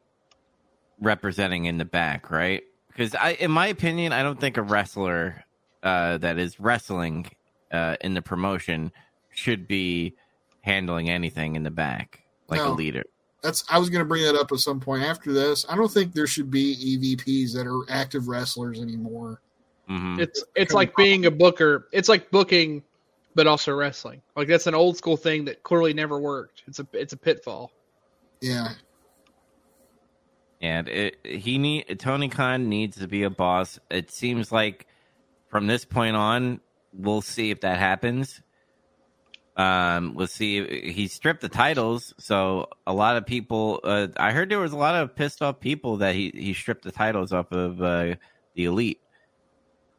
[1.00, 2.62] representing in the back, right?
[2.88, 5.44] Because I, in my opinion, I don't think a wrestler
[5.82, 7.30] uh, that is wrestling
[7.70, 8.92] uh, in the promotion
[9.30, 10.14] should be
[10.62, 13.04] handling anything in the back like a leader.
[13.42, 15.66] That's I was going to bring that up at some point after this.
[15.68, 19.40] I don't think there should be EVPs that are active wrestlers anymore.
[19.86, 21.88] hmm It's it's like being a booker.
[21.92, 22.82] It's like booking,
[23.34, 24.22] but also wrestling.
[24.34, 26.62] Like that's an old school thing that clearly never worked.
[26.66, 27.70] It's a it's a pitfall.
[28.40, 28.72] Yeah,
[30.60, 33.78] And it, he need Tony Khan needs to be a boss.
[33.90, 34.86] It seems like
[35.48, 36.60] from this point on,
[36.92, 38.40] we'll see if that happens.
[39.56, 40.90] Um, we'll see.
[40.92, 43.80] He stripped the titles, so a lot of people.
[43.82, 46.84] Uh, I heard there was a lot of pissed off people that he he stripped
[46.84, 48.16] the titles off of uh,
[48.54, 49.00] the elite.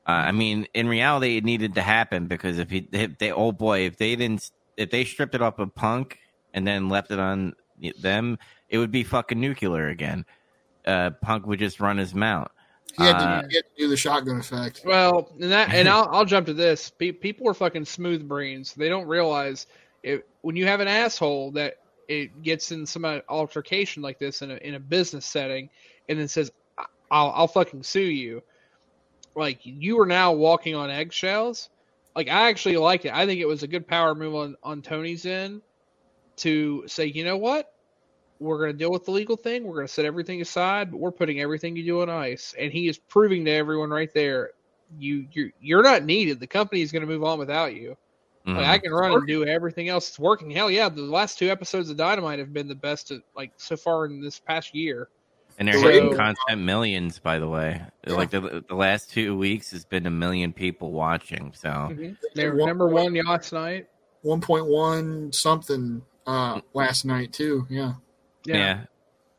[0.08, 3.52] Uh, I mean, in reality, it needed to happen because if he, if they, oh
[3.52, 6.20] boy, if they didn't, if they stripped it off of Punk
[6.54, 7.54] and then left it on
[8.00, 8.38] them,
[8.70, 10.26] it would be fucking nuclear again.
[10.88, 12.50] Uh, Punk would just run his mount.
[12.98, 14.82] he had, Uh, to, he had to do the shotgun effect.
[14.86, 16.90] Well, and that and I'll I'll jump to this.
[16.90, 18.74] Pe- People are fucking smooth brains.
[18.74, 19.68] They don't realize
[20.04, 21.76] it when you have an asshole that
[22.08, 25.70] it gets in some altercation like this in a in a business setting,
[26.08, 26.52] and then says,
[27.12, 28.42] "I'll I'll fucking sue you."
[29.36, 31.70] Like you are now walking on eggshells.
[32.16, 33.14] Like I actually like it.
[33.14, 35.62] I think it was a good power move on on Tony's end
[36.38, 37.74] to say, you know what,
[38.40, 39.64] we're going to deal with the legal thing.
[39.64, 42.54] We're going to set everything aside, but we're putting everything you do on ice.
[42.60, 44.52] And he is proving to everyone right there,
[45.00, 46.40] you you're you're not needed.
[46.40, 47.98] The company is going to move on without you.
[48.48, 48.56] Mhm.
[48.56, 50.08] Like I can run and do everything else.
[50.10, 50.50] It's working.
[50.50, 53.76] Hell yeah, the last two episodes of Dynamite have been the best of, like so
[53.76, 55.10] far in this past year.
[55.60, 57.82] and they're so- hitting content millions, by the way.
[58.06, 61.52] Like the the last two weeks has been a million people watching.
[61.56, 61.92] So
[62.36, 63.88] They were number one last night.
[64.22, 67.66] One point one something uh, last night too.
[67.70, 67.94] Yeah,
[68.56, 68.84] yeah.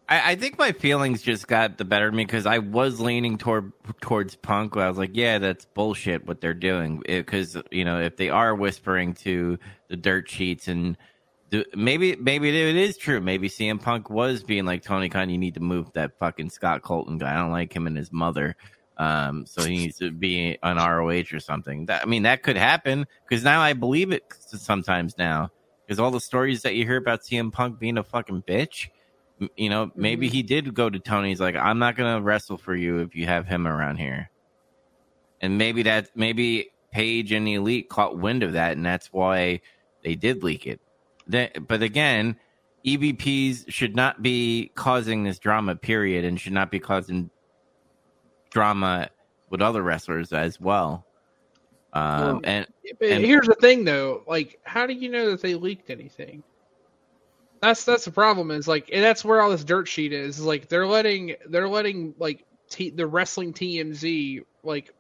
[0.09, 3.39] I, I think my feelings just got the better of me because I was leaning
[3.39, 4.77] toward towards punk.
[4.77, 8.55] I was like, "Yeah, that's bullshit what they're doing." Because you know, if they are
[8.55, 10.97] whispering to the dirt sheets and
[11.51, 13.21] do, maybe maybe it is true.
[13.21, 16.83] Maybe CM Punk was being like Tony Khan, you need to move that fucking Scott
[16.83, 17.35] Colton guy.
[17.35, 18.57] I don't like him and his mother.
[18.97, 21.87] Um, so he needs to be on ROH or something.
[21.87, 25.51] That I mean, that could happen because now I believe it sometimes now
[25.87, 28.89] because all the stories that you hear about CM Punk being a fucking bitch.
[29.57, 32.99] You know, maybe he did go to Tony's like, I'm not gonna wrestle for you
[32.99, 34.31] if you have him around here.
[35.41, 39.61] And maybe that maybe Page and the Elite caught wind of that, and that's why
[40.03, 40.81] they did leak it.
[41.27, 42.37] Then, but again,
[42.85, 47.31] EVPs should not be causing this drama, period, and should not be causing
[48.51, 49.11] drama
[49.51, 51.05] with other wrestlers as well.
[51.93, 52.67] Um, Well, and
[53.01, 54.23] And- here's the thing, though.
[54.27, 56.43] Like, how do you know that they leaked anything?
[57.61, 58.51] That's that's the problem.
[58.51, 60.39] Is like, and that's where all this dirt sheet is.
[60.39, 64.95] is like they're letting they're letting like t- the wrestling TMZ like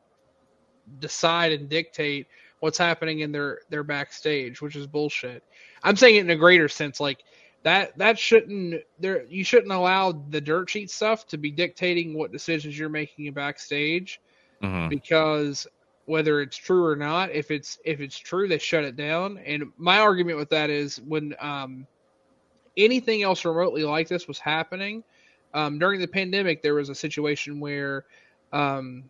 [0.98, 2.26] decide and dictate
[2.60, 5.44] what's happening in their their backstage, which is bullshit.
[5.82, 7.22] I'm saying it in a greater sense, like
[7.62, 12.32] that that shouldn't there you shouldn't allow the dirt sheet stuff to be dictating what
[12.32, 14.20] decisions you're making in backstage
[14.62, 14.88] mhm.
[14.88, 15.66] because
[16.06, 19.38] whether it's true or not, if it's if it's true, they shut it down.
[19.44, 21.86] And my argument with that is when um,
[22.78, 25.04] anything else remotely like this was happening
[25.54, 28.04] um, during the pandemic, there was a situation where
[28.52, 29.04] um,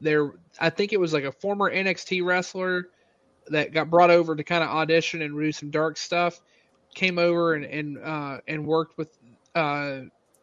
[0.00, 2.88] there, I think it was like a former NXT wrestler
[3.48, 6.40] that got brought over to kind of audition and do some dark stuff,
[6.94, 9.18] came over and and uh, and worked with
[9.54, 10.00] uh,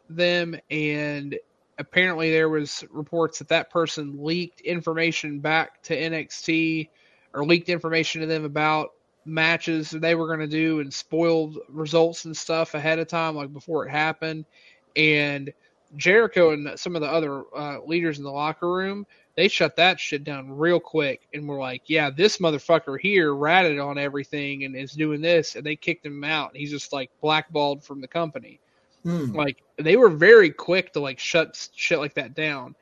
[0.08, 1.38] them and
[1.78, 6.88] apparently there was reports that that person leaked information back to NXT
[7.34, 8.92] or leaked information to them about
[9.26, 13.52] matches they were going to do and spoiled results and stuff ahead of time like
[13.52, 14.44] before it happened
[14.96, 15.52] and
[15.96, 20.00] Jericho and some of the other uh, leaders in the locker room they shut that
[20.00, 24.76] shit down real quick and were like yeah this motherfucker here ratted on everything and
[24.76, 28.08] is doing this and they kicked him out and he's just like blackballed from the
[28.08, 28.60] company
[29.06, 29.36] Hmm.
[29.36, 32.74] like they were very quick to like shut shit like that down.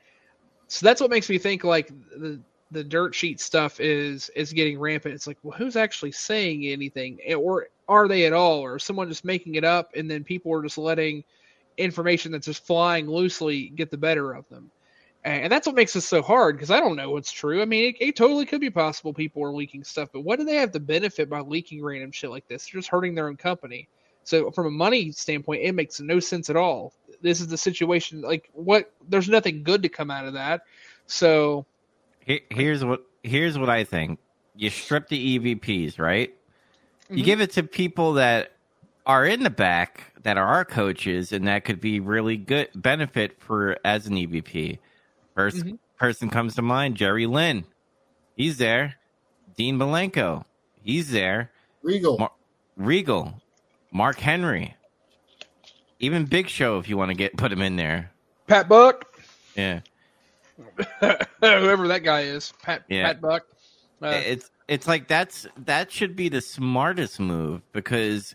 [0.68, 2.40] So that's what makes me think like the
[2.74, 5.14] the dirt sheet stuff is is getting rampant.
[5.14, 9.24] It's like, well, who's actually saying anything, or are they at all, or someone just
[9.24, 11.24] making it up, and then people are just letting
[11.78, 14.70] information that's just flying loosely get the better of them,
[15.24, 17.62] and that's what makes this so hard because I don't know what's true.
[17.62, 20.44] I mean, it, it totally could be possible people are leaking stuff, but what do
[20.44, 22.66] they have to benefit by leaking random shit like this?
[22.66, 23.88] They're just hurting their own company.
[24.24, 26.92] So from a money standpoint, it makes no sense at all.
[27.22, 28.22] This is the situation.
[28.22, 28.90] Like, what?
[29.08, 30.62] There's nothing good to come out of that.
[31.06, 31.66] So
[32.24, 34.18] Here, here's what here's what I think.
[34.56, 36.34] You strip the EVPs, right?
[37.10, 37.24] You Mhm.
[37.24, 38.52] give it to people that
[39.06, 43.40] are in the back that are our coaches, and that could be really good benefit
[43.40, 44.78] for as an EVP.
[45.34, 45.78] 1st Mhm.
[45.98, 47.64] person comes to mind, Jerry Lynn.
[48.36, 48.94] He's there.
[49.56, 50.44] Dean Malenko.
[50.82, 51.50] He's there.
[51.82, 52.18] Regal.
[52.18, 52.32] Mar-
[52.76, 53.42] Regal.
[53.92, 54.74] Mark Henry.
[56.00, 58.10] Even Big Show, if you want to get put him in there.
[58.46, 59.14] Pat Buck,
[59.56, 59.80] Yeah.
[61.40, 63.04] whoever that guy is, Pat Yeah.
[63.04, 63.44] Pat Buck.
[64.02, 68.34] Uh, it's it's like that's that should be the smartest move because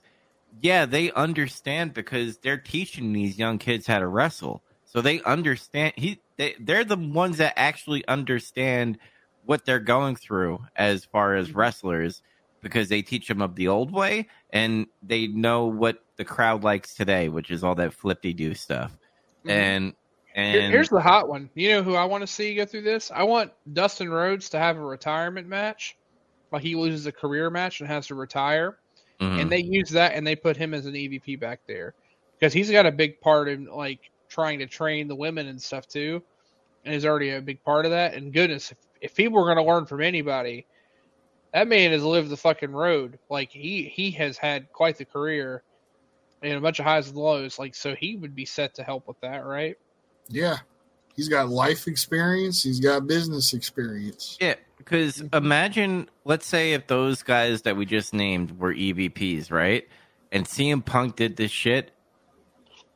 [0.62, 5.94] yeah they understand because they're teaching these young kids how to wrestle so they understand
[5.96, 8.98] he they, they're the ones that actually understand
[9.46, 12.24] what they're going through as far as wrestlers
[12.62, 16.96] because they teach them of the old way and they know what the crowd likes
[16.96, 18.98] today which is all that flippy do stuff
[19.46, 19.52] Mhm.
[19.52, 19.94] and
[20.36, 21.50] and Here's the hot one.
[21.56, 23.12] You know who I want to see go through this?
[23.12, 25.98] I want Dustin Rhodes to have a retirement match,
[26.52, 28.78] like he loses a career match and has to retire,
[29.20, 29.42] Mhm.
[29.42, 31.94] and they use that and they put him as an EVP back there
[32.38, 35.88] because he's got a big part in like trying to train the women and stuff
[35.88, 36.22] too,
[36.86, 38.14] and is already a big part of that.
[38.14, 40.66] And goodness, if, if people are going to learn from anybody,
[41.54, 43.18] that man has lived the fucking road.
[43.30, 45.64] Like he he has had quite the career
[46.42, 47.60] and a bunch of highs and lows.
[47.60, 49.76] Like so, he would be set to help with that, right?
[50.30, 50.58] Yeah.
[51.16, 52.64] He's got life experience.
[52.64, 54.38] He's got business experience.
[54.40, 59.86] Yeah, because imagine, let's say, if those guys that we just named were EVPs, right?
[60.32, 61.92] And CM Punk did this shit.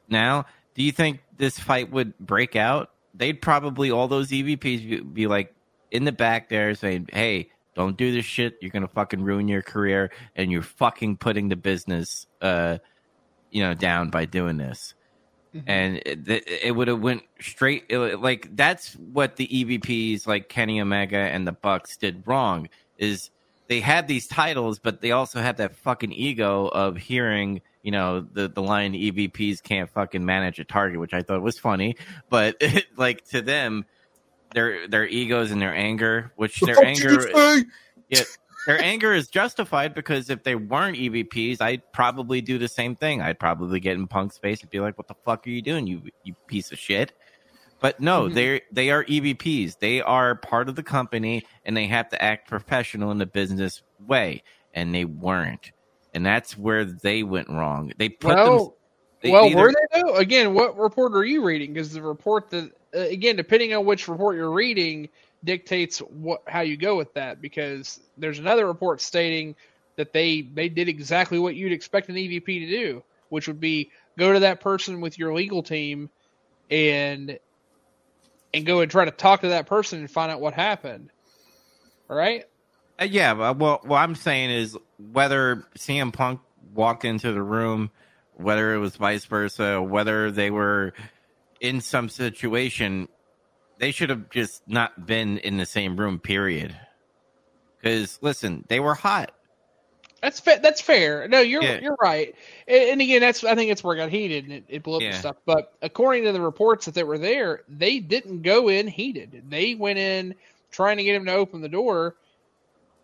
[0.08, 2.92] Now, do you think this fight would break out?
[3.14, 5.54] They'd probably all those EVPs be- be like
[5.92, 8.58] in the back there saying, "Hey, don't do this shit.
[8.62, 12.78] You're gonna fucking ruin your career, and you're fucking putting the business, uh,
[13.52, 14.94] you know, down by doing this."
[15.68, 20.82] And it, it would have went straight it, like that's what the EVPs like Kenny
[20.82, 23.30] Omega and the Bucks did wrong is
[23.68, 28.22] they had these titles but they also had that fucking ego of hearing you know
[28.22, 31.98] the the line EVPs can't fucking manage a target which I thought was funny.
[32.30, 32.62] But
[32.98, 33.86] like to them
[34.54, 37.30] their their egos and their anger which their anger
[38.10, 38.22] yeah,
[38.66, 43.22] their anger is justified because if they weren't EVPs, I'd probably do the same thing.
[43.22, 45.88] I'd probably get in Punk's face and be like, "What the fuck are you doing,
[45.88, 47.14] you you piece of shit?"
[47.82, 48.34] But no, Mhm.
[48.34, 49.80] they they are EVPs.
[49.80, 53.82] They are part of the company, and they have to act professional in the business
[54.08, 54.44] way,
[54.74, 55.72] and they weren't,
[56.14, 57.92] and that's where they went wrong.
[57.98, 58.48] They put them.
[58.48, 58.78] Well,
[59.22, 60.16] they well, either- were they though?
[60.16, 61.74] Again, what report are you reading?
[61.74, 65.10] Because the report that, uh, again, depending on which report you're reading,
[65.44, 67.42] dictates what how you go with that.
[67.42, 69.56] Because there's another report stating
[69.96, 73.92] that they they did exactly what you'd expect an EVP to do, which would be
[74.18, 76.10] go to that person with your legal team
[76.70, 77.40] and
[78.54, 81.10] and go and try to talk to that person and find out what happened.
[82.10, 82.46] All right.
[83.00, 84.78] Uh, yeah, well what what I'm saying is
[85.12, 86.42] whether CM Punk
[86.74, 87.92] walked into the room,
[88.36, 90.94] whether it was vice versa, whether they were
[91.60, 93.08] in some situation,
[93.84, 96.18] they should have just not been in the same room.
[96.18, 96.74] Period.
[97.78, 99.34] Because listen, they were hot.
[100.22, 101.28] That's fa- that's fair.
[101.28, 101.82] No, you're Yeah.
[101.82, 102.34] you're right.
[102.66, 104.96] And, and again, that's I think it's where it got heated and it, it blew
[104.96, 105.36] up and stuff.
[105.46, 109.44] But according to the reports that they were there, they didn't go in heated.
[109.50, 110.34] They went in
[110.72, 112.16] trying to get him to open the door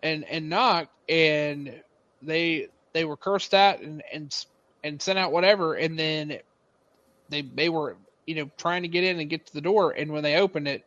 [0.02, 1.84] and and knock, and
[2.22, 4.46] they they were cursed at and and
[4.86, 6.40] and sent out whatever, and then
[7.28, 7.98] they they were
[8.30, 10.68] you know trying to get in and get to the door, and when they opened
[10.68, 10.86] it,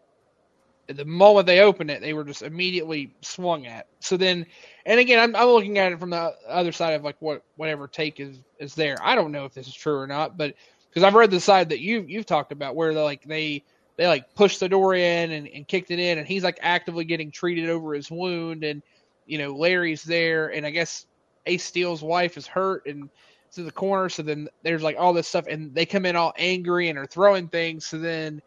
[0.87, 3.89] the moment they opened it, they were just immediately swung at.
[3.99, 4.47] So then,
[4.87, 7.89] and again, I'm, I'm looking at it from the other side of like what whatever
[7.89, 8.97] take is is there.
[9.03, 10.55] I don't know if this is true or not, but
[10.89, 13.65] because I've read the side that you you've talked about where they like they
[13.97, 17.05] they like pushed the door in and, and kicked it in, and he's like actively
[17.05, 18.83] getting treated over his wound, and
[19.27, 21.07] you know Larry's there, and I guess
[21.47, 23.11] Ace Steel's wife is hurt and
[23.53, 24.09] it's in the corner.
[24.09, 27.05] So then there's like all this stuff, and they come in all angry and are
[27.05, 27.85] throwing things.
[27.85, 28.41] So then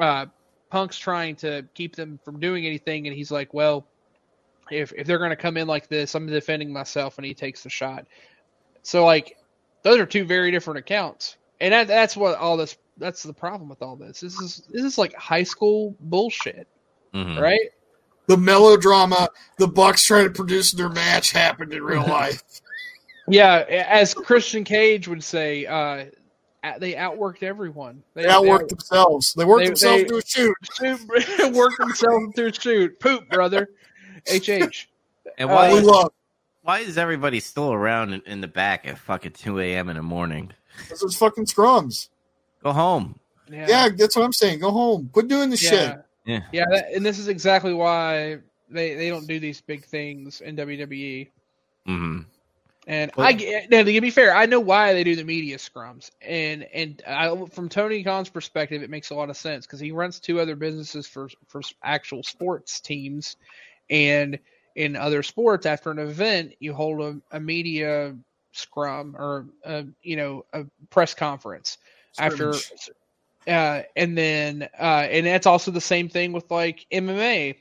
[0.00, 0.26] uh,
[0.68, 3.86] Punk's trying to keep them from doing anything, and he's like, "Well,
[4.68, 7.62] if if they're going to come in like this, I'm defending myself," and he takes
[7.62, 8.04] the shot.
[8.82, 9.36] So like,
[9.84, 12.76] those are two very different accounts, and that, that's what all this.
[12.96, 14.18] That's the problem with all this.
[14.18, 16.66] This is this is like high school bullshit,
[17.14, 17.40] Mhm.
[17.40, 17.70] right?
[18.28, 22.42] the melodrama the Bucks trying to produce their match happened in real life.
[23.28, 26.06] Yeah, as Christian Cage would say, uh,
[26.78, 28.02] they outworked everyone.
[28.14, 29.34] They, they outworked they, themselves.
[29.34, 30.54] They worked they, themselves they, to a shoot.
[30.74, 33.00] shoot worked themselves through a shoot.
[33.00, 33.70] Poop, brother.
[34.32, 34.88] HH.
[35.38, 36.10] And why, uh, is,
[36.62, 39.88] why is everybody still around in, in the back at fucking 2 a.m.
[39.88, 40.52] in the morning?
[40.78, 42.08] Because it's fucking scrums.
[42.62, 43.18] Go home.
[43.50, 43.66] Yeah.
[43.68, 43.88] yeah.
[43.96, 44.60] that's what I'm saying.
[44.60, 45.10] Go home.
[45.12, 45.70] Quit doing the yeah.
[45.70, 45.98] shit.
[46.24, 46.40] Yeah.
[46.52, 48.38] Yeah, that, and this is exactly why
[48.68, 51.28] they, they don't do these big things in WWE.
[51.86, 52.20] Mm-hmm.
[52.86, 56.10] And well, I now to be fair, I know why they do the media scrums,
[56.22, 59.90] and and I, from Tony Khan's perspective, it makes a lot of sense because he
[59.90, 63.36] runs two other businesses for for actual sports teams,
[63.90, 64.38] and
[64.76, 68.14] in other sports, after an event, you hold a, a media
[68.52, 71.78] scrum or a, you know a press conference
[72.20, 72.54] after,
[73.48, 77.56] uh, and then uh, and that's also the same thing with like MMA,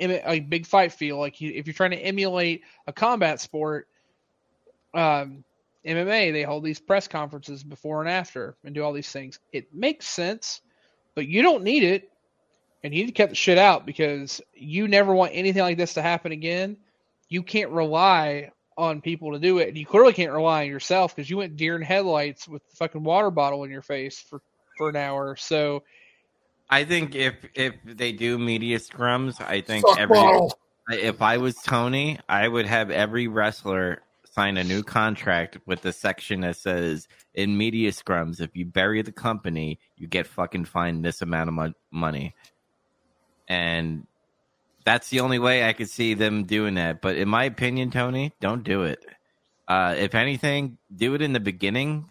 [0.00, 0.40] a.
[0.40, 1.18] Big fight feel.
[1.18, 3.86] Like you, if you're trying to emulate a combat sport
[4.94, 5.44] um,
[5.86, 9.38] MMA, they hold these press conferences before and after and do all these things.
[9.52, 10.60] It makes sense,
[11.14, 12.10] but you don't need it.
[12.82, 15.94] And you need to cut the shit out because you never want anything like this
[15.94, 16.76] to happen again.
[17.30, 19.68] You can't rely on people to do it.
[19.68, 22.76] And you clearly can't rely on yourself because you went deer in headlights with the
[22.76, 24.42] fucking water bottle in your face for,
[24.76, 25.34] for an hour.
[25.36, 25.82] So
[26.68, 30.48] I think if if they do media scrums, I think every
[30.90, 34.02] if I was Tony, I would have every wrestler
[34.34, 39.00] sign a new contract with the section that says in media scrums, if you bury
[39.02, 42.34] the company, you get fucking fined this amount of mo- money.
[43.48, 44.06] And
[44.84, 47.00] that's the only way I could see them doing that.
[47.00, 49.04] But in my opinion, Tony, don't do it.
[49.68, 52.10] Uh, if anything, do it in the beginning,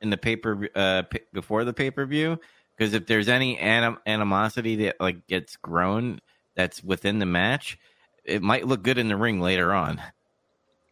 [0.00, 2.38] in the paper uh, p- before the pay per view,
[2.76, 6.20] because if there's any anim- animosity that like gets grown
[6.54, 7.78] that's within the match,
[8.24, 10.00] it might look good in the ring later on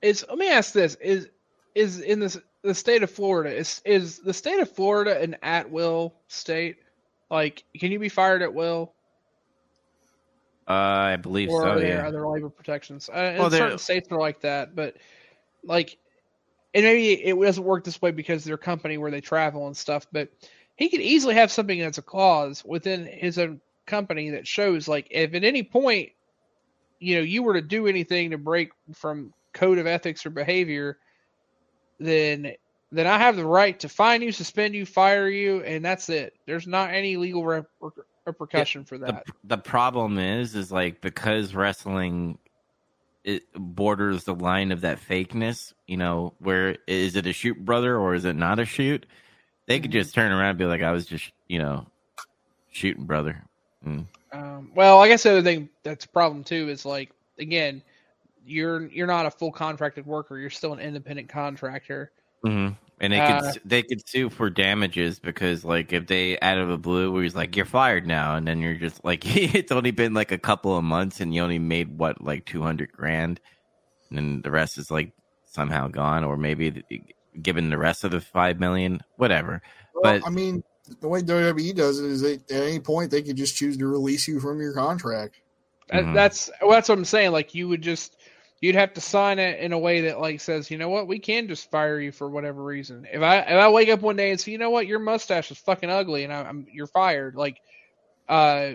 [0.03, 1.29] is let me ask this is
[1.75, 5.71] is in this the state of Florida is is the state of Florida an at
[5.71, 6.77] will state?
[7.31, 8.93] Like, can you be fired at will?
[10.69, 11.69] Uh, I believe or so.
[11.71, 12.09] Are there yeah.
[12.09, 13.09] other labor protections?
[13.09, 14.97] Uh, well, certain states are like that, but
[15.65, 15.99] like,
[16.75, 20.07] and maybe it doesn't work this way because their company where they travel and stuff.
[20.13, 20.29] But
[20.77, 25.09] he could easily have something that's a clause within his own company that shows like
[25.11, 26.11] if at any point,
[27.01, 30.99] you know, you were to do anything to break from code of ethics or behavior,
[31.99, 32.53] then
[32.91, 36.35] then I have the right to fine you, suspend you, fire you, and that's it.
[36.47, 37.71] There's not any legal rep-
[38.27, 39.25] repercussion for that.
[39.27, 42.39] The, the, problem is, is like because wrestling
[43.25, 45.73] it borders the line of that fakeness.
[45.87, 49.07] You know, where is it a shoot, brother, or is it not a shoot?
[49.67, 50.01] They could mm-hmm.
[50.01, 51.87] just turn around and be like, "I was just, you know,
[52.71, 53.43] shooting, brother."
[53.87, 54.07] Mm.
[54.33, 57.83] Um, well, I guess the other thing that's a problem too is like again,
[58.45, 60.39] you're you're not a full contracted worker.
[60.39, 62.13] You're still an independent contractor.
[62.45, 62.75] Mm-hmm.
[63.01, 66.69] And they uh, could they could sue for damages because like if they out of
[66.69, 69.91] the blue where he's like you're fired now and then you're just like it's only
[69.91, 73.41] been like a couple of months and you only made what like two hundred grand
[74.09, 75.13] and then the rest is like
[75.47, 76.83] somehow gone or maybe
[77.41, 79.63] given the rest of the five million whatever.
[79.95, 80.63] Well, but I mean
[81.01, 83.87] the way WWE does it is they, at any point they could just choose to
[83.87, 85.41] release you from your contract.
[85.93, 86.15] Mm-hmm.
[86.15, 87.33] That's well, that's what I'm saying.
[87.33, 88.17] Like you would just
[88.63, 91.19] you'd have to sign it in a way that like says, you know what, we
[91.19, 93.07] can just fire you for whatever reason.
[93.13, 95.51] If I if I wake up one day and say, you know what, your mustache
[95.51, 97.61] is fucking ugly and I, am you're fired, like,
[98.29, 98.71] uh,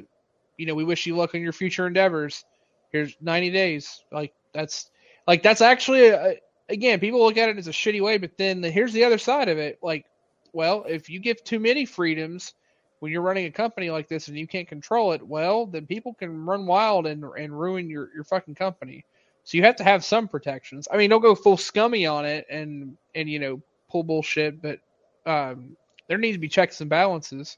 [0.58, 2.44] you know, we wish you luck on your future endeavors.
[2.92, 4.04] Here's 90 days.
[4.12, 4.92] Like that's
[5.26, 6.36] like that's actually a,
[6.68, 9.18] again, people look at it as a shitty way, but then the, here's the other
[9.18, 9.80] side of it.
[9.82, 10.06] Like,
[10.52, 12.54] well, if you give too many freedoms
[13.00, 16.14] when you're running a company like this and you can't control it, well, then people
[16.14, 19.06] can run wild and and ruin your your fucking company.
[19.48, 20.90] So you have to have some protections.
[20.92, 24.80] I mean, don't go full scummy on it and and you know pull bullshit, but
[25.26, 25.78] um,
[26.10, 27.58] there needs to be checks and balances.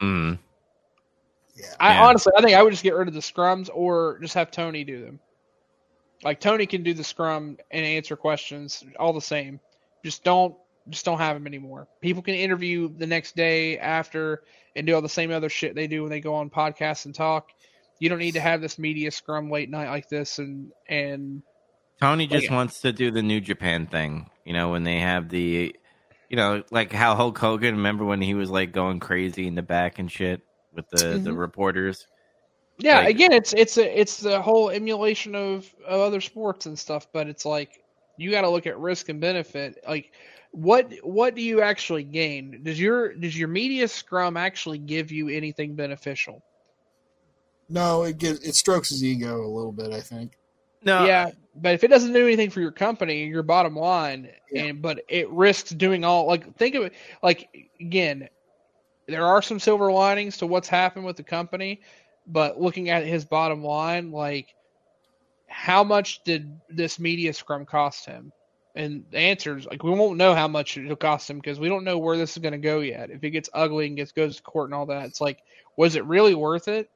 [0.00, 0.38] Mm.
[1.56, 1.66] Yeah.
[1.80, 2.06] I yeah.
[2.06, 4.84] honestly, I think I would just get rid of the scrums or just have Tony
[4.84, 5.18] do them.
[6.22, 9.58] Like Tony can do the scrum and answer questions all the same.
[10.04, 10.54] Just don't
[10.88, 11.88] just don't have them anymore.
[12.00, 14.44] People can interview the next day after
[14.76, 17.14] and do all the same other shit they do when they go on podcasts and
[17.14, 17.50] talk
[17.98, 21.42] you don't need to have this media scrum late night like this and and
[22.00, 25.74] Tony just wants to do the New Japan thing, you know, when they have the
[26.28, 29.62] you know, like how Hulk Hogan, remember when he was like going crazy in the
[29.62, 30.42] back and shit
[30.72, 31.24] with the mm-hmm.
[31.24, 32.06] the reporters?
[32.78, 36.78] Yeah, like, again, it's it's a it's the whole emulation of, of other sports and
[36.78, 37.84] stuff, but it's like
[38.16, 39.78] you got to look at risk and benefit.
[39.86, 40.12] Like,
[40.50, 42.62] what what do you actually gain?
[42.64, 46.42] Does your does your media scrum actually give you anything beneficial?
[47.68, 49.92] No, it gives it strokes his ego a little bit.
[49.92, 50.36] I think.
[50.82, 54.64] No, yeah, but if it doesn't do anything for your company, your bottom line, Yeah.
[54.64, 57.48] and but it risks doing all like think of it like
[57.80, 58.28] again,
[59.08, 61.80] there are some silver linings to what's happened with the company,
[62.26, 64.54] but looking at his bottom line, like
[65.46, 68.32] how much did this media scrum cost him?
[68.76, 71.68] And the answer is like we won't know how much it'll cost him because we
[71.68, 73.08] don't know where this is going to go yet.
[73.10, 75.38] If it gets ugly and gets goes to court and all that, it's like
[75.76, 76.90] was it really worth it?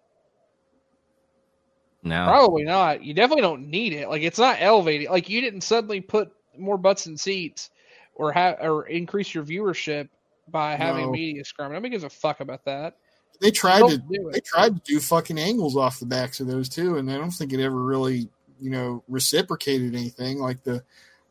[2.03, 2.25] No.
[2.27, 3.03] Probably not.
[3.03, 4.09] You definitely don't need it.
[4.09, 5.09] Like it's not elevating.
[5.11, 7.71] Like you didn't suddenly put more butts in seats
[8.15, 10.09] or have or increase your viewership
[10.49, 11.09] by having No.
[11.09, 11.73] a media scrum.
[11.73, 12.97] Nobody gives a fuck about that.
[13.41, 16.69] They tried to do they tried to do fucking angles off the backs of those
[16.69, 18.29] too, and I don't think it ever really
[18.61, 20.39] you know reciprocated anything.
[20.39, 20.83] Like the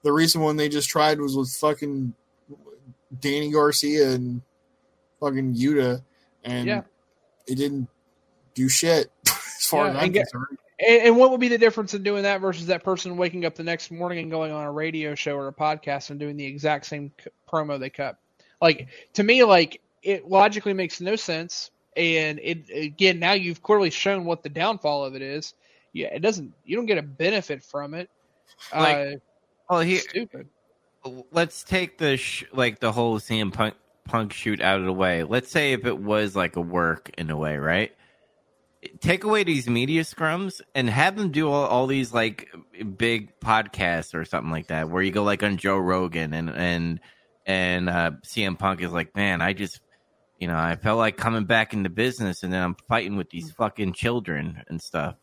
[0.03, 2.13] the recent one they just tried was with fucking
[3.19, 4.41] Danny Garcia and
[5.19, 6.01] fucking Yuta,
[6.43, 6.81] and Yeah.
[7.47, 7.89] it didn't
[8.53, 9.11] do shit
[9.67, 10.57] as far Yeah, as I'm and get- concerned.
[10.79, 13.55] And, and what would be the difference in doing that versus that person waking up
[13.55, 16.45] the next morning and going on a radio show or a podcast and doing the
[16.45, 18.17] exact same c- promo they cut?
[18.61, 21.71] Like to me, like it logically makes no sense.
[21.95, 25.55] And it again, now you've clearly shown what the downfall of it is.
[25.93, 26.53] Yeah, it doesn't.
[26.63, 28.07] You don't get a benefit from it.
[28.71, 29.11] Like, uh,
[29.67, 30.47] Well, here, stupid.
[31.31, 33.73] let's take the sh- like the whole CM Punk
[34.03, 35.23] Punk shoot out of the way.
[35.23, 37.91] Let's say if it was like a work in a way, right?
[39.01, 42.47] Take away these media scrums and have them do all, all these like
[42.95, 46.99] big podcasts or something like that, where you go like on Joe Rogan and and
[47.45, 49.79] and uh, CM Punk is like, man, I just
[50.39, 53.51] you know I felt like coming back into business, and then I'm fighting with these
[53.51, 55.15] fucking children and stuff.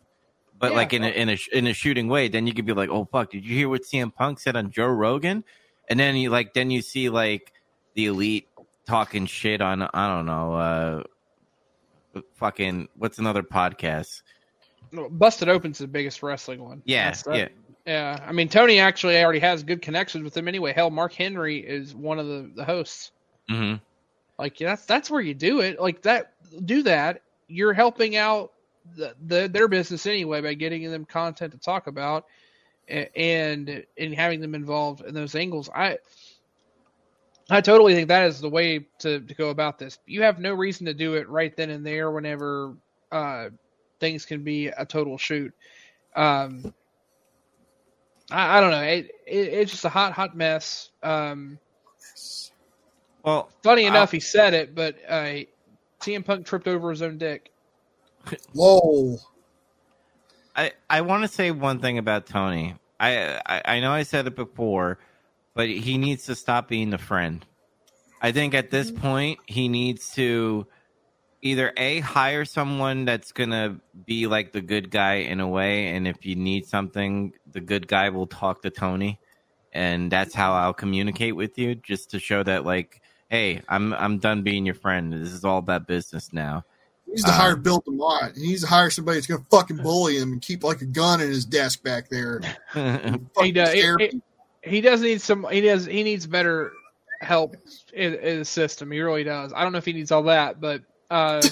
[0.58, 0.76] But Yeah.
[0.78, 3.06] like in a in a in a shooting way, then you could be like, oh
[3.10, 5.44] fuck, did you hear what CM Punk said on Joe Rogan?
[5.88, 7.52] And then you like then you see like
[7.94, 8.46] the elite
[8.86, 11.02] talking shit on I don't know, uh
[12.34, 14.22] fucking what's another podcast?
[14.92, 16.82] Busted Open's the biggest wrestling one.
[16.84, 17.48] Yeah, that- yeah.
[17.86, 18.24] yeah.
[18.26, 20.72] I mean, Tony actually already has good connections with him anyway.
[20.72, 23.10] Hell, Mark Henry is one of the, the hosts.
[23.48, 23.74] hmm
[24.38, 25.80] Like that's that's where you do it.
[25.80, 26.32] Like that,
[26.64, 27.22] do that.
[27.48, 28.52] You're helping out
[28.96, 32.26] the, the their business anyway by getting them content to talk about,
[32.88, 35.68] and and having them involved in those angles.
[35.74, 35.98] I
[37.50, 39.98] I totally think that is the way to, to go about this.
[40.06, 42.74] You have no reason to do it right then and there whenever
[43.12, 43.50] uh,
[44.00, 45.52] things can be a total shoot.
[46.16, 46.72] Um,
[48.30, 48.82] I, I don't know.
[48.82, 50.90] It, it, it's just a hot, hot mess.
[51.02, 51.58] Um,
[53.22, 55.40] Well, funny I'll- enough, he said it, but uh,
[56.00, 57.50] CM Punk tripped over his own dick.
[58.54, 59.18] Whoa,
[60.56, 62.74] I I want to say one thing about Tony.
[62.98, 64.98] I, I I know I said it before,
[65.54, 67.44] but he needs to stop being the friend.
[68.20, 69.00] I think at this mm-hmm.
[69.00, 70.66] point he needs to
[71.42, 76.08] either a hire someone that's gonna be like the good guy in a way, and
[76.08, 79.20] if you need something, the good guy will talk to Tony,
[79.72, 80.64] and that's how mm-hmm.
[80.64, 84.74] I'll communicate with you, just to show that like, hey, I'm I'm done being your
[84.74, 85.12] friend.
[85.12, 86.64] This is all about business now.
[87.04, 88.36] he needs to Uh, hire um, Bill DeMott.
[88.36, 91.20] He needs to hire somebody that's gonna fucking bully him and keep like a gun
[91.20, 92.40] in his desk back there.
[92.72, 93.68] Fucking He does.
[93.68, 94.22] It- it- people.
[94.64, 95.46] He does need some.
[95.50, 95.86] He does.
[95.86, 96.72] He needs better
[97.20, 97.56] help
[97.92, 98.90] in, in the system.
[98.90, 99.52] He really does.
[99.52, 101.42] I don't know if he needs all that, but uh,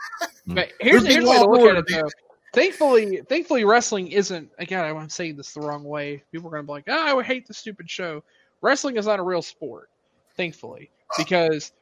[0.46, 2.08] but here's, here's the way to look at it though.
[2.54, 4.50] Thankfully, thankfully, wrestling isn't.
[4.58, 6.22] Again, I'm saying this the wrong way.
[6.32, 8.22] People are gonna be like, "Oh, I would hate the stupid show."
[8.60, 9.88] Wrestling is not a real sport,
[10.36, 11.72] thankfully, because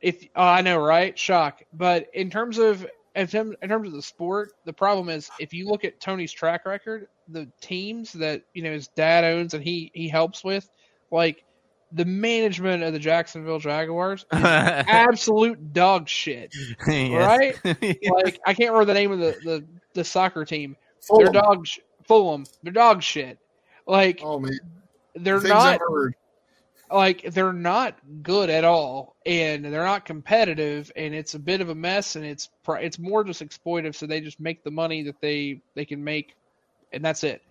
[0.00, 1.18] if oh, I know, right?
[1.18, 1.62] Shock.
[1.74, 5.52] But in terms of in term- in terms of the sport, the problem is if
[5.52, 9.62] you look at Tony's track record, the teams that you know his dad owns and
[9.62, 10.68] he he helps with,
[11.10, 11.44] like
[11.92, 16.54] the management of the Jacksonville Jaguars, is absolute dog shit.
[16.88, 17.56] Yes.
[17.64, 20.76] Like I can't remember the name of the the, the soccer team.
[21.02, 21.24] Fulham.
[21.32, 22.44] They're dog sh- Fulham.
[22.62, 23.38] They're dog shit.
[23.86, 24.58] Like Oh man,
[25.14, 26.14] they're things not I've heard.
[26.90, 31.68] like they're not good at all and they're not competitive and it's a bit of
[31.68, 35.02] a mess and it's pr- it's more just exploitive so they just make the money
[35.02, 36.34] that they they can make
[36.94, 37.42] and that's it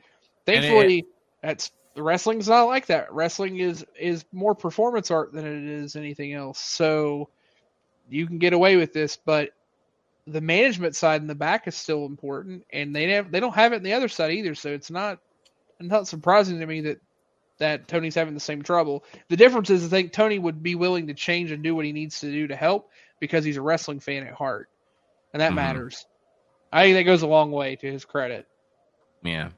[0.53, 1.05] And it- thankfully
[1.41, 6.33] that's wrestling's not like that wrestling is is more performance art than it is anything
[6.33, 7.29] else so
[8.09, 9.49] you can get away with this but
[10.27, 13.73] the management side in the back is still important and they have they don't have
[13.73, 15.19] it in the other side either so it's not
[15.79, 16.99] not surprising to me that
[17.59, 19.03] that Tony's having the same trouble.
[19.29, 21.93] The difference is I think Tony would be willing to change and do what he
[21.93, 22.89] needs to do to help
[23.19, 24.69] because he's a wrestling fan at heart.
[25.33, 25.55] And that Mhm.
[25.55, 26.05] matters.
[26.71, 28.47] I think that goes a long way to his credit.
[29.23, 29.49] Yeah.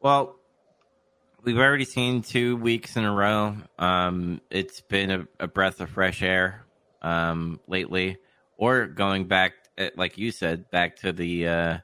[0.00, 0.36] Well,
[1.42, 3.56] we've already seen two weeks in a row.
[3.78, 6.64] Um, it's been a, a breath of fresh air
[7.02, 8.18] um, lately,
[8.56, 11.78] or going back uh, like you said, back to the uh,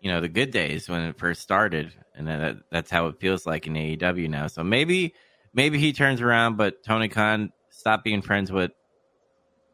[0.00, 3.46] you know the good days when it first started, and that, that's how it feels
[3.46, 4.46] like in AEW now.
[4.46, 5.14] So maybe
[5.52, 8.72] maybe he turns around, but Tony Khan stop being friends with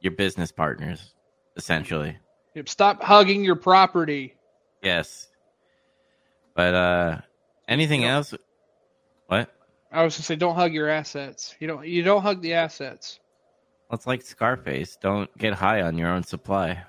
[0.01, 1.15] your business partners,
[1.57, 2.17] essentially.
[2.55, 4.35] Yep, Stop hugging your property.
[4.83, 5.29] Yes,
[6.59, 7.21] but uh,
[7.69, 8.11] anything Yep.
[8.11, 8.35] else?
[9.29, 9.55] What?
[9.93, 11.55] I was gonna say, don't hug your assets.
[11.61, 11.87] You don't.
[11.87, 13.21] You don't hug the assets.
[13.89, 14.97] Well, it's like Scarface.
[15.01, 16.83] Don't get high on your own supply.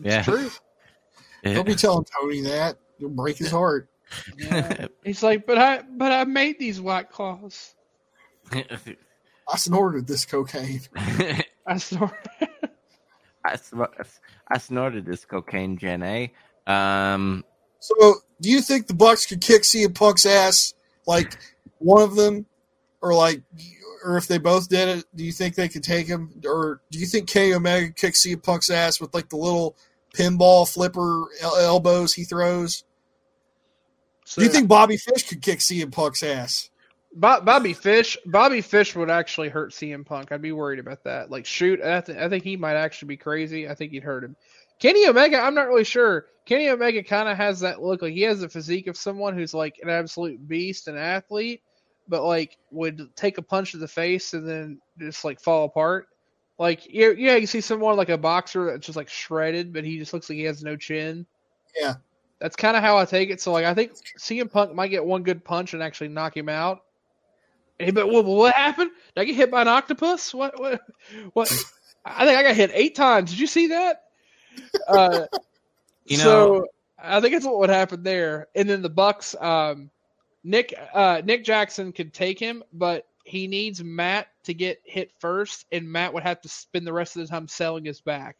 [0.00, 0.22] Yeah.
[0.22, 0.50] true.
[1.44, 2.76] Don't be telling Tony that.
[2.98, 3.88] You'll break his heart.
[4.36, 4.86] Yeah.
[5.04, 7.74] He's like, but I, but I made these white claws.
[8.52, 10.80] I snorted this cocaine.
[11.66, 12.12] I snort.
[13.44, 13.82] I, sm-
[14.48, 16.32] I snorted this cocaine, Jen A.
[16.66, 17.44] Um,
[17.86, 20.74] So, do you think the Bucks could kick CM Punk's ass,
[21.06, 21.38] like
[21.78, 22.46] one of them,
[23.00, 23.42] or like,
[24.04, 26.98] or if they both did it, do you think they could take him, or do
[26.98, 29.76] you think Kenny Omega could kick CM Punk's ass with like the little
[30.14, 32.82] pinball flipper el- elbows he throws?
[34.24, 36.70] So, Do you think Bobby Fish could kick CM Punk's ass?
[37.14, 38.18] Bobby Fish?
[38.26, 40.32] Bobby Fish would actually hurt CM Punk.
[40.32, 41.30] I'd be worried about that.
[41.30, 43.68] Like, shoot, I, th- I think he might actually be crazy.
[43.68, 44.34] I think he'd hurt him.
[44.80, 46.26] Kenny Omega, I'm not really sure.
[46.46, 48.02] Kenny Omega kind of has that look.
[48.02, 51.60] Like he has the physique of someone who's like an absolute beast, an athlete,
[52.08, 56.08] but like would take a punch to the face and then just like fall apart.
[56.58, 59.98] Like yeah, yeah, you see someone like a boxer that's just like shredded, but he
[59.98, 61.26] just looks like he has no chin.
[61.78, 61.94] Yeah.
[62.38, 63.40] That's kind of how I take it.
[63.40, 66.48] So like I think CM Punk might get one good punch and actually knock him
[66.48, 66.82] out.
[67.78, 68.90] Hey, but what, what happened?
[69.14, 70.32] Did I get hit by an octopus?
[70.32, 70.58] What?
[70.60, 70.80] What?
[71.32, 71.52] What?
[72.04, 73.30] I think I got hit eight times.
[73.30, 74.04] Did you see that?
[74.86, 75.26] Uh,
[76.06, 76.66] You know- so
[76.98, 78.48] I think that's what would happen there.
[78.54, 79.90] And then the Bucks, um,
[80.44, 85.66] Nick, uh, Nick Jackson could take him, but he needs Matt to get hit first,
[85.72, 88.36] and Matt would have to spend the rest of the time selling his back.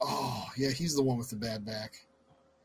[0.00, 1.94] Oh, yeah, he's the one with the bad back.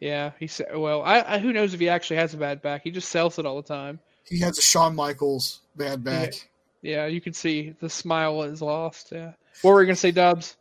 [0.02, 0.76] Yeah, he said.
[0.76, 2.84] Well, I, I who knows if he actually has a bad back?
[2.84, 4.00] He just sells it all the time.
[4.26, 6.34] He has a Shawn Michaels bad back.
[6.82, 9.12] Yeah, you can see the smile is lost.
[9.12, 9.32] Yeah.
[9.62, 10.58] What were you gonna say, Dubs?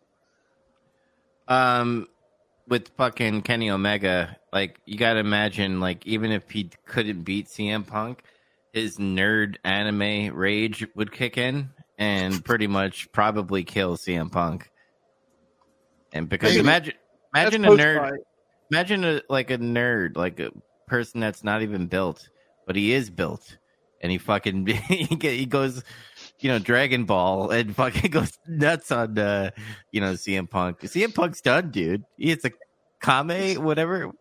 [1.48, 2.08] um,
[2.68, 7.48] with fucking Kenny Omega, like you got to imagine, like even if he couldn't beat
[7.48, 8.22] CM Punk,
[8.72, 14.70] his nerd anime rage would kick in and pretty much probably kill CM Punk.
[16.12, 16.60] And because Maybe.
[16.60, 16.94] imagine,
[17.34, 18.20] imagine a nerd, post-fight.
[18.70, 20.50] imagine a like a nerd, like a
[20.86, 22.28] person that's not even built,
[22.66, 23.58] but he is built,
[24.00, 25.82] and he fucking he goes,
[26.44, 29.50] you know, Dragon Ball, and fucking goes nuts on, uh,
[29.90, 30.80] you know, CM Punk.
[30.80, 32.04] CM Punk's done, dude.
[32.18, 32.50] It's a
[33.02, 34.12] Kame, whatever.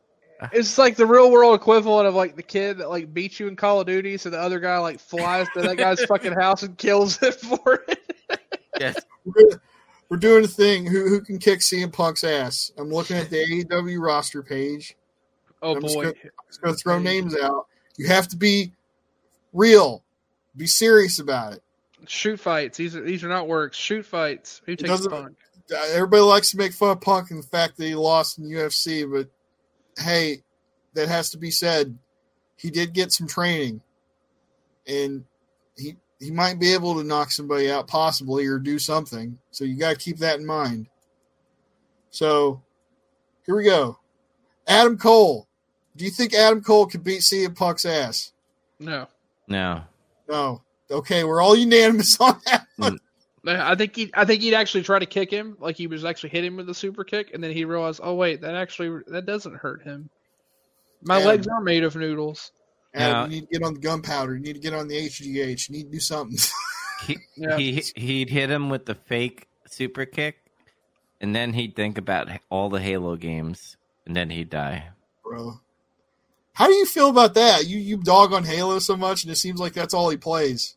[0.53, 3.57] It's like the real world equivalent of like the kid that like beats you in
[3.57, 6.77] Call of Duty, so the other guy like flies to that guy's fucking house and
[6.77, 8.39] kills him for it.
[8.79, 9.03] Yes,
[10.09, 10.85] We're, doing a thing.
[10.85, 12.71] Who who can kick CM Punk's ass?
[12.77, 14.95] I'm looking at the AEW roster page.
[15.61, 16.03] Oh I'm just boy.
[16.03, 16.15] gonna-
[16.47, 17.67] Just gonna throw names out.
[17.97, 18.71] You have to be
[19.51, 20.03] real.
[20.55, 21.63] Be serious about it.
[22.07, 22.77] Shoot fights.
[22.77, 23.77] These are these are not works.
[23.77, 24.61] Shoot fights.
[24.65, 25.37] Who takes Punk?
[25.91, 29.09] Everybody likes to make fun of Punk and the fact that he lost in UFC,
[29.09, 29.29] but
[30.03, 30.43] hey,
[30.93, 31.97] that has to be said.
[32.57, 33.81] He did get some training,
[34.87, 35.23] and
[35.77, 39.37] he he might be able to knock somebody out possibly or do something.
[39.51, 40.87] So you got to keep that in mind.
[42.09, 42.61] So
[43.45, 43.99] here we go.
[44.67, 45.47] Adam Cole.
[45.95, 48.31] Do you think Adam Cole could beat CM Punk's ass?
[48.79, 49.07] No.
[49.47, 49.83] no.
[50.27, 50.62] No.
[50.91, 52.67] Okay, we're all unanimous on that.
[52.77, 52.81] Hmm.
[52.83, 52.99] one.
[53.45, 56.29] I think he I think he'd actually try to kick him, like he was actually
[56.29, 59.25] hitting him with a super kick, and then he realized, oh wait, that actually that
[59.25, 60.09] doesn't hurt him.
[61.03, 61.25] My Yeah.
[61.27, 62.51] legs are made of noodles.
[62.95, 63.23] Adam, Yeah.
[63.35, 64.35] you need to get on the gunpowder.
[64.35, 65.69] You need to get on the HGH.
[65.69, 66.37] You need to do something.
[67.07, 67.57] He, Yeah.
[67.57, 70.37] he he'd hit him with the fake super kick,
[71.19, 74.87] and then he'd think about all the Halo games, and then he'd die.
[75.21, 75.59] bro.
[76.53, 77.65] How do you feel about that?
[77.67, 80.75] You you dog on Halo so much, and it seems like that's all he plays.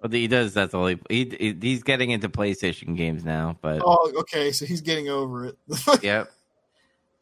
[0.00, 0.52] Well, he does.
[0.52, 3.56] That's all he, he he's getting into PlayStation games now.
[3.62, 5.56] But Oh, okay, so he's getting over it.
[6.02, 6.30] yep,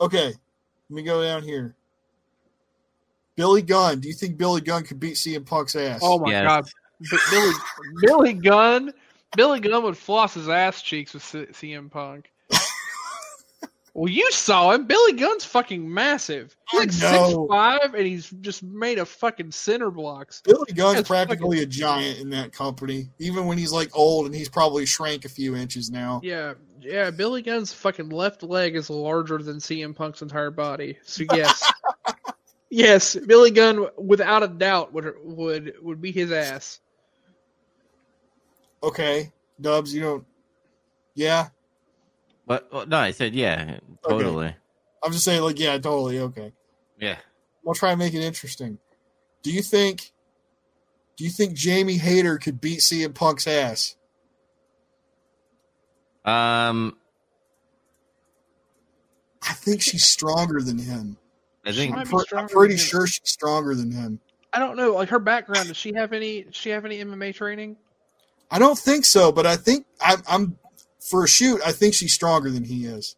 [0.00, 0.34] okay, let
[0.90, 1.76] me go down here.
[3.36, 4.00] Billy Gunn.
[4.00, 6.00] Do you think Billy Gunn could beat CM Punk's ass?
[6.02, 6.44] Oh my Yes.
[6.44, 6.68] god,
[7.30, 7.54] Billy
[8.00, 8.92] Billy Gunn,
[9.36, 12.30] Billy Gunn would floss his ass cheeks with C- CM Punk.
[13.94, 14.86] Well, you saw him.
[14.86, 16.56] Billy Gunn's fucking massive.
[16.68, 20.42] He's like six five, and he's just made of fucking center blocks.
[20.44, 24.34] Billy Gunn's That's practically a giant in that company, even when he's like old and
[24.34, 26.20] he's probably shrank a few inches now.
[26.24, 27.12] Yeah, yeah.
[27.12, 30.98] Billy Gunn's fucking left leg is larger than CM Punk's entire body.
[31.04, 31.72] So yes,
[32.70, 36.80] yes, Billy Gunn without a doubt would would would beat his ass.
[38.82, 40.26] Okay, Dubs, you don't.
[41.14, 41.50] Yeah,
[42.46, 44.54] But well, no, I said yeah, totally.
[45.02, 46.52] I'm just saying, like, yeah, totally, okay.
[46.98, 47.16] Yeah.
[47.62, 48.78] we'll try and make it interesting.
[49.42, 50.12] Do you think?
[51.16, 53.96] Do you think Jamie Hayter could beat CM Punk's ass?
[56.24, 56.96] Um,
[59.42, 61.16] I think she's stronger than him.
[61.66, 62.86] I think might I'm, be I'm pretty than him.
[62.86, 64.20] sure she's stronger than him.
[64.52, 65.68] I don't know, like her background.
[65.68, 66.44] Does she have any?
[66.44, 67.76] Does she have any MMA training?
[68.50, 70.58] I don't think so, but I think I'm, I'm
[71.08, 71.60] for a shoot.
[71.64, 73.16] I think she's stronger than he is.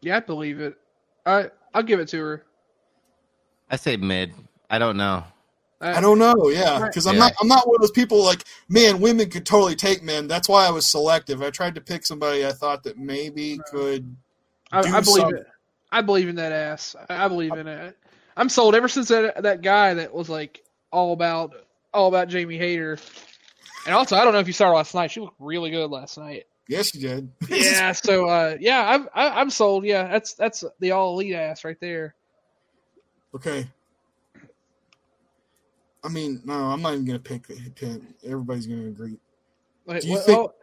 [0.00, 0.76] Yeah, I believe it.
[1.26, 2.44] I I'll give it to her.
[3.70, 4.32] I say mid.
[4.70, 5.24] I don't know.
[5.80, 7.20] I don't know, yeah, because I'm Yeah.
[7.20, 7.32] not.
[7.40, 10.26] I'm not one of those people like, man, women could totally take men.
[10.26, 11.40] That's why I was selective.
[11.40, 14.16] I tried to pick somebody I thought that maybe could.
[14.72, 15.36] I, do I believe something.
[15.38, 15.46] it.
[15.92, 16.96] I believe in that ass.
[17.08, 17.96] I I believe in it.
[18.36, 21.54] I'm sold ever since that that guy that was like all about
[21.94, 22.98] all about Jamie Hayter.
[23.86, 25.10] And also, I don't know if you saw her last night.
[25.10, 26.44] She looked really good last night.
[26.68, 27.30] Yes, she did.
[27.48, 27.92] Yeah.
[27.92, 29.84] So, uh, yeah, I'm I, I'm sold.
[29.84, 32.14] Yeah, that's that's the all elite ass right there.
[33.34, 33.66] okay.
[36.04, 38.00] I mean, no, I'm not even gonna pick the pick.
[38.24, 39.18] Everybody's gonna agree.
[39.86, 40.54] Like, Do you what- think- oh,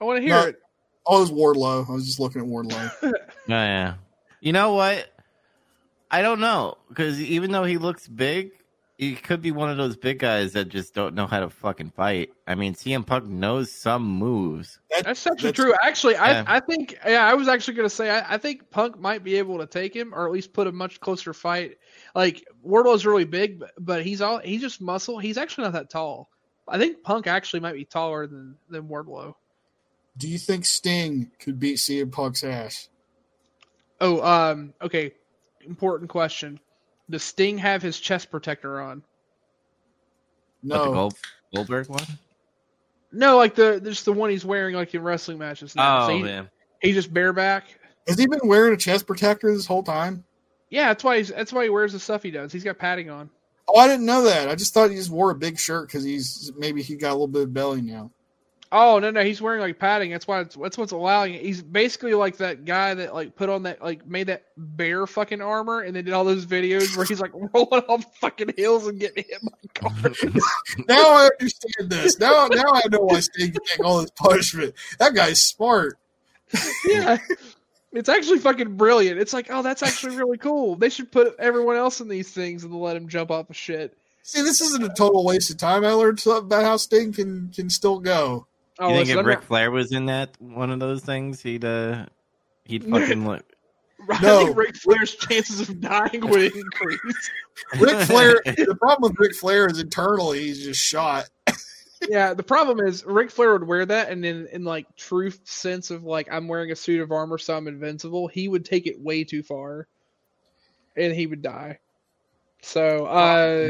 [0.00, 0.42] I want to hear No.
[0.48, 0.60] it.
[1.06, 1.88] Oh, it was Wardlow.
[1.88, 2.90] I was just looking at Wardlow.
[3.46, 3.94] Oh, yeah.
[4.40, 5.10] You know what?
[6.10, 8.52] I don't know because even though he looks big,
[8.96, 11.90] he could be one of those big guys that just don't know how to fucking
[11.90, 12.30] fight.
[12.46, 14.78] I mean, CM Punk knows some moves.
[14.90, 15.74] That- That's actually that's- true.
[15.82, 19.24] Actually, I I think yeah, I was actually gonna say I, I think Punk might
[19.24, 21.78] be able to take him or at least put a much closer fight.
[22.14, 25.18] Like Wardlow's really big, but, but he's all he's just muscle.
[25.18, 26.30] He's actually not that tall.
[26.68, 29.34] I think Punk actually might be taller than than Wardlow.
[30.16, 32.88] Do you think Sting could beat CM Punk's ass?
[34.00, 35.12] Oh, um, okay.
[35.66, 36.60] Important question.
[37.10, 39.02] Does Sting have his chest protector on?
[40.62, 40.92] But the No.
[40.92, 41.14] Gold,
[41.54, 42.04] Goldberg one?
[43.12, 46.04] No, like the just the one he's wearing like in wrestling matches now.
[46.04, 46.48] Oh So he- man,
[46.80, 47.64] he's just bareback.
[48.08, 50.24] Has he been wearing a chest protector this whole time?
[50.70, 52.52] Yeah, that's why he's that's why he wears the stuff he does.
[52.52, 53.30] He's got padding on.
[53.68, 54.48] Oh, I didn't know that.
[54.48, 57.14] I just thought he just wore a big shirt because he's maybe he got a
[57.14, 58.10] little bit of belly now.
[58.76, 60.10] Oh no no, he's wearing like padding.
[60.10, 61.42] That's why it's, that's what's allowing it.
[61.42, 65.40] He's basically like that guy that like put on that like made that bear fucking
[65.40, 68.98] armor and then did all those videos where he's like rolling off fucking hills and
[68.98, 70.18] getting hit by cars.
[70.88, 72.18] Now I understand this.
[72.18, 74.74] Now, now I know why Sting can take all this punishment.
[74.98, 75.96] That guy's smart.
[76.84, 77.18] yeah.
[77.92, 79.20] It's actually fucking brilliant.
[79.20, 80.74] It's like, oh, that's actually really cool.
[80.74, 83.96] They should put everyone else in these things and let him jump off of shit.
[84.24, 85.84] See, this isn't a total waste of time.
[85.84, 88.48] I learned something about how Sting can can still go.
[88.78, 91.64] Oh, you think if I'm Ric Flair was in that one of those things, he'd
[91.64, 92.06] uh,
[92.64, 93.44] he'd fucking look.
[94.10, 94.44] I No.
[94.46, 97.30] think Ric Flair's chances of dying would increase.
[97.80, 98.40] Ric Flair.
[98.44, 101.30] the problem with Ric Flair is internally he's just shot.
[102.08, 105.90] yeah, the problem is Ric Flair would wear that, and in in like true sense
[105.90, 108.26] of like I'm wearing a suit of armor, so I'm invincible.
[108.26, 109.86] He would take it way too far,
[110.96, 111.78] and he would die.
[112.62, 113.68] So, uh,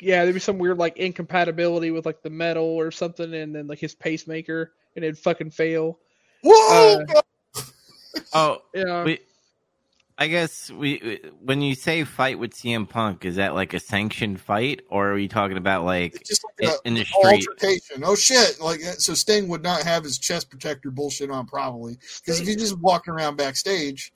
[0.00, 3.66] yeah, there'd be some weird like incompatibility with like the metal or something, and then
[3.66, 5.98] like his pacemaker, and it'd fucking fail.
[6.42, 7.04] Whoa!
[7.10, 7.22] Uh,
[8.32, 9.20] Oh, Yeah, we,
[10.18, 14.40] I guess we when you say fight with CM Punk, is that like a sanctioned
[14.40, 17.46] fight, or are you talking about like It's just in, like in the an street?
[17.48, 18.02] altercation.
[18.04, 18.60] Oh shit!
[18.60, 22.56] Like so, Sting would not have his chest protector bullshit on probably because if he's
[22.56, 24.12] just walking around backstage,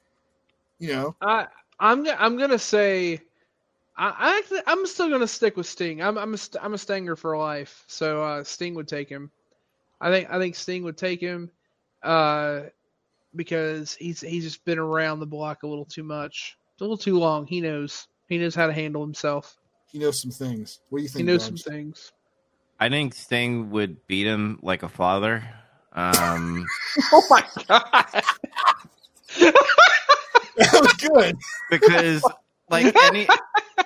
[0.78, 1.46] you know, I
[1.78, 3.20] I'm I'm gonna say.
[3.96, 6.02] I, I actually, I'm still gonna stick with Sting.
[6.02, 7.84] I'm I'm a, st- I'm a Stinger for life.
[7.86, 9.30] So uh, Sting would take him.
[10.00, 11.50] I think I think Sting would take him,
[12.02, 12.62] uh,
[13.36, 16.96] because he's he's just been around the block a little too much, It's a little
[16.96, 17.46] too long.
[17.46, 19.56] He knows he knows how to handle himself.
[19.92, 20.80] he knows some things.
[20.90, 21.20] What do you think?
[21.20, 21.62] He knows Dubs?
[21.62, 22.12] some things.
[22.80, 25.44] I think Sting would beat him like a father.
[25.92, 26.66] Um,
[27.12, 28.06] Oh my god!
[29.38, 31.36] that was good.
[31.70, 32.22] because
[32.68, 33.26] like any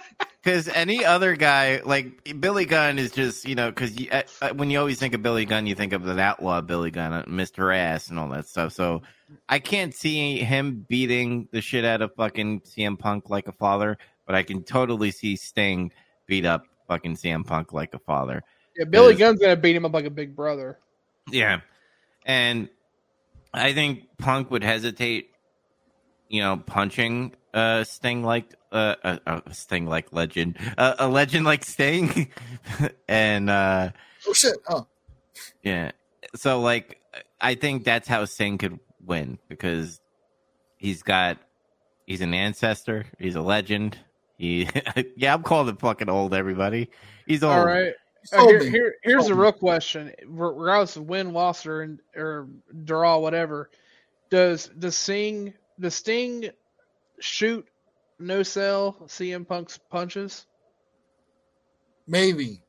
[0.49, 4.70] because any other guy like Billy Gunn is just you know because uh, uh, when
[4.70, 7.77] you always think of Billy Gunn you think of the outlaw Billy Gunn uh, Mr.
[7.77, 9.02] Ass and all that stuff so
[9.51, 13.99] I can't see him beating the shit out of fucking CM Punk like a father
[14.25, 15.93] but I can totally see Sting
[16.27, 18.43] beat up fucking CM Punk like a father
[18.75, 20.78] Yeah, Billy Gunn's gonna beat him up like a big brother.
[21.31, 21.60] yeah.
[22.25, 22.70] And
[23.52, 25.31] I think Punk would hesitate,
[26.28, 30.59] you know, punching uh Sting like uh, uh, uh Sting like legend.
[30.77, 32.28] Uh, a legend like Sting.
[33.09, 33.91] and uh
[34.27, 34.57] Oh shit!
[34.68, 34.86] Oh,
[35.62, 35.93] yeah.
[36.35, 37.01] So like
[37.41, 40.01] I think that's how Sting could win because
[40.77, 41.39] he's got
[42.07, 43.99] he's an ancestor, he's a legend.
[44.36, 44.68] He
[45.17, 46.91] yeah, I'm calling him fucking old everybody.
[47.27, 47.55] He's old.
[47.55, 47.94] All right.
[48.33, 49.43] Uh, here, here, here's the Sold me.
[49.43, 52.49] real question: regardless of win, loss, or or
[52.85, 53.70] draw, whatever,
[54.28, 56.51] does does Sting does Sting
[57.20, 57.66] shoot
[58.18, 60.47] no sell CM Punk's punches?
[62.06, 62.62] Maybe.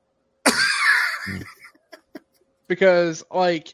[2.68, 3.74] Because like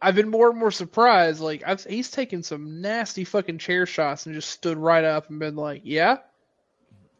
[0.00, 1.40] I've been more and more surprised.
[1.40, 5.38] Like I've, he's taken some nasty fucking chair shots and just stood right up and
[5.38, 6.18] been like, "Yeah,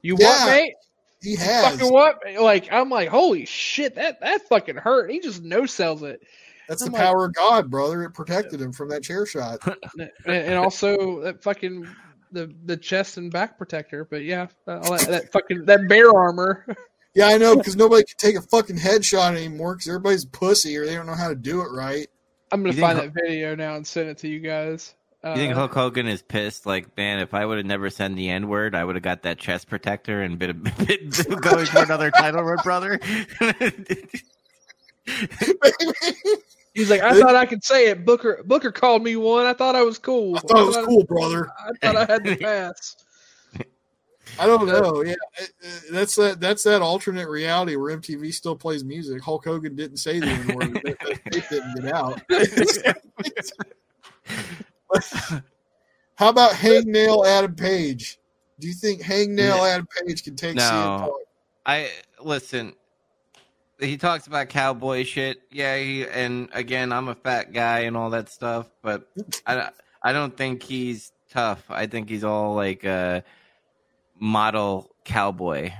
[0.02, 0.74] you Yeah, what, mate?
[1.20, 1.72] He has.
[1.72, 6.04] Fucking what?" Like I'm like, "Holy shit, that that fucking hurt." He just no sells
[6.04, 6.22] it.
[6.68, 8.04] That's I'm the like- power of God, brother.
[8.04, 9.58] It protected him from that chair shot.
[9.98, 11.88] and, and also that fucking
[12.32, 14.05] the the chest and back protector.
[14.05, 16.66] But yeah, all that, that fucking that bear armor.
[17.15, 20.86] Yeah, I know because nobody can take a fucking headshot anymore because everybody's pussy or
[20.86, 22.07] they don't know how to do it right.
[22.52, 24.94] I'm gonna You think find Hulk- that video now and send it to you guys.
[25.24, 26.65] Uh, You think Hulk Hogan is pissed?
[26.65, 29.23] Like, man, if I would have never said the N word, I would have got
[29.23, 33.00] that chest protector and been, been going for another title run, brother.
[36.78, 38.05] he's like, I thought I could say it.
[38.05, 39.44] Booker Booker called me one.
[39.47, 40.36] I thought I was cool.
[40.36, 41.48] I thought it was cool, brother.
[41.58, 42.97] I thought I had the pass.
[44.39, 45.02] I don't know.
[45.02, 46.39] Yeah, it- it- that's that.
[46.40, 49.20] That's that alternate reality where MTV still plays music.
[49.23, 50.74] Hulk Hogan didn't say the N word.
[50.84, 52.20] that, that tape didn't get out.
[56.16, 58.18] How about Hangnail Adam Page?
[58.60, 60.62] Do you think Hangnail Adam Page can take No.
[60.62, 61.12] CM Punk?
[61.66, 61.90] I
[62.23, 62.74] listen.
[63.81, 65.40] He talks about cowboy shit.
[65.50, 69.08] Yeah, he, and again, I'm a fat guy and all that stuff, but
[69.47, 69.70] I,
[70.02, 71.65] I don't think he's tough.
[71.68, 73.23] I think he's all like a
[74.18, 75.73] model cowboy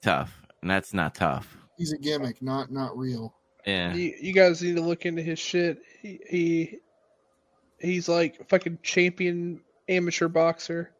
[0.00, 1.56] tough, and that's not tough.
[1.76, 3.34] He's a gimmick, not not real.
[3.66, 5.78] Yeah, You, you guys need to look into his shit.
[6.00, 6.78] He, he
[7.80, 10.90] he's like a fucking champion amateur boxer.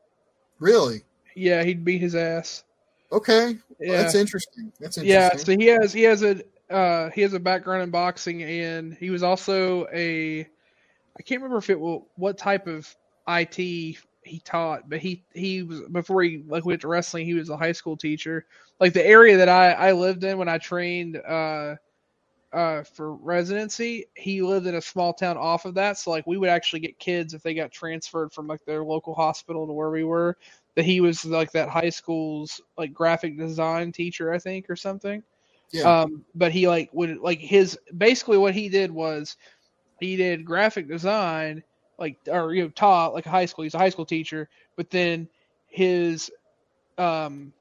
[0.59, 1.03] Really?
[1.35, 2.65] Yeah, he'd beat his ass.
[3.13, 3.57] Okay.
[3.79, 3.99] Yeah.
[3.99, 4.73] That's interesting.
[4.81, 5.07] That's interesting.
[5.09, 8.95] Yeah, so he has he has a uh, he has a background in boxing, and
[8.95, 12.95] he was also a I can't remember if it was what type of
[13.29, 17.51] IT he taught, but he he was before he like went to wrestling, he was
[17.51, 18.47] a high school teacher.
[18.81, 21.77] Like the area that I I lived in when I trained uh
[22.53, 26.37] uh for residency, he lived in a small town off of that, so like we
[26.37, 29.91] would actually get kids if they got transferred from like their local hospital to where
[29.91, 30.37] we were
[30.75, 35.23] that he was like that high school's like graphic design teacher, I think, or something.
[35.71, 36.01] Yeah.
[36.01, 39.37] Um, but he like would like his basically what he did was
[40.01, 41.63] he did graphic design,
[41.99, 43.65] like or you know taught like a high school.
[43.65, 45.29] He's a high school teacher, but then
[45.69, 46.31] his
[46.99, 47.53] um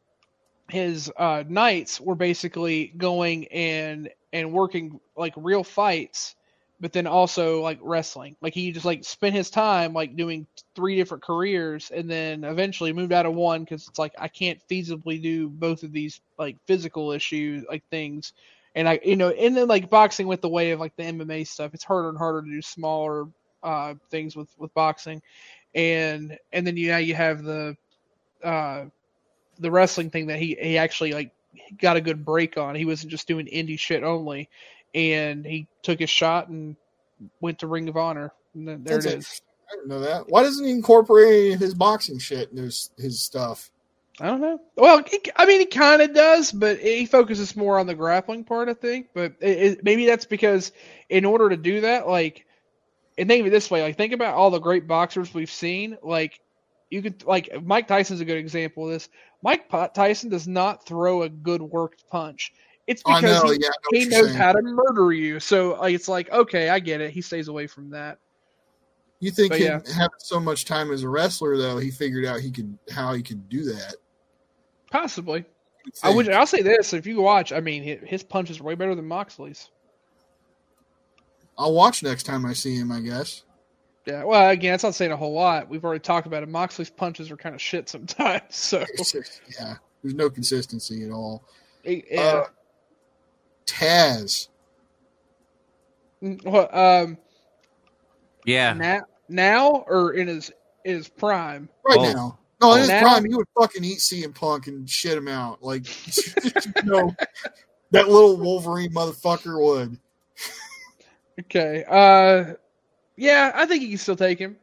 [0.72, 6.36] his uh nights were basically going and and working like real fights
[6.82, 8.36] but then also like wrestling.
[8.42, 12.92] Like he just like spent his time like doing three different careers, and then eventually
[12.92, 16.58] moved out of one because it's like I can't feasibly do both of these like
[16.66, 18.34] physical issues like things,
[18.76, 21.46] and I you know and then like boxing with the way of like the MMA
[21.46, 23.28] stuff, it's harder and harder to do smaller
[23.64, 25.22] uh things with with boxing,
[25.76, 27.78] and and then you now you have the
[28.44, 28.86] uh
[29.62, 31.32] the wrestling thing that he he actually like
[31.80, 32.76] got a good break on.
[32.76, 34.50] He wasn't just doing indie shit only
[34.94, 36.76] and he took his shot and
[37.40, 38.32] went to Ring of Honor.
[38.54, 39.42] And then there That's it is.
[39.72, 40.30] I didn't know that.
[40.30, 43.72] Why doesn't he incorporate his boxing shit into his, his stuff?
[44.20, 44.60] I don't know.
[44.76, 48.44] Well, he, I mean, he kind of does, but he focuses more on the grappling
[48.44, 49.08] part, I think.
[49.14, 50.74] But it, it, maybe that's because
[51.10, 52.46] in order to do that, like,
[53.18, 55.98] and think of it this way, like, think about all the great boxers we've seen.
[56.04, 56.42] Like,
[56.92, 59.10] you could, like, Mike Tyson's a good example of this.
[59.42, 62.54] Mike Tyson does not throw a good worked punch.
[62.86, 63.52] It's because know.
[63.52, 64.38] he, yeah, know he knows saying.
[64.38, 65.40] how to murder you.
[65.40, 67.12] So like, it's like, okay, I get it.
[67.12, 68.20] He stays away from that.
[69.20, 69.80] You think yeah.
[69.96, 73.22] having so much time as a wrestler, though, he figured out he could how he
[73.22, 73.96] could do that.
[74.92, 75.46] Possibly.
[76.04, 76.28] I would.
[76.30, 79.70] I'll say this: if you watch, I mean, his punches are way better than Moxley's.
[81.58, 82.92] I'll watch next time I see him.
[82.92, 83.44] I guess.
[84.06, 84.24] Yeah.
[84.24, 85.70] Well, again, it's not saying a whole lot.
[85.70, 86.50] We've already talked about it.
[86.50, 88.42] Moxley's punches are kind of shit sometimes.
[88.50, 91.44] So just- yeah, there's no consistency at all.
[91.84, 92.22] yeah.
[92.22, 92.46] Uh,
[93.66, 94.48] Taz.
[96.24, 97.18] Mm, well, um,
[98.46, 98.74] yeah.
[98.74, 100.52] now, now or in his
[100.84, 101.70] in his prime.
[101.88, 102.12] right Oh.
[102.14, 102.38] now.
[102.62, 105.64] No, in his Now- prime, he would fucking eat CM Punk and shit him out.
[105.64, 105.86] Like,
[106.44, 107.16] you know,
[107.92, 109.98] that little Wolverine motherfucker would.
[111.40, 111.84] Okay.
[111.90, 112.54] Uh,
[113.22, 114.58] yeah, I think he can still take him.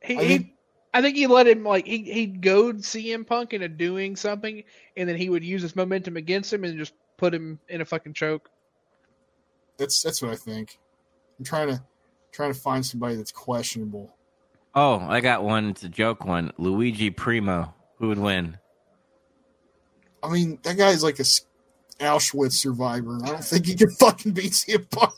[0.00, 0.52] He, I he think-
[0.94, 4.62] I think he let him like he he'd goad CM Punk into doing something,
[4.96, 7.84] and then he would use his momentum against him and just put him in a
[7.84, 8.48] fucking choke.
[9.76, 10.78] That's that's what I think.
[11.38, 11.82] I'm trying to
[12.32, 14.14] trying to find somebody that's questionable.
[14.74, 15.70] Oh, I got one.
[15.70, 16.52] It's a joke one.
[16.56, 17.74] Luigi Primo.
[17.98, 18.56] Who would win?
[20.22, 21.24] I mean, that guy's like a
[22.02, 23.18] Auschwitz survivor.
[23.22, 25.12] I don't think he can fucking beat CM Punk.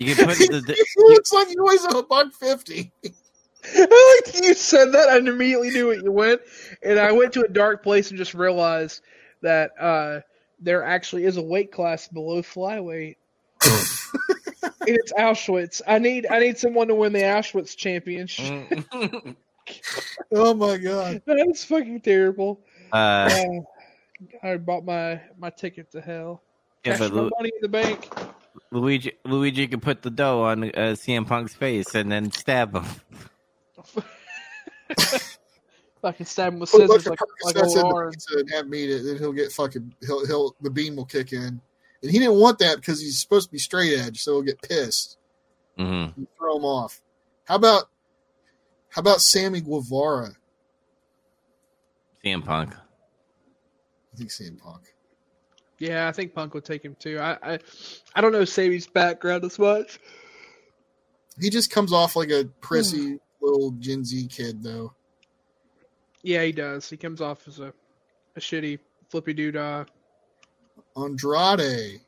[0.00, 2.90] You can put he the, the looks like he weighs a buck fifty.
[3.76, 5.10] I like you said that.
[5.10, 6.40] I immediately knew what you went,
[6.82, 9.02] and I went to a dark place and just realized
[9.42, 10.20] that uh,
[10.58, 13.16] there actually is a weight class below flyweight,
[13.62, 13.76] and
[14.88, 15.82] it's Auschwitz.
[15.86, 18.66] I need I need someone to win the Auschwitz championship.
[18.92, 19.36] Mm.
[20.32, 21.20] Oh my god.
[21.26, 22.60] That's fucking terrible.
[22.92, 23.44] uh, Uh,
[24.42, 26.42] I bought my my ticket to hell.
[26.84, 28.08] yeah, Cash but my Lu- money in the bank.
[28.70, 32.84] Luigi Luigi could put the dough on uh, CM Punk's face and then stab him.
[36.02, 37.94] Fucking stab him with Put a bunch scissors of like, like Percocets old in the
[37.94, 38.10] Arn.
[38.10, 41.32] pizza and have meat it, then he'll get fucking he'll he'll the beam will kick
[41.32, 41.60] in.
[42.02, 44.62] And he didn't want that because he's supposed to be straight edge, so he'll get
[44.62, 45.18] pissed
[45.76, 47.02] hmm and throw him off.
[47.44, 47.90] How about
[48.90, 50.30] how about Sammy Guevara?
[52.24, 52.74] CM Punk.
[52.74, 54.94] I think CM Punk.
[55.80, 57.18] Yeah, I think Punk would take him too.
[57.18, 57.58] I I,
[58.14, 59.98] I don't know Sammy's background as much.
[61.40, 62.48] He just comes off like a Hmm.
[62.60, 64.92] prissy little Gen Z kid though.
[66.22, 66.88] Yeah, he does.
[66.90, 67.72] He comes off as a,
[68.36, 68.78] a shitty
[69.08, 69.86] flippy doodah.
[70.96, 72.00] Andrade.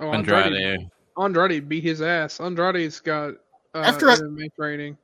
[0.00, 0.46] Oh, Andrade.
[0.46, 0.90] Andrade.
[1.18, 2.40] Andrade beat his ass.
[2.40, 3.34] Andrade's got
[3.74, 4.96] uh, After I- MMA training.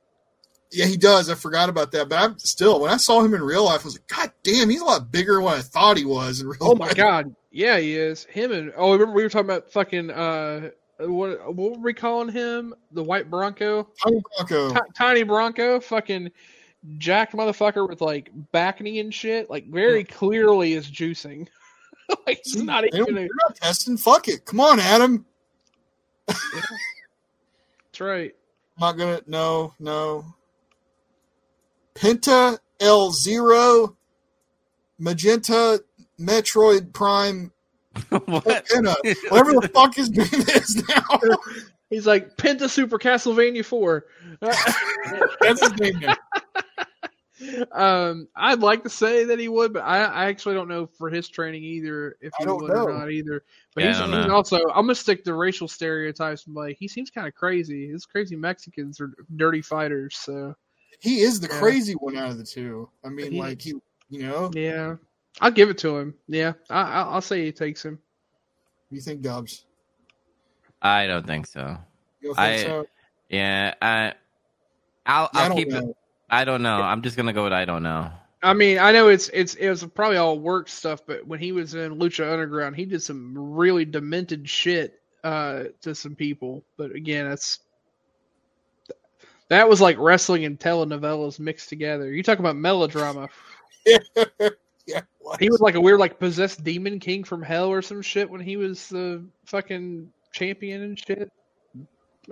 [0.71, 1.31] Yeah, he does.
[1.31, 2.11] I forgot about that.
[2.11, 4.69] But I'm still when I saw him in real life, I was like, God damn,
[4.69, 6.95] he's a lot bigger than what I thought he was in real Oh my life.
[6.97, 8.25] god, yeah, he is.
[8.27, 10.71] Him and oh, remember we were talking about fucking uh,
[11.01, 12.73] what what were we calling him?
[12.93, 14.75] The white Bronco, Tiny Bronco.
[14.75, 16.31] Ti- tiny Bronco, fucking
[16.99, 19.51] jacked motherfucker with like back knee and shit.
[19.51, 21.49] Like very clearly is juicing.
[22.29, 23.19] like it's not even.
[23.19, 23.97] A, not testing.
[23.97, 24.45] Fuck it.
[24.45, 25.27] Come on, Adam.
[26.29, 28.37] that's right.
[28.77, 29.21] I'm not gonna.
[29.27, 30.25] No, no.
[31.97, 33.97] Penta El Zero,
[35.01, 35.81] Magenta,
[36.21, 37.53] Metroid Prime,
[38.11, 38.45] what?
[38.67, 38.95] Penta,
[39.31, 41.19] whatever the fuck his name is now.
[41.91, 44.05] He's like Penta Super Castlevania Four.
[44.41, 46.17] That's his name now.
[47.73, 51.09] um, I'd like to say that he would, but I, I actually don't know for
[51.09, 53.45] his training either if I he don't would or not either.
[53.75, 57.11] But Yeah, he's, he's also I'm gonna stick to racial stereotypes and like he seems
[57.11, 57.89] kind of crazy.
[57.89, 60.55] His crazy Mexicans are dirty fighters, so
[61.01, 61.59] He is the Yeah.
[61.61, 62.89] crazy one out of the two.
[63.05, 63.75] I mean, He- like he,
[64.11, 64.97] you know, yeah,
[65.41, 66.15] I'll give it to him.
[66.27, 67.99] Yeah, I, I, I'll say he takes him.
[68.91, 69.65] you think Dubs?
[70.83, 71.77] I don't think so.
[72.21, 72.87] You don't I- so?
[73.29, 74.15] Yeah, I,
[75.07, 75.85] I'll, Yeah, I I'll don't keep it.
[75.85, 75.97] know.
[76.31, 76.77] I don't know.
[76.81, 78.11] I'm just gonna go with I don't know.
[78.43, 81.53] I mean, I know it's it's it was probably all work stuff, but when he
[81.53, 86.63] was in Lucha Underground, he did some really demented shit uh, to some people.
[86.77, 87.59] But again, that's
[89.49, 92.13] that was like wrestling and telenovelas mixed together.
[92.13, 93.29] You talk about melodrama.
[94.89, 95.03] yeah.
[95.19, 95.41] what?
[95.41, 98.41] He was like a weird, like possessed demon king from hell or some shit when
[98.41, 101.31] he was the fucking champion and shit.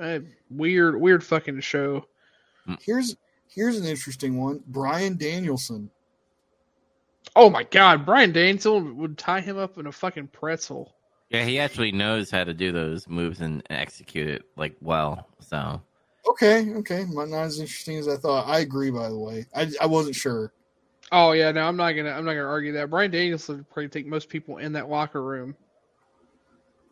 [0.01, 0.21] Uh,
[0.51, 2.05] weird, weird fucking show.
[2.81, 3.17] Here's
[3.49, 4.63] here's an interesting one.
[4.67, 5.91] Bryan Danielson.
[7.35, 10.95] Oh my god, Bryan Danielson would tie him up in a fucking pretzel.
[11.31, 15.29] Yeah, he actually knows how to do those moves and execute it like well.
[15.41, 15.81] So
[16.29, 18.49] Okay, okay, not not as interesting as I thought.
[18.49, 18.91] I agree.
[18.91, 20.53] By the way, I I wasn't sure.
[21.13, 22.91] Oh yeah, no, I'm not gonna I'm not gonna argue that.
[22.91, 25.55] Bryan Danielson would probably take most people in that locker room.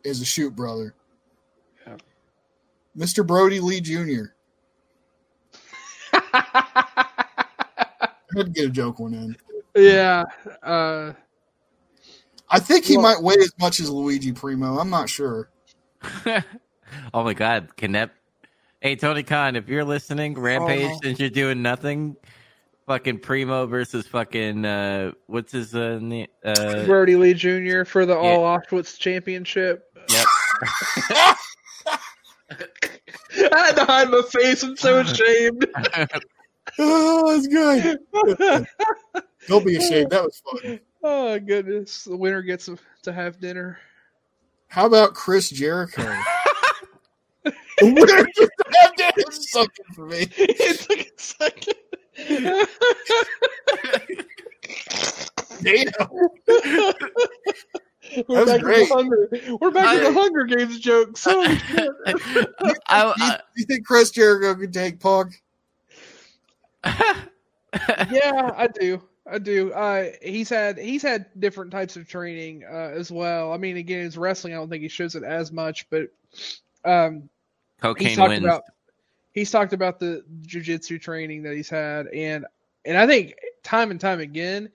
[0.03, 0.93] Is a shoot brother,
[1.87, 1.97] Yeah.
[2.97, 3.25] Mr.
[3.25, 4.25] Brodie Lee Jr.
[6.13, 9.35] I had to get a joke one in.
[9.75, 10.23] yeah.
[10.63, 11.13] Uh
[12.49, 14.77] I think he Well- might weigh as much as Luigi Primo.
[14.77, 15.49] I'm not sure.
[17.13, 18.11] oh my god, can that
[18.81, 20.99] Hey Tony Khan, if you're listening, Rampage Oh.
[21.01, 22.15] since you're doing nothing,
[22.87, 26.27] fucking Primo versus fucking uh what's his uh, name?
[26.43, 27.83] Uh Brodie Lee Jr.
[27.83, 29.91] for the All Auschwitz Championship.
[30.09, 30.25] yep.
[33.51, 34.63] I had to hide my face.
[34.63, 35.65] I'm so ashamed.
[36.77, 37.99] Oh, that's good.
[39.47, 40.09] Don't be ashamed.
[40.09, 40.79] That was fun.
[41.03, 42.69] oh goodness, the winner gets
[43.03, 43.77] to have dinner.
[44.67, 46.01] How about Chris Jericho?
[47.43, 48.49] the winner gets to
[48.81, 49.11] have dinner.
[49.17, 50.27] It's something for me.
[50.37, 51.75] it took a second.
[55.61, 55.91] Damn.
[58.27, 58.87] We're was back great.
[58.87, 59.29] to the Hunger.
[59.59, 61.23] We're back to the Hunger Games jokes.
[61.29, 61.89] Holy shit.
[62.05, 62.13] Do
[62.67, 65.41] you, I, do you think Chris Jericho could take Punk?
[68.09, 69.01] Yeah, I do.
[69.29, 69.73] I do.
[69.73, 73.51] Uh, he's had he's had different types of training uh, as well.
[73.51, 74.53] I mean, again, his wrestling.
[74.53, 76.07] I don't think he shows it as much, but
[76.85, 77.27] um,
[77.81, 78.45] cocaine wins.
[78.45, 78.63] about
[79.35, 82.45] he's talked about the jujitsu training that he's had, and
[82.85, 84.71] and I think time and time again,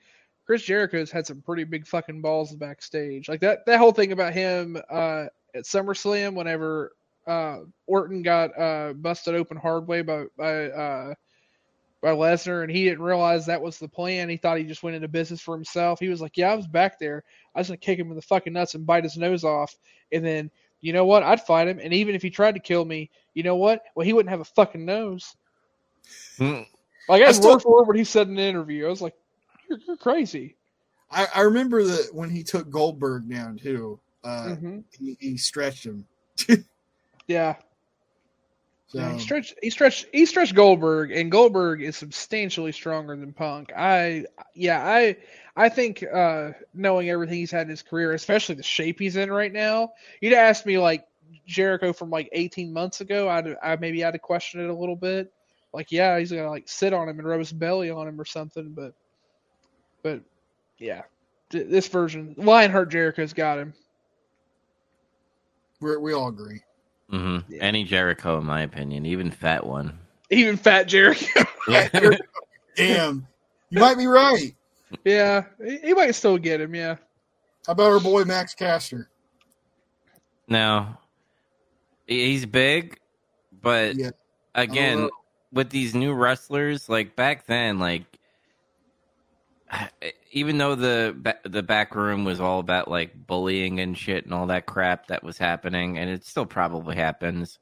[0.46, 3.28] Chris Jericho's had some pretty big fucking balls backstage.
[3.28, 6.92] Like that that whole thing about him uh, at SummerSlam whenever
[7.26, 11.14] uh, Orton got uh, busted open hard way by by uh,
[12.02, 14.28] by Lesnar, and he didn't realize that was the plan.
[14.28, 15.98] He thought he just went into business for himself.
[15.98, 17.24] He was like, "Yeah, I was back there.
[17.54, 19.74] I was gonna kick him in the fucking nuts and bite his nose off,
[20.12, 20.50] and then
[20.80, 21.22] you know what?
[21.22, 21.78] I'd fight him.
[21.78, 23.82] And even if he tried to kill me, you know what?
[23.94, 25.34] Well, he wouldn't have a fucking nose."
[26.38, 26.66] Mm.
[27.08, 28.86] Like I that's still- word for word what he said in the interview.
[28.86, 29.14] I was like,
[29.68, 30.56] "You're, you're crazy."
[31.10, 33.98] I, I remember that when he took Goldberg down too.
[34.22, 36.06] Uh, hmm he, he stretched him.
[37.26, 37.54] Yeah,
[38.90, 43.32] So Yeah, he stretched he stretched he stretched Goldberg, and Goldberg is substantially stronger than
[43.32, 43.72] Punk.
[43.76, 45.16] I yeah, I
[45.56, 49.30] I think uh knowing everything he's had in his career, especially the shape he's in
[49.30, 51.06] right now, you'd ask me like
[51.46, 54.96] Jericho from like 18 months ago, I'd I maybe I'd have questioned it a little
[54.96, 55.32] bit.
[55.72, 58.24] Like, yeah, he's gonna like sit on him and rub his belly on him or
[58.24, 58.92] something, but
[60.02, 60.20] but
[60.78, 61.02] yeah,
[61.50, 63.72] th- this version, Lionheart Jericho's got him.
[65.80, 66.60] we we all agree.
[67.10, 67.64] Hmm Yeah.
[67.64, 69.98] Any Jericho, in my opinion, even fat one.
[70.30, 71.44] Even Fat Jericho.
[71.68, 71.88] Yeah.
[72.76, 73.26] Damn,
[73.68, 74.54] you might be right.
[75.04, 76.74] yeah, he, he might still get him.
[76.74, 76.96] Yeah.
[77.66, 79.08] How about our boy Max Caster?
[80.48, 80.86] no,
[82.06, 82.98] he's big,
[83.52, 84.10] but Yeah.
[84.54, 85.10] again,
[85.52, 88.04] with these new wrestlers, like back then, like
[90.30, 94.46] even though the the back room was all about like bullying and shit and all
[94.46, 97.58] that crap that was happening, and it still probably happens.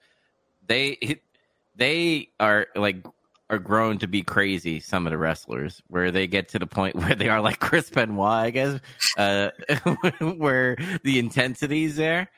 [0.67, 1.21] They
[1.77, 3.05] they are like
[3.51, 4.81] are grown to be crazy.
[4.81, 7.91] Some of the wrestlers, where they get to the point where they are like Chris
[7.91, 8.81] Benoit, I guess,
[9.17, 9.51] uh,
[10.37, 12.31] where the intensity's there.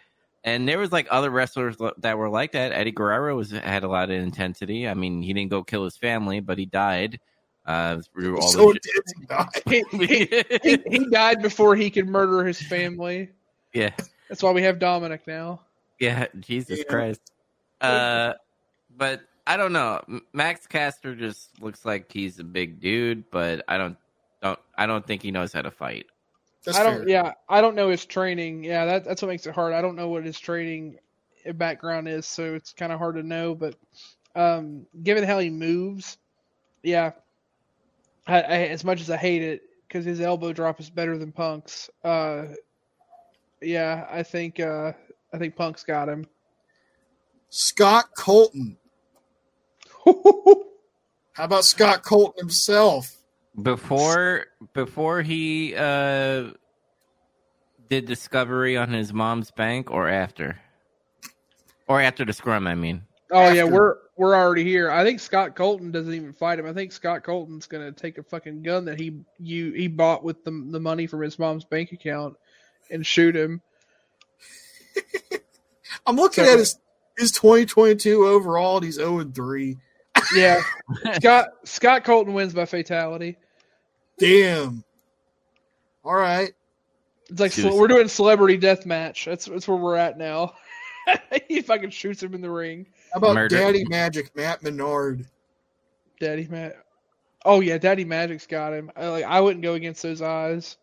[0.42, 2.72] And there was like other wrestlers that were like that.
[2.72, 4.88] Eddie Guerrero was had a lot of intensity.
[4.88, 7.20] I mean, he didn't go kill his family, but he died.
[7.66, 9.62] Uh, through all So the intense he died.
[9.68, 13.30] He, he, he, he died before he could murder his family.
[13.74, 13.90] yeah,
[14.28, 15.60] That's why we have Dominik now.
[16.00, 16.84] yeah, Jesus Yeah.
[16.84, 17.20] Christ.
[17.80, 18.34] Uh,
[18.96, 20.02] but I don't know.
[20.32, 23.96] Max Caster just looks like he's a big dude, but I don't
[24.42, 26.06] don't I don't think he knows how to fight.
[26.64, 26.98] That's I don't.
[27.00, 27.08] fair.
[27.08, 28.64] Yeah, I don't know his training.
[28.64, 29.72] Yeah, that, that's what makes it hard.
[29.72, 30.98] I don't know what his training
[31.54, 33.54] background is, so it's kind of hard to know.
[33.54, 33.76] But
[34.34, 36.18] um, given how he moves,
[36.82, 37.12] yeah,
[38.26, 41.32] I, I, as much as I hate it, because his elbow drop is better than
[41.32, 41.90] Punk's.
[42.04, 42.44] Uh,
[43.60, 44.92] yeah, I think uh,
[45.32, 46.26] I think Punk's got him.
[47.50, 48.76] Scott Colton.
[50.04, 53.16] How about Scott Colton himself?
[53.60, 56.50] Before before he uh
[57.88, 60.60] did discovery on his mom's bank or after?
[61.88, 63.02] Or after the scrum, I mean.
[63.32, 64.90] Oh yeah, we're we're already here.
[64.90, 66.66] I think Scott Colton doesn't even fight him.
[66.66, 70.44] I think Scott Colton's gonna take a fucking gun that he you he bought with
[70.44, 72.36] the the money from his mom's bank account
[72.90, 73.62] and shoot him.
[76.06, 76.78] I'm looking So- at his
[77.16, 79.76] his 2022 overall, and he's 0 and 3.
[80.34, 80.60] Yeah,
[81.14, 83.36] Scott Scott Colton wins by fatality.
[84.18, 84.84] Damn.
[86.04, 86.52] All right.
[87.30, 87.72] It's like Dude.
[87.72, 89.24] we're doing celebrity death match.
[89.24, 90.54] That's that's where we're at now.
[91.48, 93.56] he fucking shoots him in the ring, How about Murder.
[93.56, 95.26] Daddy Magic, Matt Menard?
[96.20, 96.76] Daddy Matt.
[97.44, 98.90] Oh yeah, Daddy Magic's got him.
[98.96, 100.76] I, like I wouldn't go against those eyes.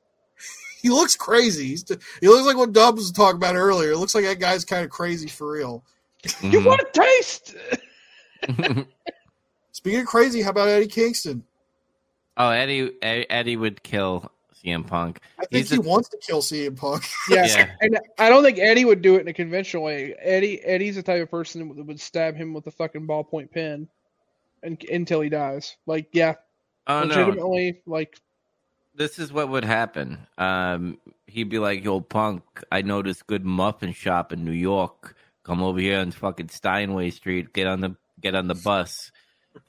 [0.82, 1.68] He looks crazy.
[1.70, 1.84] He's
[2.22, 3.92] he looks like what Dubs was talking about earlier.
[3.92, 5.84] It looks like that guy's kind of crazy for real.
[6.42, 6.66] You Mhm.
[6.66, 7.56] want a taste?
[9.72, 11.44] Speaking of crazy, how about Eddie Kingston?
[12.38, 14.32] oh, Eddie Eddie would kill
[14.68, 15.20] CM Punk.
[15.40, 17.04] I think He's he a- wants to kill CM Punk.
[17.30, 17.72] Yes, Yeah.
[17.82, 20.14] and I don't think Eddie would do it in a conventional way.
[20.20, 23.88] Eddie Eddie's the type of person that would stab him with a fucking ballpoint pen,
[24.64, 25.76] and until he dies.
[25.86, 26.36] Like, yeah,
[26.88, 27.08] Oh no.
[27.16, 28.18] legitimately, like,
[28.96, 30.18] this is what would happen.
[30.38, 30.98] Um,
[31.28, 35.16] he'd be like, "Yo, punk, I know this good muffin shop in New York.
[35.44, 37.54] Come over here on fucking Steinway Street.
[37.54, 39.12] Get on the get on the bus."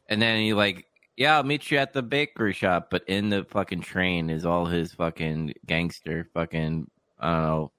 [0.08, 0.86] And then he like,
[1.18, 4.66] "Yeah, I'll meet you at the bakery shop." But in the fucking train is all
[4.66, 7.72] his fucking gangster, fucking I don't know,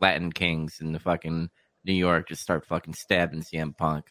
[0.00, 1.50] Latin kings in the fucking
[1.84, 4.06] New York just start fucking stabbing CM Punk.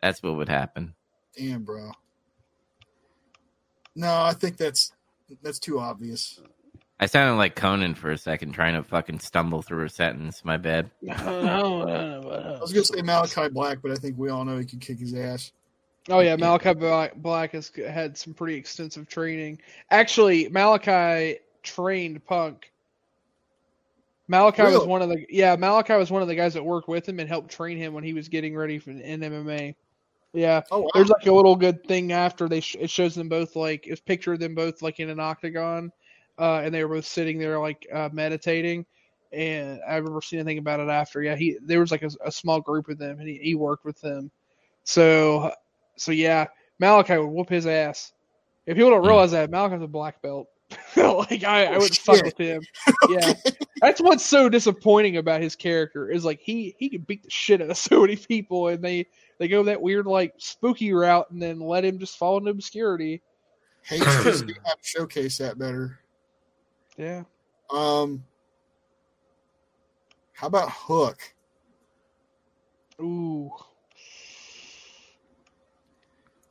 [0.00, 0.94] That's what would happen.
[1.36, 1.90] Damn, bro.
[3.94, 4.92] No, I think that's
[5.42, 6.40] that's too obvious.
[6.98, 10.44] I sounded like Conan for a second, trying to fucking stumble through a sentence.
[10.44, 10.90] My bad.
[11.10, 11.62] I
[12.60, 15.14] was gonna say Malakai Black, but I think we all know he can kick his
[15.14, 15.52] ass.
[16.08, 19.58] Oh yeah, Malakai Black, has had some pretty extensive training.
[19.90, 22.70] Actually, Malakai trained Punk.
[24.30, 27.08] Malakai was one of the yeah Malakai was one of the guys that worked with
[27.08, 29.76] him and helped train him when he was getting ready for in MMA.
[30.32, 30.90] Yeah, Oh wow.
[30.94, 34.00] There's like a little good thing after they sh- it shows them both like it's
[34.00, 35.90] picture of them both like in an octagon,
[36.38, 38.84] uh, and they were both sitting there like uh, meditating.
[39.32, 41.22] And I remember seeing anything about it after.
[41.22, 43.84] Yeah, he there was like a, a small group of them, and he, he worked
[43.84, 44.30] with them.
[44.84, 45.52] So,
[45.96, 46.46] so yeah,
[46.80, 48.12] Malakai would whoop his ass.
[48.66, 49.06] If people don't Hmm.
[49.08, 50.48] realize that, Malakai's a black belt.
[50.96, 52.62] like I, I would fuck with him.
[53.08, 53.34] Yeah,
[53.80, 57.62] that's what's so disappointing about his character is like he he can beat the shit
[57.62, 59.06] out of so many people, and they
[59.38, 63.22] they go that weird like spooky route, and then let him just fall into obscurity.
[63.82, 66.00] Hates to see to showcase that better.
[66.96, 67.22] Yeah.
[67.72, 68.24] Um,
[70.32, 71.20] how about Hook?
[73.00, 73.52] Ooh.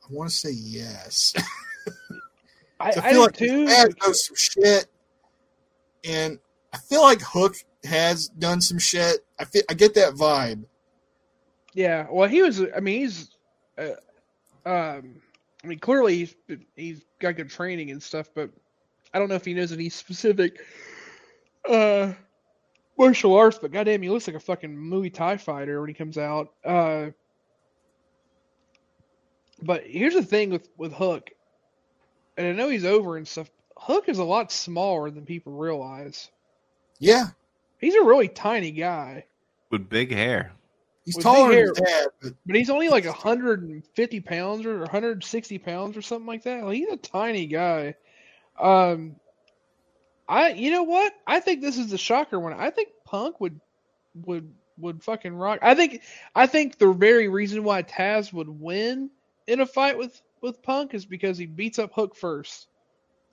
[0.08, 1.34] I want to say yes.
[2.80, 3.66] I, I I, feel do like too.
[3.66, 4.86] dad knows some shit,
[6.04, 6.38] and
[6.72, 9.24] I feel like Hook has done some shit.
[9.38, 10.64] I feel, I get that vibe.
[11.74, 12.62] Yeah, well, he was.
[12.74, 13.30] I mean, he's.
[13.78, 15.20] Uh, um,
[15.64, 16.34] I mean, clearly he's
[16.76, 18.50] he's got good training and stuff, but
[19.12, 20.60] I don't know if he knows any specific
[21.68, 22.12] uh
[22.98, 23.58] martial arts.
[23.60, 26.52] But goddamn, he looks like a fucking Muay Thai fighter when he comes out.
[26.64, 27.06] Uh,
[29.62, 31.30] but here's the thing with with Hook,
[32.36, 33.50] and I know he's over and stuff.
[33.76, 36.30] Hook is a lot smaller than people realize.
[36.98, 37.26] Yeah,
[37.78, 39.26] He's a really tiny guy.
[39.70, 40.52] with big hair.
[41.04, 44.78] he's With taller big than his dad, but But he's only like 150 pounds or
[44.80, 46.64] 160 pounds or something like that.
[46.64, 47.94] Like he's a tiny guy.
[48.58, 49.16] Um,
[50.28, 51.12] I you know what?
[51.26, 52.54] I think this is the shocker one.
[52.54, 53.60] I think Punk would
[54.24, 55.58] would would fucking rock.
[55.62, 56.02] I think
[56.34, 59.10] I think the very reason why Taz would win
[59.46, 62.68] in a fight with with Punk is because he beats up Hook first,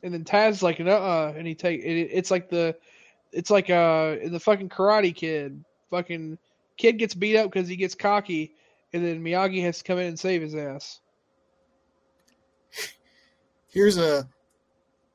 [0.02, 2.76] and then Taz like uh uh and he take it, it's like the
[3.32, 6.38] it's like uh in the fucking Karate Kid fucking
[6.78, 8.56] kid gets beat up because he gets cocky,
[8.94, 11.00] and then Miyagi has to come in and save his ass.
[13.70, 14.28] here's a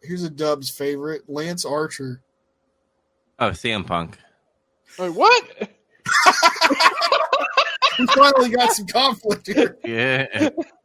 [0.03, 2.23] here's a Dub's favorite, Lance Archer.
[3.41, 4.19] Oh, CM Punk.
[4.99, 5.45] Wait, what?
[8.07, 9.77] We finally got some conflict here.
[9.85, 10.27] Yeah.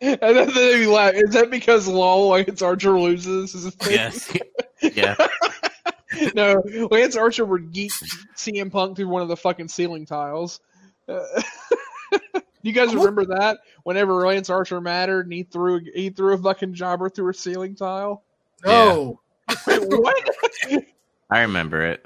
[0.02, 1.14] and then they laugh.
[1.14, 3.54] Is that because LOL Lance Archer loses?
[3.54, 4.36] Is it yes.
[4.82, 5.16] Yeah.
[6.36, 6.62] no,
[6.92, 7.92] Lance Archer would geek
[8.36, 10.60] CM Punk through one of the fucking ceiling tiles.
[11.08, 11.24] Uh,
[12.64, 13.60] you guys remember that?
[13.84, 17.76] Whenever Lance Archer mattered, and he threw he threw a fucking jobber through a ceiling
[17.76, 18.24] tile.
[18.66, 19.20] No,
[19.68, 20.84] Wait, what?
[21.30, 22.06] I remember it.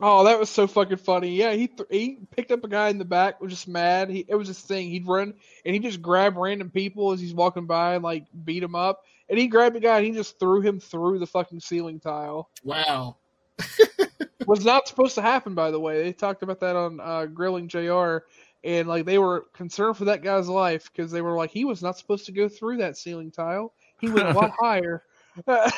[0.00, 1.36] Oh, that was so fucking funny.
[1.36, 4.10] Yeah, he th- he picked up a guy in the back, was just mad.
[4.10, 4.90] He it was his thing.
[4.90, 8.62] He'd run and he just grab random people as he's walking by and like beat
[8.62, 9.02] him up.
[9.28, 12.50] And he grabbed a guy and he just threw him through the fucking ceiling tile.
[12.64, 13.16] wow.
[14.46, 16.02] was not supposed to happen, by the way.
[16.02, 18.18] They talked about that on uh, Grilling Jr.
[18.62, 21.82] And like they were concerned for that guy's life because they were like he was
[21.82, 23.74] not supposed to go through that ceiling tile.
[24.00, 25.04] He went a lot higher.
[25.46, 25.70] Well,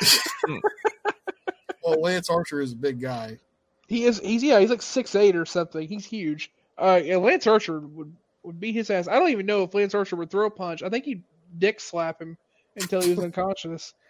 [2.01, 3.39] Lance Archer is a big guy.
[3.87, 4.19] He is.
[4.19, 4.59] He's yeah.
[4.59, 5.87] He's like six eight or something.
[5.87, 6.51] He's huge.
[6.77, 9.07] Uh, yeah, Lance Archer would would beat his ass.
[9.07, 10.83] I don't even know if Lance Archer would throw a punch.
[10.83, 11.23] I think he'd
[11.57, 12.37] dick slap him
[12.75, 13.93] until he was unconscious.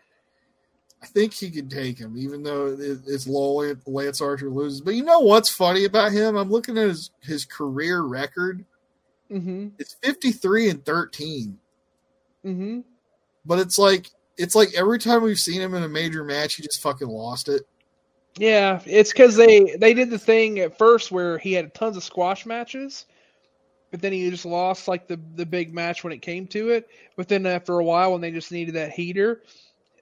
[1.02, 3.72] I think he could take him, even though it's low.
[3.86, 4.82] Lance Archer loses.
[4.82, 6.36] But you know what's funny about him?
[6.36, 8.66] I'm looking at his his career record.
[9.30, 9.68] Mm-hmm.
[9.78, 11.58] It's 53 and 13.
[12.46, 12.80] Mm-hmm.
[13.46, 16.64] But it's like it's like every time we've seen him in a major match, he
[16.64, 17.62] just fucking lost it.
[18.38, 22.04] Yeah, it's because they they did the thing at first where he had tons of
[22.04, 23.06] squash matches,
[23.92, 26.90] but then he just lost like the the big match when it came to it.
[27.16, 29.42] But then uh, after a while, when they just needed that heater,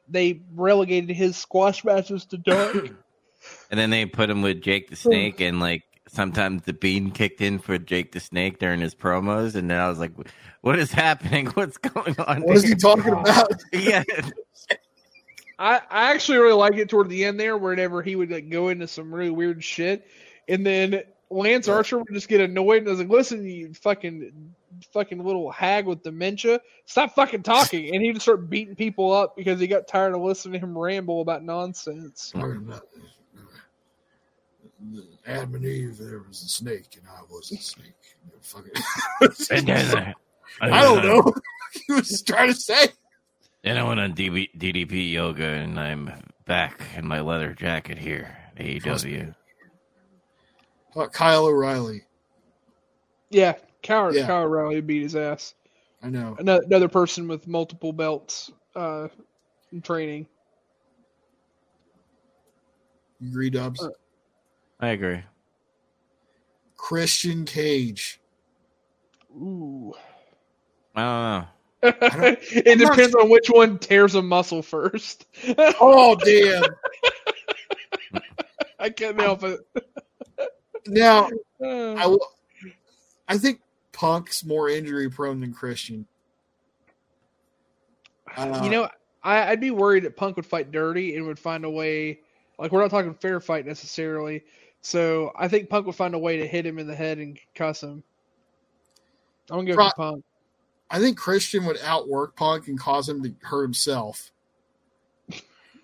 [0.10, 2.76] they relegated his squash matches to dark.
[3.70, 7.42] And then they put him with Jake the Snake, and like sometimes the bean kicked
[7.42, 10.14] in for Jake the Snake during his promos, and then I was like,
[10.62, 11.46] "What is happening?
[11.54, 13.52] What's going on?" What is he talking about?
[13.74, 14.04] yeah,
[15.58, 18.70] I, I actually really like it toward the end there, whenever he would like go
[18.70, 20.06] into some really weird shit,
[20.48, 24.54] and then Lance Archer would just get annoyed and was like, "Listen, you fucking
[24.92, 29.60] fucking little hag with dementia, stop fucking talking," and he'd start beating people up because
[29.60, 32.32] he got tired of listening to him ramble about nonsense.
[35.26, 37.94] Adam and Eve, there was a snake, and I was a snake.
[38.42, 38.72] Fucking-
[40.62, 41.34] I don't know.
[41.88, 42.88] he was trying to say.
[43.66, 46.12] Then I went on DB, DDP yoga, and I'm
[46.46, 49.34] back in my leather jacket here, at AEW.
[50.94, 52.04] About Kyle O'Reilly.
[53.32, 54.28] Yeah, Kyle, Yeah.
[54.28, 55.56] Kyle O'Reilly beat his ass.
[56.04, 56.36] I know.
[56.38, 59.08] Another, another person with multiple belts uh,
[59.72, 60.28] in training.
[63.20, 63.82] You agree, Dubs?
[63.82, 63.90] Uh,
[64.80, 65.24] I agree.
[66.78, 68.20] Christian Cage.
[69.36, 69.92] Ooh.
[70.96, 71.48] I don't know.
[72.52, 75.26] it not depends on which one tears a muscle first.
[75.80, 76.64] Oh damn!
[78.80, 79.60] I couldn't help it.
[80.88, 81.30] Now,
[81.64, 82.18] Uh, I,
[83.28, 86.06] I think Punk's more injury prone than Christian.
[88.36, 88.90] Uh, you know,
[89.24, 92.20] I, I'd be worried that Punk would fight dirty and would find a way.
[92.60, 94.44] Like we're not talking fair fight necessarily,
[94.82, 97.38] so I think Punk would find a way to hit him in the head and
[97.54, 98.04] cuss him.
[99.50, 100.26] I'm gonna go Pro- Punk.
[100.90, 104.32] I think Christian would outwork Punk and cause him to hurt himself.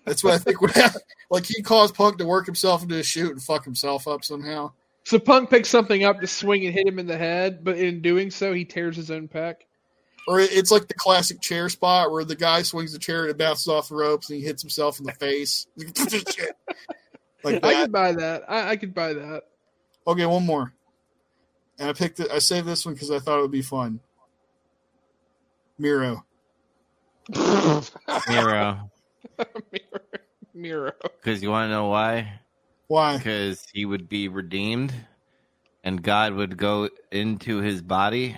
[0.04, 1.00] That's what I think would happen.
[1.30, 4.72] Like he caused Punk to work himself into a shoot and fuck himself up somehow.
[5.04, 8.02] So Punk picks something up to swing and hit him in the head, but in
[8.02, 9.54] doing so, he tears his own pec.
[10.28, 13.38] Or it's like the classic chair spot where the guy swings the chair and it
[13.38, 15.66] bounces off the ropes and he hits himself in the face.
[17.42, 18.44] like I could buy that.
[18.46, 19.44] I, I could buy that.
[20.06, 20.74] Okay, one more.
[21.78, 22.30] And I picked it.
[22.30, 24.00] I saved this one because I thought it would be fun.
[25.82, 26.24] Miro.
[27.34, 27.82] Miro.
[28.28, 28.88] Miro.
[30.54, 30.92] Miro.
[31.02, 32.38] Because you want to know why?
[32.86, 33.16] Why?
[33.16, 34.94] Because he would be redeemed,
[35.82, 38.36] and God would go into his body,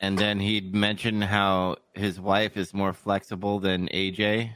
[0.00, 4.50] and then he'd mention how his wife is more flexible than AJ.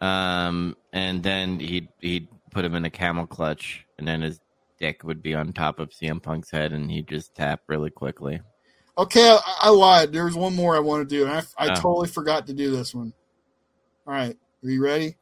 [0.00, 4.40] Um, and then he'd he'd put him in a camel clutch, and then his
[4.80, 8.40] dick would be on top of CM Punk's head, and he'd just tap really quickly.
[8.98, 10.12] Okay, I, I lied.
[10.12, 11.74] There's one more I want to do, and I, I Oh.
[11.80, 13.12] totally forgot to do this one.
[14.06, 15.16] All right, are you ready?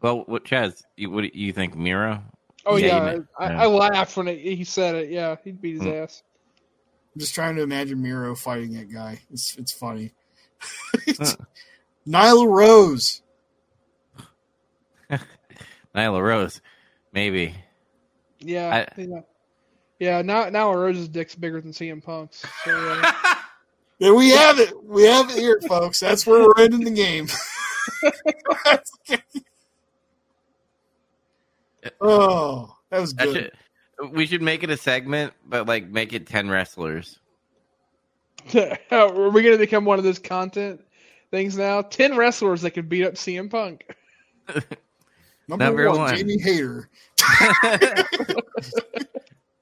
[0.00, 0.82] Well, what Chaz?
[0.96, 2.22] You, what do you think, Miro?
[2.64, 3.64] Oh Yeah, yeah, I.
[3.64, 5.10] I laughed when it, he said it.
[5.10, 6.02] Yeah, he'd beat his Mm.
[6.04, 6.22] ass.
[7.14, 9.20] I'm just trying to imagine Miro fighting that guy.
[9.32, 10.12] It's it's funny.
[11.18, 11.34] Huh.
[12.08, 13.22] Nyla Rose.
[15.94, 16.60] Nyla Rose,
[17.12, 17.54] maybe.
[18.38, 19.20] Yeah, I- yeah,
[20.02, 20.20] yeah.
[20.20, 22.42] Now, now Rose's dick's bigger than CM Punk's.
[22.64, 23.12] So, uh,
[24.00, 24.72] There we have it.
[24.84, 26.00] We have it here, folks.
[26.00, 27.28] That's where we're ending the game.
[32.00, 33.52] oh, that was That good.
[34.00, 37.20] should, we should make it a segment, but like make it ten wrestlers.
[38.90, 40.80] are we gonna become one of those content
[41.30, 41.80] things now?
[41.80, 43.86] Ten wrestlers that could beat up CM Punk.
[45.46, 46.16] Number, Number one, one.
[46.16, 46.88] Jamie Hayter.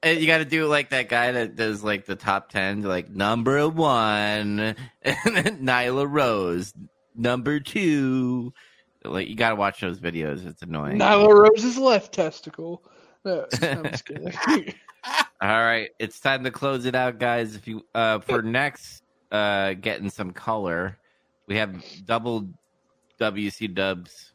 [0.03, 3.09] And you got to do like that guy that does like the top ten, like
[3.09, 4.59] number one,
[5.03, 6.73] and then Nyla Rose,
[7.15, 8.53] number two.
[9.03, 10.45] Like you got to watch those videos.
[10.45, 10.97] It's annoying.
[10.97, 12.83] Nyla Rose's left testicle.
[13.23, 14.33] No, I'm just kidding.
[15.41, 17.55] All right, it's time to close it out, guys.
[17.55, 20.97] If you uh for next uh getting some color,
[21.47, 22.49] we have double
[23.19, 24.33] WC dubs.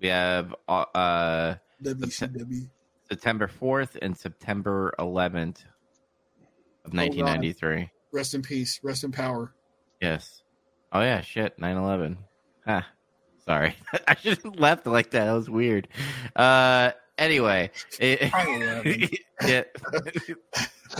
[0.00, 2.68] We have uh, uh WCW.
[3.14, 5.64] September 4th and September 11th
[6.84, 7.90] of 1993.
[8.12, 8.80] Rest in peace.
[8.82, 9.54] Rest in power.
[10.00, 10.42] yes.
[10.92, 12.16] Oh yeah, shit, 9/11.
[12.66, 12.86] Ha.
[13.44, 13.76] Sorry.
[14.08, 15.24] I should have left like that.
[15.26, 15.86] That was weird.
[16.36, 17.70] Uh anyway,
[18.00, 18.32] it-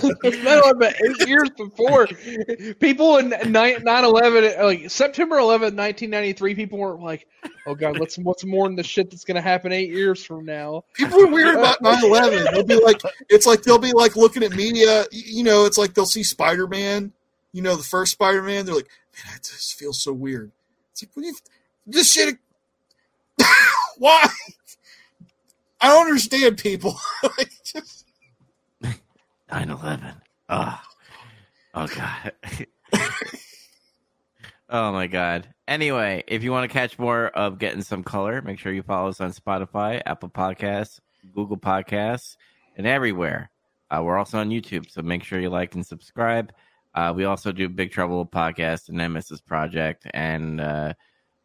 [0.03, 2.07] it's eight years before.
[2.81, 7.27] People in 9 11, like September 11, 1993, people weren't like,
[7.67, 10.45] oh God, what's what's more than the shit that's going to happen eight years from
[10.45, 10.85] now.
[10.95, 12.47] People are weird about 9 11.
[12.53, 15.05] They'll be like, it's like they'll be like looking at media.
[15.11, 17.13] You know, it's like they'll see Spider Man,
[17.53, 18.67] you know, the first Spider Man.
[18.67, 20.51] They're like, man, I just feel so weird.
[20.93, 21.35] It's like, what you,
[21.87, 22.37] this shit,
[23.99, 24.29] why?
[25.81, 26.99] I don't understand people.
[27.65, 28.04] just,
[29.51, 30.15] 9 11.
[30.49, 30.81] Oh,
[31.75, 32.33] oh God.
[34.69, 35.49] oh, my God.
[35.67, 39.09] Anyway, if you want to catch more of Getting Some Color, make sure you follow
[39.09, 41.01] us on Spotify, Apple Podcasts,
[41.35, 42.37] Google Podcasts,
[42.77, 43.51] and everywhere.
[43.91, 46.53] Uh, we're also on YouTube, so make sure you like and subscribe.
[46.95, 50.95] Uh, we also do Big Trouble podcast and Nemesis Project and uh,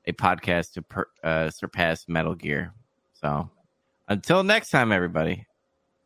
[0.05, 2.73] a podcast to per- uh, surpass Metal Gear.
[3.13, 3.49] So
[4.07, 5.45] until next time, everybody,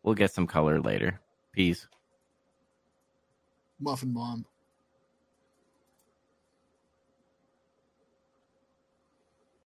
[0.01, 1.19] we'll get some color later.
[1.53, 1.88] Peace.
[3.80, 4.45] Muffin bomb.